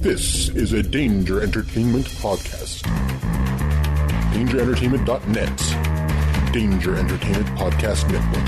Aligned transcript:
This 0.00 0.48
is 0.48 0.72
a 0.72 0.82
Danger 0.82 1.42
Entertainment 1.42 2.06
podcast. 2.06 2.80
DangerEntertainment.net. 4.32 6.52
Danger 6.54 6.96
Entertainment 6.96 7.46
Podcast 7.48 8.10
Network. 8.10 8.46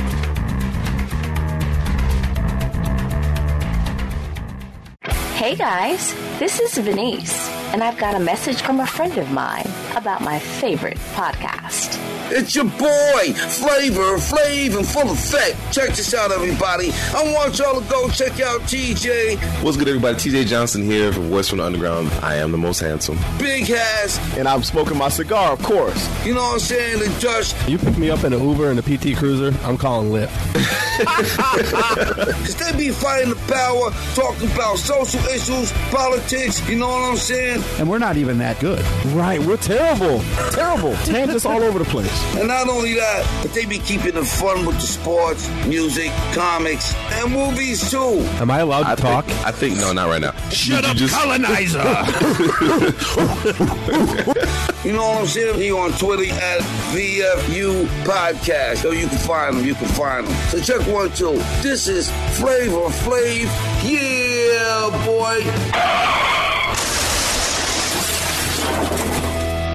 Hey 5.35 5.55
guys, 5.55 6.15
this 6.39 6.59
is 6.59 6.79
Venice, 6.79 7.51
and 7.75 7.85
I've 7.85 7.99
got 7.99 8.15
a 8.15 8.21
message 8.21 8.63
from 8.63 8.81
a 8.81 8.87
friend 8.87 9.19
of 9.19 9.31
mine 9.31 9.67
about 9.95 10.23
my 10.23 10.39
favorite 10.39 10.97
podcast. 11.13 12.02
It's 12.35 12.55
your 12.55 12.65
boy, 12.65 13.35
Flavor 13.35 14.17
Flav 14.17 14.79
and 14.79 14.89
Full 14.89 15.11
Effect. 15.11 15.55
Check 15.71 15.91
this 15.91 16.15
out, 16.15 16.33
everybody. 16.33 16.91
I 17.15 17.31
want 17.35 17.59
y'all 17.59 17.79
to 17.79 17.87
go 17.91 18.09
check 18.09 18.41
out 18.41 18.63
TJ. 18.63 19.37
What's 19.63 19.77
good, 19.77 19.87
everybody? 19.87 20.17
TJ 20.17 20.47
Johnson 20.47 20.83
here 20.83 21.13
from 21.13 21.29
Voice 21.29 21.51
from 21.51 21.59
the 21.59 21.65
Underground. 21.65 22.11
I 22.23 22.37
am 22.37 22.51
the 22.51 22.57
most 22.57 22.81
handsome. 22.81 23.19
Big 23.39 23.71
ass. 23.71 24.19
And 24.39 24.49
I'm 24.49 24.63
smoking 24.63 24.97
my 24.97 25.11
cigar, 25.11 25.53
of 25.53 25.63
course. 25.63 26.09
You 26.25 26.33
know 26.33 26.41
what 26.41 26.55
I'm 26.55 26.61
saying? 26.61 27.01
The 27.01 27.21
Dutch. 27.21 27.53
You 27.69 27.77
pick 27.77 27.99
me 27.99 28.09
up 28.09 28.25
in 28.25 28.33
an 28.33 28.43
Uber 28.43 28.71
and 28.71 28.79
a 28.79 28.83
PT 28.83 29.15
Cruiser, 29.15 29.55
I'm 29.67 29.77
calling 29.77 30.09
Lyft. 30.09 30.79
Because 32.43 32.57
they 32.57 32.77
be 32.77 32.91
fighting 32.91 33.31
the 33.31 33.37
power, 33.53 33.91
talking 34.15 34.51
about 34.53 34.79
social 34.79 35.21
issues, 35.27 35.73
politics, 35.91 36.67
you 36.69 36.77
know 36.79 36.89
what 36.89 37.11
I'm 37.11 37.17
saying? 37.17 37.63
And 37.79 37.89
we're 37.89 37.99
not 37.99 38.17
even 38.17 38.39
that 38.39 38.59
good. 38.61 38.85
Right, 39.07 39.41
we're 39.41 39.57
terrible. 39.57 40.21
Terrible. 40.53 40.95
Tangents 41.05 41.45
all 41.47 41.63
over 41.63 41.79
the 41.79 41.85
place. 41.85 42.37
And 42.37 42.49
not 42.49 42.69
only 42.69 42.95
that, 42.95 43.27
but 43.43 43.53
they 43.55 43.65
be 43.65 43.79
keeping 43.79 44.17
it 44.17 44.25
fun 44.27 44.67
with 44.67 44.77
the 44.77 44.87
sports, 44.87 45.49
music, 45.67 46.11
comics, 46.33 46.95
and 47.13 47.33
movies 47.33 47.91
too. 47.91 48.21
Am 48.41 48.51
I 48.51 48.61
allowed 48.61 48.85
to 48.85 48.91
I 48.91 48.95
talk? 48.97 49.25
Think, 49.27 49.47
I 49.47 49.51
think 49.53 49.77
no, 49.79 49.93
not 49.93 50.09
right 50.09 50.21
now. 50.21 50.33
Shut 50.51 50.83
You 50.85 50.91
up, 50.91 50.97
just- 50.97 51.15
colonizer! 51.15 51.83
You 54.85 54.93
know 54.93 55.09
what 55.11 55.21
I'm 55.21 55.27
saying? 55.29 55.61
He 55.61 55.71
on 55.71 55.93
Twitter 55.93 56.25
at 56.35 56.59
VFU 56.91 57.85
Podcast. 58.03 58.79
So 58.79 58.91
you 58.91 59.07
can 59.07 59.17
find 59.19 59.57
them. 59.57 59.65
You 59.65 59.75
can 59.77 59.87
find 59.89 60.27
them. 60.27 60.35
So 60.49 60.59
check 60.61 60.82
one, 60.87 61.11
two. 61.11 61.35
This 61.63 61.89
is 61.89 62.11
Flavor 62.39 62.89
Flav. 62.89 63.49
Yeah, 63.85 64.91
boy. 65.07 65.39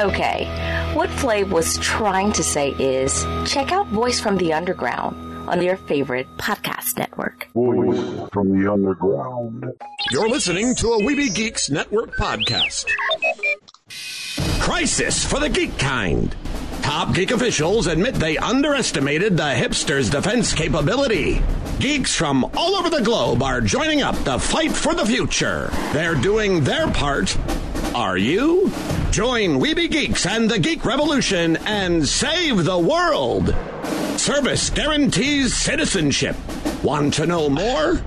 Okay, 0.05 0.45
what 0.93 1.09
Flav 1.09 1.49
was 1.49 1.77
trying 1.79 2.31
to 2.33 2.43
say 2.43 2.71
is 2.71 3.25
check 3.45 3.71
out 3.71 3.87
Voice 3.87 4.19
from 4.19 4.37
the 4.37 4.53
Underground 4.53 5.15
on 5.49 5.61
your 5.61 5.77
favorite 5.77 6.27
podcast 6.37 6.97
network. 6.97 7.47
Voice 7.53 8.29
from 8.31 8.59
the 8.61 8.71
Underground. 8.71 9.65
You're 10.11 10.29
listening 10.29 10.75
to 10.75 10.93
a 10.93 10.99
Weeby 10.99 11.33
Geeks 11.33 11.69
Network 11.69 12.15
podcast. 12.17 12.85
Crisis 14.59 15.23
for 15.23 15.39
the 15.39 15.49
geek 15.49 15.77
kind. 15.79 16.35
Top 16.87 17.13
geek 17.13 17.31
officials 17.31 17.85
admit 17.87 18.15
they 18.15 18.37
underestimated 18.37 19.35
the 19.35 19.43
hipsters' 19.43 20.09
defense 20.09 20.53
capability. 20.53 21.41
Geeks 21.81 22.15
from 22.15 22.45
all 22.55 22.77
over 22.77 22.89
the 22.89 23.01
globe 23.01 23.43
are 23.43 23.59
joining 23.59 24.01
up 24.01 24.15
to 24.23 24.39
fight 24.39 24.71
for 24.71 24.95
the 24.95 25.05
future. 25.05 25.69
They're 25.91 26.15
doing 26.15 26.63
their 26.63 26.89
part. 26.89 27.37
Are 27.93 28.17
you? 28.17 28.71
Join 29.11 29.59
Weeby 29.59 29.91
Geeks 29.91 30.25
and 30.25 30.49
the 30.49 30.59
Geek 30.59 30.85
Revolution 30.85 31.57
and 31.65 32.07
save 32.07 32.63
the 32.63 32.79
world. 32.79 33.53
Service 34.17 34.69
guarantees 34.69 35.53
citizenship. 35.53 36.37
Want 36.83 37.15
to 37.15 37.25
know 37.25 37.49
more? 37.49 38.01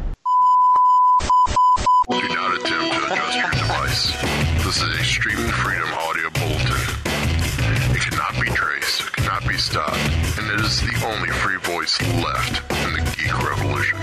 And 9.72 10.50
it 10.50 10.66
is 10.66 10.80
the 10.80 11.06
only 11.06 11.28
free 11.28 11.56
voice 11.58 12.00
left 12.24 12.60
in 12.86 12.92
the 12.92 13.02
geek 13.16 13.32
revolution. 13.48 13.98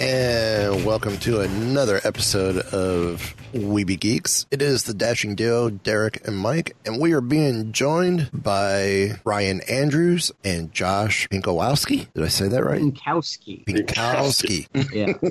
And 0.00 0.84
welcome 0.84 1.16
to 1.18 1.42
another 1.42 2.00
episode 2.02 2.56
of 2.56 3.36
Weeby 3.52 3.98
Geeks. 3.98 4.46
It 4.50 4.62
is 4.62 4.84
the 4.84 4.94
dashing 4.94 5.34
duo, 5.34 5.70
Derek 5.70 6.26
and 6.26 6.36
Mike, 6.36 6.76
and 6.84 7.00
we 7.00 7.12
are 7.12 7.20
being 7.20 7.72
joined 7.72 8.30
by 8.32 9.12
Ryan 9.24 9.60
Andrews 9.62 10.32
and 10.44 10.72
Josh 10.72 11.28
Pinkowski. 11.28 12.12
Did 12.14 12.24
I 12.24 12.28
say 12.28 12.48
that 12.48 12.64
right? 12.64 12.80
Pinkowski. 12.80 13.64
Pinkowski. 13.64 14.66
Yeah. 14.92 15.30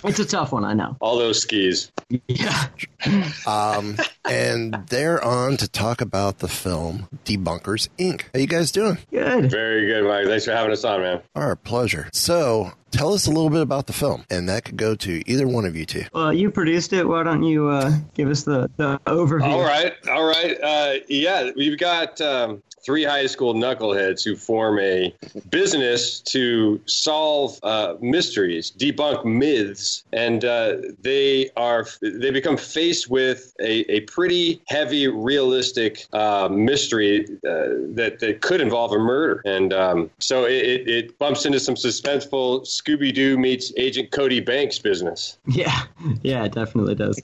it's 0.04 0.18
a 0.18 0.24
tough 0.24 0.52
one, 0.52 0.64
I 0.64 0.74
know. 0.74 0.96
All 1.00 1.18
those 1.18 1.40
skis. 1.42 1.90
Yeah. 2.28 2.66
Um, 3.46 3.96
and 4.28 4.74
they're 4.90 5.24
on 5.24 5.56
to 5.56 5.66
talk 5.68 6.02
about 6.02 6.40
the 6.40 6.48
film 6.48 7.08
Debunkers 7.24 7.88
Inc. 7.98 8.24
How 8.34 8.40
you 8.40 8.46
guys 8.46 8.70
doing? 8.70 8.98
Good. 9.10 9.50
Very 9.50 9.86
good, 9.86 10.04
Mike. 10.04 10.26
Thanks 10.26 10.44
for 10.44 10.52
having 10.52 10.70
us 10.70 10.84
on, 10.84 11.00
man. 11.00 11.22
Our 11.34 11.56
pleasure. 11.56 12.10
So, 12.12 12.72
tell 12.90 13.14
us 13.14 13.26
a 13.26 13.30
little 13.30 13.48
bit 13.48 13.62
about 13.62 13.86
the 13.86 13.94
film, 13.94 14.24
and 14.30 14.48
that 14.50 14.64
could 14.64 14.76
go 14.76 14.94
to 14.96 15.22
either 15.30 15.48
one 15.48 15.64
of 15.64 15.74
you 15.76 15.86
two. 15.86 16.04
Well, 16.12 16.32
you 16.32 16.50
produced 16.50 16.92
it. 16.92 17.08
Why 17.08 17.22
don't 17.22 17.42
you 17.42 17.49
uh, 17.58 17.92
give 18.14 18.28
us 18.28 18.44
the, 18.44 18.70
the 18.76 19.00
overview? 19.06 19.42
All 19.42 19.62
right, 19.62 19.94
all 20.08 20.24
right. 20.24 20.56
Uh, 20.62 20.94
yeah, 21.08 21.50
we've 21.56 21.78
got 21.78 22.20
um, 22.20 22.62
three 22.84 23.04
high 23.04 23.26
school 23.26 23.54
knuckleheads 23.54 24.24
who 24.24 24.36
form 24.36 24.78
a 24.78 25.14
business 25.50 26.20
to 26.20 26.80
solve 26.86 27.58
uh, 27.62 27.94
mysteries, 28.00 28.72
debunk 28.76 29.24
myths, 29.24 30.04
and 30.12 30.44
uh, 30.44 30.76
they 31.02 31.50
are 31.56 31.86
they 32.00 32.30
become 32.30 32.56
faced 32.56 33.10
with 33.10 33.54
a, 33.60 33.80
a 33.92 34.00
pretty 34.02 34.62
heavy, 34.68 35.08
realistic 35.08 36.06
uh, 36.12 36.48
mystery 36.50 37.24
uh, 37.46 37.76
that 37.94 38.18
that 38.20 38.40
could 38.40 38.60
involve 38.60 38.92
a 38.92 38.98
murder, 38.98 39.42
and 39.44 39.72
um, 39.72 40.10
so 40.18 40.44
it, 40.44 40.64
it, 40.64 40.88
it 40.88 41.18
bumps 41.18 41.44
into 41.44 41.60
some 41.60 41.74
suspenseful 41.74 42.62
Scooby 42.62 43.12
Doo 43.12 43.38
meets 43.38 43.72
Agent 43.76 44.10
Cody 44.10 44.40
Banks 44.40 44.78
business. 44.78 45.38
Yeah. 45.60 45.82
Yeah, 46.22 46.44
it 46.44 46.52
definitely 46.52 46.94
does. 46.94 47.20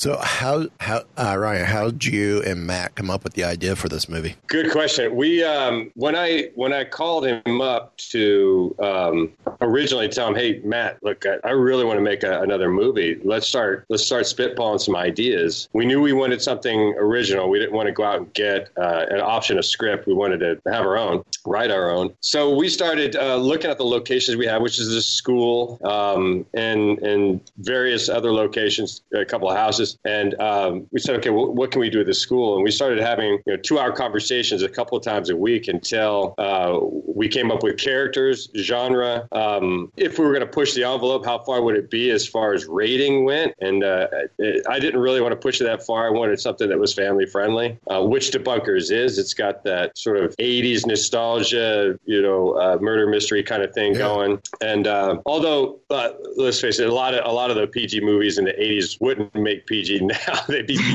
So, 0.00 0.16
how 0.16 0.66
how 0.80 1.02
uh, 1.18 1.36
Ryan, 1.36 1.66
how 1.66 1.90
did 1.90 2.06
you 2.06 2.42
and 2.44 2.66
Matt 2.66 2.94
come 2.94 3.10
up 3.10 3.22
with 3.22 3.34
the 3.34 3.44
idea 3.44 3.76
for 3.76 3.90
this 3.90 4.08
movie? 4.08 4.34
Good 4.46 4.70
question. 4.70 5.14
We 5.14 5.44
um, 5.44 5.90
when 5.94 6.16
I 6.16 6.48
when 6.54 6.72
I 6.72 6.84
called 6.84 7.26
him 7.26 7.60
up 7.60 7.94
to 7.98 8.74
um, 8.78 9.32
originally 9.60 10.08
tell 10.08 10.28
him, 10.28 10.34
hey 10.34 10.62
Matt, 10.64 11.02
look, 11.02 11.26
I, 11.26 11.36
I 11.44 11.50
really 11.50 11.84
want 11.84 11.98
to 11.98 12.02
make 12.02 12.22
a, 12.22 12.40
another 12.40 12.70
movie. 12.70 13.20
Let's 13.24 13.46
start 13.46 13.84
let's 13.90 14.02
start 14.02 14.24
spitballing 14.24 14.80
some 14.80 14.96
ideas. 14.96 15.68
We 15.74 15.84
knew 15.84 16.00
we 16.00 16.14
wanted 16.14 16.40
something 16.40 16.94
original. 16.96 17.50
We 17.50 17.58
didn't 17.58 17.74
want 17.74 17.88
to 17.88 17.92
go 17.92 18.04
out 18.04 18.16
and 18.16 18.32
get 18.32 18.70
uh, 18.78 19.04
an 19.10 19.20
option 19.20 19.58
of 19.58 19.66
script. 19.66 20.06
We 20.06 20.14
wanted 20.14 20.38
to 20.38 20.72
have 20.72 20.86
our 20.86 20.96
own, 20.96 21.24
write 21.44 21.70
our 21.70 21.90
own. 21.90 22.14
So 22.20 22.56
we 22.56 22.70
started 22.70 23.16
uh, 23.16 23.36
looking 23.36 23.70
at 23.70 23.76
the 23.76 23.84
locations 23.84 24.38
we 24.38 24.46
have, 24.46 24.62
which 24.62 24.78
is 24.78 24.88
the 24.88 25.02
school 25.02 25.78
um, 25.84 26.46
and 26.54 26.98
and 27.00 27.40
various 27.58 28.08
other 28.08 28.32
locations, 28.32 28.89
a 29.14 29.24
couple 29.24 29.50
of 29.50 29.56
houses, 29.56 29.98
and 30.04 30.38
um, 30.40 30.86
we 30.90 31.00
said, 31.00 31.16
okay, 31.16 31.30
well, 31.30 31.52
what 31.52 31.70
can 31.70 31.80
we 31.80 31.90
do 31.90 32.00
at 32.00 32.06
the 32.06 32.14
school? 32.14 32.54
And 32.54 32.64
we 32.64 32.70
started 32.70 33.00
having 33.00 33.40
you 33.46 33.52
know, 33.54 33.56
two-hour 33.56 33.92
conversations 33.92 34.62
a 34.62 34.68
couple 34.68 34.96
of 34.96 35.04
times 35.04 35.30
a 35.30 35.36
week 35.36 35.68
until 35.68 36.34
uh, 36.38 36.78
we 36.80 37.28
came 37.28 37.50
up 37.50 37.62
with 37.62 37.76
characters, 37.78 38.48
genre. 38.56 39.28
Um, 39.32 39.92
if 39.96 40.18
we 40.18 40.24
were 40.24 40.32
going 40.32 40.46
to 40.46 40.52
push 40.52 40.74
the 40.74 40.84
envelope, 40.84 41.24
how 41.24 41.38
far 41.38 41.62
would 41.62 41.76
it 41.76 41.90
be 41.90 42.10
as 42.10 42.26
far 42.26 42.52
as 42.54 42.66
rating 42.66 43.24
went? 43.24 43.54
And 43.60 43.84
uh, 43.84 44.08
it, 44.38 44.66
I 44.68 44.78
didn't 44.78 45.00
really 45.00 45.20
want 45.20 45.32
to 45.32 45.36
push 45.36 45.60
it 45.60 45.64
that 45.64 45.84
far. 45.84 46.06
I 46.06 46.10
wanted 46.10 46.40
something 46.40 46.68
that 46.68 46.78
was 46.78 46.94
family 46.94 47.26
friendly, 47.26 47.78
uh, 47.88 48.02
which 48.02 48.30
Debunkers 48.30 48.90
is. 48.90 49.18
It's 49.18 49.34
got 49.34 49.64
that 49.64 49.96
sort 49.98 50.16
of 50.18 50.36
80s 50.36 50.86
nostalgia, 50.86 51.98
you 52.04 52.22
know, 52.22 52.52
uh, 52.52 52.78
murder 52.80 53.06
mystery 53.06 53.42
kind 53.42 53.62
of 53.62 53.72
thing 53.74 53.94
going. 53.94 54.40
And 54.60 54.86
uh, 54.86 55.18
although, 55.26 55.80
uh, 55.90 56.10
let's 56.36 56.60
face 56.60 56.78
it, 56.78 56.88
a 56.88 56.94
lot 56.94 57.14
of 57.14 57.24
a 57.24 57.32
lot 57.32 57.50
of 57.50 57.56
the 57.56 57.66
PG 57.66 58.00
movies 58.00 58.38
in 58.38 58.44
the 58.44 58.52
80s 58.52 58.79
wouldn't 59.00 59.34
make 59.34 59.66
PG 59.66 60.00
now. 60.04 60.40
They'd 60.48 60.66
be 60.66 60.74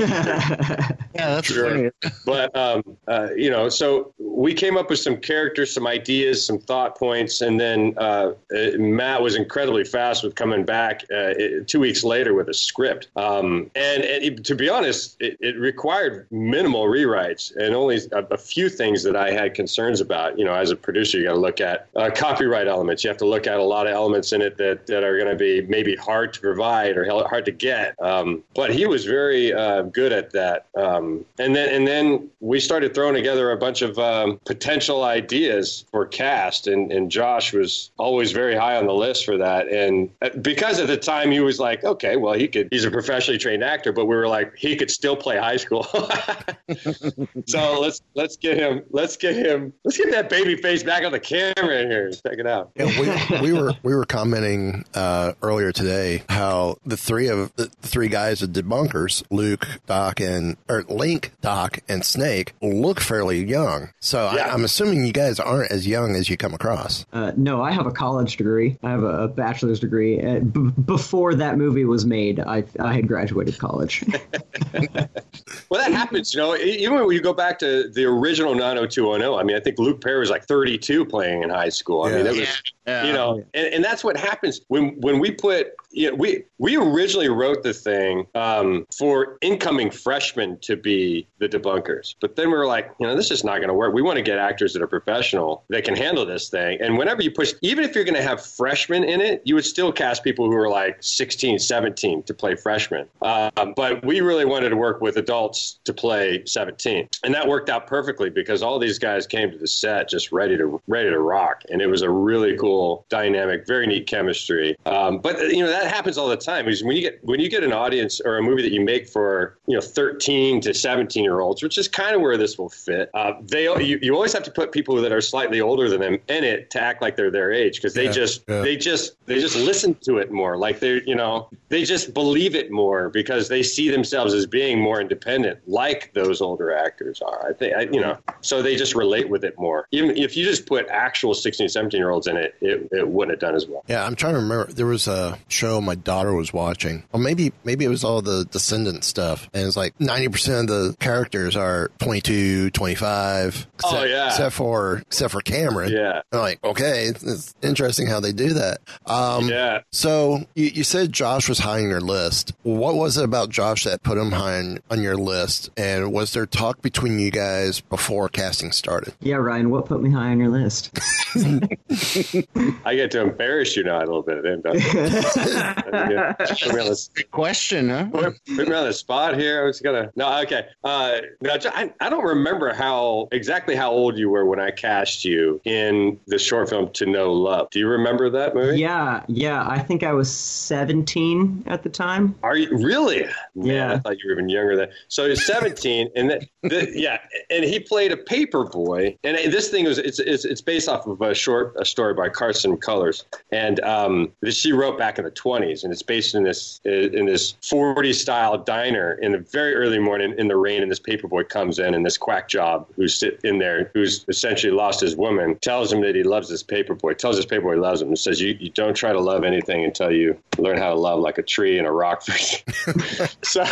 Yeah, 1.15 1.35
that's 1.35 1.47
Sure. 1.47 1.91
but 2.25 2.55
um, 2.55 2.83
uh, 3.07 3.29
you 3.35 3.49
know, 3.49 3.69
so 3.69 4.13
we 4.19 4.53
came 4.53 4.75
up 4.77 4.89
with 4.89 4.99
some 4.99 5.17
characters, 5.17 5.73
some 5.73 5.87
ideas, 5.87 6.45
some 6.45 6.59
thought 6.59 6.97
points, 6.97 7.41
and 7.41 7.59
then 7.59 7.93
uh, 7.97 8.33
uh, 8.53 8.77
Matt 8.77 9.21
was 9.21 9.35
incredibly 9.35 9.85
fast 9.85 10.23
with 10.23 10.35
coming 10.35 10.65
back 10.65 11.03
uh, 11.15 11.33
two 11.67 11.79
weeks 11.79 12.03
later 12.03 12.33
with 12.33 12.49
a 12.49 12.53
script. 12.53 13.07
Um, 13.15 13.71
and, 13.75 14.03
and 14.03 14.23
it- 14.23 14.45
to 14.45 14.55
be 14.55 14.69
honest, 14.69 15.15
it, 15.21 15.37
it 15.39 15.57
required 15.57 16.27
minimal 16.29 16.85
rewrites 16.85 17.55
and 17.55 17.73
only 17.73 17.99
a, 18.11 18.23
a, 18.31 18.37
few 18.37 18.69
things 18.69 19.01
that 19.03 19.15
I 19.15 19.31
had 19.31 19.53
concerns 19.53 20.01
about. 20.01 20.37
You 20.37 20.45
know, 20.45 20.53
as 20.53 20.69
a 20.71 20.75
producer, 20.75 21.17
you 21.17 21.23
got 21.25 21.33
to 21.33 21.39
look 21.39 21.61
at 21.61 21.87
uh, 21.95 22.11
copyright 22.13 22.67
elements. 22.67 23.03
You 23.03 23.09
have 23.09 23.17
to 23.17 23.25
look 23.25 23.47
at 23.47 23.57
a 23.57 23.63
lot 23.63 23.87
of 23.87 23.93
elements 23.93 24.33
in 24.33 24.41
it 24.41 24.57
that, 24.57 24.85
that 24.87 25.03
are 25.03 25.17
going 25.17 25.29
to 25.29 25.35
be 25.35 25.61
maybe 25.61 25.95
hard 25.95 26.33
to 26.33 26.41
provide 26.41 26.97
or 26.97 27.05
hard 27.27 27.45
to 27.45 27.51
get. 27.51 27.74
Um, 27.99 28.43
but 28.53 28.73
he 28.73 28.85
was 28.85 29.05
very 29.05 29.53
uh, 29.53 29.83
good 29.83 30.11
at 30.11 30.31
that. 30.31 30.67
Um, 30.75 31.25
and 31.39 31.55
then 31.55 31.73
and 31.73 31.87
then 31.87 32.29
we 32.39 32.59
started 32.59 32.93
throwing 32.93 33.15
together 33.15 33.51
a 33.51 33.57
bunch 33.57 33.81
of 33.81 33.97
um, 33.99 34.39
potential 34.45 35.03
ideas 35.03 35.85
for 35.91 36.05
cast, 36.05 36.67
and, 36.67 36.91
and 36.91 37.11
Josh 37.11 37.53
was 37.53 37.91
always 37.97 38.31
very 38.31 38.55
high 38.55 38.77
on 38.77 38.85
the 38.85 38.93
list 38.93 39.25
for 39.25 39.37
that. 39.37 39.67
And 39.67 40.09
uh, 40.21 40.29
because 40.41 40.79
at 40.79 40.87
the 40.87 40.97
time 40.97 41.31
he 41.31 41.39
was 41.39 41.59
like, 41.59 41.83
okay, 41.83 42.15
well 42.15 42.33
he 42.33 42.47
could, 42.47 42.67
he's 42.71 42.85
a 42.85 42.91
professionally 42.91 43.37
trained 43.37 43.63
actor, 43.63 43.91
but 43.91 44.05
we 44.05 44.15
were 44.15 44.27
like, 44.27 44.55
he 44.55 44.75
could 44.75 44.91
still 44.91 45.15
play 45.15 45.37
high 45.37 45.57
school. 45.57 45.83
so 47.47 47.79
let's 47.79 48.01
let's 48.13 48.37
get 48.37 48.57
him, 48.57 48.83
let's 48.91 49.17
get 49.17 49.35
him, 49.35 49.73
let's 49.83 49.97
get 49.97 50.11
that 50.11 50.29
baby 50.29 50.55
face 50.55 50.83
back 50.83 51.03
on 51.03 51.11
the 51.11 51.19
camera 51.19 51.85
here. 51.85 52.11
Check 52.11 52.39
it 52.39 52.47
out. 52.47 52.71
Yeah, 52.75 52.85
we, 52.99 53.41
we 53.41 53.53
were 53.53 53.73
we 53.83 53.95
were 53.95 54.05
commenting 54.05 54.85
uh, 54.93 55.33
earlier 55.41 55.71
today 55.71 56.23
how 56.29 56.77
the 56.85 56.97
three 56.97 57.27
of 57.27 57.51
the 57.81 57.87
three 57.87 58.07
guys 58.07 58.43
at 58.43 58.51
Debunkers, 58.51 59.23
Luke, 59.29 59.67
Doc, 59.85 60.19
and 60.19 60.57
or 60.69 60.83
Link, 60.83 61.31
Doc, 61.41 61.79
and 61.87 62.05
Snake 62.05 62.53
look 62.61 62.99
fairly 62.99 63.43
young. 63.43 63.89
So 63.99 64.31
yeah. 64.33 64.47
I, 64.47 64.53
am 64.53 64.63
assuming 64.63 65.05
you 65.05 65.13
guys 65.13 65.39
aren't 65.39 65.71
as 65.71 65.87
young 65.87 66.15
as 66.15 66.29
you 66.29 66.37
come 66.37 66.53
across. 66.53 67.05
Uh, 67.13 67.31
no, 67.35 67.61
I 67.61 67.71
have 67.71 67.85
a 67.85 67.91
college 67.91 68.37
degree. 68.37 68.77
I 68.83 68.91
have 68.91 69.03
a, 69.03 69.27
bachelor's 69.27 69.79
degree. 69.79 70.21
Uh, 70.21 70.39
b- 70.39 70.71
before 70.85 71.35
that 71.35 71.57
movie 71.57 71.85
was 71.85 72.05
made, 72.05 72.39
I 72.39 72.63
I 72.79 72.93
had 72.93 73.07
graduated 73.07 73.57
college. 73.57 74.03
well, 74.73 75.81
that 75.81 75.91
happens, 75.91 76.33
you 76.33 76.39
know. 76.39 76.55
Even 76.55 76.99
when 76.99 77.11
you 77.11 77.21
go 77.21 77.33
back 77.33 77.59
to 77.59 77.89
the 77.89 78.05
original 78.05 78.53
90210, 78.55 79.39
I 79.39 79.43
mean, 79.43 79.55
I 79.55 79.59
think 79.59 79.79
Luke 79.79 80.01
Perry 80.01 80.19
was 80.19 80.29
like 80.29 80.45
32 80.45 81.05
playing 81.05 81.43
in 81.43 81.49
high 81.49 81.69
school. 81.69 82.03
I 82.03 82.11
yeah. 82.11 82.17
mean, 82.17 82.27
it 82.27 82.39
was, 82.39 82.63
yeah. 82.87 83.05
you 83.05 83.13
know, 83.13 83.43
and, 83.53 83.73
and 83.73 83.83
that's 83.83 84.03
what 84.03 84.17
happens 84.17 84.61
when 84.67 84.99
when 85.01 85.19
we 85.19 85.31
put 85.31 85.73
you 85.95 86.09
know, 86.09 86.15
we 86.15 86.43
we 86.57 86.75
originally 86.75 87.29
wrote 87.29 87.63
the 87.63 87.73
thing 87.73 88.27
um, 88.35 88.85
for 88.95 89.37
incoming 89.41 89.89
freshmen 89.89 90.57
to 90.59 90.75
be 90.75 91.25
the 91.39 91.47
debunkers, 91.47 92.15
but 92.19 92.35
then 92.35 92.49
we 92.49 92.57
were 92.57 92.67
like, 92.67 92.91
you 92.99 93.07
know, 93.07 93.15
this 93.15 93.31
is 93.31 93.43
not 93.43 93.57
going 93.57 93.69
to 93.69 93.73
work. 93.73 93.93
We 93.93 94.01
want 94.01 94.17
to 94.17 94.21
get 94.21 94.37
actors 94.37 94.73
that 94.73 94.81
are 94.81 94.87
professional 94.87 95.63
that 95.69 95.85
can 95.85 95.95
handle 95.95 96.25
this 96.25 96.49
thing. 96.49 96.79
And 96.81 96.97
whenever 96.97 97.21
you 97.21 97.31
push, 97.31 97.53
even 97.61 97.85
if 97.85 97.95
you're 97.95 98.03
going 98.03 98.15
to 98.15 98.23
have 98.23 98.45
freshmen 98.45 99.03
in 99.05 99.21
it, 99.21 99.41
you 99.45 99.55
would 99.55 99.65
still 99.65 99.91
cast 99.91 100.23
people 100.23 100.45
who 100.45 100.55
are 100.57 100.69
like 100.69 100.97
16, 101.01 101.59
17 101.59 102.23
to 102.23 102.33
play 102.33 102.55
freshmen. 102.55 103.07
Um, 103.21 103.73
but 103.75 104.03
we 104.05 104.19
really 104.19 104.45
wanted 104.45 104.69
to 104.69 104.75
work 104.75 104.99
with 104.99 105.15
adults 105.17 105.79
to 105.85 105.93
play 105.93 106.43
17, 106.45 107.07
and 107.23 107.33
that 107.33 107.47
worked 107.47 107.69
out 107.69 107.87
perfectly 107.87 108.29
because 108.29 108.61
all 108.61 108.79
these 108.79 108.99
guys 108.99 109.25
came 109.25 109.49
to 109.51 109.57
the 109.57 109.67
set 109.67 110.09
just 110.09 110.33
ready 110.33 110.57
to 110.57 110.81
ready 110.87 111.09
to 111.09 111.19
rock, 111.19 111.63
and 111.69 111.81
it 111.81 111.87
was 111.87 112.01
a 112.01 112.09
really 112.09 112.57
cool 112.57 112.74
dynamic, 113.09 113.65
very 113.65 113.87
neat 113.87 114.07
chemistry. 114.07 114.75
Um, 114.85 115.19
but 115.19 115.39
you 115.39 115.63
know 115.63 115.69
that 115.69 115.85
that 115.85 115.93
happens 115.93 116.17
all 116.17 116.27
the 116.27 116.37
time. 116.37 116.67
Is 116.67 116.83
when 116.83 116.95
you 116.95 117.01
get 117.01 117.23
when 117.23 117.39
you 117.39 117.49
get 117.49 117.63
an 117.63 117.71
audience 117.71 118.19
or 118.23 118.37
a 118.37 118.41
movie 118.41 118.61
that 118.61 118.71
you 118.71 118.81
make 118.81 119.07
for 119.07 119.57
you 119.67 119.75
know 119.75 119.81
13 119.81 120.61
to 120.61 120.73
17 120.73 121.23
year 121.23 121.39
olds, 121.39 121.61
which 121.63 121.77
is 121.77 121.87
kind 121.87 122.15
of 122.15 122.21
where 122.21 122.37
this 122.37 122.57
will 122.57 122.69
fit. 122.69 123.09
Uh, 123.13 123.33
they 123.41 123.63
you, 123.83 123.99
you 124.01 124.13
always 124.13 124.33
have 124.33 124.43
to 124.43 124.51
put 124.51 124.71
people 124.71 124.95
that 124.95 125.11
are 125.11 125.21
slightly 125.21 125.61
older 125.61 125.89
than 125.89 126.01
them 126.01 126.17
in 126.27 126.43
it 126.43 126.69
to 126.71 126.81
act 126.81 127.01
like 127.01 127.15
they're 127.15 127.31
their 127.31 127.51
age 127.51 127.75
because 127.75 127.93
they 127.93 128.05
yeah, 128.05 128.11
just 128.11 128.43
yeah. 128.47 128.61
they 128.61 128.75
just 128.75 129.15
they 129.25 129.39
just 129.39 129.55
listen 129.55 129.95
to 129.95 130.17
it 130.17 130.31
more. 130.31 130.57
Like 130.57 130.79
they 130.79 131.01
you 131.05 131.15
know 131.15 131.49
they 131.69 131.83
just 131.83 132.13
believe 132.13 132.55
it 132.55 132.71
more 132.71 133.09
because 133.09 133.47
they 133.47 133.63
see 133.63 133.89
themselves 133.89 134.33
as 134.33 134.45
being 134.45 134.79
more 134.79 134.99
independent, 134.99 135.59
like 135.67 136.11
those 136.13 136.41
older 136.41 136.75
actors 136.75 137.21
are. 137.21 137.47
I 137.47 137.53
think 137.53 137.75
I, 137.75 137.81
you 137.81 138.01
know 138.01 138.17
so 138.41 138.61
they 138.61 138.75
just 138.75 138.95
relate 138.95 139.29
with 139.29 139.43
it 139.43 139.57
more. 139.57 139.87
Even 139.91 140.15
if 140.17 140.37
you 140.37 140.43
just 140.43 140.65
put 140.65 140.87
actual 140.89 141.33
16, 141.33 141.69
17 141.69 141.97
year 141.97 142.11
olds 142.11 142.27
in 142.27 142.37
it, 142.37 142.55
it, 142.65 142.89
it 142.91 143.07
wouldn't 143.07 143.33
have 143.33 143.39
done 143.39 143.55
as 143.55 143.67
well. 143.67 143.83
Yeah, 143.87 144.05
I'm 144.05 144.15
trying 144.15 144.33
to 144.33 144.39
remember. 144.39 144.71
There 144.71 144.85
was 144.85 145.07
a 145.07 145.37
show 145.47 145.65
show 145.65 145.81
my 145.81 145.95
daughter 145.95 146.33
was 146.33 146.53
watching. 146.53 147.03
Or 147.11 147.19
maybe 147.19 147.51
maybe 147.63 147.85
it 147.85 147.89
was 147.89 148.03
all 148.03 148.21
the 148.21 148.45
Descendant 148.45 149.03
stuff. 149.03 149.49
And 149.53 149.65
it's 149.65 149.77
like 149.77 149.97
90% 149.97 150.61
of 150.61 150.67
the 150.67 150.95
characters 150.99 151.55
are 151.55 151.89
22, 151.99 152.69
25. 152.71 153.67
Except, 153.73 153.93
oh, 153.93 154.03
yeah. 154.03 154.27
Except 154.27 154.53
for, 154.53 154.97
except 155.07 155.31
for 155.31 155.41
Cameron. 155.41 155.91
Yeah. 155.91 156.21
I'm 156.31 156.39
like, 156.39 156.63
okay, 156.63 157.05
it's, 157.05 157.23
it's, 157.23 157.55
interesting 157.61 158.05
how 158.05 158.19
they 158.19 158.31
do 158.31 158.53
that. 158.53 158.79
Um, 159.07 159.47
yeah. 159.47 159.81
So 159.91 160.43
you, 160.53 160.65
you 160.65 160.83
said 160.83 161.11
Josh 161.11 161.49
was 161.49 161.57
high 161.59 161.79
on 161.79 161.89
your 161.89 162.01
list. 162.01 162.53
What 162.63 162.95
was 162.95 163.17
it 163.17 163.23
about 163.23 163.49
Josh 163.49 163.85
that 163.85 164.03
put 164.03 164.17
him 164.17 164.31
high 164.31 164.59
on, 164.59 164.79
on 164.91 165.01
your 165.01 165.15
list? 165.15 165.69
And 165.77 166.13
was 166.13 166.33
there 166.33 166.45
talk 166.45 166.81
between 166.81 167.17
you 167.17 167.31
guys 167.31 167.81
before 167.81 168.29
casting 168.29 168.71
started? 168.71 169.15
Yeah, 169.19 169.37
Ryan, 169.37 169.71
what 169.71 169.85
put 169.87 170.01
me 170.01 170.11
high 170.11 170.29
on 170.29 170.39
your 170.39 170.49
list? 170.49 170.91
I 172.85 172.95
get 172.95 173.11
to 173.11 173.21
embarrass 173.21 173.75
you 173.75 173.83
now 173.83 173.97
a 173.97 174.05
little 174.05 174.21
bit, 174.21 174.41
don't 174.43 174.65
I? 174.65 176.35
Good 177.13 177.31
question, 177.31 177.89
huh? 177.89 178.05
Put, 178.11 178.45
put, 178.55 178.67
me 178.67 178.73
on 178.73 178.85
the 178.85 178.93
spot 178.93 179.37
here. 179.37 179.63
I 179.63 179.65
was 179.65 179.81
gonna. 179.81 180.11
No, 180.15 180.41
okay. 180.41 180.67
Uh, 180.83 181.17
now, 181.41 181.57
I, 181.73 181.91
I 181.99 182.09
don't 182.09 182.23
remember 182.23 182.73
how 182.73 183.27
exactly 183.31 183.75
how 183.75 183.91
old 183.91 184.17
you 184.17 184.29
were 184.29 184.45
when 184.45 184.59
I 184.59 184.71
cast 184.71 185.25
you 185.25 185.59
in 185.65 186.19
the 186.27 186.39
short 186.39 186.69
film 186.69 186.91
"To 186.93 187.05
Know 187.05 187.33
Love." 187.33 187.69
Do 187.71 187.79
you 187.79 187.87
remember 187.87 188.29
that 188.29 188.55
movie? 188.55 188.79
Yeah, 188.79 189.23
yeah. 189.27 189.67
I 189.67 189.79
think 189.79 190.03
I 190.03 190.13
was 190.13 190.33
seventeen 190.33 191.63
at 191.67 191.83
the 191.83 191.89
time. 191.89 192.35
Are 192.43 192.55
you 192.55 192.69
really? 192.77 193.25
Man, 193.55 193.65
yeah, 193.65 193.93
I 193.93 193.99
thought 193.99 194.17
you 194.19 194.29
were 194.29 194.33
even 194.33 194.49
younger 194.49 194.77
than. 194.77 194.89
So 195.09 195.25
you're 195.25 195.35
seventeen, 195.35 196.09
and 196.15 196.29
the, 196.29 196.47
the, 196.63 196.91
yeah, 196.95 197.19
and 197.49 197.65
he 197.65 197.79
played 197.79 198.11
a 198.11 198.17
paper 198.17 198.63
boy, 198.63 199.17
and 199.23 199.37
this 199.51 199.69
thing 199.69 199.85
was 199.85 199.97
it's 199.97 200.19
it's, 200.19 200.45
it's 200.45 200.61
based 200.61 200.87
off 200.87 201.05
of 201.05 201.21
a 201.21 201.35
short 201.35 201.75
a 201.77 201.85
story 201.85 202.13
by 202.13 202.29
Carson 202.45 202.77
Cullors, 202.77 203.23
and 203.51 203.79
um, 203.79 204.31
she 204.51 204.71
wrote 204.71 204.99
back 204.99 205.17
in 205.17 205.25
the 205.25 205.31
20s, 205.31 205.83
and 205.83 205.91
it's 205.91 206.03
based 206.03 206.35
in 206.35 206.43
this 206.43 206.79
in 206.85 207.25
this 207.25 207.53
40s 207.63 208.15
style 208.15 208.55
diner 208.55 209.13
in 209.13 209.31
the 209.31 209.39
very 209.39 209.73
early 209.73 209.97
morning 209.97 210.35
in 210.37 210.47
the 210.47 210.55
rain, 210.55 210.83
and 210.83 210.91
this 210.91 210.99
paperboy 210.99 211.49
comes 211.49 211.79
in, 211.79 211.95
and 211.95 212.05
this 212.05 212.19
quack 212.19 212.47
job 212.47 212.87
who's 212.95 213.15
sit 213.15 213.39
in 213.43 213.57
there, 213.57 213.89
who's 213.95 214.25
essentially 214.27 214.71
lost 214.71 215.01
his 215.01 215.15
woman, 215.15 215.57
tells 215.63 215.91
him 215.91 216.01
that 216.01 216.13
he 216.13 216.21
loves 216.21 216.47
this 216.47 216.61
paperboy, 216.61 217.17
tells 217.17 217.37
this 217.37 217.47
paperboy 217.47 217.73
he 217.73 217.79
loves 217.79 217.99
him, 217.99 218.09
and 218.09 218.19
says, 218.19 218.39
"You 218.39 218.55
you 218.59 218.69
don't 218.69 218.93
try 218.95 219.11
to 219.11 219.19
love 219.19 219.43
anything 219.43 219.83
until 219.83 220.11
you 220.11 220.37
learn 220.59 220.77
how 220.77 220.89
to 220.89 220.99
love 220.99 221.19
like 221.19 221.39
a 221.39 221.43
tree 221.43 221.79
and 221.79 221.87
a 221.87 221.91
rockfish." 221.91 222.63
so, 223.41 223.65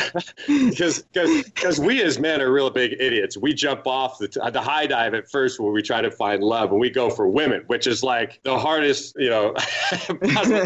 because 0.47 1.03
because 1.13 1.79
we 1.79 2.01
as 2.01 2.17
men 2.17 2.41
are 2.41 2.51
real 2.51 2.71
big 2.71 2.95
idiots, 2.99 3.37
we 3.37 3.53
jump 3.53 3.85
off 3.85 4.17
the 4.17 4.29
the 4.51 4.61
high 4.61 4.87
dive 4.87 5.13
at 5.13 5.29
first 5.29 5.59
when 5.59 5.73
we 5.73 5.83
try 5.83 6.01
to 6.01 6.09
find 6.09 6.41
love, 6.41 6.71
and 6.71 6.79
we 6.79 6.89
go 6.89 7.11
for 7.11 7.27
women, 7.27 7.61
which 7.67 7.85
is 7.85 8.01
like 8.01 8.39
the 8.41 8.57
hardest, 8.63 9.15
you 9.17 9.29
know, 9.29 9.53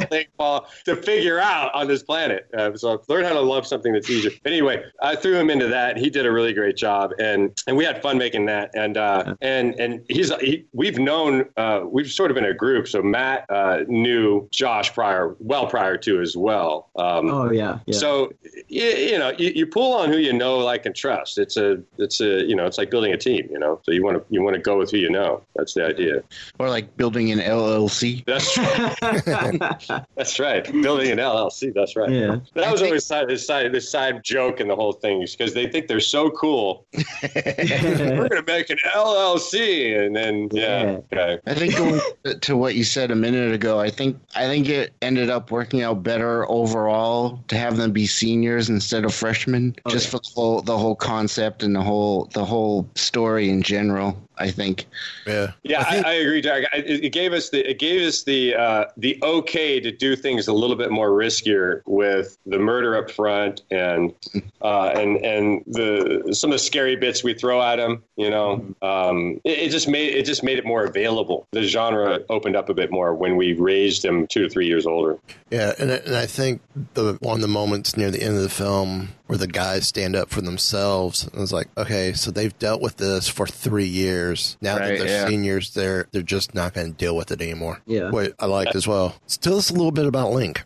thing 0.10 0.26
to 0.38 0.96
figure 1.04 1.40
out 1.40 1.74
on 1.74 1.88
this 1.88 2.04
planet. 2.04 2.48
Uh, 2.58 2.76
so 2.76 3.02
learn 3.08 3.26
how 3.26 3.34
to 3.34 3.42
love 3.42 3.68
something 3.68 3.94
that's 3.94 4.10
easier. 4.10 4.32
Anyway, 4.46 4.84
I 5.02 5.16
threw 5.16 5.36
him 5.36 5.50
into 5.50 5.68
that. 5.68 5.98
He 5.98 6.10
did 6.10 6.26
a 6.26 6.32
really 6.32 6.54
great 6.54 6.78
job, 6.78 7.12
and 7.20 7.52
and 7.68 7.76
we 7.76 7.84
had 7.84 8.02
fun 8.02 8.18
making 8.18 8.46
that. 8.46 8.72
And 8.74 8.98
uh, 8.98 9.36
and 9.42 9.76
and 9.80 10.06
he's 10.10 10.34
he, 10.40 10.66
we've 10.74 11.00
known 11.00 11.46
uh, 11.58 11.82
we've 11.86 12.12
sort 12.12 12.32
of 12.32 12.36
been 12.36 12.46
a 12.46 12.54
group. 12.54 12.88
So 12.88 13.02
Matt 13.02 13.46
uh, 13.50 13.80
knew 13.88 14.48
Josh 14.52 14.94
prior, 14.94 15.36
well 15.40 15.68
prior 15.68 15.98
to 15.98 16.22
as 16.22 16.38
well. 16.38 16.90
Um, 16.95 17.30
oh 17.30 17.52
yeah, 17.52 17.80
yeah. 17.86 17.98
So 17.98 18.31
you, 18.68 18.83
you 18.83 19.19
know 19.19 19.33
you, 19.38 19.52
you 19.54 19.68
pull 19.68 19.94
on 19.95 20.10
who 20.10 20.18
you 20.18 20.33
know, 20.33 20.60
like 20.60 20.86
and 20.86 20.95
trust. 20.95 21.38
It's 21.38 21.57
a 21.57 21.81
it's 21.98 22.21
a 22.21 22.44
you 22.44 22.56
know 22.56 22.66
it's 22.66 22.78
like 22.78 22.92
building 22.92 23.14
a 23.14 23.18
team. 23.18 23.48
You 23.52 23.60
know, 23.60 23.81
so 23.83 23.92
you 23.92 24.04
want 24.04 24.18
to 24.18 24.33
you 24.33 24.42
want 24.42 24.56
to 24.56 24.62
go 24.62 24.78
with 24.78 24.92
who 24.92 24.98
you 24.98 25.10
know. 25.10 25.44
That's 25.56 25.74
the 25.74 25.86
idea. 25.86 26.24
Or 26.60 26.69
like 26.69 26.95
building 26.98 27.31
an 27.31 27.40
LLC. 27.88 28.26
That's 28.26 28.58
right. 28.58 30.06
that's 30.16 30.40
right. 30.40 30.72
Building 30.72 31.12
an 31.12 31.18
LLC. 31.18 31.74
That's 31.74 31.96
right. 31.96 32.10
Yeah. 32.10 32.38
That 32.54 32.72
was 32.72 32.82
always 32.82 33.06
side, 33.06 33.28
this 33.28 33.46
side 33.46 33.72
this 33.72 33.90
side 33.90 34.24
joke 34.24 34.60
in 34.60 34.68
the 34.68 34.76
whole 34.76 34.94
thing 34.94 35.22
because 35.22 35.54
they 35.54 35.68
think 35.68 35.88
they're 35.88 36.00
so 36.00 36.30
cool. 36.32 36.86
We're 36.94 38.30
gonna 38.30 38.44
make 38.46 38.70
an 38.70 38.78
LLC, 38.94 40.06
and 40.06 40.16
then 40.16 40.50
yeah. 40.52 41.00
yeah. 41.12 41.18
Okay. 41.18 41.40
I 41.46 41.54
think 41.54 41.76
going 41.76 42.02
to 42.42 42.58
what 42.58 42.76
you 42.76 42.84
said 42.84 43.12
a 43.12 43.16
minute 43.16 43.54
ago, 43.54 43.80
I 43.80 43.90
think 43.90 44.20
I 44.36 44.46
think 44.46 44.70
it 44.70 44.94
ended 45.02 45.30
up 45.30 45.52
working 45.52 45.82
out 45.82 46.04
better 46.04 46.50
overall 46.50 47.44
to 47.48 47.58
have 47.58 47.78
them 47.78 47.92
be 47.92 48.08
seniors 48.08 48.70
instead 48.70 49.06
of 49.06 49.14
freshmen, 49.14 49.76
okay. 49.86 49.94
just 49.94 50.10
for 50.10 50.20
the 50.20 50.32
whole 50.36 50.62
the 50.62 50.78
whole 50.78 50.96
concept 50.96 51.64
and 51.64 51.76
the 51.76 51.82
whole 51.82 52.30
the 52.34 52.46
whole 52.46 52.90
story 52.96 53.50
in 53.50 53.62
general. 53.62 54.18
I 54.40 54.52
think. 54.52 54.86
Yeah, 55.26 55.52
Yeah, 55.64 55.84
I, 55.88 56.02
I, 56.02 56.14
agree, 56.14 56.42
Jack. 56.42 56.66
It 56.74 57.06
it 57.06 57.10
gave 57.12 57.34
us 57.34 57.50
the 57.50 57.70
it 57.70 57.80
gave 57.80 58.02
us 58.08 58.24
the 58.24 58.56
uh, 58.56 58.86
the 58.98 59.20
okay 59.24 59.80
to 59.80 59.92
do 59.92 60.16
things 60.16 60.48
a 60.48 60.54
little 60.54 60.76
bit 60.76 60.92
more 60.92 61.10
riskier 61.10 61.82
with 61.86 62.38
the 62.46 62.60
murder 62.60 62.96
up 62.98 63.10
front 63.12 63.62
and 63.72 64.14
uh, 64.62 64.92
and 64.96 65.18
and 65.26 65.64
the 65.68 66.34
some 66.34 66.52
of 66.52 66.56
the 66.56 66.60
scary 66.64 66.96
bits 66.96 67.24
we 67.24 67.34
throw 67.34 67.62
at 67.62 67.80
him. 67.80 68.04
You 68.16 68.30
know, 68.30 68.66
um, 68.82 69.40
it, 69.44 69.60
it 69.60 69.70
just 69.72 69.88
made 69.88 70.14
it 70.16 70.26
just 70.26 70.44
made 70.44 70.58
it 70.58 70.66
more 70.66 70.84
available. 70.86 71.48
The 71.52 71.64
genre 71.64 72.20
opened 72.30 72.56
up 72.56 72.70
a 72.70 72.74
bit 72.74 72.92
more 72.92 73.14
when 73.14 73.36
we 73.36 73.54
raised 73.54 74.04
him 74.06 74.28
two 74.28 74.44
to 74.44 74.50
three 74.50 74.68
years 74.68 74.86
older. 74.86 75.18
Yeah, 75.50 75.74
and, 75.80 75.92
I- 75.92 75.96
and 76.06 76.16
I 76.16 76.26
think 76.26 76.62
the 76.94 77.18
one 77.22 77.36
of 77.36 77.42
the 77.42 77.48
moments 77.48 77.96
near 77.98 78.12
the 78.12 78.22
end 78.22 78.36
of 78.36 78.44
the 78.44 78.50
film 78.50 79.10
where 79.28 79.38
the 79.38 79.48
guys 79.48 79.86
stand 79.88 80.16
up 80.16 80.30
for 80.30 80.40
themselves, 80.42 81.28
and 81.28 81.42
it's 81.42 81.52
like, 81.52 81.68
okay, 81.78 82.14
so 82.14 82.32
they've 82.32 82.58
dealt 82.60 82.82
with 82.82 82.96
this 82.98 83.28
for 83.28 83.46
three 83.46 83.86
years. 83.86 84.27
Now 84.62 84.78
Right, 84.78 84.90
that 84.90 84.98
they're 85.00 85.07
yeah. 85.07 85.28
seniors, 85.28 85.74
they're 85.74 86.07
they're 86.12 86.22
just 86.22 86.54
not 86.56 86.74
going 86.74 86.92
to 86.92 86.98
deal 86.98 87.16
with 87.16 87.31
it 87.31 87.42
anymore. 87.42 87.81
Yeah. 87.86 88.10
What 88.12 88.34
I 88.40 88.46
liked 88.46 88.76
as 88.76 88.88
well. 88.88 89.16
Tell 89.42 89.57
us 89.57 89.69
a 89.69 89.74
little 89.74 89.92
bit 89.92 90.06
about 90.06 90.31
Link. 90.31 90.64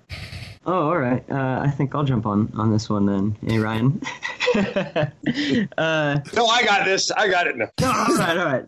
Oh, 0.66 0.74
all 0.90 0.98
right. 0.98 1.24
Uh, 1.30 1.60
I 1.66 1.72
think 1.72 1.96
I'll 1.96 2.04
jump 2.04 2.26
on 2.28 2.52
on 2.56 2.72
this 2.72 2.88
one 2.90 3.06
then. 3.08 3.36
Hey, 3.46 3.58
Ryan. 3.58 4.02
uh, 5.78 6.20
No, 6.36 6.46
I 6.46 6.64
got 6.64 6.86
this. 6.86 7.12
I 7.12 7.30
got 7.30 7.48
it. 7.48 7.58
No. 7.58 7.68
no, 7.80 7.88
all 7.92 8.18
right, 8.18 8.38
all 8.38 8.46
right. 8.46 8.66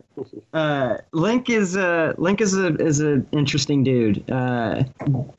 Uh, 0.52 0.98
Link 1.12 1.50
is 1.50 1.76
uh, 1.76 2.14
Link 2.18 2.40
is 2.40 2.56
a 2.56 2.76
is 2.76 3.00
an 3.00 3.26
interesting 3.32 3.82
dude. 3.82 4.28
Uh, 4.30 4.84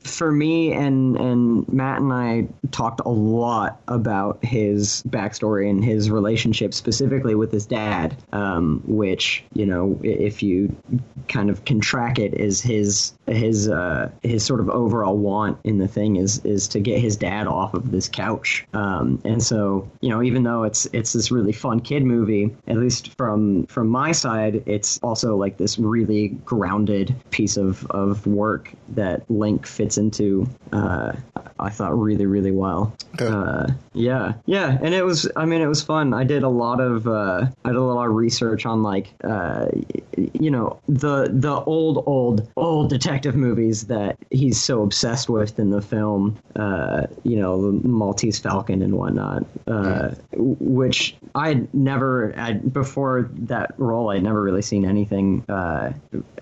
for 0.00 0.30
me 0.30 0.72
and 0.72 1.16
and 1.16 1.68
Matt 1.72 2.00
and 2.00 2.12
I 2.12 2.46
talked 2.70 3.00
a 3.04 3.08
lot 3.08 3.80
about 3.88 4.44
his 4.44 5.02
backstory 5.08 5.70
and 5.70 5.82
his 5.82 6.10
relationship 6.10 6.74
specifically 6.74 7.34
with 7.34 7.50
his 7.52 7.66
dad, 7.66 8.16
um, 8.32 8.82
which 8.86 9.44
you 9.54 9.66
know 9.66 9.98
if 10.02 10.42
you 10.42 10.76
kind 11.28 11.50
of 11.50 11.64
can 11.64 11.80
track 11.80 12.18
it 12.18 12.34
is 12.34 12.60
his 12.60 13.14
his 13.26 13.68
uh, 13.68 14.10
his 14.22 14.44
sort 14.44 14.60
of 14.60 14.68
overall 14.68 15.16
want 15.16 15.58
in 15.64 15.78
the 15.78 15.88
thing 15.88 16.16
is 16.16 16.44
is 16.44 16.68
to 16.68 16.80
get 16.80 17.00
his 17.00 17.16
dad 17.16 17.46
off 17.46 17.74
of 17.74 17.90
this 17.90 18.08
couch. 18.08 18.66
Um, 18.74 19.20
and 19.24 19.42
so 19.42 19.90
you 20.00 20.10
know 20.10 20.22
even 20.22 20.35
though 20.42 20.64
it's 20.64 20.86
it's 20.92 21.12
this 21.12 21.30
really 21.30 21.52
fun 21.52 21.80
kid 21.80 22.04
movie, 22.04 22.54
at 22.66 22.76
least 22.76 23.16
from 23.16 23.66
from 23.66 23.88
my 23.88 24.12
side, 24.12 24.62
it's 24.66 24.98
also 25.02 25.36
like 25.36 25.56
this 25.56 25.78
really 25.78 26.28
grounded 26.44 27.14
piece 27.30 27.56
of 27.56 27.86
of 27.90 28.26
work 28.26 28.72
that 28.90 29.28
Link 29.30 29.66
fits 29.66 29.98
into. 29.98 30.48
Uh, 30.72 31.12
I 31.58 31.70
thought 31.70 31.98
really 31.98 32.26
really 32.26 32.50
well. 32.50 32.96
Uh, 33.18 33.68
yeah, 33.92 34.34
yeah, 34.46 34.78
and 34.82 34.94
it 34.94 35.04
was. 35.04 35.30
I 35.36 35.44
mean, 35.46 35.60
it 35.60 35.66
was 35.66 35.82
fun. 35.82 36.14
I 36.14 36.24
did 36.24 36.42
a 36.42 36.48
lot 36.48 36.80
of. 36.80 37.06
Uh, 37.06 37.46
I 37.64 37.68
did 37.68 37.76
a 37.76 37.82
lot 37.82 38.06
of 38.08 38.14
research 38.14 38.66
on 38.66 38.82
like, 38.82 39.12
uh, 39.24 39.66
you 40.16 40.50
know, 40.50 40.80
the 40.88 41.28
the 41.32 41.62
old 41.64 42.04
old 42.06 42.48
old 42.56 42.90
detective 42.90 43.34
movies 43.34 43.86
that 43.86 44.18
he's 44.30 44.60
so 44.60 44.82
obsessed 44.82 45.28
with 45.28 45.58
in 45.58 45.70
the 45.70 45.82
film. 45.82 46.36
Uh, 46.54 47.06
you 47.22 47.36
know, 47.36 47.62
the 47.62 47.88
Maltese 47.88 48.38
Falcon 48.38 48.82
and 48.82 48.94
whatnot. 48.94 49.44
Uh, 49.66 50.10
which 50.36 51.16
I 51.34 51.48
had 51.48 51.74
never 51.74 52.34
I, 52.36 52.54
before 52.54 53.30
that 53.34 53.74
role. 53.78 54.10
I'd 54.10 54.22
never 54.22 54.42
really 54.42 54.62
seen 54.62 54.84
anything 54.84 55.44
uh, 55.48 55.92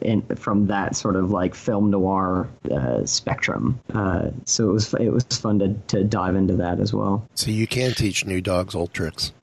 in 0.00 0.22
from 0.36 0.66
that 0.66 0.96
sort 0.96 1.16
of 1.16 1.30
like 1.30 1.54
film 1.54 1.90
noir 1.90 2.48
uh, 2.70 3.04
spectrum. 3.06 3.80
Uh, 3.92 4.30
so 4.44 4.68
it 4.68 4.72
was 4.72 4.93
it 5.00 5.10
was 5.10 5.24
fun 5.24 5.58
to, 5.60 5.74
to 5.88 6.04
dive 6.04 6.36
into 6.36 6.56
that 6.56 6.80
as 6.80 6.92
well. 6.92 7.26
So 7.34 7.50
you 7.50 7.66
can 7.66 7.92
teach 7.92 8.24
new 8.24 8.40
dogs 8.40 8.74
old 8.74 8.92
tricks. 8.92 9.32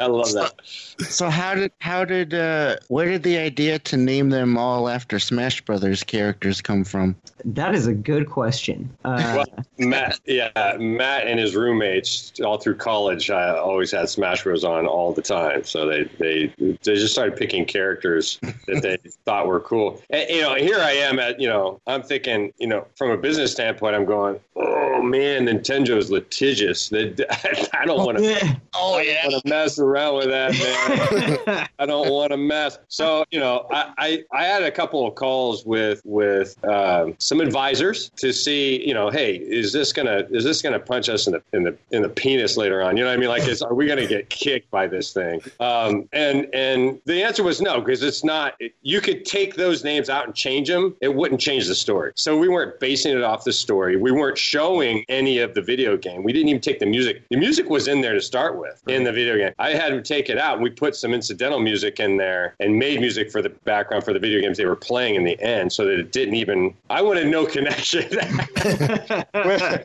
I 0.00 0.06
love 0.06 0.32
that. 0.32 0.52
So 0.64 1.28
how 1.28 1.54
did 1.54 1.72
how 1.80 2.04
did 2.04 2.34
uh, 2.34 2.76
where 2.88 3.06
did 3.06 3.22
the 3.22 3.38
idea 3.38 3.78
to 3.80 3.96
name 3.96 4.30
them 4.30 4.56
all 4.56 4.88
after 4.88 5.18
Smash 5.18 5.60
Brothers 5.62 6.04
characters 6.04 6.60
come 6.60 6.84
from? 6.84 7.16
That 7.44 7.74
is 7.74 7.86
a 7.86 7.94
good 7.94 8.28
question. 8.28 8.90
Uh, 9.04 9.16
Well, 9.38 9.64
Matt, 9.78 10.18
yeah, 10.24 10.76
Matt 10.78 11.26
and 11.26 11.38
his 11.38 11.54
roommates 11.54 12.32
all 12.40 12.58
through 12.58 12.76
college 12.76 13.30
uh, 13.30 13.60
always 13.62 13.92
had 13.92 14.08
Smash 14.08 14.42
Bros 14.42 14.64
on 14.64 14.86
all 14.86 15.12
the 15.12 15.22
time. 15.22 15.64
So 15.64 15.86
they 15.86 16.04
they 16.18 16.52
they 16.58 16.94
just 16.94 17.12
started 17.12 17.36
picking 17.36 17.64
characters 17.64 18.38
that 18.66 18.82
they 18.82 18.96
thought 19.24 19.46
were 19.46 19.60
cool. 19.60 20.02
And, 20.10 20.28
you 20.28 20.40
know, 20.40 20.54
here 20.54 20.78
I 20.78 20.92
am 20.92 21.18
at 21.18 21.40
you 21.40 21.48
know 21.48 21.80
I'm 21.86 22.02
thinking 22.02 22.52
you 22.58 22.66
know 22.66 22.86
from 22.96 23.07
a 23.10 23.16
business 23.16 23.52
standpoint 23.52 23.94
I'm 23.94 24.04
going 24.04 24.40
oh 24.56 25.02
man 25.02 25.46
Nintendo's 25.46 26.10
litigious. 26.10 26.88
They, 26.88 27.14
I 27.72 27.84
don't 27.84 28.04
want 28.04 28.18
to. 28.18 28.60
Oh 28.74 28.98
yeah. 28.98 29.26
want 29.26 29.42
to 29.42 29.48
mess 29.48 29.78
around 29.78 30.16
with 30.16 30.26
that, 30.26 31.46
man. 31.46 31.68
I 31.78 31.86
don't 31.86 32.10
want 32.10 32.32
to 32.32 32.36
mess. 32.36 32.78
So 32.88 33.24
you 33.30 33.40
know, 33.40 33.66
I, 33.70 33.92
I 33.98 34.24
I 34.32 34.44
had 34.44 34.62
a 34.62 34.70
couple 34.70 35.06
of 35.06 35.14
calls 35.14 35.64
with 35.64 36.00
with 36.04 36.62
um, 36.64 37.14
some 37.18 37.40
advisors 37.40 38.10
to 38.16 38.32
see, 38.32 38.86
you 38.86 38.94
know, 38.94 39.10
hey, 39.10 39.36
is 39.36 39.72
this 39.72 39.92
gonna 39.92 40.26
is 40.30 40.44
this 40.44 40.62
gonna 40.62 40.78
punch 40.78 41.08
us 41.08 41.26
in 41.26 41.34
the 41.34 41.42
in 41.52 41.64
the 41.64 41.76
in 41.90 42.02
the 42.02 42.08
penis 42.08 42.56
later 42.56 42.82
on? 42.82 42.96
You 42.96 43.04
know 43.04 43.10
what 43.10 43.16
I 43.16 43.20
mean? 43.20 43.28
Like, 43.28 43.46
is, 43.48 43.62
are 43.62 43.74
we 43.74 43.86
gonna 43.86 44.06
get 44.06 44.30
kicked 44.30 44.70
by 44.70 44.86
this 44.86 45.12
thing? 45.12 45.40
Um, 45.60 46.08
and 46.12 46.48
and 46.54 47.00
the 47.04 47.22
answer 47.22 47.42
was 47.42 47.60
no, 47.60 47.80
because 47.80 48.02
it's 48.02 48.24
not. 48.24 48.60
You 48.82 49.00
could 49.00 49.24
take 49.24 49.54
those 49.54 49.84
names 49.84 50.08
out 50.10 50.26
and 50.26 50.34
change 50.34 50.68
them. 50.68 50.96
It 51.00 51.14
wouldn't 51.14 51.40
change 51.40 51.66
the 51.66 51.74
story. 51.74 52.12
So 52.14 52.38
we 52.38 52.48
weren't 52.48 52.80
basing 52.98 53.16
it 53.16 53.22
off 53.22 53.44
the 53.44 53.52
story. 53.52 53.96
We 53.96 54.10
weren't 54.10 54.36
showing 54.36 55.04
any 55.08 55.38
of 55.38 55.54
the 55.54 55.62
video 55.62 55.96
game. 55.96 56.24
We 56.24 56.32
didn't 56.32 56.48
even 56.48 56.60
take 56.60 56.80
the 56.80 56.86
music. 56.86 57.22
The 57.30 57.36
music 57.36 57.70
was 57.70 57.86
in 57.86 58.00
there 58.00 58.14
to 58.14 58.20
start 58.20 58.58
with 58.58 58.82
in 58.88 59.04
the 59.04 59.12
video 59.12 59.36
game. 59.36 59.52
I 59.60 59.70
had 59.70 59.90
to 59.90 60.02
take 60.02 60.28
it 60.28 60.36
out 60.36 60.54
and 60.54 60.62
we 60.64 60.70
put 60.70 60.96
some 60.96 61.14
incidental 61.14 61.60
music 61.60 62.00
in 62.00 62.16
there 62.16 62.56
and 62.58 62.76
made 62.76 62.98
music 63.00 63.30
for 63.30 63.40
the 63.40 63.50
background 63.50 64.02
for 64.02 64.12
the 64.12 64.18
video 64.18 64.40
games 64.40 64.58
they 64.58 64.66
were 64.66 64.74
playing 64.74 65.14
in 65.14 65.22
the 65.22 65.40
end 65.40 65.72
so 65.72 65.84
that 65.84 65.96
it 65.96 66.10
didn't 66.10 66.34
even 66.34 66.74
I 66.90 67.02
wanted 67.02 67.28
no 67.28 67.46
connection. 67.56 68.04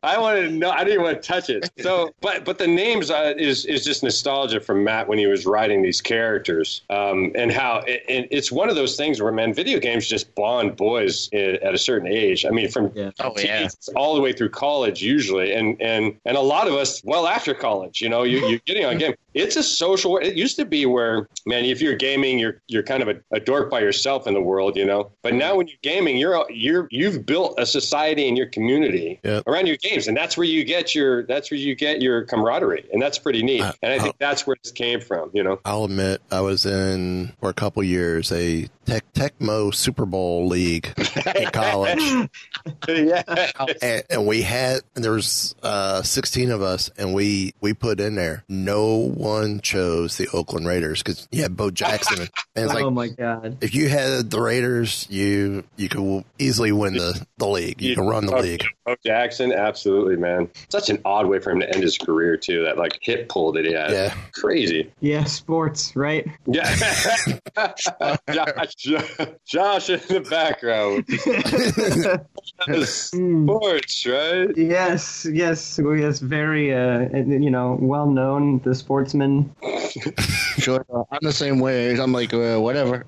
I 0.01 0.17
wanted 0.17 0.53
no 0.53 0.72
I 0.72 0.84
didn't 0.84 1.03
want 1.03 1.22
to 1.22 1.27
touch 1.27 1.51
it. 1.51 1.70
So 1.82 2.10
but 2.22 2.46
but 2.46 2.58
the 2.58 2.67
names 2.67 3.12
uh, 3.12 3.36
is 3.38 3.65
is 3.65 3.86
just 3.86 4.01
nostalgia 4.01 4.60
from 4.60 4.84
Matt 4.84 5.08
when 5.08 5.20
he 5.20 5.27
was 5.27 5.46
writing 5.46 5.84
these 5.84 6.01
characters 6.01 6.82
um, 6.89 7.32
and 7.36 7.51
how 7.51 7.84
it, 7.86 8.03
and 8.10 8.27
it's 8.32 8.51
one 8.51 8.70
of 8.70 8.75
those 8.75 8.98
things 8.98 9.22
where 9.22 9.32
man 9.32 9.53
video 9.53 9.79
games 9.79 10.08
just 10.08 10.34
bond 10.34 10.75
boys 10.75 11.29
at 11.32 11.75
a 11.75 11.77
certain 11.77 12.08
age. 12.08 12.43
I 12.43 12.50
mean 12.50 12.70
from 12.70 12.91
Oh, 13.19 13.33
yeah. 13.38 13.67
all 13.95 14.15
the 14.15 14.22
way 14.22 14.33
through 14.33 14.50
college 14.50 15.01
usually 15.01 15.53
and 15.53 15.81
and 15.81 16.15
and 16.25 16.38
a 16.38 16.41
lot 16.41 16.67
of 16.67 16.74
us 16.74 17.01
well 17.03 17.27
after 17.27 17.53
college 17.53 18.01
you 18.01 18.10
know 18.10 18.24
you, 18.24 18.45
you're 18.48 18.60
getting 18.65 18.86
on 18.86 18.93
mm-hmm. 18.93 19.00
game. 19.00 19.15
It's 19.33 19.55
a 19.55 19.63
social 19.63 20.17
it 20.17 20.36
used 20.36 20.57
to 20.57 20.65
be 20.65 20.86
where 20.86 21.27
man 21.45 21.65
if 21.65 21.81
you're 21.81 21.95
gaming 21.95 22.39
you're 22.39 22.62
you're 22.67 22.83
kind 22.83 23.01
of 23.01 23.10
a, 23.10 23.22
a 23.31 23.39
dork 23.39 23.72
by 23.72 23.79
yourself 23.79 24.27
in 24.27 24.33
the 24.33 24.41
world 24.41 24.75
you 24.77 24.86
know? 24.86 25.12
But 25.22 25.33
now 25.33 25.55
when 25.55 25.67
you're 25.67 25.77
gaming 25.81 26.17
you're 26.17 26.45
you're 26.50 26.88
you've 26.91 27.25
built 27.25 27.55
a 27.57 27.65
society 27.65 28.27
in 28.27 28.36
your 28.36 28.48
community 28.48 29.19
around 29.48 29.67
your 29.67 29.77
games 29.77 30.07
and 30.07 30.15
that's 30.15 30.38
where 30.38 30.48
you 30.48 30.63
get 30.63 30.93
your 30.93 31.25
that's 31.25 31.50
where 31.50 31.60
you 31.60 31.75
get 31.75 32.01
your 32.01 32.25
camaraderie 32.25 32.88
and 32.91 33.01
that's 33.01 33.17
pretty 33.17 33.43
neat. 33.43 33.63
And 33.81 33.91
i 33.91 34.00
think 34.00 34.17
that's 34.19 34.45
where 34.45 34.55
this 34.63 34.72
came 34.72 35.01
from 35.01 35.31
you 35.33 35.43
know? 35.43 35.60
I'll 35.65 35.86
admit 35.86 36.22
I 36.31 36.41
was 36.41 36.65
in 36.65 37.33
for 37.39 37.50
a 37.50 37.53
couple 37.53 37.83
years 37.83 38.31
a 38.31 38.67
Tech 38.85 39.03
Tecmo 39.13 39.73
Super 39.73 40.05
Bowl 40.05 40.47
league 40.47 40.93
in 41.35 41.49
college. 41.51 42.01
yeah. 42.87 43.23
and, 43.81 44.03
and 44.09 44.27
we 44.27 44.41
had 44.41 44.81
there 44.93 45.11
was 45.11 45.55
uh, 45.63 46.01
16 46.01 46.51
of 46.51 46.61
us 46.61 46.89
and 46.97 47.13
we 47.13 47.53
we 47.61 47.73
put 47.73 47.99
in 47.99 48.15
there 48.15 48.43
no 48.47 48.95
one 48.95 49.59
chose 49.61 50.17
the 50.17 50.27
oakland 50.33 50.67
raiders 50.67 51.01
because 51.01 51.27
you 51.31 51.41
had 51.41 51.55
bo 51.55 51.69
jackson 51.71 52.19
and 52.19 52.29
it's 52.55 52.73
like 52.73 52.83
oh 52.83 52.89
my 52.89 53.07
god! 53.07 53.57
if 53.61 53.73
you 53.75 53.89
had 53.89 54.29
the 54.29 54.41
raiders 54.41 55.07
you 55.09 55.63
you 55.77 55.89
could 55.89 56.23
easily 56.39 56.71
win 56.71 56.93
the 56.93 57.25
the 57.37 57.47
league 57.47 57.81
you 57.81 57.95
can 57.95 58.05
run 58.05 58.25
the 58.25 58.35
league 58.37 58.63
oh, 58.85 58.95
Jackson, 59.05 59.51
absolutely, 59.51 60.15
man. 60.15 60.49
Such 60.69 60.89
an 60.89 60.99
odd 61.05 61.27
way 61.27 61.39
for 61.39 61.51
him 61.51 61.59
to 61.59 61.69
end 61.73 61.83
his 61.83 61.97
career 61.97 62.37
too. 62.37 62.63
That 62.63 62.77
like 62.77 62.99
hip 63.01 63.29
pull 63.29 63.51
that 63.53 63.65
he 63.65 63.73
had. 63.73 63.91
Yeah. 63.91 64.13
crazy. 64.33 64.91
Yeah, 64.99 65.23
sports, 65.25 65.95
right? 65.95 66.27
Yeah, 66.45 66.63
Josh, 68.29 68.73
Josh 69.45 69.89
in 69.89 69.99
the 70.07 70.25
background. 70.29 71.05
Sports, 72.85 74.05
right? 74.05 74.57
Yes, 74.57 75.27
yes, 75.31 75.79
yes. 75.79 76.19
Very, 76.19 76.73
uh, 76.73 77.09
you 77.13 77.49
know, 77.49 77.77
well 77.81 78.09
known. 78.09 78.59
The 78.63 78.75
sportsman. 78.75 79.53
Sure, 80.59 80.85
I'm 81.11 81.19
the 81.21 81.33
same 81.33 81.59
way. 81.59 81.99
I'm 81.99 82.13
like 82.13 82.31
uh, 82.33 82.57
whatever. 82.57 83.05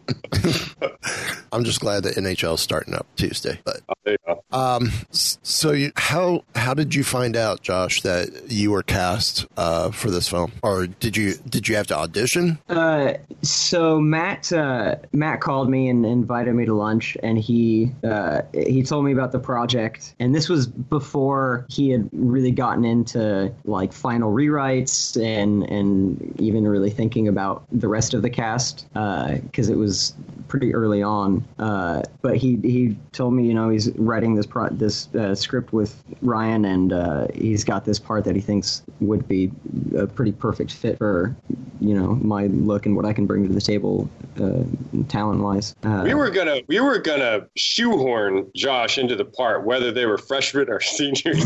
i'm 1.52 1.64
just 1.64 1.80
glad 1.80 2.04
that 2.04 2.16
nhl 2.16 2.54
is 2.56 2.60
starting 2.60 2.94
up 2.94 3.06
tuesday 3.16 3.60
but 3.64 3.82
There 4.06 4.14
you 4.14 4.36
go. 4.36 4.44
Um, 4.52 4.92
so 5.10 5.72
you, 5.72 5.92
how 5.96 6.44
how 6.56 6.76
did 6.76 6.94
you 6.94 7.04
find 7.04 7.36
out, 7.36 7.62
Josh, 7.62 8.04
that 8.04 8.52
you 8.52 8.70
were 8.70 8.84
cast 8.84 9.48
uh, 9.58 9.90
for 9.90 10.12
this 10.12 10.30
film, 10.30 10.52
or 10.62 10.86
did 10.86 11.18
you 11.18 11.34
did 11.50 11.68
you 11.68 11.76
have 11.76 11.88
to 11.88 11.98
audition? 11.98 12.60
Uh, 12.70 13.14
so 13.42 14.00
Matt 14.00 14.54
uh, 14.54 14.98
Matt 15.12 15.42
called 15.42 15.72
me 15.72 15.90
and 15.90 16.06
invited 16.06 16.54
me 16.54 16.66
to 16.66 16.74
lunch, 16.76 17.18
and 17.24 17.40
he 17.40 17.92
uh, 18.04 18.44
he 18.54 18.84
told 18.84 19.06
me 19.06 19.12
about 19.12 19.32
the 19.32 19.40
project. 19.40 20.14
And 20.20 20.36
this 20.36 20.50
was 20.50 20.68
before 20.68 21.66
he 21.68 21.90
had 21.90 22.08
really 22.14 22.52
gotten 22.52 22.86
into 22.86 23.52
like 23.66 23.92
final 23.92 24.32
rewrites 24.32 25.20
and 25.22 25.64
and 25.64 26.40
even 26.40 26.68
really 26.68 26.92
thinking 26.92 27.28
about 27.28 27.66
the 27.72 27.88
rest 27.88 28.14
of 28.14 28.22
the 28.22 28.30
cast 28.30 28.88
because 28.94 29.68
it 29.68 29.78
was 29.78 30.14
pretty 30.48 30.74
early 30.74 31.02
on. 31.02 31.44
Uh, 31.60 32.02
but 32.22 32.38
he 32.38 32.58
he 32.64 32.96
told 33.12 33.34
me, 33.34 33.46
you 33.46 33.54
know, 33.54 33.70
he's 33.70 33.95
writing 33.98 34.36
this 34.36 34.46
pro- 34.46 34.70
this 34.70 35.14
uh, 35.16 35.34
script 35.36 35.74
with 35.74 36.02
Ryan, 36.22 36.66
and 36.66 36.94
uh, 36.94 37.28
he's 37.34 37.64
got 37.64 37.86
this 37.86 38.00
part 38.00 38.24
that 38.26 38.36
he 38.36 38.42
thinks 38.42 38.84
would 39.00 39.28
be 39.28 39.52
a 39.98 40.08
pretty 40.08 40.32
perfect 40.32 40.72
fit 40.72 40.98
for, 40.98 41.36
you 41.80 41.94
know, 41.94 42.16
my 42.16 42.48
look 42.48 42.86
and 42.86 42.96
what 42.96 43.06
I 43.06 43.14
can 43.14 43.26
bring 43.26 43.48
to 43.48 43.54
the 43.54 43.62
table, 43.62 44.10
uh, 44.42 44.64
talent 45.10 45.42
wise. 45.42 45.76
Uh, 45.84 46.02
We 46.04 46.14
were 46.14 46.30
gonna 46.30 46.62
we 46.68 46.80
were 46.80 47.00
gonna 47.00 47.48
shoehorn 47.56 48.48
Josh 48.56 48.98
into 48.98 49.16
the 49.16 49.26
part, 49.26 49.66
whether 49.66 49.92
they 49.92 50.06
were 50.06 50.18
freshmen 50.18 50.70
or 50.70 50.80
seniors. 50.82 51.44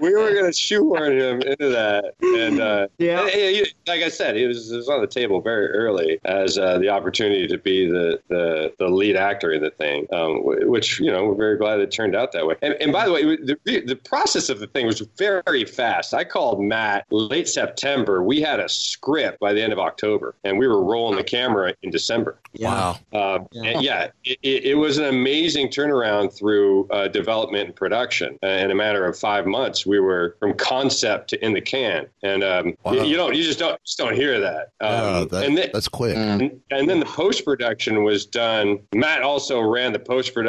we 0.00 0.12
were 0.14 0.34
gonna 0.34 0.52
shoehorn 0.52 1.12
him 1.18 1.40
into 1.42 1.68
that, 1.70 2.14
and 2.22 2.60
uh, 2.60 2.86
Yeah. 2.98 3.20
and, 3.20 3.28
and 3.30 3.56
he- 3.56 3.72
like 3.86 4.02
I 4.02 4.08
said, 4.08 4.36
it 4.36 4.46
was, 4.48 4.70
it 4.72 4.76
was 4.76 4.88
on 4.88 5.00
the 5.00 5.06
table 5.06 5.40
very 5.40 5.68
early 5.70 6.18
as 6.24 6.56
uh, 6.58 6.78
the 6.78 6.88
opportunity 6.88 7.46
to 7.48 7.58
be 7.58 7.86
the, 7.86 8.20
the 8.28 8.72
the 8.78 8.88
lead 8.88 9.16
actor 9.16 9.52
in 9.52 9.62
the 9.62 9.70
thing, 9.70 10.06
um, 10.12 10.42
wh- 10.42 10.53
which 10.62 11.00
you 11.00 11.10
know 11.10 11.26
we're 11.26 11.34
very 11.34 11.56
glad 11.58 11.80
it 11.80 11.90
turned 11.90 12.14
out 12.16 12.32
that 12.32 12.46
way. 12.46 12.54
And, 12.62 12.74
and 12.80 12.92
by 12.92 13.06
the 13.06 13.12
way, 13.12 13.36
the 13.36 13.80
the 13.86 13.96
process 13.96 14.48
of 14.48 14.60
the 14.60 14.66
thing 14.66 14.86
was 14.86 15.00
very 15.16 15.64
fast. 15.64 16.14
I 16.14 16.24
called 16.24 16.62
Matt 16.62 17.06
late 17.10 17.48
September. 17.48 18.22
We 18.22 18.40
had 18.40 18.60
a 18.60 18.68
script 18.68 19.40
by 19.40 19.52
the 19.52 19.62
end 19.62 19.72
of 19.72 19.78
October, 19.78 20.34
and 20.44 20.58
we 20.58 20.66
were 20.68 20.82
rolling 20.82 21.16
the 21.16 21.24
camera 21.24 21.74
in 21.82 21.90
December. 21.90 22.38
Wow. 22.58 22.96
Uh, 23.12 23.40
and 23.54 23.82
yeah, 23.82 24.08
it, 24.24 24.38
it 24.42 24.74
was 24.78 24.98
an 24.98 25.04
amazing 25.06 25.68
turnaround 25.68 26.32
through 26.36 26.86
uh, 26.88 27.08
development 27.08 27.66
and 27.66 27.76
production. 27.76 28.38
Uh, 28.42 28.46
in 28.46 28.70
a 28.70 28.74
matter 28.74 29.04
of 29.06 29.18
five 29.18 29.46
months, 29.46 29.84
we 29.84 29.98
were 30.00 30.36
from 30.38 30.54
concept 30.54 31.30
to 31.30 31.44
in 31.44 31.52
the 31.52 31.60
can, 31.60 32.06
and 32.22 32.42
um, 32.44 32.74
Wow. 32.84 32.92
you, 32.92 33.04
you 33.04 33.16
don't, 33.16 33.34
you 33.34 33.42
just 33.42 33.58
don't, 33.58 33.82
just 33.84 33.98
don't 33.98 34.14
hear 34.14 34.40
that. 34.40 34.70
Um, 34.80 34.90
Yeah, 34.90 35.24
that- 35.30 35.44
and 35.44 35.58
then, 35.58 35.70
that's 35.72 35.88
quick. 35.88 36.16
and, 36.16 36.60
and 36.70 36.88
then 36.88 37.00
the 37.00 37.06
post 37.06 37.44
production 37.44 38.04
was 38.04 38.24
done. 38.26 38.78
Matt 38.94 39.22
also 39.22 39.60
ran 39.60 39.92
the 39.92 39.98
post 39.98 40.32
production 40.34 40.43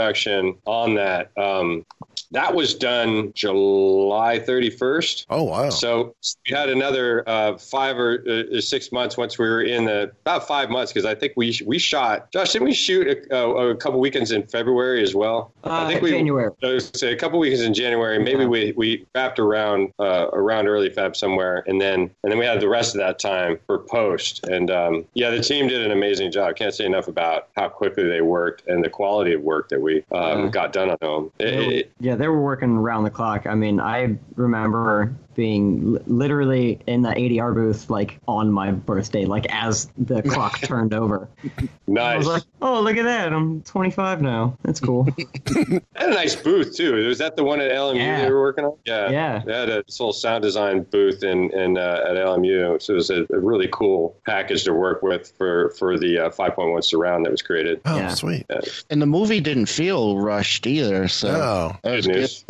on 0.65 0.95
that. 0.95 1.31
Um, 1.37 1.85
that 2.35 2.53
was 2.53 2.73
done 2.75 3.31
July 3.33 4.39
31st. 4.39 5.25
Oh 5.29 5.43
wow. 5.43 5.69
So 5.69 6.15
we 6.49 6.55
had 6.55 6.69
another 6.69 7.23
uh, 7.27 7.57
five 7.57 7.97
or 7.97 8.23
uh, 8.29 8.59
six 8.61 8.91
months 8.91 9.17
once 9.17 9.37
we 9.39 9.45
were 9.47 9.61
in 9.61 9.85
the 9.85 10.11
about 10.21 10.47
five 10.47 10.69
months 10.69 10.91
because 10.91 11.05
I 11.05 11.15
think 11.15 11.33
we 11.35 11.57
we 11.65 11.79
shot. 11.79 12.31
Josh, 12.31 12.51
didn't 12.53 12.65
we 12.67 12.73
shoot 12.73 13.07
a, 13.07 13.35
a, 13.35 13.69
a 13.71 13.75
couple 13.75 13.99
weekends 13.99 14.31
in 14.31 14.43
February 14.43 15.01
as 15.01 15.15
well? 15.15 15.51
I 15.63 15.83
Uh, 15.83 15.87
think 15.87 16.01
we 16.01 16.11
January. 16.11 16.51
uh, 16.61 16.79
say 16.79 17.13
a 17.13 17.15
couple 17.17 17.39
weekends 17.39 17.63
in 17.63 17.73
January. 17.73 18.19
Maybe 18.19 18.45
we, 18.45 18.73
we 18.75 19.05
wrapped 19.15 19.39
around 19.39 19.91
uh, 19.99 20.27
around 20.33 20.67
early 20.67 20.89
Feb 20.89 21.15
somewhere, 21.15 21.63
and 21.67 21.79
then 21.81 22.01
and 22.23 22.31
then 22.31 22.37
we 22.37 22.45
had 22.45 22.59
the 22.59 22.69
rest 22.69 22.95
of 22.95 22.99
that 22.99 23.17
time 23.19 23.57
for 23.65 23.79
post. 23.79 24.45
And 24.47 24.69
um, 24.69 25.05
yeah, 25.13 25.29
the 25.29 25.41
team 25.41 25.67
did 25.67 25.81
an 25.85 25.91
amazing 25.91 26.31
job. 26.31 26.55
Can't 26.55 26.73
say 26.73 26.85
enough 26.85 27.07
about 27.07 27.47
how 27.55 27.69
quickly 27.69 28.03
they 28.07 28.21
worked 28.21 28.67
and 28.67 28.83
the 28.83 28.89
quality 28.89 29.33
of 29.33 29.41
work 29.41 29.69
that 29.69 29.81
we 29.81 30.03
um, 30.11 30.45
Yeah. 30.45 30.49
got 30.49 30.73
done 30.73 30.89
on 30.89 30.97
them. 31.01 31.31
It- 31.39 31.45
They 31.51 31.57
were- 31.57 31.73
it- 31.73 31.91
yeah, 31.99 32.15
they 32.25 32.29
were 32.29 32.41
working 32.41 32.71
around 32.71 33.03
the 33.03 33.11
clock. 33.11 33.45
I 33.45 33.53
mean, 33.53 33.79
I 33.79 34.17
remember 34.35 35.15
being 35.35 35.93
li- 35.93 35.99
literally 36.07 36.79
in 36.87 37.01
the 37.01 37.09
ADR 37.09 37.53
booth 37.53 37.89
like 37.89 38.19
on 38.27 38.51
my 38.51 38.71
birthday, 38.71 39.25
like 39.25 39.45
as 39.49 39.89
the 39.97 40.21
clock 40.23 40.59
turned 40.61 40.93
over. 40.93 41.27
I 41.97 42.17
was 42.17 42.27
like, 42.27 42.43
"Oh, 42.61 42.81
look 42.81 42.97
at 42.97 43.03
that! 43.03 43.31
I'm 43.33 43.61
25 43.63 44.21
now. 44.21 44.57
That's 44.63 44.79
cool." 44.79 45.07
They 45.55 45.79
had 45.95 46.09
a 46.09 46.13
nice 46.13 46.35
booth 46.35 46.75
too. 46.75 46.93
Was 47.07 47.19
that 47.19 47.35
the 47.35 47.43
one 47.43 47.61
at 47.61 47.71
LMU 47.71 47.95
Yeah. 47.97 48.21
they 48.25 48.31
were 48.31 48.41
working 48.41 48.65
on? 48.65 48.75
Yeah, 48.85 49.09
Yeah. 49.09 49.41
They 49.45 49.53
had 49.53 49.69
a 49.69 49.83
this 49.83 49.97
whole 49.97 50.11
sound 50.13 50.41
design 50.43 50.83
booth 50.83 51.23
in, 51.23 51.51
in 51.51 51.77
uh, 51.77 52.03
at 52.07 52.15
LMU. 52.15 52.81
So 52.81 52.93
it 52.93 52.95
was 52.97 53.09
a, 53.09 53.25
a 53.33 53.39
really 53.39 53.69
cool 53.71 54.17
package 54.25 54.63
to 54.65 54.73
work 54.73 55.01
with 55.01 55.31
for 55.37 55.69
for 55.79 55.97
the 55.97 56.19
uh, 56.25 56.29
5.1 56.31 56.83
surround 56.83 57.25
that 57.25 57.31
was 57.31 57.41
created. 57.41 57.79
oh 57.85 57.95
yeah. 57.97 58.09
sweet. 58.09 58.45
And 58.89 59.01
the 59.01 59.05
movie 59.05 59.39
didn't 59.39 59.67
feel 59.67 60.17
rushed 60.17 60.67
either. 60.67 61.07
So 61.07 61.29
Oh. 61.29 61.77
that 61.83 61.95
was 61.95 62.07
Good 62.07 62.13
good. 62.13 62.19
news. 62.19 62.45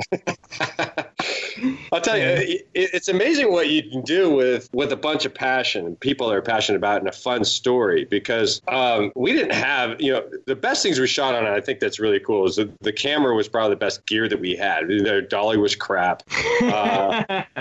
I'll 1.92 2.01
tell 2.01 2.18
you, 2.18 2.24
it, 2.25 2.68
it's 2.75 3.08
amazing 3.08 3.51
what 3.51 3.70
you 3.70 3.82
can 3.89 4.01
do 4.01 4.29
with 4.29 4.70
with 4.74 4.91
a 4.91 4.98
bunch 4.98 5.25
of 5.25 5.34
passion 5.34 5.86
and 5.86 6.00
people 6.00 6.27
that 6.27 6.36
are 6.36 6.41
passionate 6.41 6.77
about 6.77 7.00
and 7.00 7.08
a 7.08 7.13
fun 7.13 7.46
story. 7.46 8.05
Because 8.05 8.62
um, 8.67 9.12
we 9.15 9.32
didn't 9.32 9.53
have, 9.53 10.01
you 10.01 10.12
know, 10.12 10.24
the 10.46 10.55
best 10.55 10.84
things 10.84 11.00
we 11.00 11.08
shot 11.08 11.36
on. 11.36 11.46
it, 11.46 11.50
I 11.50 11.62
think 11.62 11.79
that's 11.79 12.00
really 12.00 12.20
cool. 12.20 12.46
Is 12.46 12.58
the, 12.58 12.70
the 12.82 12.91
camera 12.91 13.34
was 13.34 13.48
probably 13.48 13.72
the 13.72 13.79
best 13.79 14.05
gear 14.05 14.27
that 14.27 14.39
we 14.39 14.55
had. 14.55 14.88
the 14.88 15.25
dolly 15.27 15.58
was 15.58 15.75
crap. 15.75 16.24
Uh, 16.62 17.44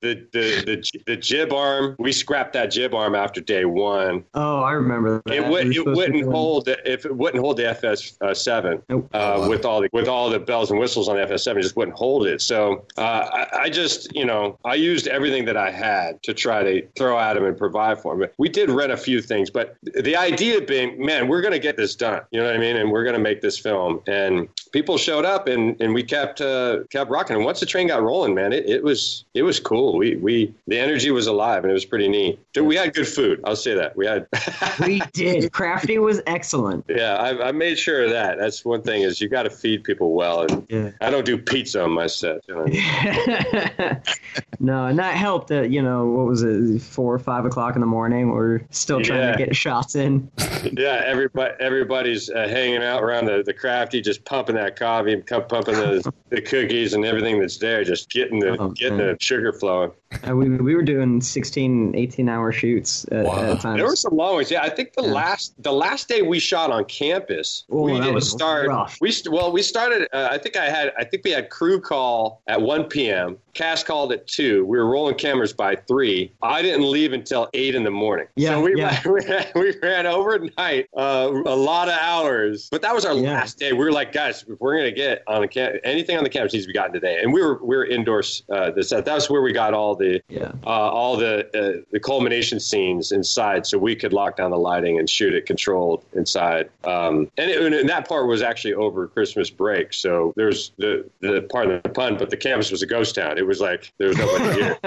the, 0.00 0.26
the 0.32 0.64
the 0.64 1.00
the 1.06 1.16
jib 1.16 1.52
arm, 1.52 1.96
we 1.98 2.12
scrapped 2.12 2.52
that 2.54 2.70
jib 2.70 2.94
arm 2.94 3.14
after 3.14 3.40
day 3.40 3.64
one. 3.64 4.24
oh, 4.34 4.60
I 4.60 4.72
remember 4.72 5.22
that. 5.26 5.34
It, 5.34 5.46
would, 5.48 5.74
it 5.74 5.84
wouldn't 5.86 6.30
hold 6.30 6.66
the- 6.66 6.90
if 6.90 7.04
it 7.06 7.14
wouldn't 7.16 7.42
hold 7.42 7.56
the 7.56 7.68
FS 7.68 8.16
uh, 8.20 8.34
seven 8.34 8.82
Nope. 8.88 9.08
uh, 9.14 9.46
with 9.48 9.64
all 9.64 9.80
the 9.80 9.88
with 9.92 10.08
all 10.08 10.30
the 10.30 10.38
bells 10.38 10.70
and 10.70 10.78
whistles 10.80 11.08
on 11.08 11.16
the 11.16 11.22
FS 11.22 11.44
seven. 11.44 11.60
It 11.60 11.62
just 11.64 11.76
wouldn't 11.76 11.96
hold 11.96 12.26
it. 12.26 12.40
So 12.40 12.84
uh, 12.98 13.00
I, 13.00 13.46
I 13.62 13.70
just 13.70 14.14
you 14.14 14.24
know 14.24 14.58
I 14.64 14.74
used 14.74 15.06
everything 15.06 15.44
that 15.46 15.56
I 15.56 15.70
had 15.70 16.22
to 16.24 16.34
try 16.34 16.62
to 16.62 16.86
throw 16.96 17.18
at 17.18 17.36
him 17.36 17.44
and 17.44 17.56
provide 17.56 18.00
for 18.00 18.14
him. 18.20 18.28
We 18.38 18.48
did 18.48 18.70
rent 18.70 18.92
a 18.92 18.96
few 18.96 19.20
things, 19.20 19.50
but 19.50 19.76
the 19.82 20.16
idea 20.16 20.60
being, 20.60 21.04
man, 21.04 21.28
we're 21.28 21.40
going 21.42 21.52
to 21.52 21.58
get 21.58 21.76
this 21.76 21.94
done. 21.94 22.22
You 22.30 22.40
know 22.40 22.46
what 22.46 22.54
I 22.56 22.58
mean? 22.58 22.76
And 22.76 22.90
we're 22.90 23.02
going 23.04 23.14
to 23.14 23.20
make 23.20 23.40
this 23.40 23.58
film. 23.58 24.00
And 24.06 24.48
people 24.72 24.96
showed 24.98 25.24
up, 25.24 25.48
and 25.48 25.80
and 25.80 25.94
we 25.94 26.02
kept 26.02 26.40
uh, 26.40 26.78
kept 26.90 27.10
rocking. 27.10 27.36
And 27.36 27.44
once 27.44 27.60
the 27.60 27.66
train 27.66 27.88
got 27.88 28.02
rolling, 28.02 28.34
man, 28.34 28.52
it, 28.52 28.68
it 28.68 28.82
was 28.82 29.24
it 29.34 29.42
was 29.42 29.58
cool. 29.60 29.73
We 29.74 30.16
we 30.16 30.54
the 30.66 30.78
energy 30.78 31.10
was 31.10 31.26
alive, 31.26 31.64
and 31.64 31.70
it 31.70 31.74
was 31.74 31.84
pretty 31.84 32.08
neat. 32.08 32.38
Dude, 32.52 32.66
we 32.66 32.76
had 32.76 32.94
good 32.94 33.08
food. 33.08 33.40
I'll 33.44 33.56
say 33.56 33.74
that 33.74 33.96
we 33.96 34.06
had. 34.06 34.26
we 34.86 35.00
did. 35.12 35.50
Crafty 35.52 35.98
was 35.98 36.20
excellent. 36.26 36.84
Yeah, 36.88 37.14
I, 37.16 37.48
I 37.48 37.52
made 37.52 37.78
sure 37.78 38.04
of 38.04 38.10
that. 38.10 38.38
That's 38.38 38.64
one 38.64 38.82
thing 38.82 39.02
is 39.02 39.20
you 39.20 39.28
got 39.28 39.42
to 39.44 39.50
feed 39.50 39.84
people 39.84 40.12
well, 40.12 40.42
and 40.42 40.66
Yeah. 40.68 40.90
I 41.00 41.10
don't 41.10 41.24
do 41.24 41.36
pizza 41.38 41.82
on 41.82 41.90
my 41.92 42.06
set. 42.06 42.40
You 42.48 42.54
know? 42.54 42.64
no, 44.60 44.86
and 44.86 44.98
that 44.98 45.14
helped. 45.16 45.48
That 45.48 45.70
you 45.70 45.82
know, 45.82 46.06
what 46.06 46.26
was 46.26 46.42
it, 46.42 46.80
four 46.82 47.12
or 47.14 47.18
five 47.18 47.44
o'clock 47.44 47.74
in 47.74 47.80
the 47.80 47.86
morning? 47.86 48.30
We're 48.30 48.60
still 48.70 49.00
trying 49.00 49.20
Yeah. 49.20 49.32
to 49.32 49.38
get 49.38 49.56
shots 49.56 49.94
in. 49.96 50.30
yeah, 50.72 51.02
everybody 51.04 51.54
everybody's 51.60 52.30
uh, 52.30 52.48
hanging 52.48 52.82
out 52.82 53.02
around 53.02 53.26
the, 53.26 53.42
the 53.44 53.52
crafty, 53.52 54.00
just 54.00 54.24
pumping 54.24 54.54
that 54.56 54.76
coffee, 54.76 55.16
pumping 55.16 55.74
the, 55.74 56.12
the 56.30 56.40
cookies 56.40 56.94
and 56.94 57.04
everything 57.04 57.40
that's 57.40 57.58
there, 57.58 57.84
just 57.84 58.10
getting 58.10 58.38
the 58.40 58.54
Oh, 58.58 58.68
getting 58.70 58.98
man. 58.98 59.08
the 59.08 59.16
sugar 59.20 59.52
flowing. 59.64 59.92
Uh, 60.28 60.34
we 60.36 60.48
we 60.48 60.74
were 60.74 60.82
doing 60.82 61.20
16, 61.20 61.94
18 61.96 62.28
hour 62.28 62.52
shoots 62.52 63.04
at, 63.10 63.24
Wow. 63.24 63.52
at 63.52 63.60
times. 63.60 63.78
There 63.78 63.86
were 63.86 63.96
some 63.96 64.16
long 64.16 64.34
ones. 64.34 64.50
Yeah, 64.50 64.62
I 64.62 64.68
think 64.70 64.92
the 64.94 65.02
Yeah. 65.04 65.12
last 65.12 65.54
the 65.62 65.72
last 65.72 66.08
day 66.08 66.22
we 66.22 66.38
shot 66.38 66.70
on 66.70 66.84
campus, 66.84 67.64
Oh, 67.70 67.82
we 67.82 67.98
that 67.98 68.04
didn't 68.06 68.20
start. 68.22 68.68
rough. 68.68 68.96
We 69.00 69.10
st- 69.10 69.32
well, 69.34 69.52
we 69.52 69.62
started. 69.62 70.08
Uh, 70.12 70.28
I 70.30 70.38
think 70.38 70.56
I 70.56 70.68
had. 70.70 70.92
I 70.98 71.04
think 71.04 71.24
we 71.24 71.30
had 71.30 71.50
crew 71.50 71.80
call 71.80 72.42
at 72.46 72.60
1 72.60 72.84
p.m. 72.84 73.36
Cast 73.54 73.86
called 73.86 74.10
at 74.12 74.26
two. 74.26 74.64
We 74.64 74.78
were 74.78 74.86
rolling 74.86 75.14
cameras 75.14 75.52
by 75.52 75.76
three. 75.76 76.32
I 76.42 76.60
didn't 76.60 76.90
leave 76.90 77.12
until 77.12 77.48
eight 77.54 77.76
in 77.76 77.84
the 77.84 77.90
morning. 77.90 78.26
Yeah, 78.34 78.54
so 78.54 78.62
we 78.62 78.74
yeah. 78.76 79.00
ran, 79.04 79.14
we 79.14 79.20
ran, 79.28 79.46
we 79.54 79.74
ran 79.80 80.06
overnight, 80.06 80.88
uh, 80.96 81.30
a 81.46 81.54
lot 81.54 81.86
of 81.88 81.94
hours. 82.00 82.68
But 82.72 82.82
that 82.82 82.92
was 82.92 83.04
our 83.04 83.14
Yeah. 83.14 83.34
last 83.34 83.60
day. 83.60 83.72
We 83.72 83.84
were 83.84 83.92
like, 83.92 84.12
guys, 84.12 84.44
if 84.48 84.58
we're 84.60 84.76
gonna 84.76 84.90
get 84.90 85.22
on 85.28 85.42
the 85.42 85.48
cam- 85.48 85.78
anything 85.84 86.16
on 86.18 86.24
the 86.24 86.30
campus 86.30 86.52
needs 86.52 86.64
to 86.64 86.68
be 86.68 86.72
gotten 86.74 86.92
today. 86.92 87.20
And 87.22 87.32
we 87.32 87.42
were 87.42 87.60
we 87.62 87.76
were 87.76 87.84
indoors. 87.86 88.42
Uh, 88.50 88.70
the 88.72 88.82
set. 88.82 89.04
That 89.04 89.14
was 89.14 89.30
where 89.30 89.42
we 89.42 89.52
got 89.52 89.72
all 89.72 89.94
the 89.94 90.03
Yeah. 90.28 90.52
uh, 90.64 90.68
all 90.68 91.16
the 91.16 91.46
uh, 91.56 91.84
the 91.90 92.00
culmination 92.00 92.60
scenes 92.60 93.12
inside, 93.12 93.66
so 93.66 93.78
we 93.78 93.96
could 93.96 94.12
lock 94.12 94.36
down 94.36 94.50
the 94.50 94.58
lighting 94.58 94.98
and 94.98 95.08
shoot 95.08 95.34
it 95.34 95.46
controlled 95.46 96.04
inside. 96.12 96.70
Um, 96.84 97.30
and, 97.36 97.50
it, 97.50 97.72
and 97.72 97.88
that 97.88 98.08
part 98.08 98.26
was 98.26 98.42
actually 98.42 98.74
over 98.74 99.06
Christmas 99.08 99.50
break, 99.50 99.92
so 99.92 100.32
there's 100.36 100.72
the 100.78 101.08
the 101.20 101.42
part 101.50 101.70
of 101.70 101.82
the 101.82 101.88
pun, 101.88 102.16
but 102.16 102.30
the 102.30 102.36
campus 102.36 102.70
was 102.70 102.82
a 102.82 102.86
ghost 102.86 103.14
town. 103.14 103.38
It 103.38 103.46
was 103.46 103.60
like 103.60 103.92
there 103.98 104.08
was 104.08 104.18
nobody 104.18 104.62
here. 104.62 104.78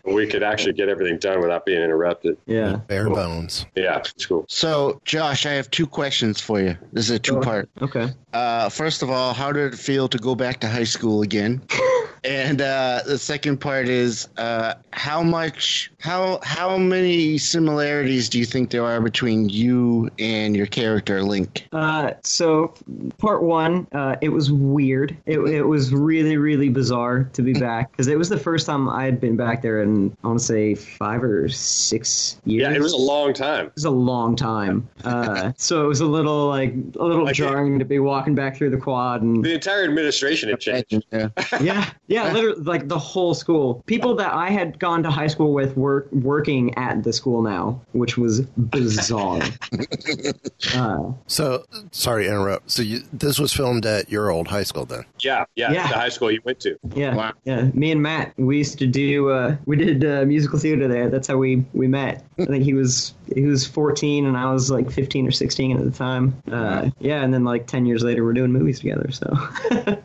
we 0.04 0.26
could 0.26 0.42
actually 0.42 0.74
get 0.74 0.88
everything 0.88 1.18
done 1.18 1.40
without 1.40 1.64
being 1.64 1.82
interrupted. 1.82 2.36
Yeah. 2.46 2.76
Bare 2.86 3.08
bones. 3.08 3.66
Yeah, 3.74 3.98
it's 3.98 4.26
cool. 4.26 4.44
So, 4.48 5.00
Josh, 5.04 5.46
I 5.46 5.52
have 5.52 5.70
two 5.70 5.86
questions 5.86 6.40
for 6.40 6.60
you. 6.60 6.76
This 6.92 7.06
is 7.06 7.10
a 7.12 7.18
two 7.18 7.40
part. 7.40 7.68
Okay. 7.80 8.08
Uh, 8.32 8.68
first 8.68 9.02
of 9.02 9.10
all, 9.10 9.32
how 9.34 9.52
did 9.52 9.74
it 9.74 9.78
feel 9.78 10.08
to 10.08 10.18
go 10.18 10.34
back 10.34 10.60
to 10.60 10.68
high 10.68 10.84
school 10.84 11.22
again? 11.22 11.62
and 12.24 12.60
uh, 12.60 13.00
the 13.06 13.18
second 13.18 13.58
part 13.60 13.88
is 13.88 14.28
uh, 14.36 14.74
how 14.92 15.22
much, 15.22 15.90
how 15.98 16.38
how 16.42 16.76
many 16.78 17.38
similarities 17.38 18.28
do 18.28 18.38
you 18.38 18.44
think 18.44 18.70
there 18.70 18.84
are 18.84 19.00
between 19.00 19.48
you 19.48 20.10
and 20.18 20.56
your 20.56 20.66
character 20.66 21.22
Link? 21.22 21.66
Uh, 21.72 22.12
so 22.22 22.74
part 23.18 23.42
one, 23.42 23.86
uh, 23.92 24.16
it 24.20 24.28
was 24.28 24.52
weird. 24.52 25.16
It, 25.26 25.38
it 25.40 25.62
was 25.62 25.92
really, 25.92 26.36
really 26.36 26.68
bizarre 26.68 27.24
to 27.32 27.42
be 27.42 27.52
back 27.54 27.90
because 27.90 28.06
it 28.06 28.16
was 28.18 28.28
the 28.28 28.38
first 28.38 28.66
time 28.66 28.88
I 28.88 29.04
had 29.04 29.20
been 29.20 29.36
back 29.36 29.62
there 29.62 29.82
in 29.82 30.16
I 30.22 30.28
want 30.28 30.38
to 30.40 30.44
say 30.44 30.74
five 30.74 31.22
or 31.22 31.48
six 31.48 32.40
years. 32.44 32.62
Yeah, 32.62 32.76
it 32.76 32.80
was 32.80 32.92
a 32.92 32.96
long 32.96 33.32
time. 33.34 33.66
It 33.66 33.74
was 33.74 33.84
a 33.84 33.90
long 33.90 34.36
time. 34.36 34.88
Uh, 35.04 35.52
so 35.56 35.84
it 35.84 35.88
was 35.88 36.00
a 36.00 36.06
little 36.06 36.46
like 36.48 36.72
a 36.98 37.04
little 37.04 37.24
Like 37.24 37.32
it- 37.32 37.38
jarring 37.38 37.78
to 37.78 37.84
be 37.84 37.98
walking 37.98 38.34
back 38.34 38.56
through 38.56 38.70
the 38.70 38.76
quad 38.78 39.22
and 39.22 39.44
The 39.44 39.54
entire 39.54 39.84
administration 39.84 40.48
had 40.48 40.60
changed. 40.60 41.04
Yeah. 41.12 41.28
yeah, 41.60 41.90
yeah, 42.12 42.32
literally 42.32 42.62
like 42.62 42.88
the 42.88 42.98
whole 42.98 43.34
school. 43.34 43.82
People 43.86 44.14
that 44.16 44.32
I 44.32 44.50
had 44.50 44.78
gone 44.78 45.02
to 45.02 45.10
high 45.10 45.26
school 45.26 45.52
with 45.52 45.76
were 45.76 46.06
working 46.12 46.74
at 46.76 47.02
the 47.04 47.12
school 47.12 47.42
now, 47.42 47.80
which 47.92 48.16
was 48.18 48.42
bizarre. 48.42 49.42
uh, 50.74 51.12
So, 51.26 51.64
sorry 51.90 52.24
to 52.24 52.30
interrupt. 52.30 52.70
So, 52.70 52.82
you, 52.82 53.00
this 53.12 53.38
was 53.38 53.52
filmed 53.52 53.86
at 53.86 54.10
your 54.10 54.30
old 54.30 54.48
high 54.48 54.62
school 54.62 54.84
then? 54.84 55.04
Yeah, 55.20 55.44
yeah, 55.56 55.72
Yeah. 55.72 55.88
the 55.88 55.94
high 55.94 56.08
school 56.08 56.30
you 56.30 56.40
went 56.44 56.60
to. 56.60 56.78
Yeah, 56.94 57.32
yeah. 57.44 57.70
Me 57.74 57.90
and 57.90 58.02
Matt, 58.02 58.32
we 58.36 58.58
used 58.58 58.78
to 58.78 58.86
do. 58.86 59.30
Uh, 59.30 59.56
we 59.66 59.76
did 59.76 60.04
uh, 60.04 60.24
musical 60.24 60.58
theater 60.58 60.88
there. 60.88 61.08
That's 61.08 61.28
how 61.28 61.36
we 61.36 61.64
we 61.72 61.88
met. 61.88 62.24
I 62.38 62.44
think 62.46 62.64
he 62.64 62.74
was 62.74 63.14
he 63.34 63.42
was 63.46 63.66
14 63.66 64.26
and 64.26 64.36
I 64.36 64.52
was 64.52 64.70
like 64.70 64.90
15 64.90 65.26
or 65.26 65.30
16 65.30 65.78
at 65.78 65.84
the 65.84 65.90
time. 65.90 66.42
Uh, 66.50 66.90
yeah, 66.98 67.22
and 67.22 67.32
then 67.32 67.44
like 67.44 67.66
10 67.66 67.86
years 67.86 68.02
later, 68.02 68.24
we're 68.24 68.32
doing 68.32 68.52
movies 68.52 68.80
together. 68.80 69.10
So, 69.10 69.26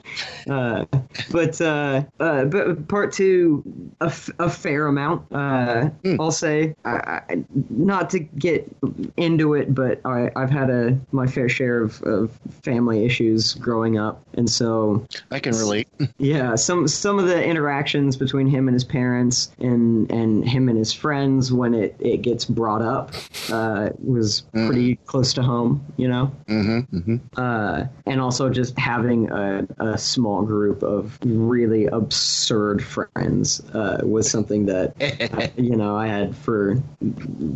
uh, 0.50 0.86
but 1.32 1.60
uh, 1.62 1.97
uh, 2.20 2.46
but 2.46 2.88
part 2.88 3.14
two, 3.14 3.64
a, 4.02 4.06
f- 4.06 4.30
a 4.40 4.50
fair 4.50 4.88
amount. 4.88 5.32
Uh, 5.32 5.90
I'll 6.20 6.32
say, 6.32 6.76
I, 6.86 7.22
I, 7.30 7.44
not 7.70 8.10
to 8.12 8.20
get 8.20 8.70
into 9.18 9.54
it, 9.54 9.74
but 9.74 10.02
I, 10.06 10.30
I've 10.36 10.50
had 10.50 10.70
a 10.70 10.98
my 11.12 11.28
fair 11.28 11.50
share 11.50 11.82
of, 11.82 12.02
of 12.04 12.38
family 12.64 13.06
issues 13.06 13.54
growing 13.56 13.98
up, 13.98 14.24
and 14.34 14.50
so 14.50 15.06
I 15.32 15.40
can 15.40 15.56
relate. 15.56 15.88
yeah, 16.18 16.56
some 16.56 16.88
some 16.88 17.20
of 17.20 17.28
the 17.28 17.44
interactions 17.44 18.18
between 18.18 18.48
him 18.48 18.68
and 18.68 18.76
his 18.76 18.84
parents 18.84 19.52
and 19.60 20.10
and 20.12 20.48
him 20.48 20.70
and 20.70 20.78
his 20.78 20.94
friends 20.94 21.52
when 21.52 21.74
it, 21.74 21.96
it 22.00 22.22
gets 22.22 22.46
brought 22.46 22.82
up 22.82 23.14
uh, 23.52 23.90
was 24.04 24.42
pretty 24.54 24.96
close 25.06 25.34
to 25.34 25.42
home, 25.42 25.86
you 25.98 26.08
know. 26.08 26.32
Mm-hmm. 26.48 26.98
mm-hmm. 26.98 27.18
Uh, 27.40 27.86
and 28.06 28.22
also 28.22 28.50
just 28.50 28.78
having 28.78 29.30
a, 29.32 29.68
a 29.80 29.98
small 29.98 30.42
group 30.42 30.84
of 30.84 31.18
really 31.24 31.87
absurd 31.88 32.84
friends 32.84 33.62
uh, 33.74 34.02
was 34.04 34.30
something 34.30 34.66
that 34.68 35.52
you 35.58 35.76
know 35.76 35.96
I 35.96 36.08
had 36.08 36.36
for 36.36 36.78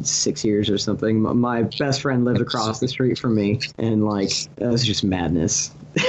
six 0.04 0.44
years 0.46 0.70
or 0.70 0.78
something. 0.78 1.22
My- 1.22 1.34
My 1.34 1.64
best 1.64 2.02
friend 2.02 2.26
lived 2.26 2.42
across 2.42 2.80
the 2.80 2.88
street 2.88 3.18
from 3.18 3.36
me, 3.36 3.60
and 3.78 4.06
like 4.06 4.32
it 4.58 4.68
was 4.68 4.86
just 4.86 5.04
madness. 5.04 5.72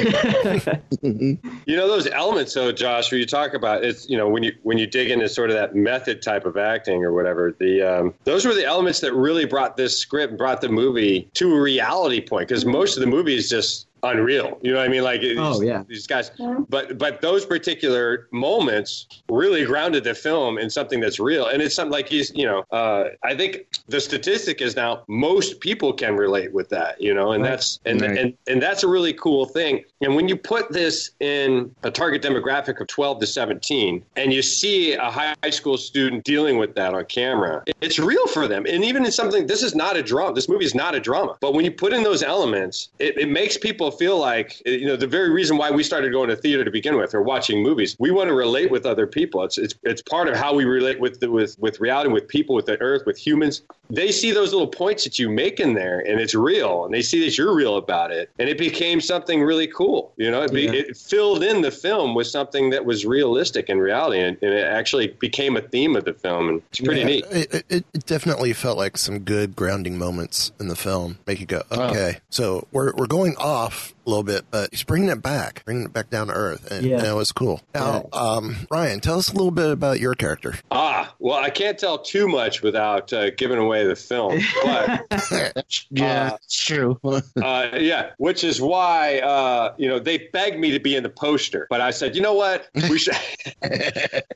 You 1.03 1.77
know 1.77 1.89
those 1.89 2.07
elements, 2.07 2.55
though, 2.55 2.73
Josh, 2.73 3.11
where 3.11 3.19
you 3.19 3.27
talk 3.27 3.55
about 3.55 3.85
it's 3.85 4.09
you 4.09 4.17
know 4.17 4.29
when 4.29 4.43
you 4.43 4.53
when 4.63 4.79
you 4.79 4.87
dig 4.87 5.11
into 5.11 5.29
sort 5.29 5.51
of 5.51 5.57
that 5.57 5.75
method 5.75 6.23
type 6.23 6.45
of 6.45 6.57
acting 6.57 7.05
or 7.05 7.13
whatever. 7.13 7.55
The 7.59 7.83
um, 7.83 8.15
those 8.25 8.45
were 8.45 8.55
the 8.55 8.65
elements 8.65 9.01
that 9.01 9.13
really 9.15 9.45
brought 9.45 9.77
this 9.77 9.99
script, 9.99 10.37
brought 10.37 10.61
the 10.61 10.69
movie 10.69 11.29
to 11.35 11.55
a 11.55 11.61
reality 11.61 12.21
point 12.21 12.49
because 12.49 12.65
most 12.65 12.97
of 12.97 13.01
the 13.01 13.07
movie 13.07 13.35
is 13.37 13.49
just 13.49 13.87
unreal. 14.03 14.59
You 14.63 14.73
know 14.73 14.79
what 14.79 14.87
I 14.87 14.89
mean? 14.89 15.03
Like 15.05 15.21
Oh, 15.39 15.55
these- 15.59 15.69
yeah. 15.69 15.85
these 15.89 16.07
guys. 16.07 16.31
But 16.69 16.99
but 16.99 17.21
those 17.21 17.45
particular 17.47 18.29
moments 18.33 19.07
really 19.29 19.65
grounded 19.65 20.05
the 20.05 20.15
film 20.15 20.59
in 20.59 20.71
something 20.71 21.01
that's 21.01 21.21
real, 21.21 21.47
and 21.47 21.63
it's 21.63 21.75
something 21.75 21.93
like 21.93 22.09
he's 22.09 22.33
you 22.35 22.45
know 22.47 22.65
uh, 22.73 23.05
I 23.23 23.35
think 23.37 23.67
the 23.89 24.01
statistic 24.01 24.61
is 24.61 24.77
now 24.77 25.05
most 25.09 25.61
people 25.61 25.93
can 25.93 26.17
relate 26.17 26.53
with 26.53 26.69
that. 26.71 27.01
You 27.01 27.15
know, 27.15 27.33
and 27.33 27.43
Right. 27.43 27.51
that's 27.51 27.81
and, 27.85 28.01
Right. 28.01 28.19
and 28.19 28.35
and 28.47 28.63
that's 28.63 28.83
a 28.83 28.89
really 28.89 29.13
cool 29.13 29.47
thing. 29.47 29.85
And 30.03 30.17
when 30.17 30.29
you 30.29 30.37
put 30.37 30.73
this 30.73 31.11
in 31.21 31.75
a 31.85 31.91
target 31.91 32.23
demographic 32.23 32.81
of 32.81 32.89
12 32.89 33.21
to 33.21 33.27
17, 33.27 34.05
and 34.17 34.33
you 34.33 34.43
see 34.43 34.95
a 34.95 35.11
high 35.11 35.51
school 35.51 35.79
student 35.79 36.25
dealing 36.25 36.59
with 36.59 36.75
that 36.75 36.93
on 36.93 37.05
camera, 37.05 37.63
it's 37.81 38.01
real 38.01 38.27
for 38.27 38.49
them. 38.49 38.67
And 38.69 38.85
even 38.85 39.05
in 39.05 39.13
something, 39.13 39.47
this 39.47 39.63
is 39.63 39.77
not 39.77 39.97
a 39.97 40.03
drama. 40.03 40.35
This 40.35 40.49
movie 40.49 40.65
is 40.65 40.75
not 40.75 40.97
a 40.97 41.01
drama. 41.01 41.37
But 41.41 41.55
when 41.55 41.65
you 41.65 41.71
put 41.71 41.93
in 41.93 42.03
those 42.03 42.23
elements, 42.23 42.89
it, 42.99 43.17
it 43.17 43.29
makes 43.29 43.57
people 43.57 43.93
feel 43.93 44.19
like, 44.19 44.61
you 44.67 44.87
know, 44.87 44.97
the 44.97 45.07
very 45.07 45.31
reason 45.31 45.57
why 45.57 45.71
we 45.71 45.85
started 45.85 46.11
going 46.11 46.29
to 46.31 46.37
theater 46.37 46.65
to 46.65 46.71
begin 46.71 46.97
with 46.97 47.15
or 47.15 47.23
watching 47.23 47.63
movies, 47.63 47.95
we 48.01 48.11
want 48.11 48.29
to 48.29 48.35
relate 48.35 48.73
with 48.73 48.85
other 48.85 49.07
people. 49.07 49.45
It's, 49.45 49.57
it's, 49.57 49.75
it's 49.85 50.03
part 50.03 50.29
of 50.29 50.37
how 50.37 50.53
we 50.53 50.65
relate 50.65 50.99
with, 50.99 51.21
the, 51.21 51.31
with, 51.31 51.57
with 51.61 51.79
reality, 51.79 52.11
with 52.11 52.27
people, 52.27 52.57
with 52.57 52.67
the 52.67 52.81
earth, 52.81 53.03
with 53.07 53.17
humans. 53.17 53.63
They 53.89 54.11
see 54.11 54.33
those 54.33 54.53
little 54.53 54.69
points 54.69 55.05
that 55.05 55.19
you 55.19 55.29
make 55.29 55.61
in 55.61 55.75
there 55.75 56.01
and 56.01 56.21
it's 56.21 56.35
real 56.35 56.85
and 56.85 56.95
they 56.95 57.03
see 57.03 57.25
that 57.25 57.39
you're 57.39 57.55
real 57.55 57.77
about 57.77 58.11
it. 58.11 58.31
And 58.39 58.49
it 58.49 58.59
became 58.59 59.01
something 59.01 59.43
really 59.43 59.69
cool. 59.69 59.92
You 60.17 60.31
know, 60.31 60.43
it, 60.43 60.53
be, 60.53 60.63
Yeah. 60.63 60.73
it 60.73 60.97
filled 60.97 61.43
in 61.43 61.61
the 61.63 61.71
film 61.71 62.15
with 62.15 62.27
something 62.27 62.71
that 62.71 62.85
was 62.85 63.05
realistic 63.05 63.69
in 63.69 63.79
reality 63.79 64.21
and, 64.21 64.37
and 64.43 64.53
it 64.55 64.65
actually 64.67 65.09
became 65.09 65.57
a 65.57 65.61
theme 65.61 65.97
of 65.97 66.05
the 66.05 66.15
film. 66.15 66.49
And 66.49 66.63
it's 66.71 66.81
pretty 66.81 67.01
Yeah, 67.01 67.07
neat. 67.07 67.25
It, 67.31 67.65
it, 67.69 67.85
it 67.93 68.07
definitely 68.07 68.53
felt 68.53 68.79
like 68.79 68.97
some 68.97 69.21
good 69.21 69.55
grounding 69.57 69.99
moments 69.99 70.53
in 70.61 70.69
the 70.69 70.77
film. 70.77 71.19
Make 71.27 71.41
you 71.41 71.47
go, 71.47 71.63
okay, 71.71 72.19
so 72.31 72.67
we're 72.73 72.93
we're 72.95 73.07
going 73.07 73.37
off 73.37 73.95
a 74.07 74.09
little 74.11 74.23
bit, 74.25 74.45
but 74.51 74.71
he's 74.73 74.83
bringing 74.83 75.09
it 75.09 75.23
back, 75.23 75.65
bringing 75.65 75.85
it 75.85 75.93
back 75.93 76.11
down 76.11 76.27
to 76.29 76.33
earth, 76.33 76.71
and, 76.71 76.85
Yeah. 76.87 76.99
and 76.99 77.07
it 77.07 77.15
was 77.15 77.33
cool. 77.33 77.61
Now, 77.75 78.09
um, 78.13 78.67
Ryan, 78.71 79.01
tell 79.01 79.19
us 79.19 79.31
a 79.31 79.33
little 79.35 79.51
bit 79.51 79.71
about 79.71 80.01
your 80.01 80.15
character. 80.15 80.55
Ah, 80.71 81.15
well, 81.19 81.37
I 81.39 81.51
can't 81.51 81.79
tell 81.79 81.99
too 81.99 82.29
much 82.29 82.63
without 82.63 83.13
uh, 83.13 83.31
giving 83.31 83.59
away 83.59 83.87
the 83.87 83.97
film. 83.97 84.41
But 84.65 85.07
Yeah, 85.91 86.33
Uh, 86.33 86.37
it's 86.45 86.65
true. 86.65 86.99
uh, 87.05 87.69
yeah, 87.79 88.11
which 88.19 88.45
is 88.45 88.61
why 88.61 89.19
uh, 89.21 89.75
you 89.79 89.89
know 89.89 89.99
they 89.99 90.29
begged 90.33 90.59
me 90.59 90.71
to 90.73 90.81
be 90.81 90.97
in 90.97 91.03
the 91.03 91.09
poster, 91.11 91.67
but 91.71 91.81
I 91.81 91.91
said, 91.91 92.15
you 92.17 92.23
know 92.23 92.35
what, 92.35 92.69
we 92.75 92.99
should. 92.99 93.15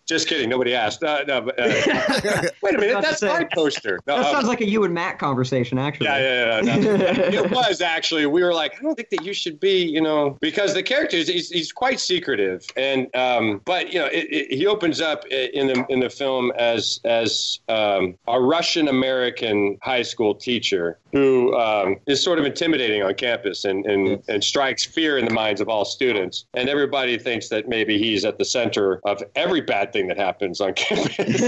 Just 0.07 0.29
kidding. 0.29 0.49
Nobody 0.49 0.75
asked. 0.75 1.03
Uh, 1.03 1.25
no, 1.27 1.41
but, 1.43 1.59
uh, 1.59 2.43
wait 2.63 2.75
a 2.75 2.79
minute, 2.79 3.03
that's 3.03 3.21
say- 3.21 3.29
my 3.29 3.45
poster. 3.53 3.99
No, 4.07 4.17
That 4.17 4.27
um, 4.27 4.33
sounds 4.33 4.49
like 4.49 4.61
a 4.61 4.69
you 4.69 4.85
and 4.85 4.95
Matt 4.95 5.19
conversation, 5.19 5.79
actually. 5.79 6.07
yeah, 6.07 6.61
yeah, 6.63 6.77
yeah. 6.77 6.77
no. 6.77 7.43
it 7.45 7.51
was 7.51 7.81
actually. 7.81 8.27
We 8.27 8.43
were 8.43 8.55
like, 8.55 8.75
I 8.79 8.83
don't 8.83 8.95
think 8.95 9.11
that 9.11 9.25
you 9.25 9.33
should 9.33 9.56
be, 9.61 9.85
you 9.85 10.01
know, 10.01 10.37
because 10.41 10.75
the 10.75 10.83
character 10.83 11.17
is 11.17 11.29
he's, 11.29 11.51
he's 11.51 11.73
quite 11.73 12.01
secretive, 12.01 12.65
and 12.77 13.15
um, 13.15 13.61
but 13.65 13.93
you 13.93 13.99
know, 13.99 14.07
it, 14.07 14.27
it, 14.31 14.55
he 14.55 14.67
opens 14.67 15.01
up 15.01 15.25
in 15.27 15.69
the 15.69 15.87
in 15.89 16.01
the 16.01 16.11
film 16.11 16.53
as 16.59 17.01
as 17.05 17.61
um, 17.69 18.17
a 18.29 18.41
Russian 18.41 18.89
American 18.89 19.79
high 19.83 20.03
school 20.03 20.35
teacher 20.35 20.99
who 21.13 21.57
um, 21.57 21.97
is 22.07 22.23
sort 22.23 22.39
of 22.39 22.45
intimidating 22.45 23.03
on 23.03 23.15
campus 23.15 23.65
and, 23.65 23.87
and 23.87 24.23
and 24.29 24.43
strikes 24.43 24.85
fear 24.85 25.19
in 25.19 25.25
the 25.25 25.33
minds 25.33 25.61
of 25.61 25.69
all 25.69 25.85
students, 25.85 26.47
and 26.55 26.69
everybody 26.69 27.19
thinks 27.19 27.49
that 27.49 27.69
maybe 27.69 27.99
he's 27.99 28.25
at 28.25 28.39
the 28.39 28.45
center 28.45 29.01
of 29.05 29.23
every 29.35 29.61
bad 29.61 29.93
thing 29.93 30.09
that 30.09 30.17
happens 30.17 30.61
on 30.61 30.75
campus. 30.75 31.41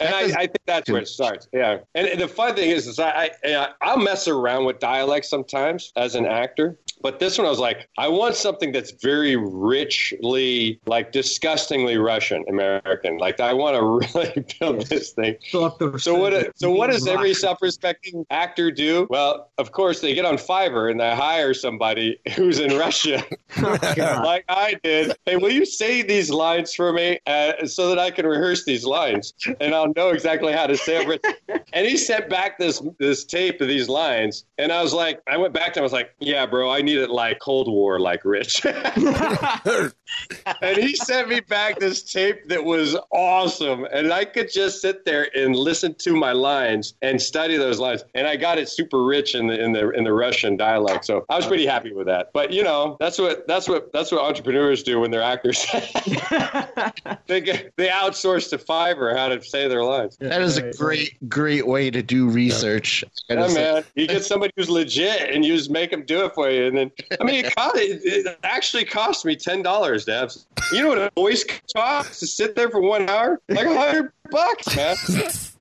and 0.00 0.14
I, 0.14 0.32
I 0.36 0.46
think 0.46 0.60
that's 0.66 0.90
where 0.90 1.00
it 1.00 1.08
starts. 1.08 1.48
Yeah. 1.52 1.78
And, 1.94 2.06
and 2.06 2.20
the 2.20 2.28
fun 2.28 2.54
thing 2.54 2.70
is, 2.70 2.86
is 2.86 2.98
I, 2.98 3.30
I 3.44 3.68
I'll 3.80 3.98
mess 3.98 4.28
around 4.28 4.64
with 4.64 4.78
dialect 4.78 5.26
sometimes 5.26 5.92
as 5.96 6.14
an 6.14 6.26
actor 6.26 6.51
director 6.56 6.78
but 7.02 7.18
this 7.18 7.36
one, 7.36 7.46
I 7.46 7.50
was 7.50 7.58
like, 7.58 7.88
I 7.98 8.08
want 8.08 8.36
something 8.36 8.72
that's 8.72 8.92
very 9.02 9.36
richly, 9.36 10.80
like 10.86 11.12
disgustingly 11.12 11.98
Russian 11.98 12.44
American. 12.48 13.18
Like 13.18 13.40
I 13.40 13.52
want 13.52 13.76
to 13.76 13.82
really 14.18 14.44
build 14.60 14.86
this 14.86 15.12
thing. 15.12 15.36
So 15.50 16.14
what? 16.14 16.58
So 16.58 16.70
what 16.70 16.90
does 16.90 17.06
every 17.06 17.34
self-respecting 17.34 18.24
actor 18.30 18.70
do? 18.70 19.06
Well, 19.10 19.50
of 19.58 19.72
course, 19.72 20.00
they 20.00 20.14
get 20.14 20.24
on 20.24 20.36
Fiverr 20.36 20.90
and 20.90 21.00
they 21.00 21.14
hire 21.14 21.54
somebody 21.54 22.18
who's 22.36 22.60
in 22.60 22.76
Russia, 22.76 23.24
like 23.60 24.44
I 24.48 24.76
did. 24.82 25.16
Hey, 25.26 25.36
will 25.36 25.52
you 25.52 25.64
say 25.64 26.02
these 26.02 26.30
lines 26.30 26.74
for 26.74 26.92
me 26.92 27.18
uh, 27.26 27.66
so 27.66 27.88
that 27.88 27.98
I 27.98 28.10
can 28.10 28.26
rehearse 28.26 28.64
these 28.64 28.84
lines 28.84 29.34
and 29.60 29.74
I'll 29.74 29.92
know 29.94 30.10
exactly 30.10 30.52
how 30.52 30.66
to 30.66 30.76
say 30.76 31.04
it? 31.04 31.64
And 31.72 31.86
he 31.86 31.96
sent 31.96 32.28
back 32.28 32.58
this 32.58 32.82
this 32.98 33.24
tape 33.24 33.60
of 33.60 33.68
these 33.68 33.88
lines, 33.88 34.44
and 34.58 34.72
I 34.72 34.82
was 34.82 34.92
like, 34.92 35.20
I 35.26 35.36
went 35.36 35.52
back 35.52 35.72
to 35.74 35.80
him. 35.80 35.82
I 35.82 35.84
was 35.84 35.92
like, 35.92 36.14
Yeah, 36.20 36.46
bro, 36.46 36.70
I 36.70 36.82
need 36.82 36.91
it 37.00 37.10
like 37.10 37.38
Cold 37.38 37.68
War, 37.68 38.00
like 38.00 38.24
Rich. 38.24 38.64
and 40.62 40.76
he 40.76 40.94
sent 40.96 41.28
me 41.28 41.40
back 41.40 41.78
this 41.78 42.02
tape 42.02 42.48
that 42.48 42.64
was 42.64 42.96
awesome, 43.10 43.86
and 43.92 44.12
I 44.12 44.24
could 44.24 44.52
just 44.52 44.80
sit 44.80 45.04
there 45.04 45.28
and 45.34 45.56
listen 45.56 45.94
to 46.00 46.14
my 46.14 46.32
lines 46.32 46.94
and 47.02 47.20
study 47.20 47.56
those 47.56 47.78
lines, 47.78 48.04
and 48.14 48.26
I 48.26 48.36
got 48.36 48.58
it 48.58 48.68
super 48.68 49.02
rich 49.04 49.34
in 49.34 49.46
the 49.46 49.62
in 49.62 49.72
the 49.72 49.90
in 49.90 50.04
the 50.04 50.12
Russian 50.12 50.56
dialect. 50.56 51.04
So 51.04 51.24
I 51.28 51.36
was 51.36 51.46
pretty 51.46 51.66
happy 51.66 51.92
with 51.92 52.06
that. 52.06 52.30
But 52.32 52.52
you 52.52 52.62
know, 52.62 52.96
that's 53.00 53.18
what 53.18 53.46
that's 53.46 53.68
what 53.68 53.92
that's 53.92 54.12
what 54.12 54.22
entrepreneurs 54.22 54.82
do 54.82 55.00
when 55.00 55.10
they're 55.10 55.22
actors. 55.22 55.66
they 57.26 57.40
get, 57.40 57.72
they 57.76 57.88
outsource 57.88 58.50
to 58.50 58.58
Fiverr 58.58 59.16
how 59.16 59.28
to 59.28 59.42
say 59.42 59.68
their 59.68 59.84
lines. 59.84 60.16
That 60.18 60.42
is 60.42 60.58
a 60.58 60.72
great, 60.72 61.28
great 61.28 61.66
way 61.66 61.90
to 61.90 62.02
do 62.02 62.28
research. 62.28 63.04
I 63.30 63.34
Yeah, 63.34 63.48
man. 63.48 63.84
You 63.94 64.06
get 64.06 64.24
somebody 64.24 64.52
who's 64.56 64.70
legit, 64.70 65.30
and 65.30 65.44
you 65.44 65.56
just 65.56 65.70
make 65.70 65.90
them 65.90 66.04
do 66.04 66.24
it 66.24 66.34
for 66.34 66.50
you, 66.50 66.66
and 66.66 66.76
then 66.82 67.18
I 67.20 67.24
mean, 67.24 67.44
it, 67.44 67.54
cost, 67.54 67.76
it, 67.76 68.00
it 68.04 68.38
actually 68.42 68.84
cost 68.84 69.24
me 69.24 69.36
ten 69.36 69.62
dollars 69.62 70.04
to 70.06 70.12
have. 70.12 70.32
You 70.72 70.82
know 70.82 70.88
what 70.88 70.98
a 70.98 71.10
voice 71.14 71.44
costs 71.74 72.20
to 72.20 72.26
sit 72.26 72.54
there 72.54 72.70
for 72.70 72.80
one 72.80 73.08
hour? 73.08 73.40
Like 73.48 73.66
a 73.66 73.78
hundred 73.78 74.12
bucks, 74.32 74.76
man. 74.76 74.96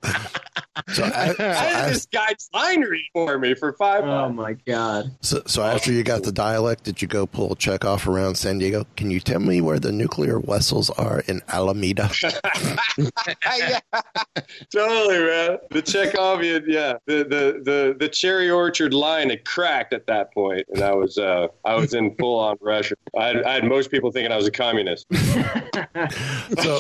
So, 0.93 1.03
I, 1.03 1.34
so, 1.34 1.43
I 1.45 1.53
had 1.53 1.86
I- 1.86 1.89
this 1.89 2.05
guy's 2.05 2.49
line 2.53 2.81
read 2.81 3.05
for 3.13 3.38
me 3.38 3.53
for 3.55 3.73
five. 3.73 4.03
Oh 4.05 4.29
my 4.29 4.53
god! 4.53 5.12
so, 5.21 5.41
so 5.45 5.63
after 5.63 5.91
you 5.91 6.03
got 6.03 6.23
the 6.23 6.31
dialect, 6.31 6.84
did 6.86 7.01
you 7.01 7.07
go 7.07 7.27
pull 7.27 7.51
a 7.51 7.55
Chekov 7.55 8.07
around 8.07 8.36
San 8.36 8.57
Diego? 8.57 8.86
Can 8.95 9.12
you 9.12 9.19
tell 9.19 9.39
me 9.39 9.60
where 9.62 9.79
the 9.79 9.91
nuclear 9.91 10.39
vessels 10.39 10.89
are 10.91 11.19
in 11.27 11.41
Alameda? 11.49 12.10
yeah, 13.57 13.79
totally, 14.73 15.19
man. 15.19 15.57
The 15.71 15.81
Chekhovian, 15.84 16.63
yeah, 16.67 16.93
the, 17.05 17.17
the 17.17 17.62
the 17.63 17.95
the 17.99 18.10
cherry 18.10 18.49
orchard 18.49 18.93
line 18.93 19.29
had 19.29 19.43
cracked 19.45 19.93
at 19.93 20.07
that 20.07 20.34
point, 20.34 20.65
and 20.73 20.81
I 20.81 20.93
was 20.93 21.17
uh, 21.17 21.47
I 21.65 21.75
was 21.75 21.93
in 21.93 22.15
full 22.15 22.39
on 22.39 22.57
Russia. 22.62 22.95
I 23.17 23.27
had, 23.27 23.43
I 23.43 23.53
had 23.55 23.65
most 23.65 23.91
people 23.91 24.12
thinking 24.12 24.31
I 24.31 24.38
was 24.38 24.47
a 24.47 24.51
communist. 24.51 25.05
so, 26.62 26.79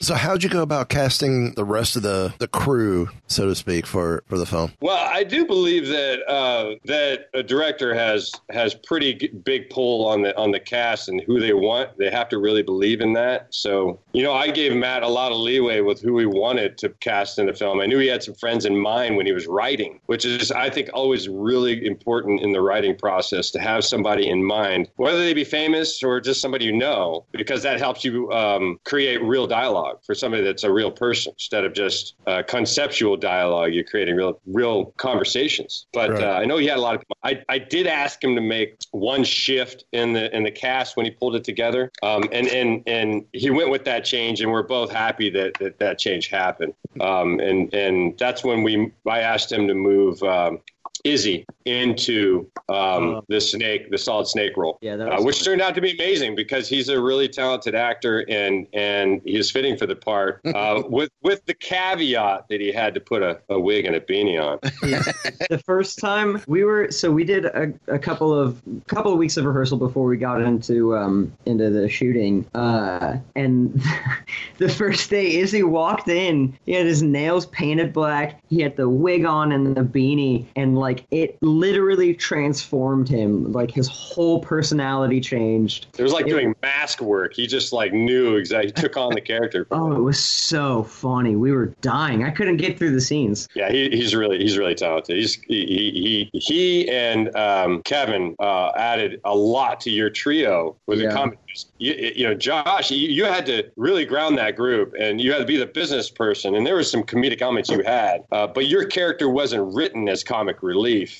so 0.00 0.14
how'd 0.32 0.42
you 0.42 0.48
go 0.48 0.62
about 0.62 0.88
casting 0.88 1.52
the 1.56 1.64
rest 1.64 1.94
of 1.94 2.00
the, 2.00 2.32
the 2.38 2.48
crew, 2.48 3.06
so 3.26 3.44
to 3.44 3.54
speak, 3.54 3.86
for, 3.86 4.24
for 4.28 4.38
the 4.38 4.46
film? 4.46 4.72
Well, 4.80 4.96
I 4.96 5.24
do 5.24 5.44
believe 5.44 5.88
that 5.88 6.26
uh, 6.26 6.76
that 6.86 7.28
a 7.34 7.42
director 7.42 7.92
has 7.94 8.32
has 8.48 8.72
pretty 8.72 9.28
big 9.44 9.68
pull 9.68 10.06
on 10.06 10.22
the 10.22 10.34
on 10.38 10.50
the 10.50 10.58
cast 10.58 11.10
and 11.10 11.20
who 11.20 11.38
they 11.38 11.52
want. 11.52 11.98
They 11.98 12.10
have 12.10 12.30
to 12.30 12.38
really 12.38 12.62
believe 12.62 13.02
in 13.02 13.12
that. 13.12 13.48
So, 13.50 14.00
you 14.14 14.22
know, 14.22 14.32
I 14.32 14.50
gave 14.50 14.74
Matt 14.74 15.02
a 15.02 15.08
lot 15.08 15.32
of 15.32 15.38
leeway 15.38 15.82
with 15.82 16.00
who 16.00 16.18
he 16.18 16.24
wanted 16.24 16.78
to 16.78 16.88
cast 17.00 17.38
in 17.38 17.44
the 17.44 17.52
film. 17.52 17.82
I 17.82 17.84
knew 17.84 17.98
he 17.98 18.06
had 18.06 18.22
some 18.22 18.34
friends 18.34 18.64
in 18.64 18.78
mind 18.78 19.18
when 19.18 19.26
he 19.26 19.32
was 19.32 19.46
writing, 19.46 20.00
which 20.06 20.24
is 20.24 20.50
I 20.50 20.70
think 20.70 20.88
always 20.94 21.28
really 21.28 21.84
important 21.84 22.40
in 22.40 22.52
the 22.52 22.62
writing 22.62 22.96
process 22.96 23.50
to 23.50 23.60
have 23.60 23.84
somebody 23.84 24.30
in 24.30 24.42
mind, 24.42 24.88
whether 24.96 25.18
they 25.18 25.34
be 25.34 25.44
famous 25.44 26.02
or 26.02 26.22
just 26.22 26.40
somebody 26.40 26.64
you 26.64 26.72
know, 26.72 27.26
because 27.32 27.62
that 27.64 27.78
helps 27.78 28.02
you 28.02 28.32
um, 28.32 28.80
create 28.86 29.22
real 29.22 29.46
dialogue 29.46 29.98
for 30.06 30.14
somebody 30.22 30.44
that's 30.44 30.62
a 30.62 30.72
real 30.72 30.90
person 30.92 31.32
instead 31.34 31.64
of 31.64 31.74
just 31.74 32.14
uh, 32.28 32.42
conceptual 32.46 33.16
dialogue. 33.16 33.74
You're 33.74 33.84
creating 33.84 34.14
real 34.14 34.40
real 34.46 34.86
conversations. 34.96 35.86
But 35.92 36.10
Right. 36.12 36.22
uh, 36.22 36.40
I 36.42 36.44
know 36.44 36.58
he 36.58 36.66
had 36.66 36.78
a 36.78 36.80
lot 36.80 36.94
of. 36.94 37.02
I, 37.24 37.42
I 37.48 37.58
did 37.58 37.86
ask 37.86 38.22
him 38.22 38.34
to 38.36 38.40
make 38.40 38.76
one 38.92 39.24
shift 39.24 39.84
in 39.92 40.12
the 40.12 40.34
in 40.34 40.44
the 40.44 40.50
cast 40.50 40.96
when 40.96 41.04
he 41.06 41.10
pulled 41.10 41.34
it 41.34 41.44
together, 41.44 41.90
um, 42.02 42.22
and 42.32 42.46
and 42.46 42.82
and 42.86 43.24
he 43.32 43.50
went 43.50 43.70
with 43.70 43.84
that 43.86 44.04
change, 44.04 44.40
and 44.40 44.50
we're 44.50 44.62
both 44.62 44.92
happy 44.92 45.28
that 45.30 45.54
that, 45.60 45.78
that 45.78 45.98
change 45.98 46.28
happened. 46.28 46.74
Um, 47.00 47.40
and 47.40 47.72
and 47.74 48.16
that's 48.18 48.44
when 48.44 48.62
we 48.62 48.92
I 49.06 49.20
asked 49.20 49.50
him 49.50 49.66
to 49.68 49.74
move. 49.74 50.22
Um, 50.22 50.60
Izzy 51.04 51.44
into 51.64 52.48
um, 52.68 53.22
the 53.28 53.40
snake, 53.40 53.90
the 53.90 53.98
solid 53.98 54.26
snake 54.26 54.56
role, 54.56 54.78
Yeah, 54.80 54.96
that 54.96 55.08
uh, 55.08 55.16
was 55.16 55.24
which 55.24 55.44
turned 55.44 55.60
out 55.60 55.74
to 55.74 55.80
be 55.80 55.92
amazing 55.92 56.36
because 56.36 56.68
he's 56.68 56.88
a 56.88 57.00
really 57.00 57.28
talented 57.28 57.74
actor 57.74 58.24
and 58.28 58.66
and 58.72 59.20
he's 59.24 59.50
fitting 59.50 59.76
for 59.76 59.86
the 59.86 59.96
part. 59.96 60.40
Uh, 60.52 60.82
with 60.86 61.10
with 61.22 61.44
the 61.46 61.54
caveat 61.54 62.46
that 62.48 62.60
he 62.60 62.70
had 62.70 62.92
to 62.92 63.00
put 63.00 63.22
a, 63.22 63.40
a 63.48 63.58
wig 63.58 63.86
and 63.86 63.96
a 63.96 64.00
beanie 64.00 64.38
on. 64.38 64.58
the 65.48 65.60
first 65.64 65.98
time 65.98 66.42
we 66.46 66.62
were 66.62 66.90
so 66.90 67.10
we 67.10 67.24
did 67.24 67.46
a, 67.46 67.72
a 67.88 67.98
couple 67.98 68.32
of 68.34 68.60
couple 68.86 69.12
of 69.12 69.18
weeks 69.18 69.38
of 69.38 69.46
rehearsal 69.46 69.78
before 69.78 70.06
we 70.06 70.18
got 70.18 70.42
into 70.42 70.94
um 70.94 71.32
into 71.46 71.70
the 71.70 71.88
shooting 71.88 72.44
uh 72.54 73.16
and 73.34 73.82
the 74.58 74.68
first 74.68 75.08
day 75.08 75.36
Izzy 75.36 75.62
walked 75.62 76.08
in 76.08 76.56
he 76.66 76.72
had 76.72 76.84
his 76.84 77.02
nails 77.02 77.46
painted 77.46 77.94
black 77.94 78.42
he 78.50 78.60
had 78.60 78.76
the 78.76 78.88
wig 78.88 79.24
on 79.24 79.52
and 79.52 79.74
the 79.74 79.80
beanie 79.80 80.44
and 80.54 80.76
like 80.82 81.06
it 81.10 81.38
literally 81.40 82.14
transformed 82.14 83.08
him 83.08 83.52
like 83.52 83.70
his 83.70 83.88
whole 83.88 84.40
personality 84.40 85.20
changed 85.20 85.86
It 85.98 86.02
was 86.02 86.12
like 86.12 86.26
doing 86.26 86.54
mask 86.62 87.00
work. 87.00 87.34
He 87.34 87.46
just 87.46 87.72
like 87.72 87.92
knew 87.92 88.36
exactly. 88.36 88.72
He 88.74 88.82
took 88.82 88.96
on 88.96 89.14
the 89.14 89.20
character. 89.20 89.66
oh 89.70 89.92
it 89.92 90.00
was 90.00 90.22
so 90.22 90.82
funny 90.82 91.36
we 91.36 91.52
were 91.52 91.66
dying 91.80 92.24
I 92.24 92.30
couldn't 92.30 92.58
get 92.58 92.78
through 92.78 92.92
the 92.92 93.00
scenes 93.00 93.48
Yeah, 93.54 93.70
he, 93.70 93.88
he's 93.90 94.14
really 94.14 94.38
he's 94.38 94.58
really 94.58 94.74
talented. 94.74 95.16
He's 95.16 95.34
he 95.34 96.28
he, 96.32 96.38
he 96.38 96.90
and 96.90 97.34
um, 97.36 97.82
Kevin 97.82 98.34
uh, 98.38 98.72
added 98.76 99.20
a 99.24 99.34
lot 99.34 99.80
to 99.82 99.90
your 99.90 100.10
trio 100.10 100.76
with 100.86 100.98
the 100.98 101.04
Yeah. 101.04 101.12
comedy. 101.14 101.38
You, 101.78 102.12
you 102.16 102.24
know, 102.26 102.34
Josh, 102.34 102.90
you, 102.90 103.08
you 103.08 103.24
had 103.24 103.44
to 103.46 103.70
really 103.76 104.06
ground 104.06 104.38
that 104.38 104.56
group, 104.56 104.94
and 104.98 105.20
you 105.20 105.32
had 105.32 105.38
to 105.38 105.44
be 105.44 105.58
the 105.58 105.66
business 105.66 106.08
person. 106.10 106.54
And 106.54 106.66
there 106.66 106.76
was 106.76 106.90
some 106.90 107.02
comedic 107.02 107.42
elements 107.42 107.68
you 107.68 107.82
had, 107.84 108.24
uh, 108.32 108.46
but 108.46 108.68
your 108.68 108.86
character 108.86 109.28
wasn't 109.28 109.74
written 109.74 110.08
as 110.08 110.24
comic 110.24 110.62
relief. 110.62 110.71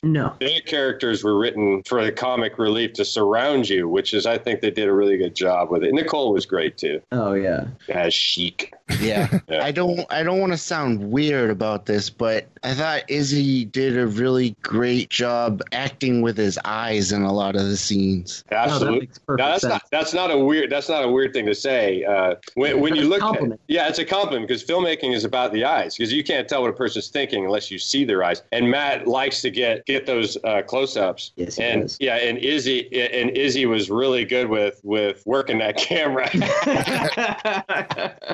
No 0.03 0.35
Their 0.41 0.61
characters 0.61 1.25
were 1.25 1.39
written 1.39 1.83
for 1.85 2.05
the 2.05 2.13
comic 2.13 2.59
relief 2.59 2.93
to 2.95 3.05
surround 3.05 3.69
you, 3.69 3.89
which 3.89 4.15
is 4.15 4.27
I 4.27 4.39
think 4.39 4.61
they 4.61 4.71
did 4.71 4.89
a 4.89 4.93
really 4.93 5.17
good 5.17 5.35
job 5.35 5.71
with 5.71 5.85
it. 5.85 5.93
Nicole 5.93 6.33
was 6.33 6.47
great 6.47 6.77
too, 6.77 7.01
oh 7.13 7.33
yeah 7.35 7.67
as 7.89 8.15
Sheik. 8.15 8.75
Yeah. 9.01 9.39
Yeah. 9.49 9.65
I 9.65 9.71
don't 9.73 10.01
I 10.11 10.23
don't 10.23 10.39
want 10.41 10.53
to 10.53 10.59
sound 10.59 11.11
weird 11.11 11.51
about 11.51 11.85
this, 11.87 12.09
but 12.09 12.47
I 12.63 12.73
thought 12.75 13.03
Izzy 13.09 13.65
did 13.67 13.99
a 13.99 14.07
really 14.07 14.55
great 14.63 15.11
job 15.11 15.63
acting 15.73 16.23
with 16.23 16.37
his 16.39 16.59
eyes 16.65 17.13
in 17.13 17.23
a 17.23 17.33
lot 17.33 17.57
of 17.57 17.67
the 17.67 17.77
scenes. 17.77 18.45
Absolutely. 18.51 19.01
makes 19.01 19.19
perfect 19.19 19.41
No, 19.45 19.49
that's 19.51 19.63
sense. 19.63 19.73
not 19.73 19.83
that's 19.91 20.15
not 20.15 20.31
a 20.31 20.39
weird 20.39 20.71
that's 20.71 20.89
not 20.89 21.05
a 21.05 21.09
weird 21.09 21.33
thing 21.35 21.47
to 21.47 21.55
say. 21.55 22.05
Uh, 22.05 22.37
when 22.55 22.81
when 22.81 22.95
you 22.95 23.09
look 23.09 23.23
at 23.23 23.59
yeah, 23.69 23.89
it's 23.89 23.99
a 23.99 24.05
compliment 24.05 24.49
because 24.49 24.65
filmmaking 24.65 25.13
is 25.15 25.25
about 25.25 25.53
the 25.53 25.65
eyes 25.65 25.97
because 25.97 26.13
you 26.13 26.25
can't 26.25 26.49
tell 26.49 26.63
what 26.63 26.71
a 26.71 26.75
person's 26.75 27.09
thinking 27.09 27.45
unless 27.45 27.71
you 27.71 27.79
see 27.79 28.05
their 28.05 28.23
eyes. 28.25 28.43
And 28.53 28.71
Matt 28.71 29.07
likes 29.07 29.43
to 29.43 29.51
get 29.51 29.85
get 29.87 30.07
those 30.07 30.37
uh, 30.45 30.63
close 30.63 30.97
ups. 30.97 31.33
Yes, 31.37 31.57
he 31.57 31.65
and 31.65 31.83
does. 31.83 31.97
yeah, 32.01 32.17
and 32.17 32.39
Izzy 32.39 32.89
and 33.13 33.31
Izzy 33.37 33.67
was 33.67 33.91
really 33.91 34.25
good 34.25 34.49
with 34.49 34.81
with 34.83 35.23
working 35.27 35.59
that 35.59 35.77
camera. 35.83 36.29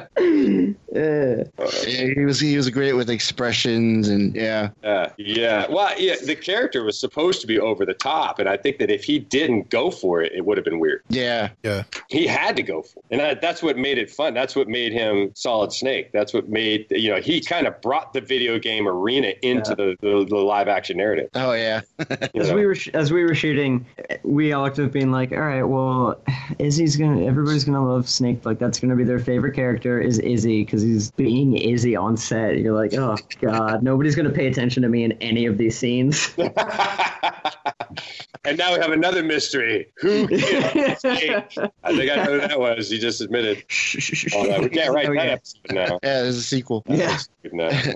Uh, 0.94 1.44
Yeah, 1.86 2.14
He 2.14 2.24
was 2.24 2.40
he 2.40 2.56
was 2.56 2.70
great 2.70 2.94
with 2.94 3.10
expressions 3.10 4.08
and 4.08 4.34
yeah. 4.34 4.70
Uh, 4.82 5.08
yeah. 5.16 5.66
Well, 5.70 5.92
yeah, 5.98 6.16
the 6.24 6.36
character 6.36 6.82
was 6.84 6.98
supposed 6.98 7.40
to 7.42 7.46
be 7.46 7.58
over 7.58 7.84
the 7.84 7.94
top, 7.94 8.38
and 8.38 8.48
I 8.48 8.56
think 8.56 8.78
that 8.78 8.90
if 8.90 9.04
he 9.04 9.18
didn't 9.18 9.70
go 9.70 9.90
for 9.90 10.22
it, 10.22 10.32
it 10.32 10.44
would 10.44 10.56
have 10.56 10.64
been 10.64 10.78
weird. 10.78 11.02
Yeah. 11.08 11.50
Yeah. 11.62 11.84
he 12.08 12.26
had 12.26 12.56
to 12.56 12.62
go 12.62 12.82
for 12.82 13.00
it. 13.00 13.04
And 13.10 13.20
that, 13.20 13.40
that's 13.40 13.62
what 13.62 13.76
made 13.76 13.98
it 13.98 14.10
fun. 14.10 14.34
That's 14.34 14.56
what 14.56 14.68
made 14.68 14.92
him 14.92 15.30
Solid 15.34 15.72
Snake. 15.72 16.12
That's 16.12 16.32
what 16.32 16.48
made, 16.48 16.86
you 16.90 17.10
know, 17.10 17.20
he 17.20 17.40
kind 17.40 17.66
of 17.66 17.80
brought 17.80 18.12
the 18.12 18.20
video 18.20 18.58
game 18.58 18.88
arena 18.88 19.34
into 19.42 19.74
the, 19.74 19.96
the, 20.00 20.26
the 20.28 20.36
live 20.36 20.68
action 20.68 20.96
narrative. 20.96 21.30
Oh 21.34 21.52
yeah. 21.52 21.82
as 21.98 22.34
know? 22.34 22.54
we 22.54 22.66
were 22.66 22.74
sh- 22.74 22.90
as 22.94 23.12
we 23.12 23.24
were 23.24 23.34
shooting, 23.34 23.86
we 24.22 24.52
all 24.52 24.64
looked 24.64 24.78
at 24.78 24.92
being 24.92 25.10
like, 25.12 25.32
all 25.32 25.38
right, 25.38 25.62
well, 25.62 26.20
Izzy's 26.58 26.96
gonna 26.96 27.24
everybody's 27.24 27.64
gonna 27.64 27.86
love 27.86 28.08
Snake. 28.08 28.44
Like 28.44 28.58
that's 28.58 28.80
gonna 28.80 28.96
be 28.96 29.04
their 29.04 29.18
favorite 29.18 29.54
character 29.54 30.00
is 30.00 30.18
Izzy 30.28 30.64
because 30.64 30.82
he's 30.82 31.10
being 31.12 31.56
Izzy 31.56 31.96
on 31.96 32.16
set. 32.16 32.58
You're 32.58 32.74
like, 32.74 32.94
oh 32.94 33.16
god, 33.40 33.82
nobody's 33.82 34.14
gonna 34.14 34.30
pay 34.30 34.46
attention 34.46 34.82
to 34.82 34.88
me 34.88 35.04
in 35.04 35.12
any 35.12 35.46
of 35.46 35.58
these 35.58 35.76
scenes. 35.78 36.34
and 38.44 38.58
now 38.58 38.74
we 38.74 38.80
have 38.80 38.92
another 38.92 39.22
mystery. 39.22 39.92
Who? 39.98 40.28
I 40.32 40.96
think 40.96 42.10
I 42.10 42.16
know 42.16 42.32
who 42.32 42.40
that 42.40 42.58
was. 42.58 42.90
He 42.90 42.98
just 42.98 43.20
admitted. 43.20 43.64
Oh, 44.34 44.42
no, 44.42 44.60
we 44.60 44.68
can't 44.68 44.94
write 44.94 45.08
Oh, 45.08 45.14
that 45.14 45.26
yeah. 45.26 45.32
episode 45.32 45.72
now. 45.72 45.98
Yeah, 46.02 46.22
there's 46.22 46.36
a 46.36 46.42
sequel. 46.42 46.84
Yeah. 46.88 47.18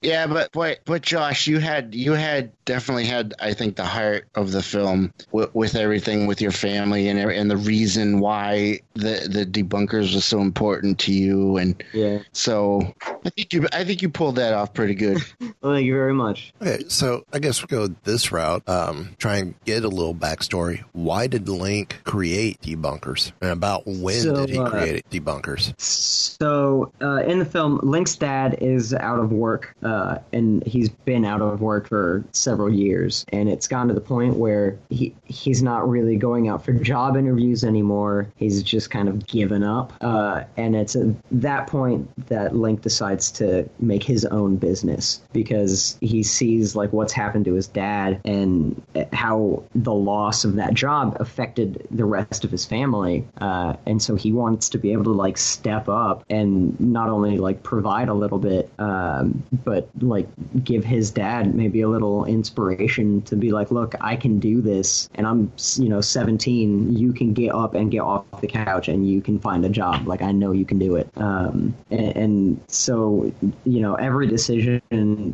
Yeah, 0.00 0.26
but 0.26 0.50
but 0.52 0.80
but 0.86 1.02
Josh, 1.02 1.46
you 1.46 1.58
had 1.58 1.94
you 1.94 2.12
had 2.12 2.52
definitely 2.64 3.04
had 3.04 3.34
I 3.38 3.52
think 3.52 3.76
the 3.76 3.84
heart 3.84 4.26
of 4.34 4.50
the 4.50 4.62
film 4.62 5.12
with, 5.30 5.54
with 5.54 5.76
everything 5.76 6.26
with 6.26 6.40
your 6.40 6.52
family 6.52 7.08
and 7.08 7.18
and 7.18 7.50
the 7.50 7.56
reason 7.58 8.20
why 8.20 8.80
the 8.94 9.28
the 9.30 9.44
debunkers 9.44 10.14
was 10.14 10.24
so 10.24 10.40
important 10.40 10.98
to 11.00 11.12
you 11.12 11.41
and 11.56 11.82
Yeah. 11.92 12.18
so 12.32 12.94
I 13.24 13.30
think 13.30 13.52
you 13.52 13.66
I 13.72 13.84
think 13.84 14.02
you 14.02 14.08
pulled 14.08 14.36
that 14.36 14.54
off 14.54 14.72
pretty 14.74 14.94
good. 14.94 15.18
Well, 15.62 15.74
thank 15.74 15.86
you 15.86 15.94
very 15.94 16.12
much. 16.12 16.52
Okay, 16.60 16.82
so 16.88 17.24
I 17.32 17.38
guess 17.38 17.62
we'll 17.62 17.86
go 17.86 17.94
this 18.02 18.32
route. 18.32 18.68
Um, 18.68 19.10
try 19.18 19.36
and 19.36 19.54
get 19.64 19.84
a 19.84 19.88
little 19.88 20.12
backstory. 20.14 20.82
Why 20.90 21.28
did 21.28 21.48
Link 21.48 22.00
create 22.02 22.60
debunkers, 22.62 23.30
and 23.40 23.52
about 23.52 23.86
when 23.86 24.14
So, 24.22 24.34
did 24.44 24.50
he 24.50 24.58
uh, 24.58 24.68
create 24.68 25.08
debunkers? 25.08 25.72
So 25.80 26.90
uh, 27.00 27.22
in 27.26 27.38
the 27.38 27.44
film, 27.44 27.78
Link's 27.84 28.16
dad 28.16 28.56
is 28.60 28.92
out 28.92 29.20
of 29.20 29.30
work, 29.30 29.76
uh, 29.84 30.18
and 30.32 30.66
he's 30.66 30.88
been 30.88 31.24
out 31.24 31.40
of 31.40 31.60
work 31.60 31.88
for 31.88 32.24
several 32.32 32.72
years, 32.72 33.24
and 33.28 33.48
it's 33.48 33.68
gone 33.68 33.86
to 33.86 33.94
the 33.94 34.00
point 34.00 34.36
where 34.36 34.76
he 34.90 35.14
he's 35.24 35.62
not 35.62 35.88
really 35.88 36.16
going 36.16 36.48
out 36.48 36.64
for 36.64 36.72
job 36.72 37.16
interviews 37.16 37.62
anymore. 37.62 38.26
He's 38.34 38.64
just 38.64 38.90
kind 38.90 39.08
of 39.08 39.24
given 39.28 39.62
up, 39.62 39.92
uh, 40.00 40.42
and 40.56 40.74
it's 40.74 40.96
at 40.96 41.06
that 41.32 41.66
point 41.66 42.10
that 42.28 42.54
Link 42.54 42.82
decides 42.82 43.30
to 43.32 43.68
make 43.80 44.02
his 44.02 44.24
own 44.26 44.56
business 44.56 45.22
because 45.32 45.96
he 46.00 46.22
sees 46.22 46.76
like 46.76 46.92
what's 46.92 47.12
happened 47.12 47.46
to 47.46 47.54
his 47.54 47.66
dad 47.66 48.20
and 48.24 48.80
how 49.12 49.62
the 49.74 49.92
loss 49.92 50.44
of 50.44 50.56
that 50.56 50.74
job 50.74 51.16
affected 51.20 51.86
the 51.90 52.04
rest 52.04 52.44
of 52.44 52.50
his 52.50 52.66
family, 52.66 53.26
uh, 53.40 53.74
and 53.86 54.02
so 54.02 54.14
he 54.14 54.32
wants 54.32 54.68
to 54.70 54.78
be 54.78 54.92
able 54.92 55.04
to 55.04 55.12
like 55.12 55.38
step 55.38 55.88
up 55.88 56.24
and 56.28 56.78
not 56.78 57.08
only 57.08 57.38
like 57.38 57.62
provide 57.62 58.08
a 58.08 58.14
little 58.14 58.38
bit, 58.38 58.70
um, 58.78 59.42
but 59.64 59.88
like 60.00 60.28
give 60.62 60.84
his 60.84 61.10
dad 61.10 61.54
maybe 61.54 61.80
a 61.80 61.88
little 61.88 62.24
inspiration 62.24 63.22
to 63.22 63.36
be 63.36 63.50
like, 63.50 63.70
look, 63.70 63.94
I 64.00 64.16
can 64.16 64.38
do 64.38 64.60
this, 64.60 65.08
and 65.14 65.26
I'm 65.26 65.52
you 65.76 65.88
know 65.88 66.00
17. 66.00 66.96
You 66.96 67.12
can 67.12 67.32
get 67.32 67.54
up 67.54 67.74
and 67.74 67.90
get 67.90 68.00
off 68.00 68.24
the 68.40 68.46
couch, 68.46 68.88
and 68.88 69.08
you 69.08 69.22
can 69.22 69.38
find 69.38 69.64
a 69.64 69.70
job. 69.70 70.06
Like 70.06 70.22
I 70.22 70.32
know 70.32 70.52
you 70.52 70.66
can 70.66 70.78
do 70.78 70.96
it. 70.96 71.08
Um, 71.22 71.74
and, 71.90 72.16
and 72.16 72.60
so 72.68 73.32
you 73.64 73.80
know 73.80 73.94
every 73.94 74.26
decision 74.26 74.82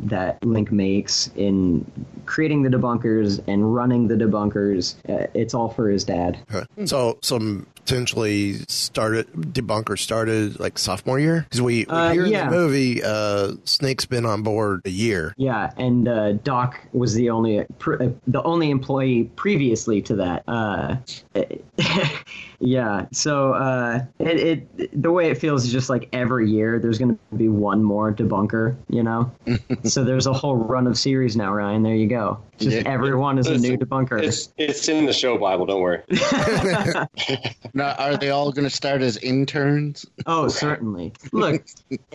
that 0.07 0.43
Link 0.45 0.71
makes 0.71 1.31
in 1.35 1.85
creating 2.25 2.61
the 2.63 2.69
debunkers 2.69 3.41
and 3.47 3.73
running 3.73 4.07
the 4.07 4.15
debunkers, 4.15 4.95
uh, 5.09 5.27
it's 5.33 5.53
all 5.53 5.69
for 5.69 5.89
his 5.89 6.03
dad. 6.03 6.37
Okay. 6.53 6.85
So 6.85 7.17
some 7.21 7.65
potentially 7.75 8.53
started 8.67 9.25
debunker 9.33 9.97
started 9.97 10.59
like 10.59 10.77
sophomore 10.77 11.17
year 11.19 11.41
because 11.49 11.61
we, 11.61 11.85
we 11.85 11.85
Uh, 11.89 12.11
hear 12.11 12.25
yeah. 12.25 12.43
in 12.43 12.51
the 12.51 12.55
movie 12.55 13.01
uh 13.03 13.53
snake's 13.63 14.05
been 14.05 14.27
on 14.27 14.43
board 14.43 14.81
a 14.85 14.91
year 14.91 15.33
Yeah, 15.37 15.71
and 15.75 16.07
uh, 16.07 16.33
Doc 16.33 16.79
was 16.93 17.15
the 17.15 17.31
only 17.31 17.65
pr- 17.79 18.03
uh, 18.03 18.09
the 18.27 18.43
only 18.43 18.69
employee 18.69 19.23
previously 19.35 20.03
to 20.03 20.15
that. 20.17 20.43
Yeah, 22.61 23.05
so 23.13 23.53
uh, 23.53 24.01
it, 24.19 24.67
it 24.77 25.01
the 25.01 25.13
way 25.13 25.29
it 25.31 25.37
feels 25.37 25.63
is 25.65 25.71
just 25.71 25.89
like 25.89 26.09
every 26.11 26.51
year 26.51 26.77
there's 26.77 26.97
going 26.99 27.17
to 27.31 27.35
be 27.37 27.47
one 27.47 27.81
more 27.81 28.13
debunker, 28.13 28.75
you 28.89 29.01
know. 29.01 29.31
so 29.85 30.03
there's 30.03 30.27
a 30.27 30.33
whole 30.33 30.57
run 30.57 30.85
of 30.85 30.97
series 30.97 31.37
now, 31.37 31.53
Ryan. 31.53 31.83
There 31.83 31.95
you 31.95 32.07
go. 32.07 32.37
Just 32.57 32.75
Yeah. 32.75 32.83
everyone 32.85 33.37
is 33.37 33.47
a 33.47 33.57
new 33.57 33.77
debunker. 33.77 34.21
It's 34.21 34.49
it's 34.57 34.89
in 34.89 35.05
the 35.05 35.13
show 35.13 35.37
Bible. 35.37 35.65
Don't 35.67 35.79
worry. 35.79 36.01
Now, 37.73 37.91
are 37.93 38.17
they 38.17 38.29
all 38.31 38.51
going 38.51 38.67
to 38.67 38.75
start 38.75 39.01
as 39.01 39.17
interns? 39.17 40.05
Oh, 40.25 40.47
certainly. 40.47 41.13
Look, 41.31 41.63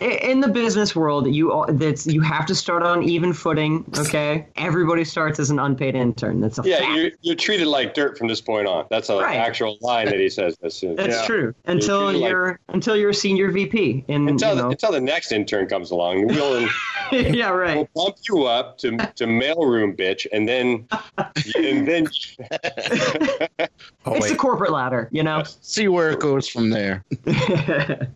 in 0.01 0.41
the 0.41 0.49
business 0.49 0.95
world, 0.97 1.33
you 1.33 1.53
all, 1.53 1.67
that's 1.73 2.07
you 2.07 2.21
have 2.23 2.45
to 2.47 2.55
start 2.55 2.83
on 2.83 3.03
even 3.05 3.33
footing. 3.33 3.85
Okay, 3.97 4.47
everybody 4.57 5.05
starts 5.05 5.39
as 5.39 5.51
an 5.51 5.59
unpaid 5.59 5.95
intern. 5.95 6.41
That's 6.41 6.59
a 6.59 6.63
Yeah, 6.65 6.79
fact. 6.81 6.93
you're, 6.97 7.11
you're 7.23 7.35
treated 7.37 7.67
like 7.69 7.95
dirt 7.95 8.19
from 8.19 8.27
this 8.29 8.41
point 8.41 8.67
on. 8.67 8.87
That's 8.91 9.09
a 9.09 9.19
Right. 9.19 9.37
Actual 9.55 9.79
line 9.81 10.07
that 10.07 10.19
he 10.19 10.29
says. 10.29 10.57
As 10.63 10.75
soon, 10.75 10.97
That's 10.97 11.15
yeah. 11.15 11.27
true. 11.27 11.55
Until 11.67 12.07
treated 12.07 12.23
like- 12.23 12.31
you're 12.31 12.61
until 12.69 12.97
you're 12.97 13.11
a 13.11 13.15
senior 13.15 13.51
VP. 13.51 14.05
In 14.09 14.29
until, 14.29 14.51
you 14.51 14.57
the, 14.57 14.63
know, 14.63 14.71
until 14.71 14.93
the 14.93 15.01
next 15.01 15.31
intern 15.33 15.69
comes 15.69 15.91
along, 15.91 16.27
we'll, 16.29 16.69
yeah, 17.13 17.51
right. 17.51 17.77
we'll 17.77 18.07
bump 18.07 18.17
you 18.29 18.45
up 18.45 18.79
to 18.79 18.97
to 18.97 19.27
mailroom 19.27 19.97
bitch, 19.97 20.27
and 20.33 20.49
then 20.49 20.87
and 21.57 21.87
then 21.87 22.09
oh 22.09 23.67
it's 24.17 24.21
wait 24.21 24.31
the 24.31 24.37
corporate 24.37 24.73
ladder, 24.73 25.09
you 25.13 25.23
know. 25.23 25.45
See 25.61 25.89
where 25.89 26.11
it 26.11 26.21
goes 26.21 26.49
from 26.49 26.71
there. 26.71 27.05
I, 27.27 28.09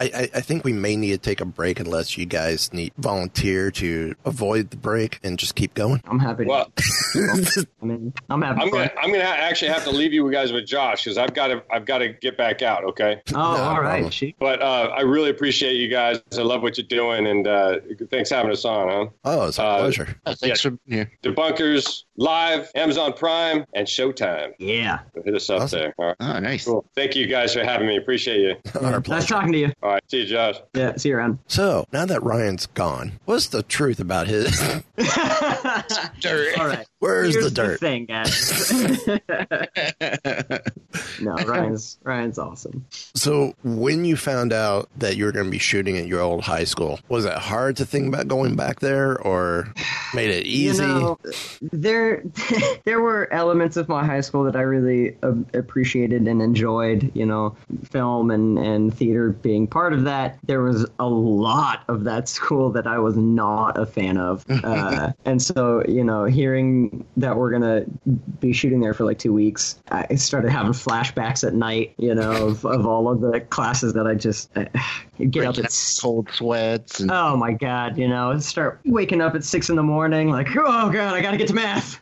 I, 0.00 0.30
I 0.34 0.40
think 0.40 0.64
we 0.64 0.72
may 0.72 0.96
need 0.96 1.10
to 1.10 1.18
take 1.18 1.40
a 1.40 1.44
break 1.44 1.80
unless 1.80 2.16
you 2.16 2.24
guys 2.26 2.72
need 2.72 2.92
volunteer 2.96 3.70
to 3.72 4.14
avoid 4.24 4.70
the 4.70 4.76
break 4.76 5.20
and 5.22 5.38
just 5.38 5.54
keep 5.54 5.74
going 5.74 6.00
I'm 6.06 6.18
happy. 6.18 6.44
To, 6.44 6.48
well, 6.50 6.72
I 7.82 7.84
mean, 7.84 8.12
I'm 8.30 8.42
happy. 8.42 8.60
I'm 8.62 8.70
gonna 8.70 8.90
I'm 9.00 9.10
gonna 9.10 9.24
actually 9.24 9.70
have 9.72 9.84
to 9.84 9.90
leave 9.90 10.12
you 10.12 10.30
guys 10.30 10.52
with 10.52 10.66
Josh 10.66 10.85
because 10.92 11.18
I've 11.18 11.34
got 11.34 11.48
to 11.48 11.62
I've 11.70 11.84
got 11.84 11.98
to 11.98 12.08
get 12.10 12.36
back 12.36 12.62
out. 12.62 12.84
Okay. 12.84 13.20
Oh, 13.34 13.38
all 13.40 13.80
right. 13.82 14.12
She, 14.12 14.34
But 14.38 14.62
uh, 14.62 14.90
I 14.96 15.02
really 15.02 15.28
appreciate 15.30 15.74
you 15.74 15.88
guys. 15.88 16.20
I 16.36 16.42
love 16.42 16.62
what 16.62 16.78
you're 16.78 16.86
doing, 16.86 17.26
and 17.26 17.46
uh, 17.46 17.76
thanks 18.10 18.30
for 18.30 18.36
having 18.36 18.50
us 18.52 18.64
on, 18.64 18.88
huh? 18.88 19.06
oh 19.24 19.48
it's 19.48 19.58
a 19.58 19.62
Uh, 19.64 19.78
pleasure 19.78 20.20
Thanks 20.26 20.60
for 20.62 20.70
being 20.70 20.80
here. 21.06 21.12
Debunkers 21.22 22.04
live, 22.16 22.70
Amazon 22.74 23.12
Prime, 23.12 23.64
and 23.74 23.86
Showtime. 23.86 24.54
yeah. 24.58 25.00
So 25.14 25.22
hit 25.22 25.34
us 25.34 25.50
up 25.50 25.62
Awesome. 25.62 25.78
there. 25.80 25.94
All 25.98 26.06
right. 26.06 26.16
Oh, 26.20 26.38
nice. 26.38 26.64
Cool. 26.64 26.84
Thank 26.94 27.14
you 27.14 27.26
guys 27.26 27.52
for 27.54 27.62
having 27.64 27.86
me. 27.86 27.96
Appreciate 27.96 28.40
you. 28.40 28.56
Our 28.80 29.00
pleasure. 29.00 29.20
Nice 29.20 29.26
talking 29.26 29.52
to 29.52 29.58
you. 29.58 29.72
All 29.82 29.90
right. 29.90 30.02
See 30.10 30.20
you, 30.20 30.26
Josh. 30.26 30.56
Yeah. 30.74 30.96
See 30.96 31.10
you 31.10 31.16
around. 31.16 31.38
so 31.46 31.86
now 31.92 32.06
that 32.06 32.22
ryan's 32.22 32.66
gone 32.68 33.12
what's 33.26 33.48
the 33.48 33.62
truth 33.62 34.00
about 34.00 34.26
his 34.28 34.58
Dirt. 36.20 36.58
All 36.58 36.66
right. 36.66 36.86
where's 37.00 37.34
Here's 37.34 37.44
the 37.44 37.50
dirt 37.50 37.80
thing, 37.80 38.06
guys. 38.06 38.62
No, 41.20 41.34
Ryan's 41.46 41.98
Ryan's 42.02 42.38
awesome. 42.38 42.84
So, 42.90 43.54
when 43.64 44.04
you 44.04 44.16
found 44.16 44.52
out 44.52 44.88
that 44.96 45.16
you 45.16 45.24
were 45.24 45.32
going 45.32 45.46
to 45.46 45.50
be 45.50 45.58
shooting 45.58 45.96
at 45.96 46.06
your 46.06 46.20
old 46.20 46.42
high 46.42 46.64
school, 46.64 47.00
was 47.08 47.24
it 47.24 47.32
hard 47.32 47.76
to 47.76 47.86
think 47.86 48.08
about 48.08 48.28
going 48.28 48.56
back 48.56 48.80
there, 48.80 49.20
or 49.20 49.72
made 50.14 50.30
it 50.30 50.46
easy? 50.46 50.82
You 50.82 50.88
know, 50.88 51.18
there 51.60 52.22
there 52.84 53.00
were 53.00 53.32
elements 53.32 53.76
of 53.76 53.88
my 53.88 54.04
high 54.04 54.20
school 54.20 54.44
that 54.44 54.56
I 54.56 54.62
really 54.62 55.16
uh, 55.22 55.34
appreciated 55.54 56.26
and 56.26 56.42
enjoyed. 56.42 57.10
You 57.14 57.26
know, 57.26 57.56
film 57.84 58.30
and 58.30 58.58
and 58.58 58.94
theater 58.94 59.30
being 59.30 59.66
part 59.66 59.92
of 59.92 60.04
that. 60.04 60.38
There 60.44 60.62
was 60.62 60.86
a 60.98 61.08
lot 61.08 61.84
of 61.88 62.04
that 62.04 62.28
school 62.28 62.70
that 62.72 62.86
I 62.86 62.98
was 62.98 63.16
not 63.16 63.78
a 63.78 63.86
fan 63.86 64.16
of, 64.18 64.44
uh, 64.64 65.12
and 65.24 65.40
so 65.42 65.82
you 65.88 66.04
know, 66.04 66.24
hearing 66.24 67.06
that 67.16 67.36
we're 67.36 67.50
gonna 67.50 67.84
be 68.40 68.52
shooting 68.52 68.80
there 68.80 68.94
for 68.94 69.04
like 69.04 69.18
two 69.18 69.32
weeks, 69.32 69.80
I 69.90 70.14
started 70.16 70.50
having 70.50 70.65
flashbacks 70.72 71.46
at 71.46 71.54
night. 71.54 71.94
You 71.96 72.14
know, 72.14 72.48
of, 72.48 72.64
of 72.64 72.86
all 72.86 73.08
of 73.08 73.20
the 73.20 73.40
classes 73.40 73.94
that 73.94 74.06
I 74.06 74.14
just 74.14 74.50
get 75.24 75.44
up 75.44 75.58
at 75.58 75.96
cold 76.00 76.30
sweats 76.32 77.00
and 77.00 77.10
Oh 77.10 77.36
my 77.36 77.52
god, 77.52 77.96
you 77.96 78.08
know, 78.08 78.38
start 78.38 78.80
waking 78.84 79.20
up 79.20 79.34
at 79.34 79.44
six 79.44 79.68
in 79.68 79.76
the 79.76 79.82
morning, 79.82 80.30
like, 80.30 80.48
oh 80.56 80.90
god, 80.90 81.14
I 81.14 81.20
gotta 81.20 81.36
get 81.36 81.48
to 81.48 81.54
math. 81.54 82.00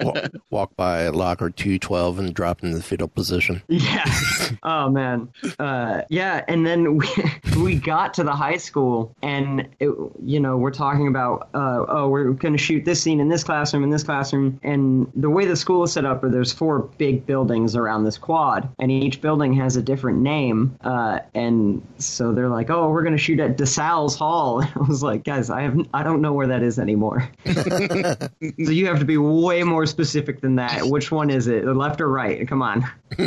walk, 0.00 0.32
walk 0.50 0.76
by 0.76 1.08
locker 1.08 1.50
212 1.50 2.18
and 2.18 2.34
drop 2.34 2.62
in 2.62 2.72
the 2.72 2.82
fetal 2.82 3.08
position. 3.08 3.62
Yeah. 3.68 4.04
oh 4.62 4.90
man. 4.90 5.28
Uh, 5.58 6.02
yeah, 6.08 6.44
and 6.48 6.66
then 6.66 6.96
we, 6.96 7.08
we 7.62 7.76
got 7.76 8.14
to 8.14 8.24
the 8.24 8.32
high 8.34 8.56
school, 8.56 9.14
and 9.22 9.68
it, 9.80 9.90
you 10.22 10.40
know, 10.40 10.56
we're 10.56 10.70
talking 10.70 11.08
about, 11.08 11.48
uh, 11.54 11.84
oh, 11.88 12.08
we're 12.08 12.30
gonna 12.32 12.58
shoot 12.58 12.84
this 12.84 13.02
scene 13.02 13.20
in 13.20 13.28
this 13.28 13.44
classroom, 13.44 13.82
in 13.82 13.90
this 13.90 14.02
classroom, 14.02 14.60
and 14.62 15.10
the 15.14 15.30
way 15.30 15.44
the 15.44 15.56
school 15.56 15.82
is 15.82 15.92
set 15.92 16.04
up, 16.04 16.22
are 16.22 16.30
there's 16.30 16.52
four 16.52 16.80
big 16.98 17.26
buildings 17.26 17.76
around 17.76 18.04
this 18.04 18.18
quad, 18.18 18.68
and 18.78 18.90
each 18.90 19.20
building 19.20 19.52
has 19.54 19.76
a 19.76 19.82
different 19.82 20.18
name, 20.18 20.76
uh, 20.82 21.20
and 21.34 21.82
so 21.98 22.32
they're 22.32 22.48
like, 22.48 22.70
oh, 22.70 22.90
we're 22.90 23.02
gonna 23.02 23.18
shoot 23.18 23.40
at 23.40 23.56
DeSalle's 23.56 24.16
Hall. 24.16 24.62
I 24.74 24.78
was 24.88 25.02
like, 25.02 25.24
guys, 25.24 25.50
I 25.50 25.62
have, 25.62 25.78
I 25.94 26.02
don't 26.02 26.20
know 26.20 26.32
where 26.32 26.46
that 26.46 26.62
is 26.62 26.78
anymore. 26.78 27.28
so 27.46 28.28
you 28.56 28.86
have 28.86 28.98
to 28.98 29.04
be 29.04 29.18
way 29.18 29.62
more 29.62 29.86
specific 29.86 30.40
than 30.40 30.56
that. 30.56 30.86
Which 30.86 31.10
one 31.10 31.30
is 31.30 31.46
it, 31.46 31.64
left 31.64 32.00
or 32.00 32.08
right? 32.08 32.46
Come 32.46 32.62
on. 32.62 32.84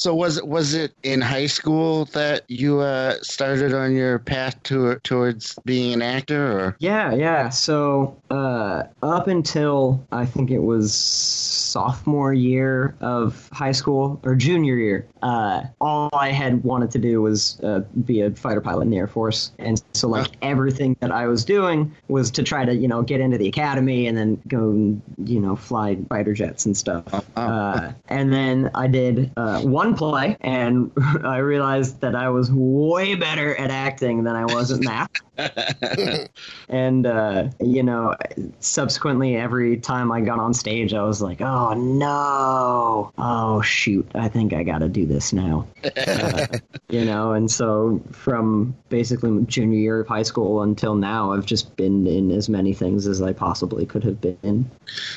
So 0.00 0.14
was 0.14 0.38
it 0.38 0.48
was 0.48 0.72
it 0.72 0.94
in 1.02 1.20
high 1.20 1.44
school 1.44 2.06
that 2.06 2.44
you 2.48 2.80
uh, 2.80 3.16
started 3.20 3.74
on 3.74 3.94
your 3.94 4.18
path 4.18 4.60
to 4.62 4.98
towards 5.00 5.58
being 5.66 5.92
an 5.92 6.00
actor, 6.00 6.58
or 6.58 6.76
Yeah, 6.78 7.12
yeah. 7.12 7.50
So 7.50 8.16
uh, 8.30 8.84
up 9.02 9.28
until 9.28 10.02
I 10.10 10.24
think 10.24 10.50
it 10.50 10.60
was 10.60 10.94
sophomore 10.94 12.32
year 12.32 12.96
of 13.02 13.50
high 13.52 13.72
school 13.72 14.18
or 14.24 14.34
junior 14.34 14.76
year, 14.76 15.06
uh, 15.22 15.64
all 15.82 16.08
I 16.14 16.30
had 16.30 16.64
wanted 16.64 16.90
to 16.92 16.98
do 16.98 17.20
was 17.20 17.60
uh, 17.60 17.80
be 18.06 18.22
a 18.22 18.30
fighter 18.30 18.62
pilot 18.62 18.84
in 18.84 18.90
the 18.90 18.96
Air 18.96 19.06
Force, 19.06 19.52
and 19.58 19.82
so 19.92 20.08
like 20.08 20.30
everything 20.40 20.96
that 21.00 21.12
I 21.12 21.26
was 21.26 21.44
doing 21.44 21.94
was 22.08 22.30
to 22.30 22.42
try 22.42 22.64
to 22.64 22.74
you 22.74 22.88
know 22.88 23.02
get 23.02 23.20
into 23.20 23.36
the 23.36 23.48
academy 23.48 24.06
and 24.06 24.16
then 24.16 24.40
go 24.48 24.70
and, 24.70 25.02
you 25.26 25.40
know 25.40 25.56
fly 25.56 25.98
fighter 26.08 26.32
jets 26.32 26.64
and 26.64 26.74
stuff. 26.74 27.04
Uh, 27.36 27.92
and 28.08 28.32
then 28.32 28.69
I 28.74 28.86
did 28.86 29.32
uh, 29.36 29.60
one 29.62 29.94
play, 29.94 30.36
and 30.40 30.90
I 31.24 31.38
realized 31.38 32.00
that 32.00 32.14
I 32.14 32.28
was 32.28 32.50
way 32.52 33.14
better 33.14 33.54
at 33.56 33.70
acting 33.70 34.24
than 34.24 34.36
I 34.36 34.44
was 34.44 34.70
at 34.70 34.80
math. 34.80 35.10
and 36.68 37.06
uh, 37.06 37.48
you 37.60 37.82
know, 37.82 38.14
subsequently, 38.60 39.36
every 39.36 39.78
time 39.78 40.12
I 40.12 40.20
got 40.20 40.38
on 40.38 40.54
stage, 40.54 40.92
I 40.92 41.02
was 41.02 41.22
like, 41.22 41.40
"Oh 41.40 41.74
no! 41.74 43.12
Oh 43.16 43.62
shoot! 43.62 44.08
I 44.14 44.28
think 44.28 44.52
I 44.52 44.62
got 44.62 44.78
to 44.78 44.88
do 44.88 45.06
this 45.06 45.32
now." 45.32 45.66
Uh, 45.96 46.46
you 46.90 47.04
know, 47.04 47.32
and 47.32 47.50
so 47.50 48.02
from 48.12 48.76
basically 48.88 49.44
junior 49.46 49.78
year 49.78 50.00
of 50.00 50.08
high 50.08 50.22
school 50.22 50.62
until 50.62 50.94
now, 50.94 51.32
I've 51.32 51.46
just 51.46 51.74
been 51.76 52.06
in 52.06 52.30
as 52.30 52.48
many 52.48 52.74
things 52.74 53.06
as 53.06 53.22
I 53.22 53.32
possibly 53.32 53.86
could 53.86 54.04
have 54.04 54.20
been. 54.20 54.70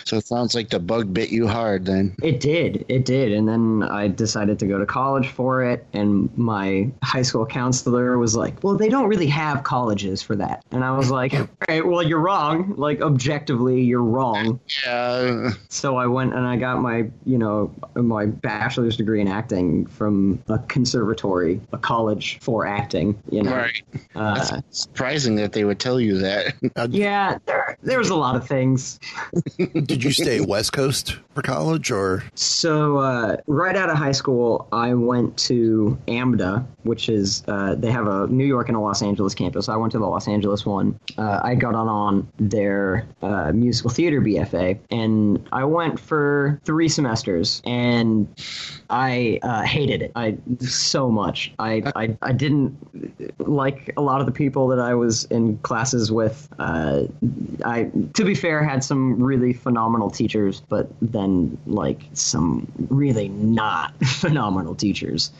so 0.06 0.18
it 0.18 0.26
sounds 0.26 0.56
like 0.56 0.70
the 0.70 0.80
bug 0.80 1.14
bit 1.14 1.30
you 1.30 1.48
hard 1.48 1.86
then. 1.86 2.16
It 2.22 2.40
did. 2.40 2.86
It 2.88 3.06
did. 3.06 3.32
And 3.32 3.43
then 3.48 3.84
I 3.84 4.08
decided 4.08 4.60
to 4.60 4.68
go 4.68 4.78
to 4.78 4.86
college 4.86 5.28
for 5.28 5.64
it. 5.64 5.86
And 5.94 6.36
my 6.38 6.92
high 7.02 7.22
school 7.22 7.46
counselor 7.46 8.18
was 8.18 8.36
like, 8.36 8.64
well, 8.64 8.76
they 8.76 8.90
don't 8.90 9.08
really 9.08 9.28
have 9.28 9.64
colleges 9.64 10.22
for 10.22 10.36
that. 10.36 10.64
And 10.72 10.84
I 10.84 10.92
was 10.92 11.10
like, 11.10 11.34
all 11.34 11.48
right, 11.68 11.86
well, 11.86 12.04
you're 12.04 12.20
wrong. 12.20 12.76
Like, 12.78 13.02
objectively, 13.02 13.82
you're 13.82 14.04
wrong. 14.04 14.60
Yeah. 14.86 15.52
So 15.70 15.98
I 15.98 16.08
went 16.08 16.34
and 16.34 16.46
I 16.46 16.58
got 16.58 16.82
my, 16.82 17.10
you 17.26 17.38
know, 17.38 17.74
my 17.96 18.26
bachelor's 18.26 18.98
degree 18.98 19.22
in 19.22 19.28
acting 19.28 19.86
from 19.86 20.44
a 20.48 20.60
conservatory, 20.60 21.62
a 21.72 21.78
college 21.78 22.40
for 22.40 22.66
acting. 22.66 23.22
You 23.30 23.44
know, 23.44 23.54
Right. 23.56 23.82
Uh, 24.16 24.36
That's 24.36 24.82
surprising 24.82 25.36
that 25.36 25.54
they 25.54 25.64
would 25.64 25.80
tell 25.80 26.00
you 26.00 26.20
that. 26.20 26.56
yeah, 26.90 27.38
there, 27.46 27.63
there 27.84 27.98
was 27.98 28.10
a 28.10 28.16
lot 28.16 28.36
of 28.36 28.48
things. 28.48 29.00
Did 29.58 30.04
you 30.04 30.12
stay 30.12 30.40
West 30.40 30.74
Coast 30.74 31.18
for 31.34 31.42
college 31.42 31.92
or? 31.92 32.24
So 32.36 32.98
uh, 32.98 33.38
right 33.48 33.76
out 33.76 33.90
of 33.90 33.98
high 33.98 34.12
school, 34.12 34.68
I 34.72 34.94
went 34.94 35.38
to 35.40 35.98
AMDA, 36.08 36.66
which 36.84 37.10
is 37.10 37.44
uh, 37.48 37.76
they 37.76 37.92
have 37.92 38.08
a 38.08 38.28
New 38.28 38.46
York 38.46 38.70
and 38.70 38.78
a 38.78 38.80
Los 38.80 39.02
Angeles 39.02 39.36
campus. 39.36 39.70
I 39.70 39.76
went 39.76 39.92
to 39.94 40.00
the 40.00 40.06
Los 40.06 40.28
Angeles 40.28 40.66
one. 40.66 41.00
Uh, 41.18 41.42
I 41.44 41.56
got 41.56 41.76
on 41.76 41.88
on 41.88 42.28
their 42.38 43.08
uh, 43.22 43.52
musical 43.52 43.92
theater 43.92 44.22
BFA, 44.22 44.80
and 44.90 45.48
I 45.52 45.66
went 45.66 46.00
for 46.00 46.60
three 46.64 46.88
semesters, 46.88 47.62
and 47.66 48.28
I 48.90 49.40
uh, 49.44 49.64
hated 49.64 50.02
it. 50.02 50.12
I 50.16 50.38
so 50.60 51.10
much. 51.10 51.54
I, 51.60 51.84
I 51.96 52.18
I 52.22 52.32
didn't 52.32 52.78
like 53.40 53.94
a 53.98 54.02
lot 54.02 54.20
of 54.20 54.26
the 54.26 54.32
people 54.32 54.68
that 54.70 54.80
I 54.80 54.94
was 54.94 55.26
in 55.26 55.58
classes 55.60 56.12
with. 56.12 56.48
Uh, 56.60 57.04
I, 57.74 57.92
to 58.14 58.24
be 58.26 58.36
fair, 58.36 58.64
had 58.64 58.84
some 58.84 59.22
really 59.22 59.54
phenomenal 59.54 60.10
teachers, 60.12 60.62
but 60.62 60.90
then 61.02 61.58
like 61.66 62.02
some 62.14 62.72
really 62.90 63.30
not 63.30 63.94
phenomenal 64.06 64.76
teachers. 64.76 65.32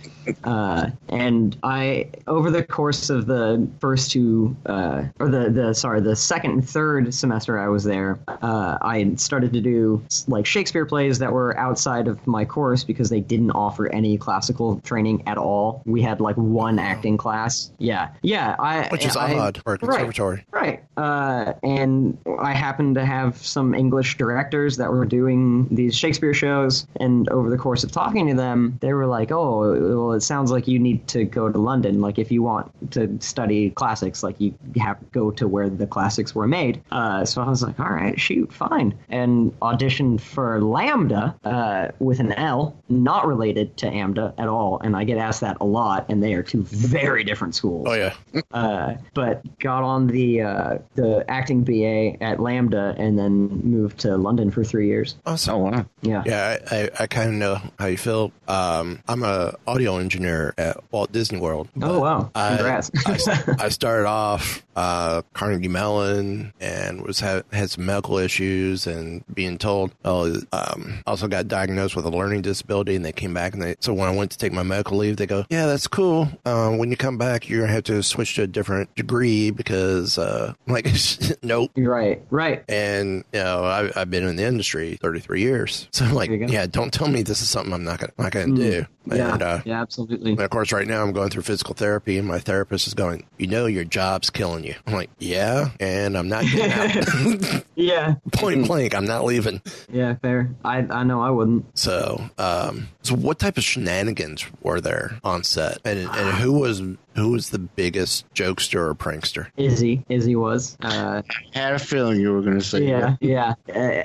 Uh, 0.44 0.90
and 1.10 1.58
I, 1.64 2.10
over 2.28 2.50
the 2.50 2.64
course 2.64 3.10
of 3.10 3.26
the 3.26 3.68
first 3.80 4.12
two, 4.12 4.56
uh, 4.66 5.06
or 5.20 5.30
the 5.30 5.50
the 5.50 5.74
sorry, 5.74 6.00
the 6.02 6.16
second 6.16 6.52
and 6.52 6.68
third 6.70 7.14
semester 7.14 7.60
I 7.60 7.68
was 7.68 7.84
there, 7.84 8.20
uh, 8.28 8.78
I 8.82 9.14
started 9.16 9.54
to 9.54 9.62
do 9.62 10.02
like 10.28 10.46
Shakespeare 10.46 10.86
plays 10.86 11.20
that 11.20 11.34
were 11.34 11.58
outside 11.58 12.08
of 12.08 12.26
my 12.26 12.46
course 12.46 12.84
because 12.86 13.10
they 13.10 13.20
didn't 13.20 13.52
offer 13.52 13.88
any 13.92 14.18
classical 14.18 14.80
training 14.80 15.24
at 15.28 15.38
all. 15.38 15.82
We 15.86 16.02
had 16.02 16.22
like 16.22 16.38
one 16.38 16.80
acting 16.80 17.18
class. 17.18 17.72
Yeah, 17.78 18.10
yeah. 18.22 18.56
I 18.58 18.88
Which 18.90 19.06
is 19.06 19.18
I- 19.18 19.34
odd 19.38 19.58
for 19.64 19.74
a 19.74 19.78
right. 19.78 19.80
conservatory. 19.80 20.46
Right. 20.52 20.84
Uh, 20.96 21.54
and 21.64 22.18
I 22.40 22.54
happened 22.54 22.96
to 22.96 23.06
have 23.06 23.38
some 23.38 23.74
English 23.74 24.18
directors 24.18 24.78
that 24.78 24.92
were 24.92 25.06
doing 25.06 25.68
these 25.70 25.96
Shakespeare 25.96 26.34
shows. 26.34 26.88
And 27.00 27.28
over 27.30 27.50
the 27.50 27.58
course 27.58 27.84
of 27.84 27.92
talking 27.92 28.28
to 28.28 28.34
them, 28.34 28.78
they 28.82 28.94
were 28.94 29.06
like, 29.06 29.32
oh, 29.32 29.72
well, 29.98 30.12
it 30.14 30.22
sounds 30.22 30.52
like 30.52 30.68
you 30.68 30.80
need 30.80 31.08
to 31.10 31.26
go 31.26 31.52
to 31.52 31.58
London. 31.58 32.02
Like, 32.02 32.20
if 32.20 32.32
you 32.32 32.44
want 32.44 32.72
to 32.92 33.18
study 33.22 33.72
classics, 33.72 34.24
like, 34.24 34.40
you 34.40 34.54
have 34.78 35.00
to 35.00 35.06
go 35.12 35.32
to 35.32 35.48
where 35.48 35.70
the 35.70 35.88
classics 35.88 36.34
were 36.36 36.48
made. 36.48 36.82
Uh, 36.92 37.26
so 37.26 37.42
I 37.42 37.50
was 37.50 37.64
like, 37.64 37.80
all 37.80 37.90
right, 37.90 38.20
shoot, 38.20 38.52
fine. 38.52 38.98
And 39.10 39.58
auditioned 39.62 40.22
for 40.22 40.60
LAMDA 40.60 41.36
uh, 41.44 41.88
with 42.00 42.20
an 42.20 42.34
L, 42.34 42.76
not 42.90 43.28
related 43.28 43.76
to 43.78 43.86
AMDA 43.88 44.34
at 44.38 44.48
all. 44.48 44.80
And 44.80 44.96
I 44.96 45.04
get 45.04 45.18
asked 45.18 45.42
that 45.42 45.58
a 45.62 45.66
lot, 45.66 46.06
and 46.10 46.22
they 46.22 46.34
are 46.34 46.44
two 46.44 46.64
very 46.64 47.24
different 47.24 47.56
schools 47.56 47.86
Oh 47.88 47.94
yeah. 47.94 48.14
uh, 48.52 48.96
but 49.14 49.42
got 49.60 49.84
on 49.84 50.08
the 50.08 50.42
uh, 50.42 50.78
the 50.96 51.26
acting 51.30 51.64
BA 51.64 52.03
at 52.22 52.38
LAMDA 52.38 52.96
and 53.00 53.18
then 53.18 53.48
moved 53.64 54.00
to 54.00 54.16
London 54.18 54.52
for 54.52 54.64
three 54.64 54.88
years. 54.88 55.16
Awesome. 55.26 55.54
Oh 55.56 55.58
wow. 55.60 55.86
Yeah. 56.02 56.24
Yeah, 56.26 56.58
I, 56.72 56.76
I, 56.76 56.90
I 57.02 57.08
kind 57.08 57.30
of 57.30 57.36
know 57.36 57.58
how 57.80 57.86
you 57.88 57.98
feel. 57.98 58.32
Um, 58.48 59.02
I'm 59.08 59.24
a 59.24 59.54
audio 59.68 59.98
engineer 59.98 60.54
at 60.58 60.78
Walt 60.92 61.12
Disney 61.12 61.40
World. 61.40 61.70
Oh 61.82 62.00
wow! 62.00 62.32
I- 62.36 62.56
Congrats. 62.58 62.92
I, 63.06 63.66
I 63.66 63.70
started 63.70 64.08
off 64.08 64.64
uh, 64.76 65.22
Carnegie 65.34 65.68
Mellon 65.68 66.54
and 66.60 67.02
was 67.02 67.20
had, 67.20 67.44
had 67.52 67.70
some 67.70 67.86
medical 67.86 68.18
issues 68.18 68.88
and 68.88 69.24
being 69.34 69.58
told, 69.58 69.92
oh, 70.04 70.36
um, 70.52 71.04
also 71.06 71.28
got 71.28 71.48
diagnosed 71.48 71.96
with 71.96 72.06
a 72.06 72.10
learning 72.10 72.42
disability. 72.42 72.96
And 72.96 73.06
they 73.06 73.12
came 73.12 73.34
back 73.34 73.54
and 73.54 73.62
they 73.62 73.76
so 73.80 73.94
when 73.94 74.10
I 74.10 74.16
went 74.16 74.32
to 74.32 74.38
take 74.38 74.52
my 74.54 74.64
medical 74.64 74.98
leave, 74.98 75.18
they 75.18 75.26
go, 75.28 75.46
yeah, 75.50 75.66
that's 75.68 75.88
cool. 75.88 76.28
Um, 76.46 76.78
when 76.78 76.90
you 76.92 76.98
come 76.98 77.18
back, 77.18 77.50
you're 77.50 77.62
gonna 77.62 77.74
have 77.74 77.84
to 77.86 78.02
switch 78.04 78.36
to 78.36 78.44
a 78.44 78.48
different 78.48 78.94
degree 78.96 79.52
because 79.52 80.18
uh, 80.18 80.54
like, 80.68 80.88
nope. 81.44 81.72
Right, 81.94 82.22
right. 82.30 82.64
And 82.68 83.24
you 83.34 83.40
know, 83.40 83.64
I, 83.64 83.92
I've 83.96 84.10
been 84.10 84.24
in 84.28 84.36
the 84.36 84.44
industry 84.44 84.98
33 85.02 85.42
years, 85.42 85.88
so 85.92 86.06
I'm 86.06 86.14
like, 86.14 86.30
There 86.30 86.40
you 86.40 86.48
go. 86.48 86.54
yeah, 86.54 86.66
don't 86.66 86.94
tell 86.94 87.08
me 87.08 87.24
this 87.24 87.42
is 87.42 87.50
something 87.50 87.74
I'm 87.74 87.84
not 87.84 88.00
gonna 88.00 88.14
not 88.18 88.32
gonna 88.32 88.46
hmm. 88.48 88.56
do. 88.56 88.86
Yeah, 89.06 89.34
And, 89.34 89.42
uh, 89.42 89.62
yeah, 89.66 89.82
absolutely. 89.82 90.32
and 90.32 90.40
of 90.42 90.50
course, 90.50 90.72
right 90.72 90.88
now 90.88 91.02
I'm 91.04 91.12
going 91.12 91.30
through 91.30 91.44
physical 91.44 91.74
therapy, 91.76 92.18
and 92.18 92.28
my 92.28 92.40
therapist 92.40 92.88
is 92.88 92.94
going, 92.94 93.26
"You 93.38 93.48
know, 93.48 93.66
your 93.66 93.84
job's 93.84 94.30
killing 94.30 94.64
you." 94.64 94.76
I'm 94.88 94.94
like, 94.94 95.10
"Yeah," 95.20 95.72
and 95.80 96.18
I'm 96.18 96.28
not 96.30 96.46
getting 96.46 96.72
out. 96.72 97.64
Yeah, 97.76 98.16
Point 98.34 98.68
blank, 98.68 98.94
I'm 98.96 99.06
not 99.06 99.26
leaving. 99.26 99.62
yeah, 99.92 100.14
fair. 100.22 100.52
I 100.64 100.78
I 100.90 101.04
know 101.04 101.22
I 101.22 101.32
wouldn't. 101.32 101.78
So, 101.78 102.30
um, 102.38 102.88
so 103.02 103.16
what 103.16 103.40
type 103.40 103.58
of 103.58 103.64
shenanigans 103.64 104.46
were 104.62 104.80
there 104.80 105.20
on 105.24 105.44
set, 105.44 105.80
and 105.84 106.00
and 106.00 106.38
who 106.38 106.54
was 106.54 106.82
who 107.16 107.32
was 107.32 107.50
the 107.50 107.60
biggest 107.60 108.32
jokester 108.36 108.80
or 108.90 108.94
prankster? 108.96 109.48
Izzy, 109.58 110.06
Izzy 110.08 110.36
was. 110.36 110.78
Uh, 110.82 111.24
Had 111.54 111.74
a 111.74 111.80
feeling 111.80 112.20
you 112.20 112.32
were 112.34 112.42
going 112.42 112.60
to 112.60 112.64
say 112.66 112.88
yeah, 112.88 113.02
that. 113.02 113.18
yeah. 113.22 113.54
Uh, 113.74 114.04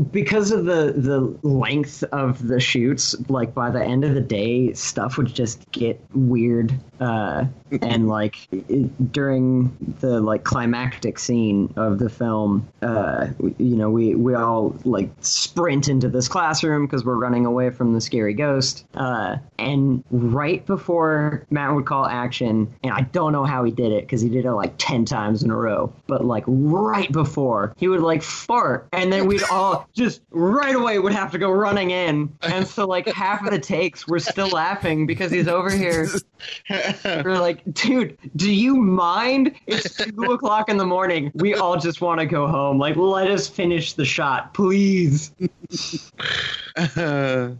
because 0.00 0.50
of 0.50 0.64
the 0.64 0.92
the 0.96 1.20
length 1.46 2.02
of 2.04 2.46
the 2.46 2.60
shoots, 2.60 3.14
like 3.28 3.54
by 3.54 3.70
the 3.70 3.82
end 3.82 4.04
of 4.04 4.14
the 4.14 4.20
day, 4.20 4.72
stuff 4.72 5.16
would 5.16 5.32
just 5.34 5.70
get 5.70 6.00
weird. 6.14 6.72
Uh, 7.00 7.46
and 7.82 8.08
like 8.14 8.48
it, 8.52 9.12
during 9.12 9.76
the 10.00 10.20
like 10.20 10.44
climactic 10.44 11.18
scene 11.18 11.72
of 11.76 11.98
the 11.98 12.08
film, 12.08 12.68
uh, 12.82 13.28
you 13.58 13.76
know, 13.76 13.90
we 13.90 14.14
we 14.14 14.34
all 14.34 14.76
like 14.84 15.10
sprint 15.20 15.88
into 15.88 16.08
this 16.08 16.28
classroom 16.28 16.86
because 16.86 17.04
we're 17.04 17.16
running 17.16 17.46
away 17.46 17.70
from 17.70 17.92
the 17.92 18.00
scary 18.00 18.34
ghost. 18.34 18.86
Uh, 18.94 19.36
and 19.58 20.04
right 20.10 20.64
before 20.66 21.46
Matt 21.50 21.74
would 21.74 21.86
call 21.86 22.06
action, 22.06 22.72
and 22.82 22.92
I 22.92 23.02
don't 23.02 23.32
know 23.32 23.44
how 23.44 23.64
he 23.64 23.72
did 23.72 23.92
it 23.92 24.04
because 24.04 24.20
he 24.20 24.28
did 24.28 24.44
it 24.44 24.52
like 24.52 24.74
ten 24.78 25.04
times 25.04 25.42
in 25.42 25.50
a 25.50 25.56
row, 25.56 25.92
but 26.06 26.24
like 26.24 26.44
right 26.46 27.10
before 27.10 27.74
he 27.76 27.88
would 27.88 28.00
like 28.00 28.22
fart, 28.22 28.88
and 28.92 29.12
then 29.12 29.26
we'd 29.26 29.42
all 29.50 29.88
just 29.94 30.22
right 30.30 30.74
away 30.74 30.98
would 30.98 31.12
have 31.12 31.32
to 31.32 31.38
go 31.38 31.50
running 31.50 31.90
in, 31.90 32.34
and 32.42 32.66
so 32.66 32.86
like 32.86 33.06
half 33.08 33.44
of 33.44 33.50
the 33.50 33.58
takes 33.58 34.06
we're 34.06 34.18
still 34.18 34.48
laughing 34.48 35.06
because 35.06 35.30
he's 35.30 35.48
over 35.48 35.70
here. 35.70 36.08
We're 37.04 37.38
like, 37.38 37.62
dude, 37.72 38.18
do 38.36 38.52
you 38.52 38.76
mind? 38.76 39.54
It's 39.66 39.94
two 39.94 40.22
o'clock 40.32 40.68
in 40.68 40.76
the 40.76 40.86
morning. 40.86 41.30
We 41.34 41.54
all 41.54 41.78
just 41.78 42.00
want 42.00 42.20
to 42.20 42.26
go 42.26 42.46
home. 42.46 42.78
Like, 42.78 42.96
let 42.96 43.30
us 43.30 43.48
finish 43.48 43.94
the 43.94 44.04
shot, 44.04 44.54
please. 44.54 45.32
Oh 46.76 47.56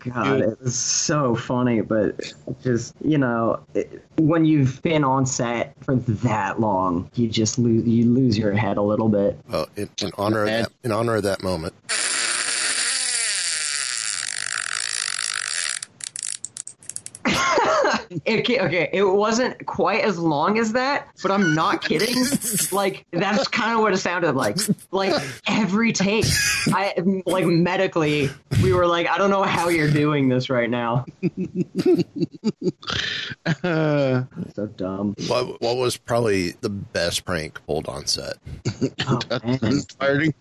god, 0.00 0.40
it 0.40 0.60
was 0.60 0.76
so 0.76 1.36
funny, 1.36 1.80
but 1.80 2.32
just 2.60 2.92
you 3.04 3.16
know, 3.16 3.60
it, 3.74 4.04
when 4.16 4.44
you've 4.44 4.82
been 4.82 5.04
on 5.04 5.26
set 5.26 5.74
for 5.84 5.94
that 5.94 6.58
long, 6.58 7.08
you 7.14 7.28
just 7.28 7.58
lose 7.58 7.86
you 7.86 8.04
lose 8.06 8.36
your 8.36 8.52
head 8.52 8.76
a 8.76 8.82
little 8.82 9.08
bit. 9.08 9.38
Well, 9.48 9.68
in, 9.76 9.88
in 10.02 10.10
honor 10.18 10.42
of 10.42 10.48
that, 10.48 10.72
in 10.82 10.90
honor 10.90 11.16
of 11.16 11.22
that 11.22 11.40
moment, 11.42 11.72
Okay, 18.26 18.60
okay, 18.60 18.88
it 18.92 19.02
wasn't 19.04 19.66
quite 19.66 20.04
as 20.04 20.18
long 20.18 20.58
as 20.58 20.72
that, 20.72 21.08
but 21.22 21.30
I'm 21.30 21.54
not 21.54 21.82
kidding. 21.82 22.16
like 22.72 23.06
that's 23.12 23.48
kind 23.48 23.74
of 23.74 23.80
what 23.80 23.92
it 23.92 23.98
sounded 23.98 24.32
like. 24.32 24.56
Like 24.90 25.22
every 25.46 25.92
take, 25.92 26.24
I 26.68 26.94
like 27.26 27.46
medically, 27.46 28.30
we 28.62 28.72
were 28.72 28.86
like, 28.86 29.08
I 29.08 29.18
don't 29.18 29.30
know 29.30 29.42
how 29.42 29.68
you're 29.68 29.90
doing 29.90 30.28
this 30.28 30.48
right 30.50 30.70
now. 30.70 31.04
so 33.62 34.66
dumb. 34.76 35.14
what 35.26 35.60
what 35.60 35.76
was 35.76 35.96
probably 35.96 36.52
the 36.60 36.70
best 36.70 37.24
prank 37.24 37.64
pulled 37.66 37.88
on 37.88 38.06
set? 38.06 38.36
Oh, 39.06 39.20
man. 39.44 39.82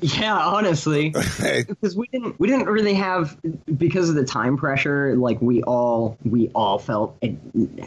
Yeah, 0.00 0.36
honestly, 0.38 1.10
because 1.10 1.96
we 1.96 2.08
didn't 2.08 2.40
we 2.40 2.48
didn't 2.48 2.66
really 2.66 2.94
have 2.94 3.38
because 3.76 4.08
of 4.08 4.14
the 4.14 4.24
time 4.24 4.56
pressure. 4.56 5.14
Like 5.16 5.40
we 5.42 5.62
all 5.62 6.16
we 6.24 6.48
all 6.54 6.78
felt 6.90 7.16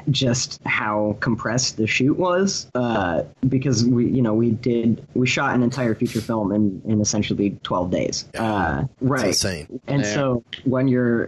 just 0.10 0.62
how 0.66 1.18
compressed 1.20 1.76
the 1.78 1.86
shoot 1.88 2.18
was. 2.18 2.68
Uh, 2.74 3.24
because 3.50 3.84
we 3.86 4.06
you 4.08 4.22
know 4.22 4.34
we 4.34 4.52
did 4.52 5.06
we 5.14 5.28
shot 5.28 5.54
an 5.56 5.62
entire 5.64 5.94
feature 5.96 6.22
film 6.22 6.52
in 6.54 6.82
in 6.86 7.02
essentially 7.02 7.58
twelve 7.64 7.92
days. 7.92 8.26
Uh, 8.38 8.86
right. 9.02 9.28
insane. 9.28 9.68
And 9.88 10.04
Yeah. 10.04 10.14
so 10.14 10.44
when 10.64 10.88
you're 10.88 11.28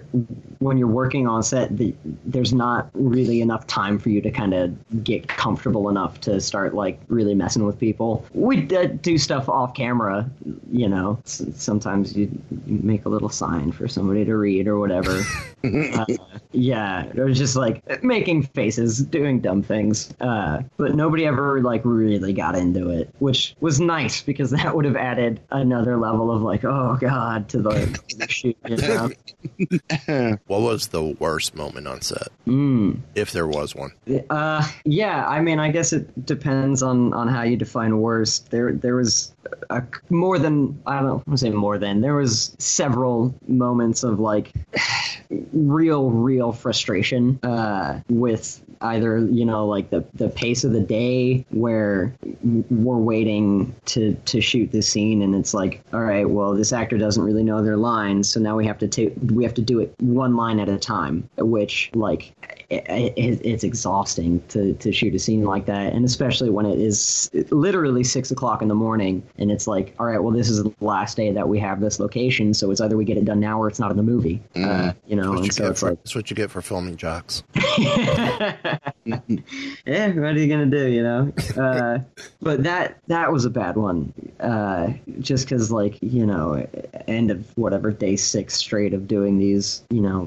when 0.60 0.78
you're 0.78 0.88
working 0.88 1.28
on 1.28 1.44
set, 1.44 1.76
the, 1.78 1.94
there's 2.26 2.54
not 2.54 2.90
really 2.94 3.42
enough 3.42 3.68
time 3.68 4.00
for 4.00 4.10
you 4.10 4.22
to 4.22 4.32
kind 4.32 4.54
of 4.54 5.04
get 5.04 5.28
comfortable 5.28 5.90
enough 5.90 6.20
to 6.22 6.40
start 6.40 6.74
like 6.74 7.00
really 7.08 7.36
messing 7.36 7.66
with 7.66 7.78
people. 7.80 8.26
We 8.34 8.62
did 8.62 9.02
do 9.02 9.18
stuff 9.18 9.50
off 9.50 9.74
camera, 9.74 10.30
you 10.72 10.88
know. 10.88 11.20
S- 11.26 11.44
sometimes 11.56 12.16
you, 12.16 12.30
you 12.66 12.80
make 12.84 13.06
a 13.06 13.10
little 13.10 13.30
sign 13.30 13.72
for 13.74 13.88
somebody 13.88 14.24
to 14.26 14.36
read 14.36 14.68
or 14.68 14.80
whatever. 14.80 15.22
uh, 15.66 16.06
yeah, 16.52 17.06
it 17.06 17.18
was 17.30 17.38
just 17.38 17.56
like 17.56 17.65
like 17.66 18.04
making 18.04 18.44
faces, 18.44 19.00
doing 19.00 19.40
dumb 19.40 19.64
things. 19.64 20.14
Uh, 20.22 20.62
but 20.78 20.96
nobody 20.96 21.26
ever 21.26 21.62
like 21.62 21.82
really 21.84 22.34
got 22.34 22.56
into 22.56 22.90
it, 22.90 23.10
which 23.20 23.56
was 23.60 23.80
nice 23.80 24.22
because 24.22 24.52
that 24.58 24.76
would 24.76 24.86
have 24.86 24.96
added 24.96 25.40
another 25.52 25.98
level 25.98 26.32
of 26.32 26.42
like, 26.42 26.64
oh 26.64 26.98
god, 27.00 27.50
to 27.50 27.62
the, 27.62 28.00
the 28.18 28.28
shoot. 28.28 28.58
You 28.68 28.78
know? 28.78 29.10
what 30.48 30.62
was 30.62 30.88
the 30.88 31.04
worst 31.20 31.56
moment 31.56 31.88
on 31.88 32.02
set, 32.02 32.28
Mm. 32.48 33.00
if 33.16 33.32
there 33.32 33.48
was 33.48 33.76
one? 33.76 33.92
Uh, 34.30 34.68
yeah. 34.86 35.28
I 35.28 35.42
mean, 35.42 35.60
I 35.60 35.72
guess 35.72 35.94
it 35.94 36.26
depends 36.26 36.84
on 36.84 37.14
on 37.14 37.28
how 37.28 37.44
you 37.44 37.58
define 37.58 38.00
worst. 38.00 38.52
There, 38.52 38.72
there 38.74 38.96
was 38.96 39.34
a, 39.70 39.84
more 40.10 40.38
than 40.40 40.82
I 40.86 40.96
don't 41.02 41.06
know. 41.06 41.24
I 41.32 41.36
say 41.36 41.50
more 41.50 41.78
than 41.78 42.02
there 42.02 42.16
was 42.16 42.56
several 42.60 43.36
moments 43.48 44.04
of 44.04 44.20
like 44.20 44.52
real, 45.54 46.10
real 46.12 46.52
frustration 46.52 47.40
uh, 47.44 47.48
with 48.10 48.62
either 48.82 49.20
you 49.20 49.46
know 49.46 49.66
like 49.66 49.90
the 49.90 50.06
the 50.14 50.30
pace 50.30 50.64
of 50.64 50.72
the 50.72 50.80
day 50.80 51.46
where 51.50 52.14
we're 52.44 52.98
waiting 52.98 53.74
to 53.86 54.14
to 54.26 54.42
shoot 54.42 54.72
this 54.72 54.88
scene. 54.90 55.22
And 55.22 55.36
it's 55.36 55.54
like 55.54 55.82
all 55.94 56.02
right 56.02 56.30
well 56.30 56.54
this 56.54 56.74
actor 56.74 56.98
doesn't 56.98 57.24
really 57.24 57.44
know 57.44 57.64
their 57.64 57.78
lines. 57.78 58.30
So 58.30 58.40
now 58.40 58.56
we 58.56 58.66
have 58.66 58.78
to 58.80 58.88
take 58.88 59.14
we 59.32 59.44
have 59.44 59.54
to 59.56 59.62
do 59.62 59.80
it 59.80 59.94
one 60.00 60.36
line 60.36 60.60
at 60.60 60.70
a 60.70 60.78
time 60.78 61.30
which 61.38 61.92
like 61.94 62.34
it, 62.70 62.84
it, 62.90 63.42
it's 63.44 63.64
exhausting 63.64 64.42
to, 64.48 64.74
to 64.74 64.92
shoot 64.92 65.14
a 65.14 65.20
scene 65.20 65.44
like 65.44 65.66
that. 65.68 65.94
And 65.94 66.04
especially 66.04 66.50
when 66.50 66.66
it 66.66 66.80
is 66.80 67.30
literally 67.52 68.04
six 68.04 68.32
o'clock 68.32 68.62
in 68.62 68.68
the 68.68 68.76
morning 68.76 69.24
and 69.38 69.52
it's 69.52 69.68
like 69.68 69.96
all 70.00 70.06
right 70.06 70.22
well 70.22 70.34
this 70.34 70.50
is 70.50 70.64
the 70.64 70.74
last 70.82 71.18
day 71.18 71.32
that 71.32 71.48
we 71.48 71.60
have 71.60 71.80
this 71.80 72.00
location. 72.00 72.54
So 72.54 72.72
it's 72.72 72.82
either 72.82 72.98
we 72.98 73.06
get 73.06 73.18
it 73.18 73.26
done 73.26 73.40
now 73.40 73.62
or 73.62 73.68
it's 73.68 73.80
not 73.80 73.92
in 73.92 73.98
the 73.98 74.04
movie. 74.04 74.42
Uh, 74.56 74.94
you 75.08 75.16
know 75.16 75.34
and 75.34 75.46
you 75.46 75.52
so 75.52 75.70
it's 75.70 75.80
for, 75.80 75.90
like 75.90 76.00
that's 76.00 76.16
what 76.16 76.30
you 76.30 76.36
get 76.36 76.52
for 76.52 76.62
filming 76.62 76.98
jocks. 76.98 77.44
Yeah, 77.56 78.78
what 79.06 80.36
are 80.36 80.40
you 80.40 80.48
gonna 80.48 80.66
do? 80.66 80.88
You 80.88 81.04
know, 81.04 81.34
uh, 81.58 82.00
but 82.42 82.64
that 82.64 82.98
that 83.08 83.32
was 83.32 83.46
a 83.46 83.50
bad 83.50 83.76
one. 83.76 84.14
Uh, 84.40 84.94
just 85.20 85.46
because, 85.48 85.72
like, 85.72 85.98
you 86.02 86.26
know, 86.26 86.66
end 87.08 87.32
of 87.32 87.46
whatever 87.58 87.92
day 87.92 88.16
six 88.16 88.56
straight 88.56 88.94
of 88.94 89.08
doing 89.08 89.38
these, 89.38 89.84
you 89.90 90.02
know, 90.02 90.22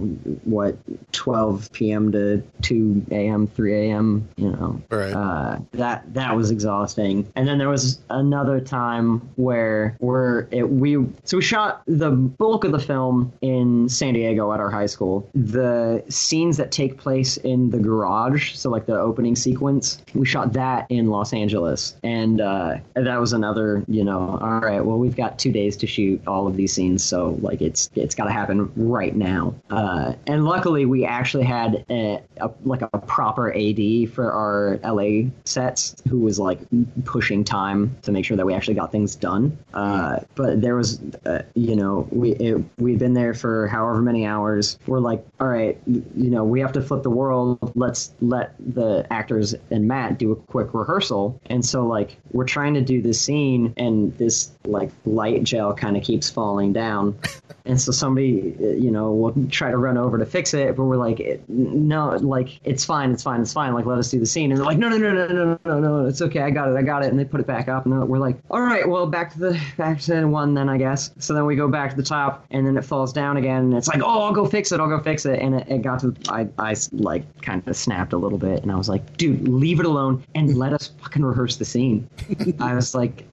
what 0.44 0.76
12 1.12 1.70
p.m. 1.72 2.10
to 2.12 2.42
2 2.62 3.06
a.m., 3.10 3.46
3 3.46 3.74
a.m. 3.90 4.28
You 4.36 4.50
know, 4.50 4.82
Right. 4.90 5.12
uh, 5.12 5.58
that 5.72 6.12
that 6.14 6.34
was 6.36 6.50
exhausting. 6.50 7.30
And 7.36 7.46
then 7.46 7.58
there 7.58 7.68
was 7.68 8.00
another 8.10 8.60
time 8.60 9.20
where 9.36 9.96
we're 10.00 10.46
it, 10.50 10.68
we 10.68 11.04
so 11.24 11.36
we 11.38 11.42
shot 11.42 11.82
the 11.86 12.10
bulk 12.10 12.64
of 12.64 12.72
the 12.72 12.78
film 12.80 13.32
in 13.40 13.88
San 13.88 14.14
Diego 14.14 14.52
at 14.52 14.60
our 14.60 14.70
high 14.70 14.86
school. 14.86 15.28
The 15.34 16.02
scenes 16.08 16.56
that 16.56 16.72
take 16.72 16.96
place 16.98 17.07
in 17.16 17.70
the 17.70 17.78
garage, 17.78 18.54
so 18.54 18.70
like 18.70 18.86
the 18.86 18.98
opening 18.98 19.36
sequence, 19.36 20.02
we 20.14 20.26
shot 20.26 20.52
that 20.52 20.86
in 20.90 21.08
Los 21.08 21.32
Angeles, 21.32 21.96
and 22.02 22.40
uh, 22.40 22.76
that 22.94 23.20
was 23.20 23.32
another. 23.32 23.84
You 23.88 24.04
know, 24.04 24.38
all 24.40 24.60
right, 24.60 24.84
well 24.84 24.98
we've 24.98 25.16
got 25.16 25.38
two 25.38 25.52
days 25.52 25.76
to 25.78 25.86
shoot 25.86 26.20
all 26.26 26.46
of 26.46 26.56
these 26.56 26.72
scenes, 26.72 27.02
so 27.02 27.38
like 27.40 27.60
it's 27.60 27.90
it's 27.94 28.14
got 28.14 28.24
to 28.24 28.32
happen 28.32 28.70
right 28.76 29.14
now. 29.14 29.54
Uh, 29.70 30.14
and 30.26 30.44
luckily, 30.44 30.84
we 30.84 31.04
actually 31.04 31.44
had 31.44 31.84
a, 31.90 32.20
a 32.38 32.50
like 32.64 32.82
a 32.82 32.98
proper 32.98 33.52
AD 33.52 34.12
for 34.12 34.32
our 34.32 34.78
LA 34.84 35.30
sets 35.44 35.96
who 36.08 36.20
was 36.20 36.38
like 36.38 36.60
pushing 37.04 37.44
time 37.44 37.96
to 38.02 38.12
make 38.12 38.24
sure 38.24 38.36
that 38.36 38.46
we 38.46 38.54
actually 38.54 38.74
got 38.74 38.92
things 38.92 39.14
done. 39.14 39.56
Uh, 39.74 40.20
but 40.34 40.60
there 40.60 40.76
was, 40.76 41.00
uh, 41.26 41.42
you 41.54 41.76
know, 41.76 42.08
we 42.10 42.34
we'd 42.78 42.98
been 42.98 43.14
there 43.14 43.34
for 43.34 43.66
however 43.68 44.02
many 44.02 44.26
hours. 44.26 44.78
We're 44.86 45.00
like, 45.00 45.24
all 45.40 45.48
right, 45.48 45.78
you 45.86 46.30
know, 46.30 46.44
we 46.44 46.60
have 46.60 46.72
to 46.72 46.82
flip 46.82 46.97
the 47.02 47.10
world. 47.10 47.72
Let's 47.74 48.14
let 48.20 48.54
the 48.58 49.06
actors 49.10 49.54
and 49.70 49.86
Matt 49.88 50.18
do 50.18 50.32
a 50.32 50.36
quick 50.36 50.74
rehearsal. 50.74 51.40
And 51.46 51.64
so 51.64 51.86
like 51.86 52.16
we're 52.32 52.46
trying 52.46 52.74
to 52.74 52.80
do 52.80 53.02
this 53.02 53.20
scene, 53.20 53.74
and 53.76 54.16
this 54.18 54.50
like 54.64 54.90
light 55.04 55.42
gel 55.44 55.74
kind 55.74 55.96
of 55.96 56.02
keeps 56.02 56.30
falling 56.30 56.72
down. 56.72 57.18
And 57.68 57.78
so 57.78 57.92
somebody, 57.92 58.56
uh, 58.58 58.68
you 58.68 58.90
know, 58.90 59.12
will 59.12 59.34
try 59.50 59.70
to 59.70 59.76
run 59.76 59.98
over 59.98 60.16
to 60.16 60.24
fix 60.24 60.54
it, 60.54 60.74
but 60.74 60.84
we're 60.84 60.96
like, 60.96 61.42
no, 61.48 62.16
like 62.16 62.60
it's 62.64 62.82
fine, 62.82 63.10
it's 63.10 63.22
fine, 63.22 63.42
it's 63.42 63.52
fine. 63.52 63.74
Like 63.74 63.84
let 63.84 63.98
us 63.98 64.10
do 64.10 64.18
the 64.18 64.24
scene, 64.24 64.50
and 64.50 64.58
they're 64.58 64.64
like, 64.64 64.78
no, 64.78 64.88
no, 64.88 64.96
no, 64.96 65.12
no, 65.12 65.26
no, 65.26 65.58
no, 65.66 65.78
no, 65.78 66.06
it's 66.06 66.22
okay, 66.22 66.40
I 66.40 66.48
got 66.48 66.70
it, 66.70 66.76
I 66.76 66.82
got 66.82 67.04
it, 67.04 67.10
and 67.10 67.18
they 67.18 67.26
put 67.26 67.40
it 67.40 67.46
back 67.46 67.68
up, 67.68 67.84
and 67.84 68.08
we're 68.08 68.18
like, 68.18 68.38
all 68.50 68.62
right, 68.62 68.88
well, 68.88 69.06
back 69.06 69.34
to 69.34 69.38
the 69.38 69.60
back 69.76 70.00
to 70.00 70.24
one 70.24 70.54
then, 70.54 70.70
I 70.70 70.78
guess. 70.78 71.10
So 71.18 71.34
then 71.34 71.44
we 71.44 71.56
go 71.56 71.68
back 71.68 71.90
to 71.90 71.96
the 71.96 72.02
top, 72.02 72.46
and 72.50 72.66
then 72.66 72.78
it 72.78 72.86
falls 72.86 73.12
down 73.12 73.36
again, 73.36 73.64
and 73.64 73.74
it's 73.74 73.88
like, 73.88 74.00
oh, 74.02 74.22
I'll 74.22 74.32
go 74.32 74.46
fix 74.46 74.72
it, 74.72 74.80
I'll 74.80 74.88
go 74.88 75.00
fix 75.00 75.26
it, 75.26 75.38
and 75.38 75.56
it, 75.56 75.68
it 75.68 75.82
got 75.82 76.00
to, 76.00 76.16
I, 76.30 76.48
I 76.58 76.74
like 76.92 77.24
kind 77.42 77.66
of 77.66 77.76
snapped 77.76 78.12
a 78.12 78.16
little 78.16 78.38
bit, 78.38 78.62
and 78.62 78.72
I 78.72 78.76
was 78.76 78.88
like, 78.88 79.16
dude, 79.16 79.46
leave 79.48 79.80
it 79.80 79.86
alone 79.86 80.22
and 80.34 80.50
hmm. 80.50 80.56
let 80.56 80.72
us 80.72 80.92
fucking 81.02 81.24
rehearse 81.24 81.56
the 81.56 81.64
scene. 81.64 82.08
I 82.60 82.74
was 82.74 82.94
like, 82.94 83.26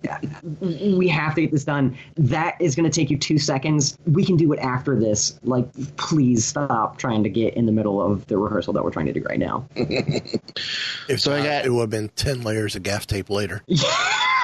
we 0.62 1.08
have 1.08 1.36
to 1.36 1.41
get 1.41 1.51
this 1.51 1.64
done. 1.64 1.97
That 2.16 2.56
is 2.60 2.76
going 2.76 2.89
to 2.89 2.95
take 2.95 3.10
you 3.10 3.18
two 3.18 3.38
seconds. 3.38 3.97
We 4.06 4.26
can 4.26 4.38
do 4.38 4.51
it 4.53 4.60
after 4.60 4.99
this. 4.99 5.39
Like, 5.43 5.68
please 5.97 6.45
stop 6.45 6.97
trying 6.97 7.24
to 7.24 7.30
get 7.30 7.56
in 7.56 7.66
the 7.66 7.72
middle 7.72 8.01
of 8.01 8.26
the 8.28 8.38
rehearsal 8.38 8.74
that 8.74 8.84
we're 8.84 8.91
trying 8.91 9.08
to 9.08 9.14
do 9.14 9.24
right 9.24 9.39
now. 9.39 9.68
If 11.08 11.22
so, 11.22 11.36
I 11.36 11.43
got 11.43 11.66
it 11.66 11.70
would 11.70 11.82
have 11.82 11.89
been 11.91 12.10
ten 12.10 12.41
layers 12.41 12.76
of 12.76 12.82
gaff 12.82 13.06
tape 13.06 13.30
later. 13.30 13.62
yeah, 13.68 13.84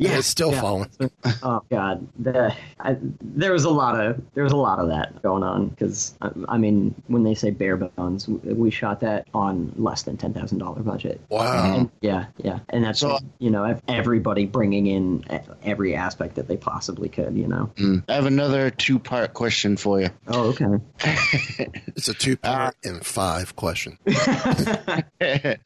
it's 0.00 0.26
still 0.26 0.52
yeah. 0.52 0.60
falling. 0.60 0.90
oh 1.42 1.62
god, 1.70 2.06
the, 2.18 2.54
I, 2.80 2.96
there 3.20 3.52
was 3.52 3.64
a 3.64 3.70
lot 3.70 4.00
of 4.00 4.20
there 4.34 4.44
was 4.44 4.52
a 4.52 4.56
lot 4.56 4.78
of 4.78 4.88
that 4.88 5.22
going 5.22 5.42
on 5.42 5.68
because 5.68 6.14
I, 6.22 6.30
I 6.48 6.58
mean, 6.58 6.94
when 7.06 7.22
they 7.22 7.34
say 7.34 7.50
bare 7.50 7.76
bones, 7.76 8.28
we, 8.28 8.52
we 8.52 8.70
shot 8.70 9.00
that 9.00 9.26
on 9.34 9.72
less 9.76 10.02
than 10.02 10.16
ten 10.16 10.32
thousand 10.32 10.58
dollar 10.58 10.82
budget. 10.82 11.20
Wow. 11.28 11.76
And- 11.76 11.90
yeah, 12.00 12.26
yeah, 12.38 12.60
and 12.68 12.84
that's 12.84 13.00
So- 13.00 13.18
you 13.38 13.50
know 13.50 13.78
everybody 13.88 14.46
bringing 14.46 14.86
in 14.86 15.24
every 15.62 15.94
aspect 15.94 16.36
that 16.36 16.48
they 16.48 16.56
possibly 16.56 17.08
could. 17.08 17.36
You 17.36 17.48
know. 17.48 17.70
Mm. 17.76 18.04
I 18.08 18.14
have 18.14 18.26
another 18.26 18.70
two 18.70 18.98
part 18.98 19.34
question 19.34 19.76
for 19.76 20.00
you. 20.00 20.10
Oh, 20.26 20.48
okay. 20.50 20.66
It's 21.94 22.08
a 22.08 22.14
two 22.14 22.36
part 22.36 22.74
and 22.84 23.04
five 23.04 23.54
question. 23.54 23.98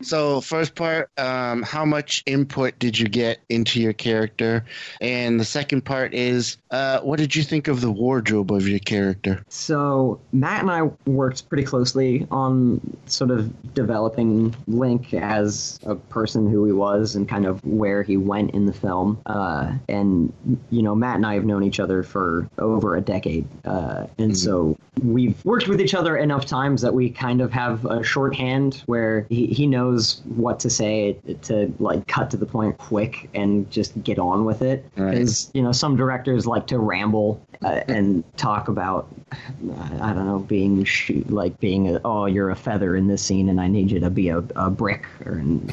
so 0.03 0.41
first 0.41 0.75
part 0.75 1.11
um, 1.17 1.63
how 1.63 1.85
much 1.85 2.23
input 2.27 2.79
did 2.79 2.99
you 2.99 3.06
get 3.09 3.39
into 3.49 3.81
your 3.81 3.93
character. 3.93 4.65
And 5.01 5.41
the 5.41 5.45
second 5.45 5.85
part 5.85 6.15
is 6.15 6.59
uh, 6.71 7.01
what 7.01 7.19
did 7.19 7.35
you 7.35 7.43
think 7.43 7.69
of 7.69 7.81
the 7.81 7.91
wardrobe 7.91 8.53
of 8.53 8.69
your 8.69 8.79
character? 8.79 9.45
So 9.49 10.21
Matt 10.33 10.63
and 10.63 10.71
I 10.71 10.83
worked 11.09 11.49
pretty 11.49 11.65
closely 11.65 12.27
on 12.31 12.81
sort 13.07 13.31
of 13.31 13.75
developing 13.75 14.55
Link 14.67 15.15
as 15.15 15.79
a 15.85 15.95
person 15.95 16.51
who 16.51 16.65
he 16.65 16.73
was 16.73 17.15
and 17.15 17.29
kind 17.29 17.47
of 17.47 17.65
where 17.65 18.03
he 18.03 18.17
went 18.17 18.53
in 18.53 18.67
the 18.67 18.73
film. 18.73 19.21
Uh, 19.27 19.73
and 19.89 20.33
you 20.71 20.83
know, 20.83 20.95
Matt 20.95 21.17
and 21.17 21.27
I 21.27 21.35
have 21.35 21.45
known 21.45 21.63
each 21.63 21.81
other 21.81 22.03
for 22.03 22.49
over 22.59 22.97
a 22.97 23.01
decade, 23.01 23.47
uh, 23.65 24.07
and 24.19 24.37
so 24.37 24.77
we've 25.03 25.45
worked 25.45 25.69
with 25.69 25.81
each 25.81 25.95
other 25.95 26.17
enough 26.17 26.47
times 26.47 26.83
that 26.83 26.95
we 26.95 27.11
kind 27.11 27.41
of 27.41 27.53
have 27.53 27.85
a 27.85 28.03
shorthand 28.03 28.83
where 28.87 29.27
he, 29.29 29.47
he 29.47 29.67
knows 29.67 30.23
what 30.25 30.61
to 30.61 30.71
say 30.71 31.19
to 31.43 31.73
like 31.79 32.07
cut 32.07 32.31
to 32.31 32.37
the 32.37 32.47
point 32.47 32.79
quick 32.87 33.28
and 33.34 33.68
just 33.68 34.01
get 34.05 34.18
on 34.18 34.45
with 34.45 34.62
it. 34.62 34.84
Right. 34.97 35.11
Because 35.11 35.51
you 35.55 35.62
know, 35.62 35.72
some 35.72 35.97
directors 35.97 36.47
like 36.47 36.68
to 36.68 36.78
ramble 36.78 37.45
uh, 37.65 37.81
and 37.89 38.25
talk 38.37 38.69
about 38.69 39.09
I 40.01 40.13
don't 40.13 40.27
know 40.27 40.39
being 40.39 40.85
shoot, 40.85 41.31
like 41.31 41.59
being 41.61 41.95
a, 41.95 42.01
oh 42.05 42.27
you're 42.27 42.51
a 42.51 42.57
feather 42.57 42.97
in 42.97 43.07
this 43.07 43.23
scene 43.23 43.49
and 43.49 43.61
I 43.61 43.69
need 43.69 43.91
you 43.91 44.01
to 44.01 44.11
be 44.11 44.29
a, 44.29 44.39
a 44.57 44.71
brick 44.71 45.07
or 45.25 45.33
and, 45.33 45.73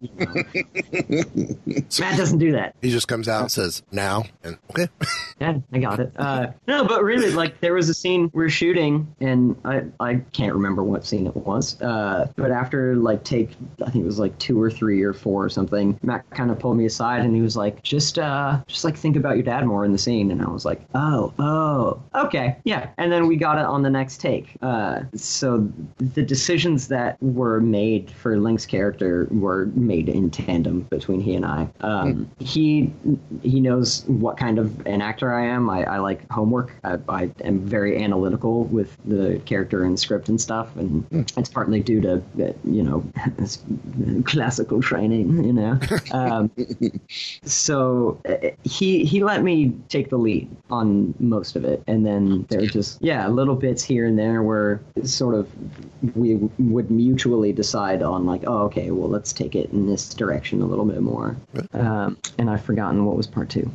you 0.00 0.10
know. 0.18 1.84
Matt 2.00 2.16
doesn't 2.16 2.38
do 2.38 2.52
that. 2.52 2.74
He 2.82 2.90
just 2.90 3.08
comes 3.08 3.28
out 3.28 3.42
and 3.42 3.52
says, 3.52 3.82
"Now," 3.90 4.24
and 4.42 4.58
okay. 4.70 4.88
Yeah, 5.38 5.58
I 5.70 5.78
got 5.80 6.00
it. 6.00 6.12
Uh, 6.16 6.46
no, 6.66 6.86
but 6.86 7.02
really, 7.02 7.30
like 7.30 7.60
there 7.60 7.74
was 7.74 7.90
a 7.90 7.94
scene 7.94 8.30
we 8.32 8.42
are 8.46 8.48
shooting, 8.48 9.14
and 9.20 9.54
I 9.66 9.82
I 10.00 10.14
can't 10.32 10.54
remember 10.54 10.82
what 10.82 11.04
scene 11.04 11.26
it 11.26 11.36
was. 11.36 11.78
Uh, 11.82 12.32
but 12.36 12.50
after 12.50 12.96
like 12.96 13.22
take, 13.22 13.50
I 13.82 13.90
think 13.90 14.02
it 14.02 14.06
was 14.06 14.18
like 14.18 14.38
two 14.38 14.58
or 14.58 14.70
three 14.70 15.02
or 15.02 15.12
four 15.12 15.44
or 15.44 15.50
something. 15.50 15.98
Matt 16.02 16.28
kind 16.30 16.50
of 16.50 16.58
pulled 16.58 16.78
me 16.78 16.86
aside, 16.86 17.20
and 17.20 17.34
he 17.34 17.42
was 17.42 17.54
like, 17.54 17.82
just 17.82 18.18
uh, 18.18 18.62
just 18.66 18.82
like 18.82 18.96
think 18.96 19.14
about 19.14 19.36
your 19.36 19.42
dad 19.42 19.66
more 19.66 19.84
in 19.84 19.92
the 19.92 19.98
scene. 19.98 20.30
And 20.30 20.40
I 20.40 20.48
was 20.48 20.64
like, 20.64 20.80
oh, 21.06 21.32
oh, 21.38 22.02
okay, 22.26 22.56
yeah. 22.64 22.90
And 22.98 23.12
then 23.12 23.26
we 23.26 23.36
got 23.36 23.58
it 23.58 23.64
on 23.64 23.82
the 23.82 23.90
next 23.90 24.20
take. 24.20 24.56
Uh, 24.62 25.02
so 25.14 25.68
the 25.98 26.22
decisions 26.22 26.88
that 26.88 27.16
were 27.22 27.60
made 27.60 28.10
for 28.10 28.38
Link's 28.38 28.66
character 28.66 29.28
were 29.30 29.66
made 29.74 30.08
in 30.08 30.30
tandem 30.30 30.82
between 30.82 31.20
he 31.20 31.34
and 31.34 31.44
I. 31.44 31.68
Um, 31.80 32.30
He 32.38 32.92
he 33.42 33.60
knows 33.60 34.04
what 34.06 34.36
kind 34.36 34.58
of 34.58 34.86
an 34.86 35.00
actor 35.00 35.32
I 35.32 35.46
am. 35.46 35.70
I, 35.70 35.84
I 35.84 35.98
like 35.98 36.30
homework. 36.30 36.72
I, 36.84 36.98
I 37.08 37.30
am 37.44 37.60
very 37.60 38.02
analytical 38.02 38.64
with 38.64 38.96
the 39.04 39.40
character 39.46 39.84
and 39.84 39.98
script 39.98 40.28
and 40.28 40.40
stuff, 40.40 40.74
and 40.76 41.04
it's 41.36 41.48
partly 41.48 41.80
due 41.80 42.00
to 42.00 42.22
you 42.64 42.82
know 42.82 43.04
classical 44.24 44.80
training. 44.80 45.44
You 45.44 45.52
know, 45.52 45.78
um, 46.12 46.50
so 47.44 48.20
uh, 48.28 48.50
he 48.64 49.04
he 49.04 49.22
let 49.22 49.42
me 49.42 49.72
take 49.88 50.10
the 50.10 50.18
lead 50.18 50.48
on 50.70 50.95
on 50.96 51.14
most 51.18 51.56
of 51.56 51.64
it, 51.64 51.82
and 51.86 52.04
then 52.04 52.46
there 52.48 52.62
are 52.62 52.66
just 52.66 53.00
yeah 53.02 53.26
little 53.28 53.54
bits 53.54 53.82
here 53.82 54.06
and 54.06 54.18
there 54.18 54.42
where 54.42 54.80
sort 55.04 55.34
of 55.34 55.48
we 56.14 56.36
would 56.58 56.90
mutually 56.90 57.52
decide 57.52 58.02
on 58.02 58.26
like 58.26 58.42
oh 58.46 58.58
okay 58.64 58.90
well 58.90 59.08
let's 59.08 59.32
take 59.32 59.54
it 59.54 59.70
in 59.70 59.86
this 59.86 60.14
direction 60.14 60.62
a 60.62 60.66
little 60.66 60.84
bit 60.84 61.00
more. 61.00 61.36
Um, 61.72 62.18
and 62.38 62.50
I've 62.50 62.62
forgotten 62.64 63.04
what 63.04 63.16
was 63.16 63.26
part 63.26 63.50
two. 63.50 63.70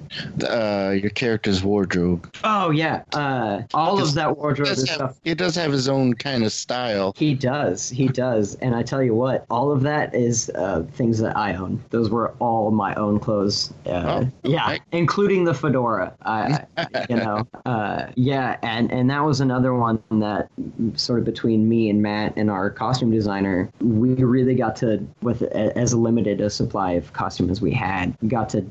Uh, 0.47 0.95
your 0.99 1.09
character's 1.11 1.63
wardrobe. 1.63 2.33
Oh 2.43 2.71
yeah, 2.71 3.03
uh, 3.13 3.61
all 3.73 4.01
of 4.01 4.13
that 4.15 4.37
wardrobe 4.37 4.67
He 4.67 4.71
and 4.73 4.79
does, 4.79 4.89
have, 4.89 4.95
stuff. 4.95 5.19
he 5.23 5.33
does 5.35 5.55
have 5.55 5.71
his 5.71 5.87
own 5.87 6.13
kind 6.13 6.43
of 6.43 6.51
style. 6.51 7.13
He 7.15 7.33
does, 7.33 7.89
he 7.89 8.07
does, 8.07 8.55
and 8.55 8.75
I 8.75 8.83
tell 8.83 9.03
you 9.03 9.15
what, 9.15 9.45
all 9.49 9.71
of 9.71 9.81
that 9.81 10.13
is 10.15 10.49
uh, 10.55 10.83
things 10.93 11.19
that 11.19 11.35
I 11.37 11.55
own. 11.55 11.83
Those 11.89 12.09
were 12.09 12.33
all 12.39 12.71
my 12.71 12.93
own 12.95 13.19
clothes. 13.19 13.73
Uh, 13.85 14.25
yeah, 14.43 14.77
including 14.91 15.43
the 15.43 15.53
fedora. 15.53 16.13
I, 16.23 16.65
I 16.77 17.05
you 17.11 17.23
know, 17.23 17.47
uh, 17.65 18.07
yeah, 18.15 18.57
and 18.61 18.91
and 18.91 19.09
that 19.09 19.23
was 19.23 19.41
another 19.41 19.73
one 19.73 20.01
that 20.11 20.49
sort 20.95 21.19
of 21.19 21.25
between 21.25 21.67
me 21.67 21.89
and 21.89 22.01
Matt 22.01 22.33
and 22.37 22.49
our 22.49 22.69
costume 22.69 23.11
designer, 23.11 23.71
we 23.79 24.13
really 24.13 24.55
got 24.55 24.75
to 24.77 25.05
with 25.21 25.41
as 25.43 25.93
limited 25.93 26.41
a 26.41 26.49
supply 26.49 26.93
of 26.93 27.13
costume 27.13 27.49
as 27.49 27.61
we 27.61 27.71
had, 27.71 28.15
got 28.27 28.49
to 28.49 28.65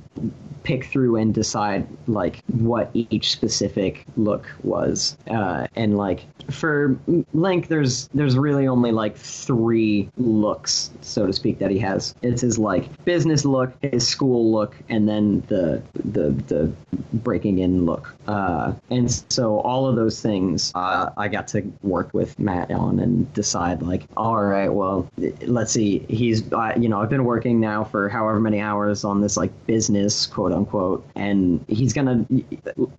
pick 0.63 0.85
through 0.85 1.17
and 1.17 1.35
decide 1.35 1.87
like 2.07 2.43
what 2.47 2.91
each 2.95 3.33
specific 3.33 4.05
look 4.17 4.51
was. 4.63 5.17
Uh, 5.29 5.67
and 5.75 5.97
like 5.97 6.27
for 6.51 6.99
link 7.33 7.69
there's 7.69 8.09
there's 8.09 8.37
really 8.37 8.67
only 8.67 8.93
like 8.93 9.17
three 9.17 10.11
looks 10.17 10.91
so 11.01 11.27
to 11.27 11.33
speak 11.33 11.59
that 11.59 11.71
he 11.71 11.79
has. 11.79 12.15
It's 12.23 12.43
his 12.43 12.59
like 12.59 13.05
business 13.05 13.45
look 13.45 13.73
his 13.83 14.07
school 14.07 14.53
look 14.53 14.77
and 14.89 15.09
then 15.09 15.43
the 15.49 15.83
the 15.95 16.31
the 16.31 16.73
breaking 17.13 17.59
in 17.59 17.87
look 17.87 18.15
uh, 18.27 18.73
and 18.91 19.11
so 19.29 19.61
all 19.61 19.87
of 19.87 19.97
those 19.97 20.21
things 20.21 20.73
uh, 20.75 21.11
i 21.17 21.29
got 21.29 21.47
to 21.49 21.63
work 21.83 22.13
with 22.13 22.39
matt 22.39 22.71
on 22.71 22.99
and 23.01 23.33
decide 23.33 23.83
like 23.83 24.05
all 24.17 24.43
right 24.43 24.69
well 24.73 25.09
let's 25.43 25.73
see. 25.73 26.01
He's 26.09 26.51
uh, 26.53 26.73
you 26.79 26.89
know 26.89 27.01
i've 27.01 27.11
been 27.11 27.25
working 27.25 27.61
now 27.61 27.85
for 27.85 28.09
however 28.09 28.41
many 28.41 28.61
hours 28.61 29.05
on 29.05 29.21
this 29.21 29.37
like 29.37 29.51
business 29.67 30.27
quote 30.27 30.53
unquote 30.53 31.07
and 31.15 31.65
he's 31.69 31.93
gonna 31.93 32.27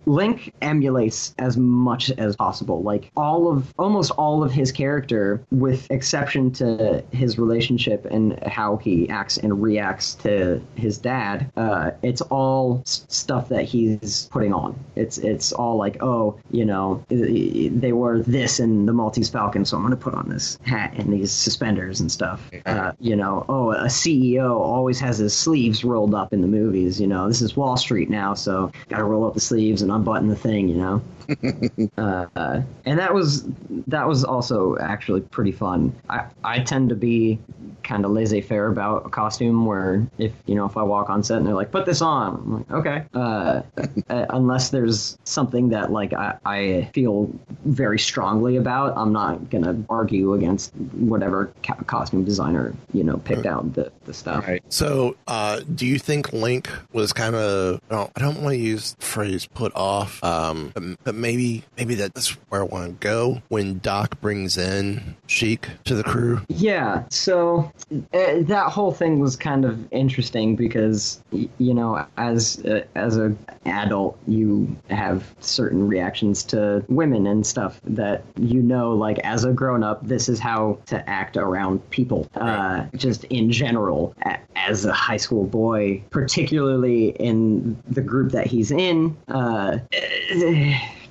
link 0.06 0.52
emulates 0.62 1.34
as 1.38 1.56
much 1.56 2.10
as 2.12 2.36
possible. 2.36 2.82
Like 2.82 3.10
all 3.16 3.48
of 3.50 3.72
almost 3.78 4.10
all 4.12 4.42
of 4.42 4.52
his 4.52 4.72
character 4.72 5.42
with 5.50 5.90
exception 5.90 6.50
to 6.52 7.04
his 7.12 7.38
relationship 7.38 8.04
and 8.06 8.42
how 8.44 8.76
he 8.76 9.08
acts 9.08 9.38
and 9.38 9.62
reacts 9.62 10.14
to 10.16 10.62
his 10.74 10.98
dad 10.98 11.50
uh, 11.56 11.90
it's 12.02 12.20
all 12.22 12.82
stuff 12.84 13.48
that 13.48 13.64
he's 13.64 14.28
putting 14.32 14.52
on. 14.52 14.78
It's 14.96 15.18
it's 15.24 15.52
all 15.52 15.76
like 15.76 16.02
oh 16.02 16.38
you 16.50 16.64
know 16.64 17.04
they 17.08 17.92
were 17.92 18.20
this 18.20 18.60
in 18.60 18.86
the 18.86 18.92
maltese 18.92 19.28
falcon 19.28 19.64
so 19.64 19.76
i'm 19.76 19.82
gonna 19.82 19.96
put 19.96 20.14
on 20.14 20.28
this 20.28 20.58
hat 20.64 20.92
and 20.96 21.12
these 21.12 21.30
suspenders 21.30 22.00
and 22.00 22.10
stuff. 22.10 22.50
Uh, 22.66 22.92
you 23.00 23.16
know 23.16 23.44
oh 23.48 23.72
a 23.72 23.86
ceo 23.86 24.50
always 24.50 25.00
has 25.00 25.18
his 25.18 25.34
sleeves 25.36 25.84
rolled 25.84 26.14
up 26.14 26.32
in 26.32 26.40
the 26.40 26.46
movies 26.46 27.00
you 27.00 27.06
know. 27.06 27.28
This 27.28 27.42
is 27.42 27.56
wall 27.56 27.76
street 27.76 28.10
now 28.10 28.34
so 28.34 28.72
gotta 28.88 29.04
roll 29.04 29.26
up 29.26 29.34
the 29.34 29.40
sleeves 29.40 29.82
and 29.82 29.90
unbutton 29.90 30.28
the 30.28 30.36
thing 30.36 30.68
you 30.68 30.76
know. 30.76 31.02
Uh, 31.96 32.62
and 32.84 32.98
that 32.98 33.14
was 33.14 33.44
that 33.86 34.06
was 34.06 34.24
also 34.24 34.76
actually 34.78 35.20
pretty 35.20 35.52
fun. 35.52 35.94
I, 36.08 36.26
I 36.42 36.60
tend 36.60 36.88
to 36.88 36.94
be 36.94 37.38
kind 37.82 38.04
of 38.04 38.10
laissez-faire 38.12 38.68
about 38.68 39.06
a 39.06 39.08
costume 39.08 39.66
where 39.66 40.06
if 40.18 40.32
you 40.46 40.54
know 40.54 40.64
if 40.66 40.76
I 40.76 40.82
walk 40.82 41.10
on 41.10 41.22
set 41.22 41.38
and 41.38 41.46
they're 41.46 41.54
like 41.54 41.70
put 41.70 41.86
this 41.86 42.00
on 42.00 42.34
I'm 42.34 42.52
like 42.52 42.70
okay. 42.70 43.04
Uh, 43.14 43.62
uh, 44.10 44.26
unless 44.30 44.70
there's 44.70 45.01
something 45.24 45.70
that 45.70 45.92
like 45.92 46.12
I, 46.12 46.38
I 46.44 46.90
feel 46.94 47.30
very 47.64 47.98
strongly 47.98 48.56
about 48.56 48.96
I'm 48.96 49.12
not 49.12 49.50
gonna 49.50 49.82
argue 49.88 50.34
against 50.34 50.74
whatever 50.74 51.52
co- 51.62 51.82
costume 51.84 52.24
designer 52.24 52.74
you 52.92 53.04
know 53.04 53.18
picked 53.18 53.46
out 53.46 53.74
the, 53.74 53.92
the 54.04 54.14
stuff 54.14 54.42
So, 54.68 55.16
uh, 55.26 55.60
do 55.74 55.86
you 55.86 55.98
think 55.98 56.32
Link 56.32 56.68
was 56.92 57.12
kind 57.12 57.34
of? 57.34 57.80
I 57.90 57.94
don't, 57.94 58.14
don't 58.14 58.42
want 58.42 58.54
to 58.54 58.58
use 58.58 58.94
the 58.94 59.04
phrase 59.04 59.46
"put 59.46 59.74
off," 59.74 60.22
um, 60.24 60.72
but, 60.74 60.82
but 61.04 61.14
maybe 61.14 61.64
maybe 61.76 61.94
that's 61.94 62.30
where 62.48 62.62
I 62.62 62.64
want 62.64 62.86
to 62.86 62.92
go 63.06 63.42
when 63.48 63.78
Doc 63.78 64.20
brings 64.20 64.56
in 64.56 65.16
Sheik 65.26 65.68
to 65.84 65.94
the 65.94 66.02
crew. 66.02 66.40
Yeah, 66.48 67.04
so 67.10 67.70
uh, 67.92 68.42
that 68.42 68.70
whole 68.70 68.92
thing 68.92 69.18
was 69.18 69.36
kind 69.36 69.64
of 69.64 69.92
interesting 69.92 70.56
because 70.56 71.22
you 71.30 71.74
know, 71.74 72.06
as 72.16 72.64
uh, 72.64 72.84
as 72.94 73.18
a 73.18 73.34
adult, 73.66 74.18
you 74.26 74.74
have 74.94 75.34
certain 75.40 75.86
reactions 75.88 76.42
to 76.44 76.84
women 76.88 77.26
and 77.26 77.46
stuff 77.46 77.80
that 77.84 78.24
you 78.38 78.62
know, 78.62 78.92
like 78.92 79.18
as 79.20 79.44
a 79.44 79.52
grown 79.52 79.82
up, 79.82 80.06
this 80.06 80.28
is 80.28 80.38
how 80.38 80.78
to 80.86 81.08
act 81.08 81.36
around 81.36 81.88
people, 81.90 82.28
uh, 82.34 82.86
just 82.96 83.24
in 83.24 83.50
general. 83.50 84.14
A- 84.24 84.38
As 84.54 84.84
a 84.84 84.92
high 84.92 85.16
school 85.16 85.44
boy, 85.44 86.02
particularly 86.10 87.08
in 87.18 87.76
the 87.88 88.00
group 88.02 88.30
that 88.32 88.46
he's 88.46 88.70
in, 88.70 89.16
uh, 89.28 89.78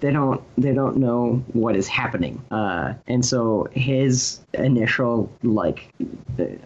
they 0.02 0.12
don't 0.12 0.42
they 0.58 0.74
don't 0.74 0.98
know 0.98 1.44
what 1.54 1.76
is 1.76 1.88
happening. 1.88 2.44
Uh, 2.52 2.94
and 3.08 3.26
so 3.26 3.68
his 3.72 4.40
initial 4.54 5.32
like 5.44 5.88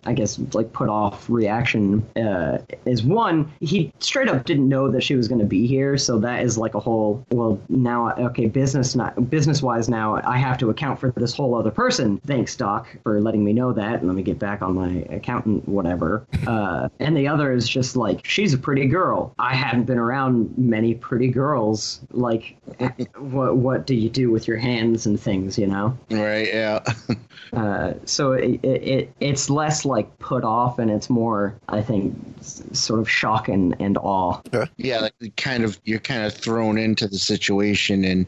i 0.06 0.14
guess 0.14 0.40
like 0.54 0.74
put 0.74 0.90
off 0.90 1.30
reaction 1.30 2.04
uh, 2.16 2.58
is 2.86 3.04
one 3.04 3.52
he 3.60 3.94
straight 4.00 4.28
up 4.28 4.44
didn't 4.46 4.68
know 4.68 4.90
that 4.90 5.04
she 5.04 5.16
was 5.16 5.28
going 5.28 5.40
to 5.40 5.46
be 5.46 5.68
here. 5.68 5.98
So 5.98 6.18
that 6.20 6.44
is 6.44 6.58
like 6.58 6.74
a 6.74 6.80
whole 6.80 7.26
well 7.32 7.62
now 7.70 8.14
okay 8.16 8.48
business 8.48 8.96
not 8.96 9.30
business 9.30 9.62
wise 9.62 9.88
now 9.90 10.16
i 10.24 10.38
have 10.38 10.58
to 10.60 10.70
account 10.70 11.00
for 11.00 11.12
this 11.12 11.34
whole 11.36 11.56
other 11.56 11.72
person. 11.72 12.20
Thanks 12.26 12.56
doc 12.56 12.88
for 13.04 13.22
letting 13.22 13.44
me 13.44 13.54
know 13.54 13.74
that. 13.74 14.00
And 14.00 14.08
let 14.08 14.16
me 14.16 14.24
get 14.24 14.40
back 14.40 14.62
on 14.62 14.74
my 14.76 15.06
accountant 15.14 15.68
whatever. 15.68 16.26
Uh, 16.46 16.90
and 17.00 17.18
the 17.18 17.28
other 17.28 17.52
is 17.52 17.68
just 17.68 17.96
like 17.96 18.24
she's 18.24 18.54
a 18.54 18.58
pretty 18.58 18.86
girl. 18.86 19.34
I 19.40 19.56
haven't 19.56 19.86
been 19.86 19.98
around 19.98 20.56
many 20.58 20.94
pretty 20.94 21.28
girls 21.28 22.02
like 22.12 22.56
what 23.32 23.58
what 23.58 23.88
do 23.88 23.96
you 23.96 24.10
do 24.10 24.32
with 24.32 24.48
your 24.48 24.58
hands 24.58 25.06
and 25.06 25.20
things 25.20 25.58
you 25.58 25.68
know? 25.68 25.98
Right 26.10 26.48
yeah. 26.48 26.84
Uh, 27.54 27.94
so 28.06 28.34
it, 28.34 28.60
it, 28.64 28.84
it 28.84 29.16
it's 29.20 29.50
less 29.50 29.86
like 29.86 30.18
put 30.18 30.44
off 30.44 30.80
and 30.80 30.90
it's 30.90 31.10
more 31.10 31.56
i 31.70 31.82
think 31.82 32.18
sort 32.42 33.00
of 33.00 33.10
shock 33.10 33.48
and, 33.48 33.76
and 33.80 33.98
awe. 34.00 34.42
Yeah 34.78 35.02
like 35.02 35.36
kind 35.38 35.64
of 35.64 35.80
you're 35.86 36.00
kind 36.00 36.26
of 36.26 36.34
thrown 36.34 36.78
into 36.78 37.08
the 37.08 37.20
situation 37.20 38.04
and 38.04 38.26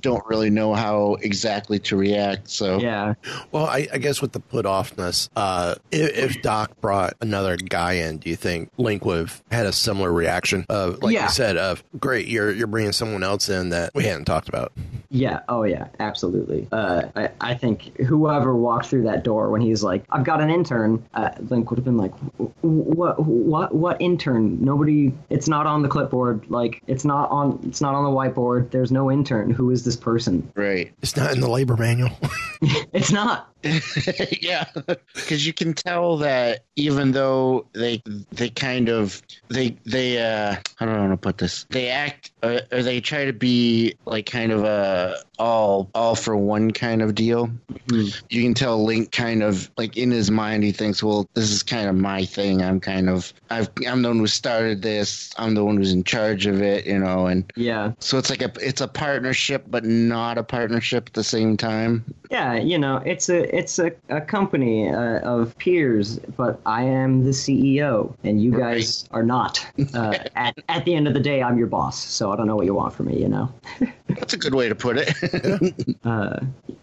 don't 0.00 0.24
really 0.26 0.50
know 0.50 0.74
how 0.74 1.14
exactly 1.22 1.78
to 1.78 1.96
react 1.96 2.48
so 2.50 2.78
yeah 2.78 3.14
Well, 3.52 3.64
I, 3.66 3.88
I 3.92 3.98
guess 3.98 4.20
with 4.20 4.32
the 4.32 4.40
put 4.40 4.66
offness, 4.66 5.28
uh, 5.36 5.74
if, 5.90 6.16
if 6.36 6.42
Doc 6.42 6.78
brought 6.80 7.14
another 7.20 7.56
guy 7.56 7.92
in, 7.94 8.18
do 8.18 8.28
you 8.28 8.36
think 8.36 8.70
Link 8.76 9.04
would 9.04 9.18
have 9.18 9.42
had 9.50 9.66
a 9.66 9.72
similar 9.72 10.12
reaction 10.12 10.66
of, 10.68 11.02
like 11.02 11.14
Yeah. 11.14 11.24
you 11.24 11.30
said, 11.30 11.56
of 11.56 11.82
great, 11.98 12.26
you're 12.28 12.52
you're 12.52 12.66
bringing 12.66 12.92
someone 12.92 13.22
else 13.22 13.48
in 13.48 13.70
that 13.70 13.94
we 13.94 14.04
hadn't 14.04 14.24
talked 14.26 14.48
about. 14.48 14.72
Yeah. 15.10 15.40
Oh, 15.48 15.62
yeah. 15.62 15.88
Absolutely. 16.00 16.68
Uh, 16.70 17.04
I, 17.16 17.30
I 17.40 17.54
think 17.54 17.96
whoever 17.98 18.54
walked 18.54 18.86
through 18.86 19.04
that 19.04 19.24
door 19.24 19.48
when 19.50 19.60
he's 19.62 19.82
like, 19.82 20.04
"I've 20.10 20.24
got 20.24 20.40
an 20.42 20.50
intern," 20.50 21.02
uh, 21.14 21.30
Link 21.48 21.70
would 21.70 21.78
have 21.78 21.84
been 21.84 21.96
like, 21.96 22.12
"What? 22.60 23.18
What? 23.24 23.74
What 23.74 24.00
intern? 24.02 24.62
Nobody. 24.62 25.14
It's 25.30 25.48
not 25.48 25.66
on 25.66 25.82
the 25.82 25.88
clipboard. 25.88 26.50
Like, 26.50 26.82
it's 26.86 27.04
not 27.06 27.30
on. 27.30 27.58
It's 27.66 27.80
not 27.80 27.94
on 27.94 28.04
the 28.04 28.10
whiteboard. 28.10 28.70
There's 28.70 28.92
no 28.92 29.10
intern. 29.10 29.50
Who 29.50 29.70
is 29.70 29.77
this 29.84 29.96
person? 29.96 30.50
Right. 30.54 30.92
It's 31.02 31.16
not 31.16 31.32
in 31.32 31.40
the 31.40 31.48
labor 31.48 31.76
manual. 31.76 32.10
it's 32.92 33.12
not. 33.12 33.48
yeah, 34.40 34.66
because 35.14 35.46
you 35.46 35.52
can 35.52 35.74
tell 35.74 36.16
that 36.18 36.64
even 36.76 37.12
though 37.12 37.66
they 37.72 38.00
they 38.30 38.50
kind 38.50 38.88
of 38.88 39.20
they 39.48 39.76
they 39.84 40.18
uh 40.22 40.56
I 40.80 40.84
don't 40.84 40.94
know 40.94 41.02
how 41.02 41.08
to 41.08 41.16
put 41.16 41.38
this 41.38 41.66
they 41.70 41.88
act 41.88 42.30
uh, 42.42 42.60
or 42.70 42.82
they 42.82 43.00
try 43.00 43.24
to 43.24 43.32
be 43.32 43.94
like 44.06 44.26
kind 44.26 44.52
of 44.52 44.62
a 44.64 45.16
all 45.40 45.90
all 45.94 46.14
for 46.14 46.36
one 46.36 46.70
kind 46.70 47.02
of 47.02 47.14
deal. 47.14 47.50
You 47.92 48.42
can 48.42 48.54
tell 48.54 48.84
Link 48.84 49.10
kind 49.12 49.42
of 49.42 49.70
like 49.76 49.96
in 49.96 50.10
his 50.10 50.30
mind 50.30 50.62
he 50.62 50.72
thinks, 50.72 51.02
well, 51.02 51.28
this 51.34 51.50
is 51.50 51.62
kind 51.62 51.88
of 51.88 51.96
my 51.96 52.24
thing. 52.24 52.62
I'm 52.62 52.78
kind 52.80 53.08
of 53.08 53.32
I've 53.50 53.68
I'm 53.86 54.02
the 54.02 54.08
one 54.08 54.18
who 54.18 54.26
started 54.28 54.82
this. 54.82 55.32
I'm 55.36 55.54
the 55.54 55.64
one 55.64 55.76
who's 55.78 55.92
in 55.92 56.04
charge 56.04 56.46
of 56.46 56.62
it, 56.62 56.86
you 56.86 56.98
know, 56.98 57.26
and 57.26 57.50
Yeah. 57.56 57.92
so 57.98 58.18
it's 58.18 58.30
like 58.30 58.42
a 58.42 58.52
it's 58.60 58.80
a 58.80 58.88
partnership, 58.88 59.64
but 59.68 59.84
not 59.84 60.38
a 60.38 60.44
partnership 60.44 61.08
at 61.08 61.14
the 61.14 61.24
same 61.24 61.56
time. 61.56 62.04
Yeah, 62.30 62.54
you 62.54 62.78
know, 62.78 62.98
it's 63.06 63.28
a 63.28 63.47
it's 63.52 63.78
a, 63.78 63.92
a 64.08 64.20
company 64.20 64.88
uh, 64.88 65.20
of 65.20 65.56
peers, 65.58 66.18
but 66.36 66.60
I 66.66 66.82
am 66.84 67.24
the 67.24 67.30
CEO, 67.30 68.14
and 68.24 68.42
you 68.42 68.56
guys 68.56 69.08
are 69.10 69.22
not. 69.22 69.64
Uh, 69.94 70.18
at 70.34 70.58
at 70.68 70.84
the 70.84 70.94
end 70.94 71.08
of 71.08 71.14
the 71.14 71.20
day, 71.20 71.42
I'm 71.42 71.58
your 71.58 71.66
boss, 71.66 71.98
so 71.98 72.32
I 72.32 72.36
don't 72.36 72.46
know 72.46 72.56
what 72.56 72.66
you 72.66 72.74
want 72.74 72.94
from 72.94 73.06
me. 73.06 73.20
You 73.20 73.28
know. 73.28 73.52
That's 74.08 74.34
a 74.34 74.36
good 74.36 74.54
way 74.54 74.68
to 74.68 74.74
put 74.74 74.96
it. 74.98 75.96
uh, 76.04 76.40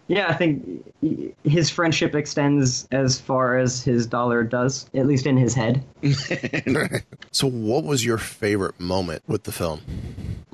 yeah, 0.08 0.28
I 0.28 0.34
think 0.34 0.84
his 1.44 1.70
friendship 1.70 2.14
extends 2.14 2.86
as 2.92 3.20
far 3.20 3.58
as 3.58 3.82
his 3.82 4.06
dollar 4.06 4.42
does, 4.44 4.88
at 4.94 5.06
least 5.06 5.26
in 5.26 5.36
his 5.36 5.54
head. 5.54 5.84
so, 7.32 7.48
what 7.48 7.84
was 7.84 8.04
your 8.04 8.18
favorite 8.18 8.78
moment 8.78 9.22
with 9.26 9.44
the 9.44 9.52
film? 9.52 9.80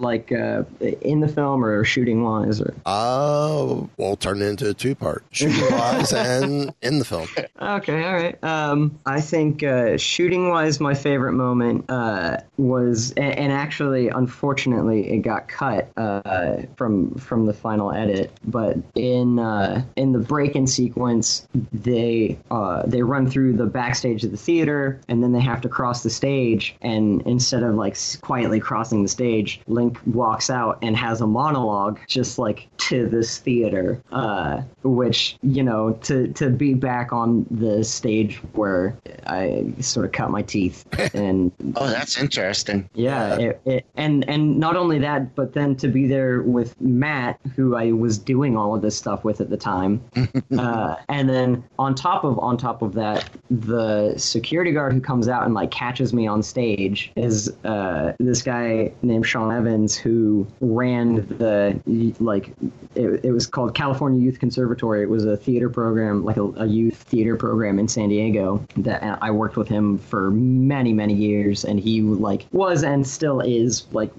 like 0.02 0.32
uh, 0.32 0.64
in 1.00 1.20
the 1.20 1.28
film 1.28 1.64
or 1.64 1.84
shooting 1.84 2.22
wise? 2.22 2.60
Or 2.60 2.74
Uh, 2.84 3.86
we'll 3.96 4.16
turn 4.16 4.42
it 4.42 4.46
into 4.46 4.68
a 4.68 4.74
two 4.74 4.94
part 4.94 5.24
shooting 5.30 5.64
wise 5.70 6.12
and 6.12 6.74
in 6.82 6.98
the 6.98 7.04
film. 7.04 7.28
Okay, 7.60 8.04
all 8.04 8.14
right. 8.14 8.44
Um, 8.44 8.98
I 9.06 9.20
think 9.20 9.62
uh, 9.62 9.96
shooting 9.96 10.48
wise, 10.50 10.80
my 10.80 10.94
favorite 10.94 11.32
moment 11.32 11.86
uh, 11.88 12.38
was, 12.58 13.12
and, 13.12 13.38
and 13.38 13.52
actually, 13.52 14.08
unfortunately, 14.08 15.10
it 15.10 15.18
got 15.18 15.48
cut 15.48 15.90
uh, 15.96 16.61
from 16.76 17.14
from 17.14 17.46
the 17.46 17.52
final 17.52 17.92
edit. 17.92 18.30
But 18.44 18.76
in 18.94 19.38
uh, 19.38 19.84
in 19.96 20.12
the 20.12 20.18
break 20.18 20.56
in 20.56 20.66
sequence, 20.66 21.46
they 21.72 22.38
uh, 22.50 22.82
they 22.86 23.02
run 23.02 23.28
through 23.30 23.54
the 23.54 23.66
backstage 23.66 24.24
of 24.24 24.30
the 24.30 24.36
theater, 24.36 25.00
and 25.08 25.22
then 25.22 25.32
they 25.32 25.40
have 25.40 25.60
to 25.62 25.68
cross 25.68 26.02
the 26.02 26.10
stage. 26.10 26.74
And 26.82 27.22
instead 27.22 27.62
of 27.62 27.74
like 27.74 27.96
quietly 28.20 28.60
crossing 28.60 29.02
the 29.02 29.08
stage, 29.08 29.60
Link 29.66 29.98
walks 30.06 30.50
out 30.50 30.78
and 30.82 30.96
has 30.96 31.20
a 31.20 31.26
monologue, 31.26 31.98
just 32.06 32.38
like 32.38 32.68
to 32.88 33.06
this 33.08 33.38
theater, 33.38 34.02
uh, 34.12 34.62
which 34.82 35.36
you 35.42 35.62
know 35.62 35.92
to 36.02 36.28
to 36.34 36.50
be 36.50 36.74
back 36.74 37.12
on 37.12 37.46
the 37.50 37.84
stage 37.84 38.36
where 38.54 38.96
I 39.26 39.72
sort 39.80 40.06
of 40.06 40.12
cut 40.12 40.30
my 40.30 40.42
teeth 40.42 40.84
and 41.14 41.52
Oh, 41.76 41.86
that's 41.88 42.18
interesting. 42.18 42.88
yeah, 42.94 43.36
it, 43.38 43.60
it, 43.64 43.86
and 43.96 44.28
and 44.28 44.58
not 44.58 44.76
only 44.76 44.98
that, 45.00 45.34
but 45.34 45.52
then 45.54 45.76
to 45.76 45.88
be 45.88 46.06
there 46.06 46.42
with 46.52 46.80
Matt, 46.80 47.40
who 47.56 47.76
I 47.76 47.92
was 47.92 48.18
doing 48.18 48.56
all 48.56 48.74
of 48.74 48.82
this 48.82 48.96
stuff 48.96 49.24
with 49.24 49.40
at 49.40 49.50
the 49.50 49.56
time, 49.56 50.02
uh, 50.58 50.96
and 51.08 51.28
then 51.28 51.64
on 51.78 51.94
top 51.94 52.24
of 52.24 52.38
on 52.38 52.56
top 52.56 52.82
of 52.82 52.94
that, 52.94 53.28
the 53.50 54.14
security 54.18 54.72
guard 54.72 54.92
who 54.92 55.00
comes 55.00 55.28
out 55.28 55.44
and 55.44 55.54
like 55.54 55.70
catches 55.70 56.12
me 56.12 56.26
on 56.26 56.42
stage 56.42 57.12
is 57.16 57.52
uh, 57.64 58.12
this 58.18 58.42
guy 58.42 58.92
named 59.02 59.26
Sean 59.26 59.52
Evans 59.52 59.96
who 59.96 60.46
ran 60.60 61.26
the 61.38 61.80
like 62.20 62.52
it, 62.94 63.24
it 63.24 63.32
was 63.32 63.46
called 63.46 63.74
California 63.74 64.20
Youth 64.20 64.38
Conservatory. 64.38 65.02
It 65.02 65.08
was 65.08 65.24
a 65.24 65.36
theater 65.36 65.68
program, 65.70 66.24
like 66.24 66.36
a, 66.36 66.44
a 66.44 66.66
youth 66.66 66.96
theater 66.96 67.36
program 67.36 67.78
in 67.78 67.88
San 67.88 68.08
Diego. 68.08 68.64
That 68.76 69.18
I 69.22 69.30
worked 69.30 69.56
with 69.56 69.68
him 69.68 69.98
for 69.98 70.30
many 70.30 70.92
many 70.92 71.14
years, 71.14 71.64
and 71.64 71.78
he 71.78 72.02
like 72.02 72.46
was 72.52 72.82
and 72.82 73.06
still 73.06 73.40
is 73.40 73.86
like 73.92 74.10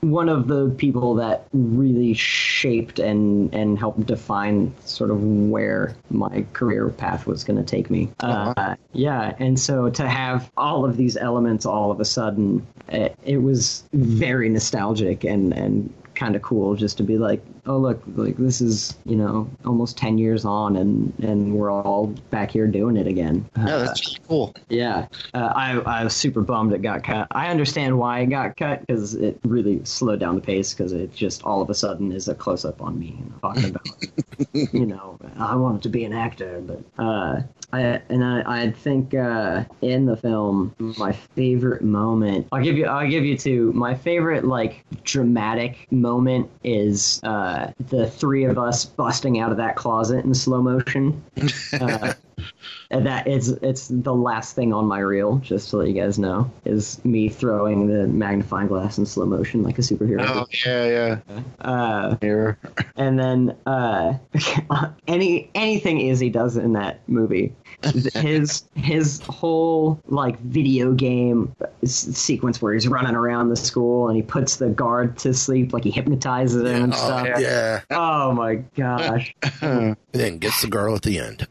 one 0.00 0.28
of 0.28 0.48
the 0.48 0.70
people 0.70 1.14
that 1.16 1.46
really 1.76 2.14
shaped 2.14 2.98
and 2.98 3.54
and 3.54 3.78
helped 3.78 4.06
define 4.06 4.74
sort 4.84 5.10
of 5.10 5.22
where 5.22 5.94
my 6.10 6.44
career 6.52 6.88
path 6.88 7.26
was 7.26 7.44
going 7.44 7.56
to 7.56 7.64
take 7.64 7.90
me. 7.90 8.10
Uh, 8.20 8.76
yeah, 8.92 9.34
and 9.38 9.58
so 9.58 9.90
to 9.90 10.08
have 10.08 10.50
all 10.56 10.84
of 10.84 10.96
these 10.96 11.16
elements 11.16 11.66
all 11.66 11.90
of 11.90 12.00
a 12.00 12.04
sudden, 12.04 12.66
it, 12.88 13.16
it 13.24 13.38
was 13.38 13.84
very 13.92 14.48
nostalgic 14.48 15.24
and 15.24 15.52
and 15.52 15.92
kind 16.16 16.34
of 16.34 16.42
cool 16.42 16.74
just 16.74 16.96
to 16.96 17.02
be 17.02 17.18
like 17.18 17.42
oh 17.66 17.76
look 17.76 18.02
like 18.16 18.36
this 18.36 18.60
is 18.60 18.96
you 19.04 19.14
know 19.16 19.48
almost 19.64 19.96
10 19.98 20.18
years 20.18 20.44
on 20.44 20.76
and 20.76 21.12
and 21.22 21.54
we're 21.54 21.70
all 21.70 22.06
back 22.30 22.50
here 22.50 22.66
doing 22.66 22.96
it 22.96 23.06
again 23.06 23.44
Yeah, 23.56 23.78
that's 23.78 24.06
really 24.06 24.20
cool. 24.26 24.54
yeah, 24.68 25.06
uh, 25.34 25.52
I, 25.54 25.78
I 25.80 26.04
was 26.04 26.14
super 26.14 26.40
bummed 26.40 26.72
it 26.72 26.82
got 26.82 27.02
cut. 27.04 27.26
I 27.30 27.48
understand 27.48 27.98
why 27.98 28.20
it 28.20 28.26
got 28.26 28.56
cut 28.56 28.80
because 28.86 29.14
it 29.14 29.38
really 29.44 29.84
slowed 29.84 30.20
down 30.20 30.34
the 30.36 30.40
pace 30.40 30.72
because 30.74 30.92
it 30.92 31.12
just 31.14 31.42
all 31.44 31.60
of 31.62 31.70
a 31.70 31.74
sudden 31.74 32.12
is 32.12 32.28
a 32.28 32.34
close 32.34 32.64
up 32.64 32.80
on 32.82 32.98
me 32.98 33.18
talking 33.40 33.70
about, 33.70 33.86
you 34.72 34.86
know, 34.86 35.18
I 35.38 35.54
wanted 35.56 35.82
to 35.82 35.88
be 35.88 36.04
an 36.04 36.12
actor, 36.12 36.62
but 36.64 36.80
uh, 37.02 37.42
I 37.76 38.02
and 38.08 38.24
I, 38.24 38.62
I 38.62 38.70
think 38.70 39.14
uh, 39.14 39.64
in 39.82 40.06
the 40.06 40.16
film 40.16 40.74
my 40.78 41.12
favorite 41.12 41.82
moment 41.82 42.48
I'll 42.52 42.62
give 42.62 42.76
you 42.76 42.86
I'll 42.86 43.08
give 43.08 43.24
you 43.24 43.36
two. 43.36 43.72
My 43.72 43.94
favorite 43.94 44.44
like 44.44 44.84
dramatic 45.04 45.90
moment 45.92 46.50
is 46.64 47.20
uh, 47.22 47.72
the 47.88 48.10
three 48.10 48.44
of 48.44 48.58
us 48.58 48.84
busting 48.84 49.40
out 49.40 49.50
of 49.50 49.58
that 49.58 49.76
closet 49.76 50.24
in 50.24 50.34
slow 50.34 50.62
motion. 50.62 51.22
Uh, 51.72 52.14
that 52.90 53.26
is 53.26 53.48
it's 53.48 53.88
the 53.88 54.14
last 54.14 54.54
thing 54.54 54.72
on 54.72 54.86
my 54.86 54.98
reel, 54.98 55.36
just 55.38 55.70
to 55.70 55.78
let 55.78 55.88
you 55.88 55.94
guys 55.94 56.18
know, 56.18 56.50
is 56.64 57.02
me 57.04 57.28
throwing 57.28 57.86
the 57.88 58.06
magnifying 58.06 58.68
glass 58.68 58.98
in 58.98 59.06
slow 59.06 59.26
motion 59.26 59.62
like 59.62 59.78
a 59.78 59.82
superhero. 59.82 60.24
Oh 60.26 60.46
yeah, 60.64 61.18
yeah. 61.28 61.40
Uh, 61.60 62.16
Here. 62.20 62.58
and 62.96 63.18
then 63.18 63.56
uh, 63.66 64.14
any 65.08 65.50
anything 65.54 66.00
Izzy 66.00 66.30
does 66.30 66.56
in 66.56 66.72
that 66.74 67.00
movie, 67.08 67.52
his 68.14 68.64
his 68.74 69.20
whole 69.22 70.00
like 70.06 70.38
video 70.40 70.92
game 70.92 71.54
sequence 71.84 72.60
where 72.60 72.74
he's 72.74 72.88
running 72.88 73.14
around 73.14 73.48
the 73.48 73.56
school 73.56 74.08
and 74.08 74.16
he 74.16 74.22
puts 74.22 74.56
the 74.56 74.68
guard 74.68 75.16
to 75.18 75.32
sleep, 75.34 75.72
like 75.72 75.84
he 75.84 75.90
hypnotizes 75.90 76.62
him 76.62 76.84
and 76.84 76.92
Oh, 76.92 76.96
stuff. 76.96 77.40
yeah. 77.40 77.80
Oh 77.90 78.32
my 78.32 78.56
gosh. 78.76 79.34
And 79.60 79.96
then 80.12 80.38
gets 80.38 80.62
the 80.62 80.68
girl 80.68 80.94
at 80.96 81.02
the 81.02 81.18
end. 81.18 81.46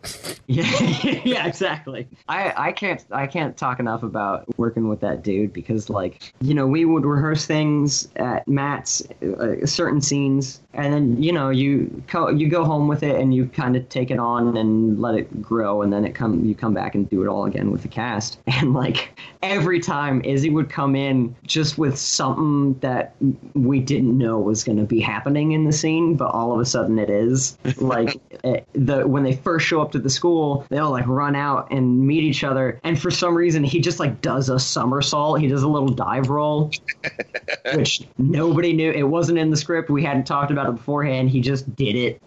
Yeah, 0.47 0.63
yeah, 1.25 1.47
exactly. 1.47 2.07
I, 2.27 2.53
I 2.55 2.71
can't 2.71 3.03
I 3.11 3.27
can't 3.27 3.55
talk 3.55 3.79
enough 3.79 4.03
about 4.03 4.45
working 4.57 4.87
with 4.87 5.01
that 5.01 5.23
dude 5.23 5.53
because 5.53 5.89
like 5.89 6.33
you 6.41 6.53
know 6.53 6.67
we 6.67 6.85
would 6.85 7.05
rehearse 7.05 7.45
things 7.45 8.07
at 8.15 8.47
Matt's 8.47 9.01
uh, 9.21 9.65
certain 9.65 10.01
scenes 10.01 10.61
and 10.75 10.93
then 10.93 11.21
you 11.21 11.31
know 11.31 11.49
you 11.49 12.03
co- 12.07 12.29
you 12.29 12.49
go 12.49 12.63
home 12.63 12.87
with 12.87 13.03
it 13.03 13.19
and 13.19 13.33
you 13.33 13.47
kind 13.47 13.75
of 13.75 13.87
take 13.89 14.11
it 14.11 14.19
on 14.19 14.57
and 14.57 15.01
let 15.01 15.15
it 15.15 15.41
grow 15.41 15.81
and 15.81 15.91
then 15.91 16.05
it 16.05 16.13
come 16.13 16.43
you 16.45 16.53
come 16.53 16.73
back 16.73 16.95
and 16.95 17.09
do 17.09 17.23
it 17.23 17.27
all 17.27 17.45
again 17.45 17.71
with 17.71 17.81
the 17.81 17.87
cast. 17.87 18.39
And 18.55 18.73
like 18.73 19.19
every 19.43 19.81
time 19.81 20.23
Izzy 20.23 20.49
would 20.49 20.69
come 20.69 20.95
in 20.95 21.35
just 21.45 21.77
with 21.77 21.97
something 21.97 22.79
that 22.79 23.13
we 23.53 23.81
didn't 23.81 24.17
know 24.17 24.39
was 24.39 24.63
going 24.63 24.77
to 24.77 24.85
be 24.85 25.01
happening 25.01 25.51
in 25.51 25.65
the 25.65 25.73
scene 25.73 26.15
but 26.15 26.31
all 26.31 26.53
of 26.53 26.59
a 26.59 26.65
sudden 26.65 26.97
it 26.99 27.09
is. 27.09 27.57
Like 27.85 28.19
eh, 28.43 28.61
the 28.73 29.05
when 29.05 29.23
they 29.23 29.35
first 29.35 29.67
show 29.67 29.81
up 29.81 29.91
to 29.91 29.99
the 29.99 30.09
school 30.09 30.65
they 30.69 30.77
all 30.77 30.91
like 30.91 31.05
run 31.07 31.35
out 31.35 31.69
and 31.69 32.07
meet 32.07 32.23
each 32.23 32.43
other 32.43 32.79
and 32.83 32.99
for 32.99 33.11
some 33.11 33.35
reason 33.35 33.63
he 33.63 33.79
just 33.79 33.99
like 33.99 34.21
does 34.21 34.49
a 34.49 34.57
somersault. 34.57 35.39
He 35.39 35.47
does 35.47 35.63
a 35.63 35.67
little 35.67 35.89
dive 35.89 36.29
roll 36.29 36.71
which 37.75 38.01
nobody 38.17 38.73
knew. 38.73 38.91
It 38.91 39.03
wasn't 39.03 39.39
in 39.39 39.49
the 39.49 39.57
script. 39.57 39.89
We 39.89 40.03
hadn't 40.03 40.25
talked 40.25 40.51
about 40.51 40.64
it 40.69 40.73
beforehand 40.73 41.29
he 41.29 41.41
just 41.41 41.73
did 41.75 41.95
it 41.95 42.21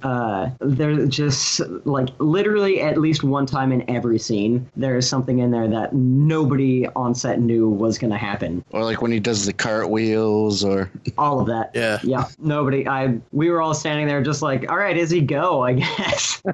uh, 0.02 0.50
there's 0.60 1.08
just 1.08 1.60
like 1.84 2.08
literally 2.18 2.80
at 2.80 2.98
least 2.98 3.22
one 3.24 3.46
time 3.46 3.72
in 3.72 3.88
every 3.90 4.18
scene 4.18 4.68
there 4.76 4.96
is 4.96 5.08
something 5.08 5.38
in 5.40 5.50
there 5.50 5.68
that 5.68 5.92
nobody 5.94 6.86
on 6.96 7.14
set 7.14 7.40
knew 7.40 7.68
was 7.68 7.98
going 7.98 8.10
to 8.10 8.16
happen 8.18 8.64
Or 8.70 8.84
like 8.84 9.02
when 9.02 9.10
he 9.10 9.20
does 9.20 9.44
the 9.46 9.52
cartwheels, 9.52 10.64
or 10.64 10.90
all 11.16 11.40
of 11.40 11.46
that 11.48 11.70
Yeah. 11.74 11.98
yeah 12.02 12.28
nobody 12.38 12.86
i 12.88 13.18
we 13.32 13.50
were 13.50 13.60
all 13.60 13.74
standing 13.74 14.06
there 14.06 14.22
just 14.22 14.42
like 14.42 14.70
all 14.70 14.76
right 14.76 14.96
izzy 14.96 15.20
go 15.20 15.62
i 15.62 15.72
guess 15.74 16.40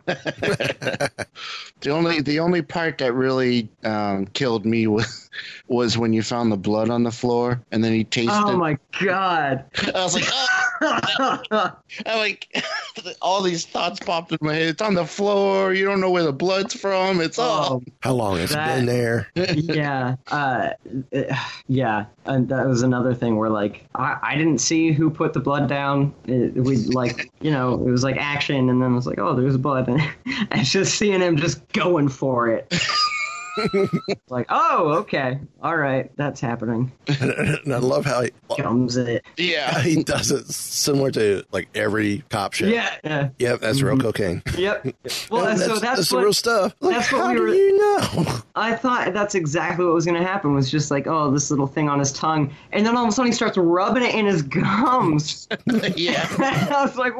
the 1.80 1.90
only 1.90 2.20
the 2.20 2.40
only 2.40 2.62
part 2.62 2.98
that 2.98 3.12
really 3.12 3.68
um, 3.84 4.26
killed 4.28 4.64
me 4.64 4.86
was 4.86 5.28
was 5.68 5.98
when 5.98 6.12
you 6.12 6.22
found 6.22 6.50
the 6.52 6.56
blood 6.56 6.90
on 6.90 7.02
the 7.02 7.10
floor 7.10 7.60
and 7.72 7.82
then 7.84 7.92
he 7.92 8.04
tasted. 8.04 8.30
oh 8.32 8.56
my 8.56 8.78
god 9.02 9.64
I 9.94 10.02
was 10.02 10.14
like, 10.14 10.24
oh. 10.28 10.63
I'm 12.06 12.18
like, 12.18 12.62
all 13.22 13.42
these 13.42 13.64
thoughts 13.66 14.00
popped 14.00 14.32
in 14.32 14.38
my 14.40 14.54
head. 14.54 14.68
It's 14.68 14.82
on 14.82 14.94
the 14.94 15.06
floor. 15.06 15.72
You 15.72 15.84
don't 15.84 16.00
know 16.00 16.10
where 16.10 16.22
the 16.22 16.32
blood's 16.32 16.74
from. 16.74 17.20
It's 17.20 17.38
all. 17.38 17.82
How 18.00 18.12
long 18.12 18.38
it's 18.38 18.52
That- 18.52 18.76
been 18.76 18.86
there? 18.86 19.28
yeah, 19.34 20.16
uh, 20.28 20.70
yeah, 21.68 22.06
and 22.26 22.48
that 22.48 22.66
was 22.66 22.82
another 22.82 23.14
thing 23.14 23.36
where 23.36 23.50
like 23.50 23.84
I, 23.94 24.18
I 24.22 24.36
didn't 24.36 24.58
see 24.58 24.92
who 24.92 25.10
put 25.10 25.32
the 25.32 25.40
blood 25.40 25.68
down. 25.68 26.14
It, 26.26 26.54
we 26.54 26.76
like 26.76 27.30
you 27.40 27.50
know 27.50 27.74
it 27.74 27.90
was 27.90 28.04
like 28.04 28.16
action, 28.16 28.68
and 28.68 28.82
then 28.82 28.92
it 28.92 28.94
was 28.94 29.06
like 29.06 29.18
oh 29.18 29.34
there's 29.34 29.56
blood, 29.56 29.88
and 29.88 30.00
I 30.50 30.62
just 30.62 30.96
seeing 30.98 31.20
him 31.20 31.36
just 31.36 31.66
going 31.72 32.08
for 32.08 32.48
it. 32.48 32.72
like 34.28 34.46
oh 34.48 34.94
okay 35.00 35.38
all 35.62 35.76
right 35.76 36.10
that's 36.16 36.40
happening. 36.40 36.92
and 37.20 37.72
I 37.72 37.78
love 37.78 38.04
how 38.04 38.22
he, 38.22 38.30
Comes 38.58 38.96
it. 38.96 39.24
Yeah. 39.36 39.80
he 39.82 40.02
does 40.02 40.30
it 40.30 40.46
similar 40.46 41.10
to 41.12 41.44
like 41.50 41.68
every 41.74 42.22
cop 42.30 42.52
shit. 42.52 42.68
Yeah. 42.68 42.94
yeah. 43.02 43.28
Yep, 43.38 43.60
that's 43.60 43.82
real 43.82 43.94
mm-hmm. 43.94 44.02
cocaine. 44.02 44.42
Yep. 44.56 44.94
Well, 45.30 45.46
And 45.46 45.58
so 45.58 45.76
that's, 45.76 46.08
the 46.08 46.16
what, 46.16 46.24
real 46.24 46.32
stuff. 46.32 46.74
Like, 46.80 46.96
that's 46.96 47.12
what 47.12 47.22
how 47.22 47.28
we 47.28 47.34
do 47.34 47.42
were- 47.42 47.54
you 47.54 47.78
know? 47.78 48.42
I 48.54 48.74
thought 48.74 49.12
that's 49.12 49.34
exactly 49.34 49.84
what 49.84 49.94
was 49.94 50.04
going 50.04 50.20
to 50.20 50.26
happen. 50.26 50.54
Was 50.54 50.70
just 50.70 50.90
like, 50.90 51.06
oh, 51.06 51.30
this 51.30 51.50
little 51.50 51.66
thing 51.66 51.88
on 51.88 51.98
his 51.98 52.12
tongue, 52.12 52.52
and 52.72 52.86
then 52.86 52.96
all 52.96 53.04
of 53.04 53.08
a 53.08 53.12
sudden 53.12 53.32
he 53.32 53.34
starts 53.34 53.56
rubbing 53.56 54.02
it 54.02 54.14
in 54.14 54.26
his 54.26 54.42
gums. 54.42 55.48
yeah. 55.96 56.26
I 56.38 56.84
was 56.84 56.96
like, 56.96 57.14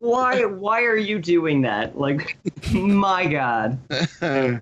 why? 0.00 0.44
Why 0.44 0.82
are 0.82 0.96
you 0.96 1.18
doing 1.18 1.62
that? 1.62 1.98
Like, 1.98 2.36
my 2.72 3.26
God. 3.26 3.78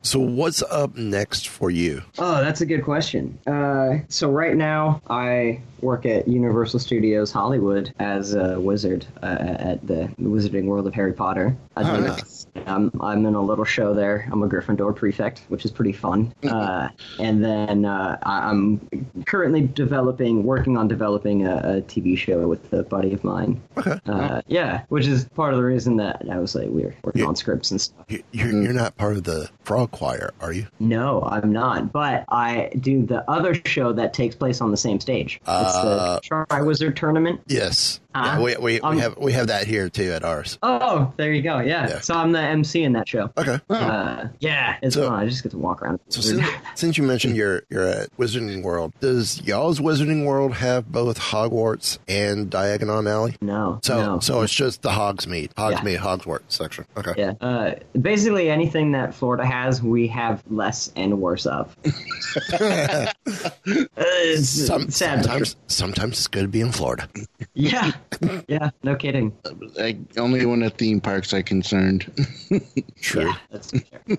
So 0.03 0.21
what's 0.21 0.63
up 0.63 0.96
next 0.97 1.49
for 1.49 1.71
you? 1.71 2.03
Oh, 2.19 2.41
that's 2.43 2.61
a 2.61 2.67
good 2.67 2.83
question. 2.85 3.39
Uh, 3.47 3.99
so 4.09 4.31
right 4.31 4.57
now, 4.57 5.01
I 5.09 5.61
work 5.83 6.07
at 6.07 6.27
Universal 6.27 6.81
Studios 6.81 7.31
Hollywood 7.31 7.93
as 7.99 8.35
a 8.35 8.59
wizard 8.59 9.07
uh, 9.23 9.27
at 9.41 9.87
the 9.87 10.09
Wizarding 10.21 10.65
World 10.65 10.87
of 10.87 10.95
Harry 10.95 11.13
Potter. 11.13 11.55
Oh, 11.77 12.01
nice. 12.01 12.47
I'm, 12.67 12.91
I'm 13.01 13.27
in 13.27 13.35
a 13.35 13.41
little 13.43 13.65
show 13.67 13.93
there. 13.93 14.27
I'm 14.33 14.43
a 14.43 14.49
Gryffindor 14.49 14.97
prefect, 14.97 15.43
which 15.49 15.65
is 15.67 15.71
pretty 15.71 15.93
fun. 15.93 16.33
Uh, 16.43 16.89
and 17.21 17.45
then 17.45 17.85
uh, 17.85 18.17
I'm 18.23 18.81
currently 19.27 19.67
developing, 19.67 20.45
working 20.45 20.77
on 20.79 20.89
developing 20.89 21.47
a, 21.47 21.57
a 21.57 21.83
TV 21.83 22.17
show 22.17 22.49
with 22.49 22.73
a 22.73 22.83
buddy 22.83 23.13
of 23.13 23.23
mine. 23.23 23.61
Okay. 23.77 24.01
Uh, 24.07 24.41
yeah, 24.47 24.85
which 24.89 25.07
is 25.07 25.27
part 25.27 25.53
of 25.53 25.59
the 25.59 25.65
reason 25.65 25.97
that 25.99 26.23
I 26.31 26.39
was 26.39 26.55
like, 26.55 26.69
we 26.71 26.85
are 26.85 26.95
working 27.05 27.25
on 27.27 27.37
scripts 27.37 27.71
and 27.71 27.81
stuff. 27.81 28.05
You- 28.09 28.23
You're, 28.33 28.63
you're 28.63 28.73
not 28.73 28.97
part 28.97 29.17
of 29.17 29.25
the 29.25 29.51
frog 29.65 29.91
choir, 29.91 30.33
are 30.41 30.53
you? 30.53 30.67
No, 30.89 31.23
I'm 31.23 31.53
not. 31.53 31.93
But 31.93 32.25
I 32.29 32.71
do 32.81 33.05
the 33.05 33.29
other 33.31 33.55
show 33.55 33.93
that 33.95 34.15
takes 34.15 34.35
place 34.35 34.61
on 34.61 34.71
the 34.71 34.77
same 34.77 35.01
stage. 35.01 35.37
It's 35.37 35.43
Uh, 35.47 36.21
the 36.23 36.29
Triwizard 36.47 36.97
Tournament. 36.97 37.41
Yes. 37.47 38.01
Uh, 38.17 38.25
yeah, 38.25 38.39
we 38.41 38.57
we, 38.57 38.81
um, 38.81 38.95
we 38.97 39.01
have 39.03 39.17
we 39.19 39.33
have 39.33 39.47
that 39.49 39.67
here 39.67 39.89
too 39.89 40.13
at 40.13 40.25
ours. 40.25 40.59
Oh, 40.63 41.13
there 41.17 41.33
you 41.33 41.43
go. 41.43 41.61
Yeah. 41.61 41.89
Yeah. 41.89 42.01
So 42.01 42.15
I'm 42.15 42.33
the 42.33 42.41
MC 42.41 42.83
in 42.83 42.93
that 42.95 43.09
show. 43.09 43.31
Okay. 43.37 43.61
Uh, 43.69 44.29
yeah, 44.41 44.77
it's 44.83 44.95
So- 44.95 45.09
fun. 45.09 45.21
I 45.21 45.27
just 45.27 45.43
get 45.43 45.51
to 45.51 45.59
walk 45.59 45.83
around. 45.83 46.01
So 46.09 46.21
since, 46.21 46.47
since 46.75 46.97
you 46.99 47.05
mentioned 47.05 47.37
you're 47.37 47.63
you're 47.69 47.87
at 47.87 48.17
Wizarding 48.17 48.63
World, 48.63 48.93
does 49.01 49.43
y'all's 49.43 49.81
Wizarding 49.81 50.25
World 50.25 50.55
have 50.55 50.91
both 50.91 51.19
Hogwarts 51.19 51.99
and 52.09 52.51
Diagon 52.51 53.11
Alley? 53.11 53.37
No. 53.41 53.81
So 53.83 53.99
no. 54.15 54.21
so 54.21 54.43
it's 54.43 54.53
just 54.55 54.83
the 54.83 54.91
Hogsmeade, 54.91 55.53
Hogsmeade, 55.55 55.99
Hogwarts 55.99 56.43
section. 56.49 56.87
Okay. 56.97 57.13
Yeah. 57.17 57.33
Uh, 57.41 57.75
basically, 58.01 58.49
anything 58.51 58.93
that 58.93 59.15
Florida 59.15 59.45
has, 59.45 59.83
we 59.83 60.09
have 60.09 60.43
less 60.49 60.93
and 60.97 61.21
worse 61.21 61.47
of. 61.47 61.77
Uh, 63.67 63.87
it's 63.97 64.49
Some, 64.49 64.91
sad. 64.91 65.25
sometimes 65.25 65.57
sometimes 65.67 66.13
it's 66.19 66.27
good 66.29 66.43
to 66.43 66.49
be 66.49 66.61
in 66.61 66.73
Florida. 66.73 67.09
Yeah. 67.55 67.93
Yeah. 68.49 68.71
No 68.83 68.95
kidding. 68.97 69.33
I, 69.79 69.99
only 70.19 70.45
when 70.47 70.61
the 70.61 70.71
theme 70.71 71.01
parks 71.01 71.33
are 71.35 71.43
concerned. 71.43 72.11
True. 73.01 73.33
That's 73.51 73.71
fair. 73.73 74.19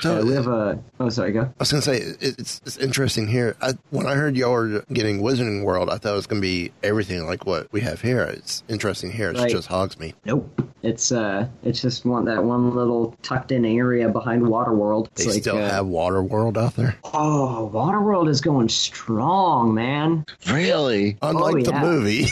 So 0.00 0.18
Uh, 0.20 0.24
we 0.24 0.32
have 0.32 0.48
a. 0.48 0.82
Oh, 0.98 1.08
sorry. 1.10 1.32
Go. 1.32 1.42
I 1.42 1.50
was 1.60 1.70
gonna 1.70 1.80
say 1.82 1.98
it- 1.98 2.16
it's 2.20 2.60
it's 2.66 2.76
interesting 2.78 3.28
here. 3.28 3.56
I, 3.62 3.74
when 3.90 4.06
I 4.06 4.14
heard 4.14 4.36
y'all 4.36 4.50
were 4.52 4.84
getting 4.92 5.20
Wizarding 5.20 5.62
World, 5.64 5.90
I 5.90 5.98
thought 5.98 6.12
it 6.12 6.16
was 6.16 6.26
gonna 6.26 6.40
be 6.40 6.72
everything 6.82 7.24
like 7.26 7.46
what 7.46 7.70
we 7.72 7.80
have 7.82 8.00
here. 8.00 8.22
It's 8.24 8.64
interesting 8.68 9.12
here. 9.12 9.30
It's 9.30 9.40
Right. 9.40 9.50
just 9.50 9.68
Hogsmeade. 9.68 10.14
Nope. 10.24 10.60
It's 10.82 11.12
uh, 11.12 11.46
it's 11.62 11.80
just 11.80 12.04
one 12.04 12.24
that 12.24 12.42
one 12.42 12.74
little 12.74 13.14
tucked 13.22 13.52
in 13.52 13.64
area 13.64 14.08
behind 14.08 14.42
Waterworld. 14.42 15.08
They 15.14 15.26
like, 15.26 15.40
still 15.42 15.56
uh, 15.58 15.68
have 15.68 15.86
Waterworld 15.86 16.56
out 16.56 16.74
there. 16.74 16.96
Oh, 17.04 17.70
Waterworld 17.72 18.28
is 18.28 18.40
going 18.40 18.68
strong, 18.68 19.72
man. 19.74 20.24
Really? 20.48 21.16
Unlike 21.22 21.64
the 21.64 21.70
yeah. 21.70 21.80
movie. 21.82 22.26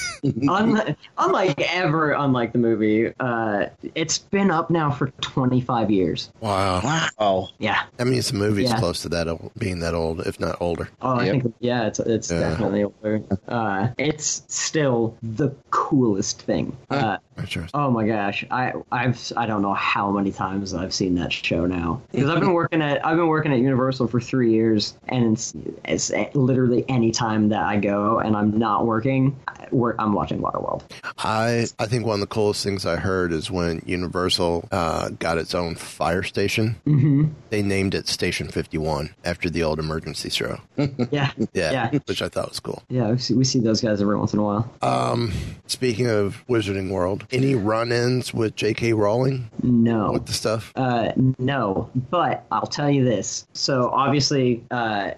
Unlike, 0.65 0.97
unlike 1.19 1.61
ever, 1.75 2.13
unlike 2.13 2.53
the 2.53 2.59
movie, 2.59 3.13
uh, 3.21 3.67
it's 3.95 4.19
been 4.19 4.51
up 4.51 4.71
now 4.71 4.91
for 4.91 5.09
25 5.21 5.91
years. 5.91 6.31
wow. 6.41 6.81
Wow. 7.19 7.49
Yeah. 7.59 7.83
I 7.99 8.05
mean, 8.05 8.21
the 8.21 8.33
movie's 8.35 8.71
Yeah. 8.71 8.79
close 8.79 9.03
to 9.03 9.09
that 9.11 9.29
old, 9.29 9.53
being 9.59 9.81
that 9.81 9.95
old, 9.95 10.21
if 10.27 10.39
not 10.41 10.57
older. 10.61 10.89
Oh, 11.03 11.17
I 11.19 11.25
Yep. 11.27 11.33
think 11.43 11.55
yeah, 11.61 11.87
it's 11.87 11.99
it's 12.01 12.31
Yeah. 12.31 12.41
definitely 12.41 12.85
older. 12.85 13.23
Uh, 13.49 13.89
it's 13.99 14.43
still 14.49 15.17
the 15.23 15.51
coolest 15.71 16.43
thing. 16.43 16.77
Uh, 16.91 17.19
Interesting. 17.39 17.71
oh 17.75 17.91
my 17.91 18.07
gosh, 18.07 18.45
I 18.51 18.73
I've 18.93 19.33
I 19.37 19.47
don't 19.47 19.63
know 19.63 19.75
how 19.75 20.11
many 20.11 20.31
times 20.33 20.73
I've 20.75 20.95
seen 20.95 21.15
that 21.17 21.33
show 21.33 21.67
now 21.67 22.01
because 22.13 22.31
I've 22.31 22.41
been 22.41 22.53
working 22.53 22.81
at 22.83 23.05
I've 23.05 23.17
been 23.17 23.27
working 23.29 23.53
at 23.53 23.59
Universal 23.59 24.09
for 24.09 24.21
three 24.21 24.53
years, 24.53 24.97
and 25.09 25.33
it's, 25.33 25.53
it's 25.85 26.11
literally 26.35 26.85
any 26.89 27.11
time 27.11 27.49
that 27.51 27.63
I 27.65 27.77
go 27.79 28.19
and 28.21 28.37
I'm 28.37 28.59
not 28.59 28.87
working, 28.87 29.37
I'm 29.49 30.13
watching 30.13 30.41
Waterworld. 30.41 30.83
I 31.19 31.67
I 31.79 31.87
think 31.87 32.07
one 32.07 32.15
of 32.15 32.21
the 32.21 32.27
coolest 32.27 32.63
things 32.63 32.87
I 32.87 32.97
heard 32.97 33.33
is 33.33 33.51
when 33.51 33.83
Universal 33.85 34.69
uh, 34.73 35.09
got 35.19 35.37
its 35.39 35.55
own 35.55 35.75
fire 35.75 36.23
station. 36.23 36.77
Mm-hmm. 36.87 37.25
They 37.51 37.63
named 37.63 37.95
it 37.95 38.07
Station 38.09 38.49
Fifty 38.49 38.79
One 38.79 39.15
after 39.25 39.51
the 39.51 39.63
old 39.65 39.79
emergency 39.79 40.31
show. 40.31 40.59
Yeah, 41.11 41.31
Yeah, 41.53 41.73
Yeah. 41.73 41.91
which 42.07 42.23
I 42.23 42.29
thought 42.29 42.49
was 42.51 42.61
cool. 42.61 42.83
yeah, 42.89 43.11
we 43.11 43.19
see, 43.19 43.35
we 43.35 43.45
see 43.45 43.59
those 43.61 43.81
guys 43.81 44.01
every 44.01 44.17
once 44.17 44.33
in 44.33 44.39
a 44.39 44.43
while. 44.43 44.73
Um, 44.83 45.33
speaking 45.67 46.09
of 46.09 46.43
Wizarding 46.49 46.91
World, 46.91 47.24
any 47.31 47.55
run-ins 47.55 48.33
with 48.35 48.55
J.K. 48.57 48.93
Rowling 48.93 49.51
No. 49.63 50.13
with 50.13 50.27
the 50.27 50.33
stuff? 50.33 50.73
Uh, 50.77 51.13
no, 51.39 51.91
but 52.11 52.45
I'll 52.51 52.67
tell 52.67 52.91
you 52.91 53.05
this. 53.05 53.47
So 53.53 53.91
obviously, 53.91 54.65
uh, 54.71 55.13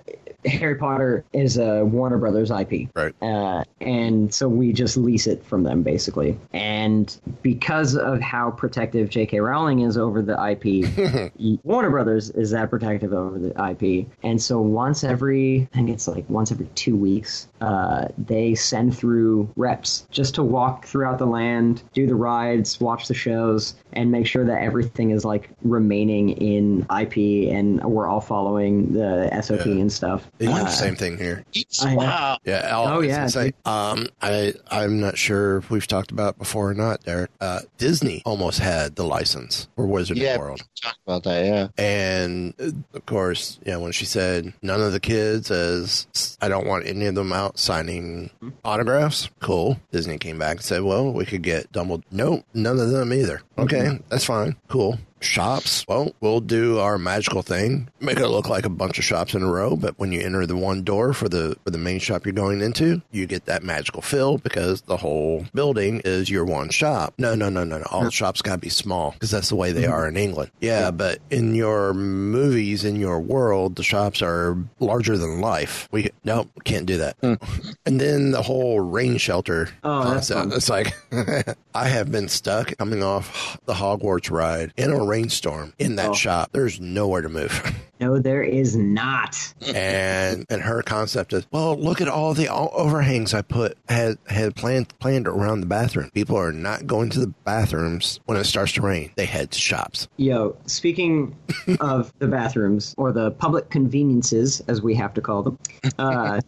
Harry 0.44 0.76
Potter 0.76 1.24
is 1.32 1.58
a 1.58 1.84
Warner 1.84 2.18
Brothers 2.18 2.50
IP, 2.52 2.88
Right. 2.94 3.12
uh, 3.20 3.64
and 3.80 4.32
so 4.32 4.48
we 4.48 4.72
just 4.72 4.96
lease 4.96 5.26
it 5.26 5.44
from 5.44 5.64
them 5.64 5.82
basically. 5.82 6.38
And 6.52 7.14
because 7.42 7.96
of 7.96 8.20
how 8.20 8.52
protective 8.52 9.08
J.K. 9.10 9.40
Rowling 9.40 9.80
is 9.80 9.98
over 9.98 10.22
the 10.22 10.34
IP, 10.40 11.32
Warner 11.64 11.90
Brothers 11.90 12.30
is 12.30 12.50
that 12.52 12.70
protective 12.70 13.12
over 13.12 13.38
the 13.38 13.50
IP. 13.70 14.06
And 14.22 14.40
so 14.40 14.60
once 14.60 15.02
every, 15.02 15.68
I 15.72 15.76
think 15.76 15.90
it's 15.90 16.06
like 16.06 16.28
once 16.30 16.52
every 16.52 16.66
two 16.76 16.96
weeks, 16.96 17.48
uh, 17.60 18.08
they 18.18 18.54
send 18.54 18.96
through 18.96 19.48
reps 19.56 20.06
just 20.10 20.34
to 20.36 20.42
walk 20.42 20.84
throughout 20.86 21.18
the 21.18 21.26
land, 21.26 21.82
do 21.92 22.06
the 22.06 22.14
rides, 22.14 22.80
watch 22.80 23.08
the 23.08 23.14
shows, 23.14 23.74
and 23.92 24.10
make 24.10 24.26
sure 24.26 24.44
that 24.44 24.62
everything 24.62 25.10
is 25.10 25.24
like 25.24 25.50
remaining 25.62 26.30
in 26.30 26.86
IP 27.00 27.50
and 27.52 27.82
we're 27.84 28.06
all 28.06 28.20
following 28.20 28.92
the 28.92 29.28
SOP 29.42 29.66
Yeah. 29.66 29.72
and 29.72 29.92
stuff. 29.92 30.30
They 30.38 30.46
do 30.46 30.52
Uh, 30.52 30.64
the 30.64 30.70
same 30.70 30.96
thing 30.96 31.16
here. 31.18 31.44
Wow. 31.82 32.38
Yeah. 32.44 32.68
I'll- 32.72 32.86
Oh, 32.96 33.00
I 33.02 33.04
yeah, 33.04 33.28
gonna 33.28 33.52
um, 33.64 34.06
I 34.22 34.54
I'm 34.70 35.00
not 35.00 35.18
sure 35.18 35.58
if 35.58 35.70
we've 35.70 35.86
talked 35.86 36.10
about 36.12 36.34
it 36.34 36.38
before 36.38 36.70
or 36.70 36.74
not, 36.74 37.02
Derek. 37.04 37.30
Uh, 37.40 37.60
Disney 37.78 38.22
almost 38.24 38.58
had 38.60 38.96
the 38.96 39.04
license 39.04 39.68
for 39.76 39.86
Wizarding 39.86 40.16
Yeah. 40.16 40.38
World. 40.38 40.60
Talk 40.82 40.96
about 41.06 41.24
that, 41.24 41.44
yeah. 41.44 41.68
And 41.76 42.54
uh, 42.60 42.70
of 42.94 43.06
course, 43.06 43.58
yeah, 43.66 43.76
when 43.76 43.92
she 43.92 44.04
said 44.04 44.52
none 44.62 44.80
of 44.80 44.92
the 44.92 45.00
kids, 45.00 45.50
as 45.50 46.06
I 46.40 46.48
don't 46.48 46.66
want 46.66 46.86
any 46.86 47.06
of 47.06 47.14
them 47.14 47.32
out 47.32 47.45
signing 47.54 48.30
autographs, 48.64 49.28
cool. 49.40 49.78
Disney 49.90 50.18
came 50.18 50.38
back 50.38 50.56
and 50.56 50.64
said, 50.64 50.82
well, 50.82 51.12
we 51.12 51.24
could 51.24 51.42
get 51.42 51.70
Dumbledore. 51.72 52.02
Nope, 52.10 52.44
none 52.54 52.78
of 52.78 52.90
them 52.90 53.12
either. 53.12 53.42
Okay, 53.58 53.78
mm-hmm. 53.78 54.04
that's 54.08 54.24
fine. 54.24 54.56
Cool. 54.68 54.98
Shops, 55.20 55.84
well, 55.88 56.14
we'll 56.20 56.40
do 56.40 56.78
our 56.78 56.98
magical 56.98 57.42
thing, 57.42 57.88
make 58.00 58.18
it 58.18 58.28
look 58.28 58.48
like 58.48 58.66
a 58.66 58.70
bunch 58.70 58.98
of 58.98 59.04
shops 59.04 59.34
in 59.34 59.42
a 59.42 59.50
row. 59.50 59.76
But 59.76 59.98
when 59.98 60.12
you 60.12 60.20
enter 60.20 60.46
the 60.46 60.56
one 60.56 60.82
door 60.82 61.12
for 61.12 61.28
the 61.28 61.56
for 61.64 61.70
the 61.70 61.78
main 61.78 61.98
shop 61.98 62.26
you're 62.26 62.32
going 62.32 62.60
into, 62.60 63.02
you 63.10 63.26
get 63.26 63.46
that 63.46 63.62
magical 63.62 64.02
feel 64.02 64.38
because 64.38 64.82
the 64.82 64.96
whole 64.96 65.46
building 65.54 66.02
is 66.04 66.28
your 66.28 66.44
one 66.44 66.68
shop. 66.68 67.14
No, 67.18 67.34
no, 67.34 67.48
no, 67.48 67.64
no, 67.64 67.78
no. 67.78 67.86
All 67.90 68.10
shops 68.10 68.42
got 68.42 68.52
to 68.52 68.58
be 68.58 68.68
small 68.68 69.12
because 69.12 69.30
that's 69.30 69.48
the 69.48 69.56
way 69.56 69.72
they 69.72 69.84
mm-hmm. 69.84 69.92
are 69.92 70.08
in 70.08 70.16
England. 70.16 70.50
Yeah, 70.60 70.90
but 70.90 71.18
in 71.30 71.54
your 71.54 71.94
movies, 71.94 72.84
in 72.84 72.96
your 72.96 73.20
world, 73.20 73.76
the 73.76 73.82
shops 73.82 74.22
are 74.22 74.56
larger 74.80 75.16
than 75.16 75.40
life. 75.40 75.88
We 75.90 76.10
no, 76.24 76.48
can't 76.64 76.86
do 76.86 76.98
that. 76.98 77.20
Mm. 77.20 77.74
And 77.86 78.00
then 78.00 78.30
the 78.32 78.42
whole 78.42 78.80
rain 78.80 79.16
shelter 79.16 79.68
Oh, 79.82 80.14
that's 80.14 80.30
concept. 80.30 80.56
It's 80.56 80.68
like 80.68 81.56
I 81.74 81.88
have 81.88 82.10
been 82.10 82.28
stuck 82.28 82.76
coming 82.78 83.02
off 83.02 83.58
the 83.66 83.74
Hogwarts 83.74 84.30
ride 84.30 84.72
in 84.76 84.90
a 84.90 85.04
rainstorm 85.06 85.72
in 85.78 85.96
that 85.96 86.10
Oh. 86.10 86.14
shop. 86.14 86.50
There's 86.52 86.80
nowhere 86.80 87.22
to 87.22 87.28
move. 87.28 87.72
No, 88.00 88.18
there 88.18 88.42
is 88.42 88.76
not. 88.76 89.54
and 89.74 90.44
and 90.48 90.62
her 90.62 90.82
concept 90.82 91.32
is, 91.32 91.46
well, 91.50 91.76
look 91.76 92.00
at 92.00 92.08
all 92.08 92.34
the 92.34 92.48
o- 92.48 92.70
overhangs 92.72 93.34
I 93.34 93.42
put 93.42 93.76
had 93.88 94.18
had 94.26 94.54
planned 94.54 94.96
planned 94.98 95.26
around 95.26 95.60
the 95.60 95.66
bathroom. 95.66 96.10
People 96.14 96.36
are 96.36 96.52
not 96.52 96.86
going 96.86 97.10
to 97.10 97.20
the 97.20 97.28
bathrooms 97.44 98.20
when 98.26 98.36
it 98.38 98.44
starts 98.44 98.72
to 98.72 98.82
rain. 98.82 99.10
They 99.16 99.26
head 99.26 99.50
to 99.52 99.58
shops. 99.58 100.08
Yo, 100.16 100.56
speaking 100.66 101.34
of 101.80 102.12
the 102.18 102.28
bathrooms 102.28 102.94
or 102.98 103.12
the 103.12 103.30
public 103.32 103.70
conveniences, 103.70 104.62
as 104.68 104.82
we 104.82 104.94
have 104.94 105.14
to 105.14 105.20
call 105.20 105.42
them, 105.42 105.58
uh, 105.98 106.40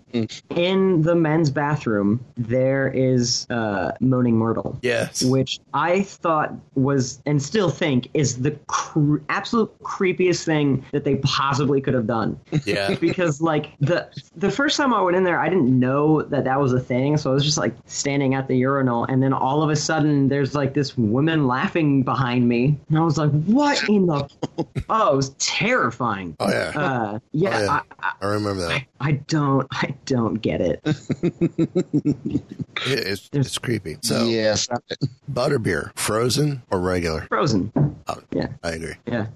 in 0.55 1.03
the 1.03 1.15
men's 1.15 1.51
bathroom 1.51 2.25
there 2.37 2.89
is 2.89 3.47
uh, 3.51 3.93
Moaning 4.01 4.37
Myrtle. 4.37 4.79
Yes. 4.83 5.23
Which 5.25 5.61
I 5.75 6.03
thought 6.03 6.55
was 6.75 7.21
and 7.27 7.43
still 7.43 7.71
think 7.71 8.09
is 8.15 8.43
the 8.43 8.53
cre- 8.67 9.19
absolute 9.29 9.73
creepiest 9.83 10.45
thing 10.45 10.85
that 10.93 11.05
they 11.05 11.17
possibly 11.39 11.81
could 11.81 11.95
have 11.95 12.07
done. 12.09 12.39
Yeah. 12.65 12.95
because 13.01 13.41
like 13.41 13.71
the 13.79 14.09
the 14.37 14.51
first 14.51 14.77
time 14.77 14.93
I 14.93 15.01
went 15.01 15.17
in 15.17 15.23
there, 15.23 15.39
I 15.39 15.49
didn't 15.49 15.71
know 15.79 16.23
that 16.23 16.43
that 16.45 16.61
was 16.61 16.73
a 16.73 16.81
thing, 16.81 17.17
so 17.17 17.31
I 17.31 17.35
was 17.35 17.45
just 17.45 17.59
like 17.59 17.75
standing 17.87 18.35
at 18.35 18.49
the 18.49 18.57
urinal, 18.57 19.05
and 19.05 19.23
then 19.23 19.33
all 19.33 19.63
of 19.63 19.71
a 19.71 19.77
sudden, 19.77 20.29
there's 20.29 20.57
like 20.57 20.75
this 20.75 20.99
woman 20.99 21.47
laughing 21.47 22.03
behind 22.03 22.49
me, 22.49 22.77
and 22.89 22.99
I 22.99 23.03
was 23.03 23.19
like, 23.19 23.31
"What 23.45 23.89
in 23.89 24.07
the?" 24.07 24.29
oh, 24.91 25.13
it 25.13 25.17
was 25.17 25.31
terrifying. 25.39 26.37
Oh 26.41 26.49
yeah. 26.49 26.73
Uh, 26.75 27.19
yeah, 27.33 27.51
Oh, 27.51 27.63
yeah. 27.63 27.71
I, 27.71 27.83
I, 28.09 28.13
I 28.21 28.27
remember 28.27 28.67
that. 28.67 28.83
I 29.01 29.13
don't, 29.13 29.67
I 29.71 29.95
don't 30.07 30.35
get 30.43 30.61
it. 30.61 30.81
It- 30.85 32.43
it's, 32.87 33.31
it's 33.33 33.59
creepy. 33.59 33.97
So 34.03 34.25
yes. 34.27 34.67
butterbeer, 35.33 35.97
frozen 35.97 36.63
or 36.71 36.81
regular? 36.81 37.27
Frozen. 37.29 37.73
Oh, 38.09 38.19
Yeah. 38.33 38.49
I 38.63 38.71
agree. 38.73 38.95
Yeah, 39.07 39.27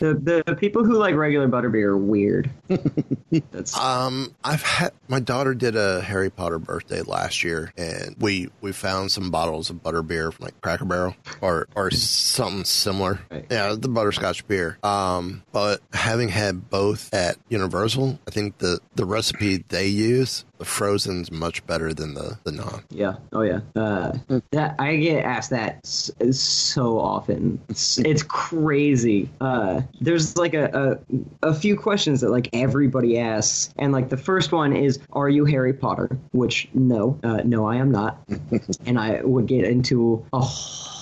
the 0.00 0.42
the 0.46 0.56
people 0.56 0.84
who 0.84 0.94
like 0.94 1.14
regular 1.14 1.43
regular 1.44 1.70
butterbeer 1.70 1.84
are 1.84 1.98
weird. 1.98 2.50
That's 3.50 3.76
Um, 3.78 4.34
I've 4.42 4.62
had 4.62 4.92
my 5.08 5.20
daughter 5.20 5.54
did 5.54 5.76
a 5.76 6.00
Harry 6.00 6.30
Potter 6.30 6.58
birthday 6.58 7.02
last 7.02 7.44
year, 7.44 7.72
and 7.76 8.16
we 8.18 8.50
we 8.60 8.72
found 8.72 9.12
some 9.12 9.30
bottles 9.30 9.70
of 9.70 9.82
butterbeer 9.82 10.32
from 10.32 10.44
like 10.44 10.60
Cracker 10.60 10.84
Barrel 10.84 11.16
or 11.40 11.68
or 11.74 11.90
something 11.90 12.64
similar. 12.64 13.20
Yeah, 13.50 13.74
the 13.78 13.88
butterscotch 13.88 14.46
beer. 14.46 14.78
Um, 14.82 15.42
but 15.52 15.80
having 15.92 16.28
had 16.28 16.70
both 16.70 17.12
at 17.12 17.36
Universal, 17.48 18.18
I 18.26 18.30
think 18.30 18.58
the 18.58 18.80
the 18.94 19.04
recipe 19.04 19.58
they 19.68 19.86
use 19.86 20.44
the 20.64 20.70
frozen's 20.70 21.30
much 21.30 21.64
better 21.66 21.92
than 21.92 22.14
the 22.14 22.38
the 22.44 22.52
non. 22.52 22.82
Yeah. 22.88 23.16
Oh 23.32 23.42
yeah. 23.42 23.60
Uh, 23.76 24.16
that 24.50 24.74
I 24.78 24.96
get 24.96 25.22
asked 25.22 25.50
that 25.50 25.84
so 25.84 26.98
often. 26.98 27.60
It's, 27.68 27.98
it's 27.98 28.22
crazy. 28.22 29.28
Uh, 29.42 29.82
there's 30.00 30.38
like 30.38 30.54
a, 30.54 30.98
a 31.42 31.48
a 31.50 31.54
few 31.54 31.76
questions 31.76 32.22
that 32.22 32.30
like 32.30 32.48
everybody 32.54 33.18
asks, 33.18 33.74
and 33.78 33.92
like 33.92 34.08
the 34.08 34.16
first 34.16 34.52
one 34.52 34.74
is, 34.74 34.98
"Are 35.12 35.28
you 35.28 35.44
Harry 35.44 35.74
Potter?" 35.74 36.08
Which 36.32 36.68
no, 36.72 37.18
uh, 37.22 37.42
no, 37.44 37.66
I 37.66 37.76
am 37.76 37.90
not, 37.92 38.18
and 38.86 38.98
I 38.98 39.20
would 39.22 39.46
get 39.46 39.64
into 39.64 40.24
a 40.32 40.40
whole 40.40 40.93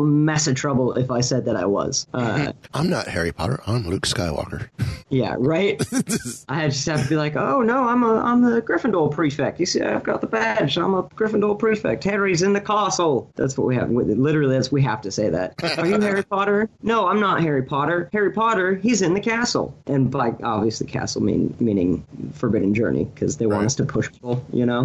mess 0.00 0.46
of 0.46 0.54
trouble 0.54 0.94
if 0.94 1.10
I 1.10 1.20
said 1.20 1.44
that 1.46 1.56
I 1.56 1.64
was. 1.64 2.06
Uh, 2.14 2.52
I'm 2.74 2.88
not 2.88 3.06
Harry 3.06 3.32
Potter. 3.32 3.60
I'm 3.66 3.86
Luke 3.86 4.06
Skywalker. 4.06 4.68
yeah, 5.08 5.36
right. 5.38 5.80
I 6.48 6.68
just 6.68 6.86
have 6.86 7.02
to 7.02 7.08
be 7.08 7.16
like, 7.16 7.36
oh 7.36 7.62
no, 7.62 7.84
I'm 7.84 8.02
a 8.02 8.16
I'm 8.16 8.42
the 8.42 8.62
Gryffindor 8.62 9.12
prefect. 9.12 9.60
You 9.60 9.66
see, 9.66 9.82
I've 9.82 10.02
got 10.02 10.20
the 10.20 10.26
badge. 10.26 10.76
I'm 10.78 10.94
a 10.94 11.02
Gryffindor 11.02 11.58
prefect. 11.58 12.04
Harry's 12.04 12.42
in 12.42 12.52
the 12.52 12.60
castle. 12.60 13.30
That's 13.36 13.56
what 13.56 13.66
we 13.66 13.76
have. 13.76 13.90
Literally, 13.90 14.54
that's 14.54 14.72
we 14.72 14.82
have 14.82 15.00
to 15.02 15.10
say 15.10 15.30
that. 15.30 15.54
Are 15.78 15.86
you 15.86 16.00
Harry 16.00 16.22
Potter? 16.22 16.68
No, 16.82 17.08
I'm 17.08 17.20
not 17.20 17.40
Harry 17.40 17.62
Potter. 17.62 18.08
Harry 18.12 18.32
Potter, 18.32 18.74
he's 18.76 19.02
in 19.02 19.14
the 19.14 19.20
castle, 19.20 19.76
and 19.86 20.10
by 20.10 20.34
obviously 20.42 20.86
castle 20.86 21.22
mean 21.22 21.54
meaning 21.60 22.04
Forbidden 22.32 22.74
Journey 22.74 23.04
because 23.04 23.36
they 23.36 23.46
want 23.46 23.66
us 23.66 23.74
to 23.76 23.84
push 23.84 24.10
people, 24.10 24.44
you 24.52 24.66
know. 24.66 24.84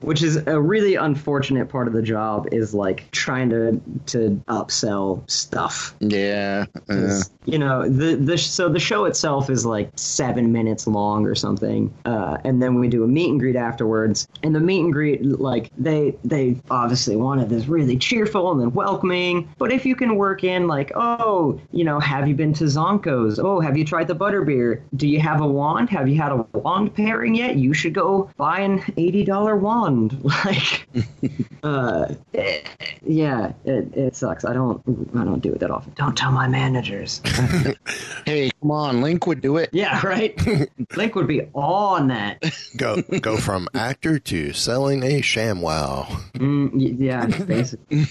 Which 0.00 0.22
is 0.22 0.36
a 0.46 0.60
really 0.60 0.94
unfortunate 0.94 1.68
part 1.68 1.88
of 1.88 1.94
the 1.94 2.02
job 2.02 2.48
is 2.52 2.74
like 2.74 3.10
trying 3.10 3.50
to 3.50 3.80
to 4.12 4.42
upsell 4.48 5.28
stuff. 5.30 5.94
Yeah. 6.00 6.66
uh, 6.88 7.20
you 7.46 7.58
know 7.58 7.88
the 7.88 8.16
the 8.16 8.36
so 8.36 8.68
the 8.68 8.78
show 8.78 9.04
itself 9.06 9.50
is 9.50 9.64
like 9.64 9.90
seven 9.96 10.52
minutes 10.52 10.86
long 10.86 11.26
or 11.26 11.34
something 11.34 11.92
uh, 12.04 12.36
and 12.44 12.62
then 12.62 12.78
we 12.78 12.88
do 12.88 13.02
a 13.02 13.08
meet 13.08 13.30
and 13.30 13.40
greet 13.40 13.56
afterwards 13.56 14.28
and 14.42 14.54
the 14.54 14.60
meet 14.60 14.80
and 14.80 14.92
greet 14.92 15.24
like 15.24 15.70
they 15.78 16.14
they 16.24 16.56
obviously 16.70 17.16
wanted 17.16 17.48
this 17.48 17.66
really 17.66 17.96
cheerful 17.96 18.52
and 18.52 18.60
then 18.60 18.70
welcoming 18.72 19.48
but 19.58 19.72
if 19.72 19.86
you 19.86 19.96
can 19.96 20.16
work 20.16 20.44
in 20.44 20.66
like 20.66 20.92
oh 20.94 21.60
you 21.72 21.82
know 21.84 21.98
have 21.98 22.28
you 22.28 22.34
been 22.34 22.52
to 22.52 22.64
zonko's? 22.64 23.38
Oh 23.38 23.60
have 23.60 23.76
you 23.76 23.84
tried 23.84 24.08
the 24.08 24.14
butterbeer? 24.14 24.82
Do 24.96 25.08
you 25.08 25.20
have 25.20 25.40
a 25.40 25.46
wand? 25.46 25.90
Have 25.90 26.08
you 26.08 26.16
had 26.16 26.32
a 26.32 26.46
wand 26.52 26.94
pairing 26.94 27.34
yet? 27.34 27.56
You 27.56 27.74
should 27.74 27.94
go 27.94 28.30
buy 28.36 28.60
an 28.60 28.80
$80 28.80 29.60
wand. 29.60 30.18
Like 30.44 30.88
uh 31.62 32.14
eh, 32.34 32.62
yeah 33.04 33.52
it, 33.64 33.94
it 34.06 34.16
sucks 34.16 34.44
i 34.44 34.52
don't 34.52 34.82
i 35.16 35.24
don't 35.24 35.40
do 35.40 35.52
it 35.52 35.60
that 35.60 35.70
often 35.70 35.92
don't 35.96 36.16
tell 36.16 36.32
my 36.32 36.46
managers 36.48 37.20
hey, 38.26 38.50
come 38.60 38.70
on, 38.70 39.00
Link 39.02 39.26
would 39.26 39.40
do 39.40 39.56
it. 39.56 39.70
yeah 39.72 40.04
right 40.06 40.36
link 40.96 41.14
would 41.14 41.26
be 41.26 41.42
on 41.54 42.08
that 42.08 42.42
Go 42.76 43.02
go 43.20 43.36
from 43.36 43.68
actor 43.74 44.18
to 44.18 44.52
selling 44.52 45.02
a 45.02 45.20
ShamWow. 45.20 46.06
mm, 46.34 46.70
yeah 46.98 47.26
basically 47.44 48.06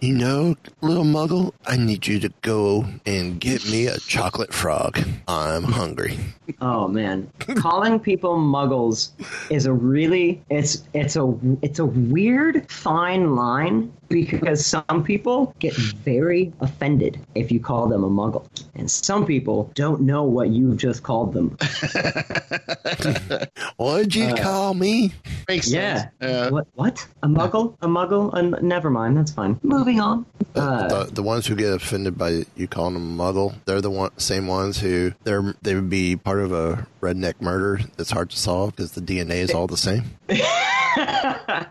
You 0.00 0.14
know, 0.14 0.54
little 0.82 1.04
muggle, 1.04 1.52
I 1.66 1.76
need 1.76 2.06
you 2.06 2.20
to 2.20 2.32
go 2.42 2.84
and 3.06 3.40
get 3.40 3.64
me 3.70 3.86
a 3.86 3.98
chocolate 3.98 4.52
frog. 4.52 4.98
I'm 5.26 5.62
hungry. 5.64 6.18
oh 6.60 6.86
man 6.88 7.30
calling 7.56 7.98
people 7.98 8.36
muggles 8.36 9.10
is 9.50 9.66
a 9.66 9.72
really 9.72 10.42
it's 10.50 10.84
it's 10.94 11.16
a 11.16 11.34
it's 11.62 11.78
a 11.80 11.84
weird 11.86 12.70
fine 12.70 13.34
line 13.34 13.85
because 14.08 14.64
some 14.64 15.02
people 15.04 15.54
get 15.58 15.74
very 15.74 16.52
offended 16.60 17.18
if 17.34 17.50
you 17.50 17.60
call 17.60 17.86
them 17.88 18.04
a 18.04 18.08
muggle. 18.10 18.46
And 18.74 18.90
some 18.90 19.26
people 19.26 19.70
don't 19.74 20.02
know 20.02 20.22
what 20.24 20.50
you've 20.50 20.76
just 20.76 21.02
called 21.02 21.32
them. 21.32 21.56
What'd 23.76 24.14
you 24.14 24.26
Uh, 24.26 24.36
call 24.36 24.74
me? 24.74 25.12
Makes 25.48 25.70
yeah. 25.70 25.96
sense. 25.96 26.12
Uh, 26.20 26.48
what 26.50 26.66
what? 26.74 27.06
A 27.22 27.28
muggle? 27.28 27.76
A 27.82 27.86
muggle? 27.88 28.32
Uh, 28.34 28.58
never 28.60 28.90
mind. 28.90 29.16
That's 29.16 29.32
fine. 29.32 29.58
Moving 29.62 30.00
on. 30.00 30.26
Uh, 30.54 30.88
the, 31.04 31.12
the 31.12 31.22
ones 31.22 31.46
who 31.46 31.54
get 31.54 31.72
offended 31.72 32.16
by 32.16 32.44
you 32.56 32.66
calling 32.68 32.94
them 32.94 33.18
a 33.20 33.22
muggle, 33.22 33.54
they're 33.66 33.80
the 33.80 33.90
one, 33.90 34.10
same 34.18 34.46
ones 34.46 34.78
who 34.78 35.12
they're 35.24 35.54
they 35.62 35.74
would 35.74 35.90
be 35.90 36.16
part 36.16 36.40
of 36.40 36.52
a 36.52 36.86
redneck 37.02 37.40
murder 37.40 37.80
that's 37.96 38.10
hard 38.10 38.30
to 38.30 38.38
solve 38.38 38.74
because 38.74 38.92
the 38.92 39.00
DNA 39.02 39.36
is 39.36 39.50
all 39.54 39.66
the 39.66 39.76
same, 39.76 40.04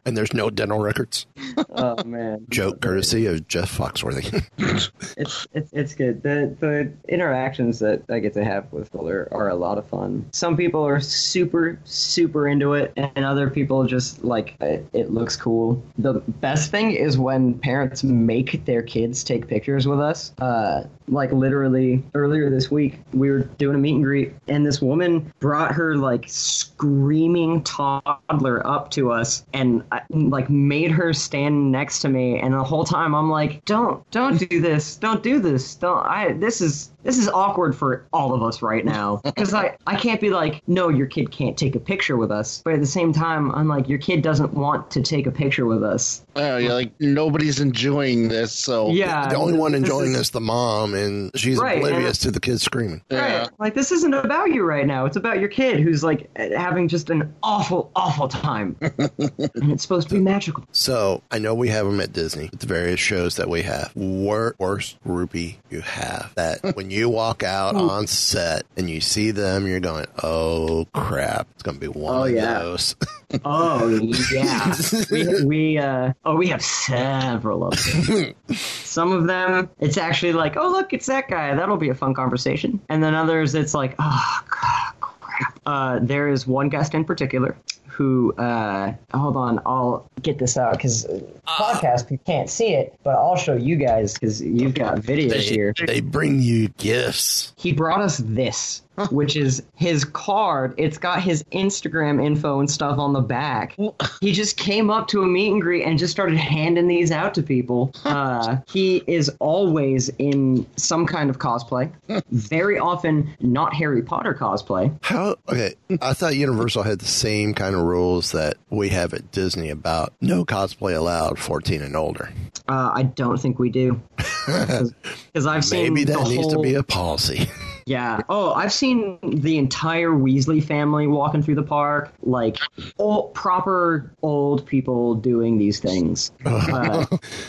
and 0.06 0.16
there's 0.18 0.34
no 0.34 0.50
dental 0.50 0.80
records. 0.80 1.26
oh 1.70 2.04
man 2.06 2.46
Joke 2.50 2.82
courtesy 2.82 3.26
of 3.26 3.48
Jeff 3.48 3.76
Foxworthy. 3.78 4.46
it's 5.18 5.48
it's 5.54 5.74
it's 5.74 5.94
good. 5.94 6.24
The 6.24 6.56
the 6.60 6.92
interactions 7.12 7.80
that 7.80 8.04
I 8.10 8.20
get 8.20 8.34
to 8.34 8.44
have 8.44 8.72
with 8.72 8.90
Fuller 8.90 9.28
are, 9.32 9.50
a 9.50 9.56
lot 9.56 9.78
of 9.78 9.88
fun. 9.88 10.28
Some 10.32 10.58
people 10.58 10.84
are 10.84 11.00
super 11.00 11.80
super 11.84 12.48
into 12.48 12.74
it, 12.74 12.94
and 12.98 13.26
other 13.26 13.50
people 13.50 13.86
just 13.86 14.24
like 14.24 14.56
it, 14.60 14.88
it 14.94 15.12
looks 15.12 15.36
cool. 15.36 15.82
The 15.98 16.14
best 16.14 16.72
thing 16.72 16.92
is 16.92 17.18
when 17.18 17.60
parents 17.60 18.04
make 18.04 18.66
their 18.66 18.82
kids 18.82 19.24
take 19.24 19.48
pictures 19.48 19.88
with 19.88 20.00
us. 20.00 20.34
Uh, 20.40 20.86
like 21.08 21.32
literally 21.32 22.04
earlier 22.16 22.50
this 22.50 22.72
week, 22.72 23.00
we 23.14 23.30
were 23.30 23.42
doing 23.42 23.76
a 23.76 23.80
meet 23.80 23.96
and 23.96 24.04
greet, 24.04 24.34
and 24.48 24.66
this 24.66 24.82
woman 24.82 25.32
brought 25.40 25.72
her 25.74 25.96
like 25.96 26.26
screaming 26.28 27.62
toddler 27.64 28.66
up 28.66 28.90
to 28.92 29.12
us, 29.12 29.46
and 29.54 29.84
like 30.10 30.50
made 30.50 30.92
her 30.92 31.14
stand 31.14 31.72
next 31.72 31.95
to 32.00 32.10
me, 32.10 32.40
and 32.40 32.54
the 32.54 32.64
whole 32.64 32.84
time 32.86 33.14
I'm 33.16 33.30
like, 33.30 33.64
don't 33.66 34.10
don't 34.12 34.38
do 34.50 34.60
this, 34.62 34.96
don't 34.98 35.22
do 35.24 35.40
this, 35.40 35.76
don't. 35.76 36.06
I 36.06 36.34
this 36.34 36.62
is 36.62 36.92
this 37.04 37.18
is 37.20 37.28
awkward 37.30 37.76
for 37.76 38.06
all 38.12 38.34
of 38.34 38.42
us 38.42 38.62
right 38.64 38.84
now 38.84 39.22
because 39.24 39.54
I 39.54 39.78
I 39.88 39.96
can't 39.96 40.20
be 40.22 40.30
like, 40.30 40.62
no, 40.68 40.90
your 40.90 41.06
kid 41.08 41.32
can't 41.32 41.58
take 41.58 41.76
a 41.76 41.80
picture 41.80 42.18
with 42.18 42.32
us, 42.32 42.62
but 42.66 42.74
at 42.74 42.80
the 42.80 42.86
same 42.88 43.14
time, 43.14 43.52
I'm 43.52 43.68
like, 43.68 43.88
your 43.88 44.00
kid 44.00 44.22
doesn't 44.22 44.54
want 44.54 44.90
to 44.92 45.02
take 45.02 45.28
a 45.28 45.32
picture 45.32 45.66
with 45.66 45.84
us. 45.84 46.24
oh, 46.36 46.58
you're 46.58 46.74
like 46.74 46.92
nobody's 47.00 47.60
enjoying 47.60 48.28
this, 48.28 48.52
so 48.52 48.90
Yeah, 48.92 49.28
the 49.30 49.36
only 49.36 49.58
one 49.58 49.72
this 49.74 49.80
enjoying 49.82 50.12
is- 50.14 50.20
is 50.22 50.30
the 50.32 50.42
mom, 50.42 50.94
and 50.94 51.32
she's 51.36 51.58
Right, 51.58 51.78
and- 51.78 51.86
oblivious 51.86 52.18
to 52.20 52.32
the 52.32 52.40
kids 52.40 52.64
screaming. 52.64 53.02
Right. 53.12 53.48
Like 53.60 53.74
this 53.76 53.92
isn't 53.92 54.14
about 54.14 54.50
you 54.54 54.64
right 54.64 54.86
now. 54.88 55.06
It's 55.06 55.16
about 55.18 55.40
your 55.40 55.50
kid 55.50 55.80
who's 55.80 56.04
like 56.04 56.30
having 56.38 56.88
just 56.88 57.10
an 57.10 57.34
awful, 57.44 57.92
awful 57.96 58.28
time, 58.28 58.76
and 58.82 59.72
it's 59.72 59.84
supposed 59.84 60.10
to 60.10 60.16
be 60.16 60.20
magical. 60.22 60.64
So 60.72 61.22
I 61.32 61.40
know 61.40 61.54
we 61.54 61.70
have 61.70 61.85
them 61.86 62.00
at 62.02 62.14
Disney, 62.14 62.50
at 62.52 62.60
the 62.60 62.68
various 62.68 63.00
shows 63.00 63.36
that 63.38 63.50
we 63.50 63.62
have. 63.64 63.92
Wor- 63.96 64.56
worst 64.60 64.98
groupie 65.06 65.56
you 65.70 65.82
have 65.82 66.32
that 66.36 66.60
when 66.76 66.90
you 66.92 67.10
walk 67.10 67.44
out 67.44 67.76
on 67.76 68.08
set 68.08 68.64
and 68.78 68.90
you 68.90 69.02
see 69.02 69.32
them, 69.32 69.68
you're 69.68 69.80
going, 69.80 70.06
"Oh 70.24 70.88
crap, 70.94 71.48
it's 71.54 71.64
going 71.64 71.76
to 71.76 71.82
be 71.82 71.88
one 71.88 72.16
Oh, 72.16 72.24
of 72.24 72.32
yeah. 72.32 72.60
those." 72.60 72.96
Oh 73.44 73.90
yeah, 74.32 74.74
we, 75.12 75.46
we 75.46 75.78
uh 75.80 76.14
oh 76.26 76.36
we 76.36 76.48
have 76.48 76.62
several 76.64 77.66
of 77.68 77.74
them. 78.08 78.34
Some 78.56 79.12
of 79.12 79.26
them 79.28 79.70
it's 79.80 79.98
actually 79.98 80.32
like 80.34 80.56
oh 80.56 80.70
look 80.70 80.94
it's 80.94 81.08
that 81.08 81.28
guy 81.28 81.54
that'll 81.56 81.76
be 81.76 81.90
a 81.90 81.96
fun 81.96 82.14
conversation, 82.14 82.80
and 82.88 83.04
then 83.04 83.14
others 83.16 83.56
it's 83.56 83.74
like 83.74 83.96
oh 84.00 84.42
crap. 84.48 85.00
crap. 85.02 85.60
Uh, 85.66 86.00
there 86.02 86.30
is 86.30 86.46
one 86.48 86.70
guest 86.70 86.94
in 86.94 87.04
particular 87.04 87.58
who 87.96 88.34
uh 88.34 88.94
hold 89.14 89.38
on 89.38 89.62
I'll 89.66 90.10
get 90.22 90.38
this 90.38 90.58
out 90.58 90.74
because 90.74 91.06
podcast 91.48 92.12
you 92.12 92.18
can't 92.26 92.50
see 92.50 92.74
it 92.74 92.94
but 93.04 93.16
I'll 93.16 93.38
show 93.38 93.56
you 93.56 93.78
guys 93.78 94.14
because 94.14 94.42
you've 94.42 94.74
got 94.74 94.98
videos 94.98 95.30
they, 95.30 95.42
here. 95.42 95.74
they 95.86 96.02
bring 96.02 96.42
you 96.42 96.68
gifts. 96.78 97.54
He 97.58 97.72
brought 97.72 98.02
us 98.02 98.18
this, 98.18 98.82
which 99.12 99.36
is 99.36 99.64
his 99.76 100.06
card. 100.06 100.74
It's 100.78 100.98
got 100.98 101.22
his 101.22 101.44
Instagram 101.52 102.24
info 102.24 102.60
and 102.60 102.70
stuff 102.70 102.98
on 102.98 103.14
the 103.14 103.22
back. 103.22 103.76
He 104.22 104.32
just 104.32 104.58
came 104.58 104.90
up 104.90 105.08
to 105.10 105.22
a 105.22 105.28
meet 105.28 105.52
and 105.52 105.62
greet 105.62 105.84
and 105.84 106.00
just 106.00 106.12
started 106.12 106.38
handing 106.38 106.88
these 106.88 107.12
out 107.12 107.34
to 107.36 107.44
people. 107.44 107.94
Uh, 108.16 108.58
he 108.68 109.04
is 109.08 109.30
always 109.40 110.10
in 110.20 110.66
some 110.78 111.06
kind 111.06 111.30
of 111.30 111.38
cosplay. 111.38 111.92
Very 112.32 112.80
often, 112.80 113.30
not 113.42 113.74
Harry 113.74 114.02
Potter 114.02 114.34
cosplay. 114.34 114.96
How? 115.02 115.36
Okay, 115.50 115.74
I 116.02 116.14
thought 116.14 116.36
Universal 116.36 116.84
had 116.84 117.00
the 117.00 117.06
same 117.06 117.54
kind 117.54 117.76
of 117.76 117.82
rules 117.82 118.32
that 118.32 118.56
we 118.70 118.90
have 118.90 119.14
at 119.14 119.32
Disney 119.32 119.70
about 119.70 120.14
no 120.22 120.46
cosplay 120.46 120.96
allowed, 120.96 121.38
14 121.40 121.82
and 121.82 121.96
older. 121.96 122.32
Uh, 122.70 122.92
I 122.94 123.04
don't 123.04 123.40
think 123.40 123.60
we 123.60 123.70
do 123.70 124.02
because 124.16 125.46
I've 125.46 125.66
seen 125.66 125.94
Maybe 125.94 126.06
that 126.06 126.24
the 126.24 126.30
needs 126.30 126.48
to 126.48 126.60
be 126.60 126.76
a 126.76 126.84
policy. 126.84 127.50
Yeah. 127.86 128.22
Oh, 128.30 128.52
I've 128.54 128.74
seen 128.74 129.20
the 129.22 129.60
entire 129.60 130.10
Weasley 130.10 130.64
family 130.64 131.06
walking 131.06 131.44
through 131.44 131.56
the 131.56 131.64
park, 131.64 132.12
like 132.24 132.58
old, 132.98 133.36
proper 133.36 134.12
old 134.24 134.66
people 134.66 135.14
doing 135.14 135.58
these 135.58 135.80
things. 135.80 136.32
Uh, 136.76 137.06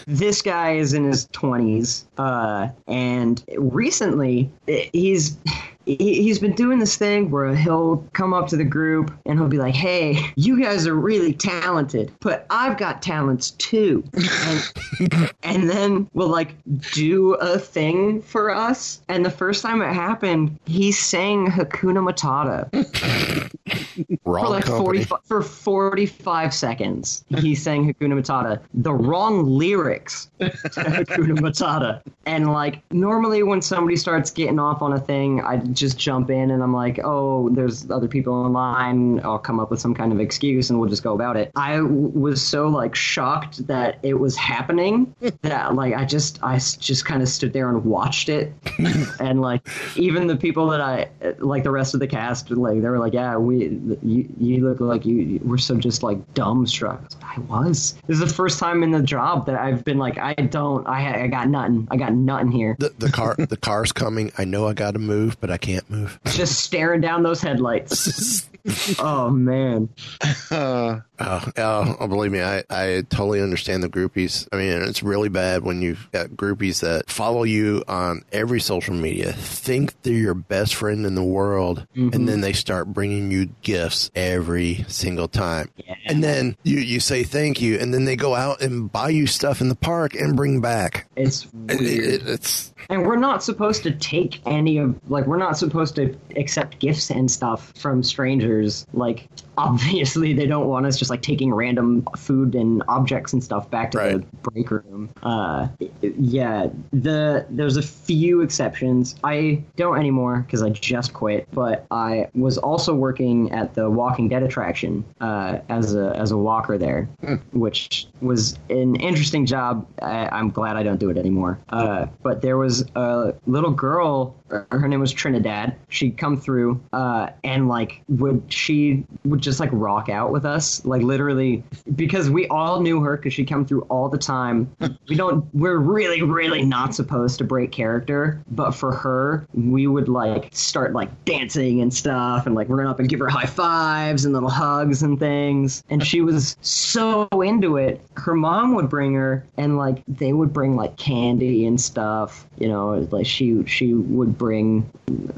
this 0.07 0.43
guy 0.43 0.73
is 0.73 0.93
in 0.93 1.05
his 1.05 1.27
twenties, 1.33 2.07
uh, 2.19 2.69
and 2.87 3.43
recently 3.57 4.51
eh, 4.69 4.89
he's 4.93 5.39
he- 5.87 6.23
he's 6.23 6.39
been 6.39 6.55
doing 6.55 6.79
this 6.79 6.97
thing 6.97 7.31
where 7.31 7.55
he'll 7.55 8.05
come 8.13 8.35
up 8.35 8.49
to 8.49 8.57
the 8.57 8.65
group 8.65 9.13
and 9.25 9.39
he'll 9.39 9.49
be 9.49 9.59
like, 9.59 9.75
"Hey, 9.75 10.19
you 10.37 10.61
guys 10.63 10.87
are 10.87 10.95
really 10.95 11.33
talented, 11.33 12.13
but 12.21 12.45
I've 12.51 12.77
got 12.77 13.01
talents 13.03 13.53
too." 13.53 14.05
And, 14.15 15.33
and 15.43 15.71
then 15.71 16.09
we'll 16.13 16.29
like 16.29 16.55
do 16.93 17.35
a 17.35 17.59
thing 17.59 18.21
for 18.23 18.51
us. 18.51 19.01
And 19.09 19.25
the 19.25 19.31
first 19.31 19.63
time 19.63 19.81
it 19.81 19.93
happened, 19.93 20.59
he 20.67 20.91
sang 20.93 21.47
Hakuna 21.47 22.03
Matata 22.07 22.69
for 24.25 24.41
like 24.49 24.65
company. 24.65 25.05
40 25.05 25.21
for 25.25 25.43
45 25.43 26.53
seconds. 26.55 27.25
He 27.39 27.55
sang 27.55 27.93
Hakuna 27.93 28.21
Matata, 28.21 28.61
the 28.75 28.93
wrong 28.93 29.45
lyrics 29.45 30.29
to 30.41 30.47
Hakuna 30.51 31.39
Matata. 31.39 32.03
And 32.27 32.53
like 32.53 32.83
normally 32.93 33.43
when 33.43 33.63
somebody 33.63 33.97
starts 33.97 34.31
getting 34.31 34.59
off 34.59 34.83
on 34.83 34.93
a 34.93 35.01
thing, 35.01 35.41
I 35.43 35.57
just 35.77 35.99
jump 35.99 36.31
in 36.31 36.51
and 36.51 36.63
I'm 36.63 36.73
like, 36.75 37.01
"Oh, 37.05 37.49
there's 37.51 37.91
other 37.91 38.09
people 38.09 38.33
online. 38.35 39.21
I'll 39.25 39.39
come 39.39 39.61
up 39.61 39.71
with 39.71 39.81
some 39.81 39.95
kind 39.95 40.13
of 40.13 40.21
excuse 40.21 40.71
and 40.71 40.81
we'll 40.81 40.89
just 40.89 41.03
go 41.03 41.15
about 41.15 41.37
it." 41.37 41.53
I 41.55 41.77
w- 41.77 42.09
was 42.09 42.43
so 42.43 42.69
like 42.69 42.95
shocked 42.95 43.67
that 43.67 43.99
it 44.03 44.15
was 44.15 44.37
happening 44.37 45.15
that 45.43 45.75
like 45.75 45.95
I 45.95 46.05
just 46.05 46.43
I 46.43 46.57
just 46.59 47.05
kind 47.05 47.23
of 47.23 47.29
stood 47.29 47.53
there 47.53 47.69
and 47.69 47.85
watched 47.85 48.29
it. 48.29 48.53
and 49.21 49.41
like 49.41 49.67
even 49.97 50.27
the 50.27 50.37
people 50.37 50.69
that 50.69 50.81
I 50.81 51.09
like 51.39 51.63
the 51.65 51.71
rest 51.71 51.95
of 51.95 52.01
the 52.01 52.07
cast 52.07 52.51
like 52.51 52.81
they 52.81 52.89
were 52.89 52.99
like, 52.99 53.15
"Yeah, 53.15 53.37
we 53.37 53.79
you, 54.03 54.29
you 54.39 54.69
look 54.69 54.81
like 54.81 55.05
you 55.05 55.17
you 55.17 55.41
were 55.45 55.59
so 55.59 55.77
just 55.77 56.03
like 56.03 56.19
dumbstruck." 56.35 57.15
I 57.23 57.39
was, 57.41 57.51
I 57.51 57.59
was. 57.59 57.95
This 58.07 58.21
is 58.21 58.21
the 58.21 58.35
first 58.35 58.59
time 58.59 58.83
in 58.83 58.91
the 58.91 59.03
job 59.03 59.47
that 59.47 59.57
I've 59.57 59.85
been 59.85 59.99
like, 59.99 60.19
"I 60.19 60.35
don't 60.35 60.87
I 60.87 61.25
I 61.25 61.27
got 61.27 61.49
nothing. 61.49 61.89
I 61.91 61.97
got 61.97 62.13
nothing 62.13 62.53
here." 62.53 62.77
The, 62.79 62.93
the 62.99 63.11
car, 63.11 63.35
the 63.37 63.57
car's 63.57 63.93
coming. 63.93 64.33
I 64.39 64.45
know 64.45 64.67
I 64.67 64.73
got 64.73 64.93
to 64.93 64.99
move, 64.99 65.41
but 65.41 65.51
I 65.51 65.59
can't 65.67 65.91
move. 65.91 66.19
just 66.27 66.61
staring 66.61 67.01
down 67.01 67.23
those 67.23 67.41
headlights. 67.41 68.49
oh 68.99 69.31
man. 69.31 69.89
Uh, 71.19 71.51
oh, 71.57 71.97
oh, 71.99 72.07
believe 72.09 72.31
me, 72.31 72.43
I, 72.43 72.63
I 72.69 73.03
totally 73.09 73.41
understand 73.41 73.83
the 73.83 73.89
groupies. 73.89 74.47
I 74.53 74.57
mean, 74.57 74.83
it's 74.83 75.03
really 75.03 75.29
bad 75.29 75.65
when 75.65 75.81
you've 75.81 76.11
got 76.13 76.29
groupies 76.29 76.81
that 76.81 77.11
follow 77.11 77.43
you 77.43 77.83
on 77.89 78.23
every 78.33 78.61
social 78.61 78.95
media, 78.95 79.33
think 79.33 80.01
they're 80.03 80.13
your 80.13 80.35
best 80.35 80.75
friend 80.75 81.07
in 81.07 81.15
the 81.15 81.25
world, 81.25 81.87
and 81.95 82.13
mm-hmm. 82.13 82.25
then 82.27 82.41
they 82.43 82.53
start 82.53 82.89
bringing 82.89 83.31
you 83.31 83.47
gifts 83.63 84.11
every 84.15 84.85
single 84.89 85.29
time. 85.29 85.71
And 86.05 86.23
then 86.23 86.57
you, 86.63 86.79
you 86.79 87.01
say 87.01 87.23
thank 87.23 87.61
you, 87.61 87.79
and 87.79 87.93
then 87.95 88.05
they 88.05 88.17
go 88.17 88.35
out 88.35 88.61
and 88.61 88.91
buy 88.91 89.09
you 89.09 89.27
stuff 89.27 89.61
in 89.61 89.69
the 89.69 89.75
park 89.75 90.15
and 90.15 90.37
bring 90.37 90.61
back. 90.61 91.09
It's 91.17 91.47
It- 91.69 91.81
weird. 91.81 91.81
it- 91.81 92.29
it's 92.29 92.73
And 92.89 93.07
we're 93.07 93.17
not 93.17 93.43
supposed 93.43 93.83
to 93.85 93.91
take 93.91 94.41
any 94.47 94.79
of 94.79 94.95
like 95.09 95.27
we're 95.27 95.39
not 95.39 95.59
supposed 95.59 95.97
to 95.97 96.15
accept 96.37 96.79
gifts 96.79 97.11
and 97.11 97.31
stuff 97.31 97.73
from 97.77 98.03
strangers. 98.03 98.56
Like 98.93 99.29
obviously 99.57 100.33
they 100.33 100.47
don't 100.47 100.67
want 100.67 100.87
us 100.87 100.99
just 100.99 101.11
like 101.11 101.23
taking 101.23 101.53
random 101.53 102.07
food 102.17 102.55
and 102.55 102.83
objects 102.89 103.33
and 103.33 103.43
stuff 103.43 103.71
back 103.71 103.91
to 103.93 103.99
the 103.99 104.19
break 104.43 104.71
room. 104.71 105.11
Uh, 105.23 105.69
yeah, 106.01 106.67
the 106.93 107.47
there's 107.51 107.77
a 107.77 107.83
few 107.83 108.41
exceptions. 108.43 109.17
I 109.25 109.63
don't 109.77 109.99
anymore 109.99 110.45
because 110.47 110.63
I 110.63 110.71
just 110.71 111.13
quit. 111.13 111.49
But 111.53 111.87
I 111.91 112.29
was 112.35 112.59
also 112.59 112.95
working 112.95 113.51
at 113.53 113.75
the 113.75 113.89
Walking 113.91 114.29
Dead 114.29 114.43
attraction 114.43 115.05
uh, 115.21 115.59
as 115.69 115.95
a 115.95 116.15
as 116.17 116.31
a 116.31 116.37
walker 116.37 116.79
there, 116.79 117.09
which 117.53 118.07
was 118.21 118.59
an 118.71 118.97
interesting 118.97 119.47
job. 119.47 119.87
I, 120.03 120.29
I'm 120.31 120.51
glad 120.51 120.77
I 120.77 120.83
don't 120.83 120.99
do 120.99 121.11
it 121.11 121.17
anymore. 121.17 121.59
Uh, 121.69 122.07
but 122.23 122.43
there 122.43 122.57
was 122.59 122.85
a 122.95 123.35
little 123.47 123.71
girl. 123.71 124.37
Her 124.71 124.87
name 124.87 125.01
was 125.01 125.13
Trinidad. 125.13 125.75
She'd 125.89 126.17
come 126.19 126.37
through 126.37 126.81
uh, 126.93 127.31
and 127.43 127.69
like 127.69 128.03
would 128.09 128.45
she 128.53 129.05
would 129.25 129.41
just 129.47 129.61
like 129.61 129.71
rock 129.73 130.09
out 130.09 130.33
with 130.33 130.45
us, 130.45 130.85
like 130.85 131.03
literally 131.03 131.63
because 131.95 132.29
we 132.29 132.49
all 132.49 132.81
knew 132.81 133.01
her 133.01 133.17
because 133.17 133.33
she'd 133.33 133.49
come 133.49 133.65
through 133.65 133.83
all 133.83 134.09
the 134.09 134.19
time. 134.19 134.71
We 135.09 135.15
don't. 135.15 135.47
We're 135.55 135.79
really 135.79 136.21
really 136.21 136.63
not 136.63 136.95
supposed 136.95 137.39
to 137.39 137.45
break 137.45 137.71
character, 137.71 138.43
but 138.51 138.73
for 138.73 138.93
her, 138.93 139.47
we 139.55 139.87
would 139.87 140.09
like 140.09 140.51
start 140.53 140.93
like 140.93 141.25
dancing 141.25 141.81
and 141.81 141.95
stuff, 141.95 142.45
and 142.47 142.55
like 142.57 142.69
run 142.69 142.89
up 142.89 142.99
and 142.99 143.09
give 143.09 143.21
her 143.21 143.29
high 143.29 143.47
fives 143.47 144.25
and 144.25 144.35
little 144.35 144.51
hugs 144.51 145.03
and 145.03 145.19
things. 145.19 145.85
And 145.89 146.05
she 146.05 146.21
was 146.21 146.57
so 146.61 147.29
into 147.33 147.77
it. 147.77 148.01
Her 148.17 148.35
mom 148.35 148.75
would 148.75 148.91
bring 148.91 149.15
her, 149.15 149.47
and 149.57 149.79
like 149.79 150.03
they 150.09 150.33
would 150.33 150.53
bring 150.53 150.75
like 150.75 150.97
candy 150.97 151.67
and 151.67 151.81
stuff. 151.81 152.47
You 152.59 152.69
know, 152.69 153.07
like 153.13 153.27
she 153.27 153.65
she 153.67 153.95
would 153.95 154.37
bring 154.37 154.91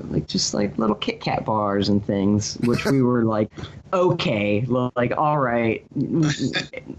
like 0.09 0.26
just 0.26 0.54
like 0.54 0.78
little 0.78 0.96
Kit 0.96 1.20
Kat 1.20 1.44
bars 1.44 1.90
and 1.90 2.02
things, 2.04 2.56
which 2.64 2.86
we 2.86 3.02
were 3.02 3.24
like, 3.24 3.50
okay, 3.99 4.64
like 4.66 5.12
all 5.16 5.38
right, 5.38 5.84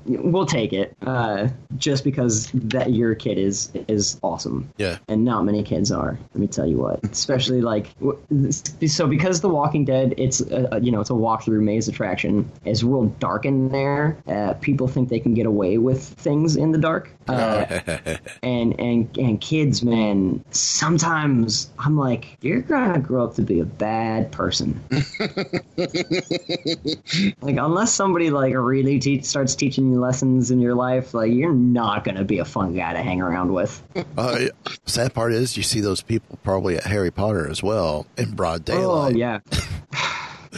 we'll 0.06 0.46
take 0.46 0.74
it, 0.74 0.96
uh, 1.06 1.48
just 1.78 2.04
because 2.04 2.52
that 2.54 2.92
your 2.94 3.16
kid 3.16 3.38
is 3.38 3.72
is 3.88 4.20
awesome. 4.22 4.70
Yeah. 4.78 4.98
and 5.08 5.26
not 5.26 5.46
many 5.46 5.64
kids 5.64 5.92
are. 5.92 6.18
Let 6.34 6.36
me 6.36 6.48
tell 6.48 6.68
you 6.68 6.78
what, 6.78 7.04
especially 7.06 7.62
like 7.62 7.88
so 8.88 9.08
because 9.08 9.42
The 9.42 9.50
Walking 9.50 9.86
Dead, 9.86 10.14
it's 10.18 10.42
a, 10.42 10.80
you 10.82 10.92
know 10.92 11.02
it's 11.02 11.10
a 11.10 11.16
walk-through 11.16 11.62
maze 11.62 11.88
attraction. 11.88 12.50
It's 12.66 12.84
real 12.84 13.06
dark 13.20 13.46
in 13.46 13.70
there. 13.70 14.18
Uh, 14.28 14.54
people 14.56 14.88
think 14.88 15.10
they 15.10 15.20
can 15.20 15.34
get 15.34 15.46
away 15.46 15.78
with 15.78 16.04
things 16.04 16.56
in 16.56 16.72
the 16.72 16.78
dark. 16.78 17.12
Uh, 17.30 18.18
and 18.44 18.80
and 18.80 19.18
and 19.18 19.42
kids, 19.42 19.84
man, 19.84 20.44
sometimes 20.52 21.70
I'm 21.78 21.98
like, 21.98 22.38
you're 22.42 22.62
gonna 22.62 23.00
grow 23.00 23.24
up 23.26 23.36
to 23.36 23.42
be 23.42 23.60
a 23.60 23.66
bad 23.66 24.32
person. 24.32 24.80
like 27.42 27.58
unless 27.58 27.94
somebody 27.94 28.30
like 28.30 28.54
really 28.56 29.00
te- 29.00 29.22
starts 29.22 29.56
teaching 29.56 29.92
you 29.92 30.00
lessons 30.00 30.52
in 30.52 30.60
your 30.60 30.76
life, 30.76 31.14
like 31.14 31.32
you're 31.32 31.54
not 31.54 32.04
gonna 32.04 32.24
be 32.24 32.40
a 32.40 32.46
fun 32.46 32.76
guy 32.76 32.94
to 32.94 33.02
hang 33.02 33.22
around 33.22 33.54
with. 33.54 33.82
Uh, 34.18 34.46
sad 34.86 35.14
part 35.14 35.34
is 35.34 35.56
you 35.58 35.64
see 35.64 35.82
those 35.82 36.02
people 36.02 36.40
probably 36.44 36.78
at 36.78 36.84
Harry 36.84 37.12
Potter 37.12 37.50
as 37.50 37.62
well 37.62 38.06
in 38.18 38.32
broad 38.32 38.66
daylight. 38.66 39.14
Oh 39.14 39.18
yeah. 39.18 39.40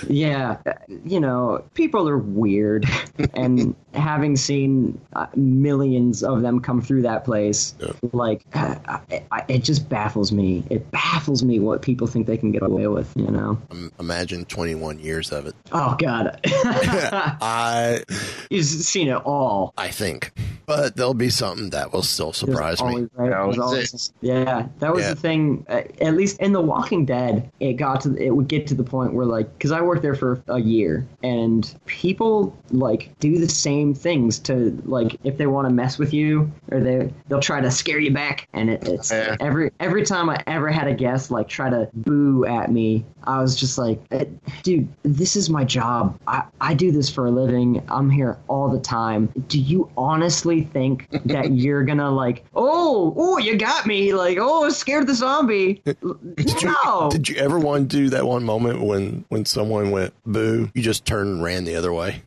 Yeah, 0.07 0.57
you 0.87 1.19
know, 1.19 1.65
people 1.73 2.07
are 2.07 2.17
weird, 2.17 2.85
and 3.33 3.75
having 3.93 4.35
seen 4.35 4.99
uh, 5.13 5.27
millions 5.35 6.23
of 6.23 6.41
them 6.41 6.59
come 6.59 6.81
through 6.81 7.01
that 7.03 7.25
place, 7.25 7.75
like, 8.13 8.45
uh, 8.53 8.75
I, 8.87 9.23
I, 9.31 9.45
it 9.47 9.63
just 9.63 9.89
baffles 9.89 10.31
me. 10.31 10.63
It 10.69 10.89
baffles 10.91 11.43
me 11.43 11.59
what 11.59 11.81
people 11.81 12.07
think 12.07 12.27
they 12.27 12.37
can 12.37 12.51
get 12.51 12.63
away 12.63 12.87
with. 12.87 13.11
You 13.15 13.27
know? 13.31 13.61
Um, 13.71 13.91
Imagine 13.99 14.45
21 14.45 14.99
years 14.99 15.31
of 15.31 15.45
it. 15.47 15.55
Oh 15.71 15.95
God, 15.99 16.39
I 16.45 18.03
you've 18.49 18.65
seen 18.65 19.07
it 19.07 19.21
all. 19.25 19.73
I 19.77 19.89
think, 19.89 20.31
but 20.65 20.95
there'll 20.95 21.13
be 21.13 21.29
something 21.29 21.69
that 21.71 21.91
will 21.93 22.03
still 22.03 22.33
surprise 22.33 22.79
There's 22.79 22.95
me. 22.95 23.07
right, 23.15 23.29
there's 23.29 23.57
always- 23.59 24.13
yeah, 24.21 24.67
that 24.79 24.93
was 24.93 25.03
Yeah. 25.03 25.13
the 25.13 25.19
thing. 25.19 25.65
Uh, 25.69 25.81
at 26.01 26.15
least 26.15 26.39
in 26.39 26.53
The 26.53 26.61
Walking 26.61 27.05
Dead, 27.05 27.49
it 27.59 27.73
got 27.73 28.01
to 28.01 28.15
it 28.15 28.31
would 28.35 28.47
get 28.47 28.67
to 28.67 28.75
the 28.75 28.83
point 28.83 29.13
where 29.13 29.25
like 29.25 29.51
because 29.57 29.71
I 29.71 29.81
worked 29.81 30.01
there 30.01 30.15
for 30.15 30.41
a 30.47 30.59
year, 30.59 31.07
and 31.23 31.73
people 31.85 32.55
like 32.71 33.11
do 33.19 33.37
the 33.39 33.49
same 33.49 33.80
things 33.93 34.39
to 34.39 34.81
like 34.85 35.17
if 35.23 35.37
they 35.37 35.47
want 35.47 35.67
to 35.67 35.73
mess 35.73 35.97
with 35.97 36.13
you 36.13 36.51
or 36.71 36.79
they 36.79 37.11
they'll 37.27 37.39
try 37.39 37.59
to 37.59 37.71
scare 37.71 37.99
you 37.99 38.11
back, 38.11 38.47
and 38.53 38.69
it, 38.69 38.87
it's 38.87 39.11
every 39.11 39.71
every 39.79 40.05
time 40.05 40.29
I 40.29 40.43
ever 40.47 40.69
had 40.69 40.87
a 40.87 40.93
guest 40.93 41.31
like 41.31 41.47
try 41.47 41.69
to 41.69 41.89
boo 41.93 42.45
at 42.45 42.71
me, 42.71 43.05
I 43.23 43.41
was 43.41 43.55
just 43.55 43.77
like, 43.77 43.99
eh, 44.11 44.25
dude, 44.63 44.87
this 45.03 45.35
is 45.35 45.49
my 45.49 45.63
job. 45.63 46.19
I 46.27 46.43
I 46.59 46.73
do 46.75 46.91
this 46.91 47.09
for 47.09 47.25
a 47.25 47.31
living. 47.31 47.83
I'm 47.87 48.09
here 48.09 48.37
all 48.47 48.69
the 48.69 48.79
time. 48.79 49.33
Do 49.47 49.59
you 49.59 49.89
honestly 49.97 50.61
think 50.61 51.09
that 51.25 51.51
you're 51.55 51.83
gonna 51.83 52.11
like, 52.11 52.45
oh, 52.55 53.13
oh, 53.17 53.37
you 53.39 53.57
got 53.57 53.87
me, 53.87 54.13
like, 54.13 54.37
oh, 54.39 54.69
scared 54.69 55.07
the 55.07 55.15
zombie? 55.15 55.81
Did 55.85 56.61
you, 56.61 56.75
no. 56.85 57.09
did 57.09 57.27
you 57.27 57.35
ever 57.37 57.57
want 57.57 57.89
to 57.89 57.97
do 57.97 58.09
that 58.09 58.25
one 58.25 58.43
moment 58.43 58.81
when 58.81 59.25
when 59.29 59.45
someone 59.45 59.89
went 59.89 60.13
boo? 60.25 60.69
You 60.75 60.81
just 60.83 61.05
turned 61.05 61.31
and 61.31 61.43
ran 61.43 61.63
the 61.63 61.75
other 61.75 61.93
way. 61.93 62.21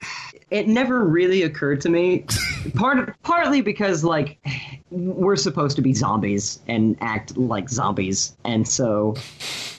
It 0.54 0.68
never 0.68 1.04
really 1.04 1.42
occurred 1.42 1.80
to 1.80 1.88
me. 1.88 2.24
Part 2.76 3.20
partly 3.24 3.60
because 3.60 4.04
like 4.04 4.38
we're 4.90 5.34
supposed 5.34 5.74
to 5.74 5.82
be 5.82 5.92
zombies 5.92 6.60
and 6.68 6.96
act 7.00 7.36
like 7.36 7.68
zombies, 7.68 8.36
and 8.44 8.66
so 8.66 9.16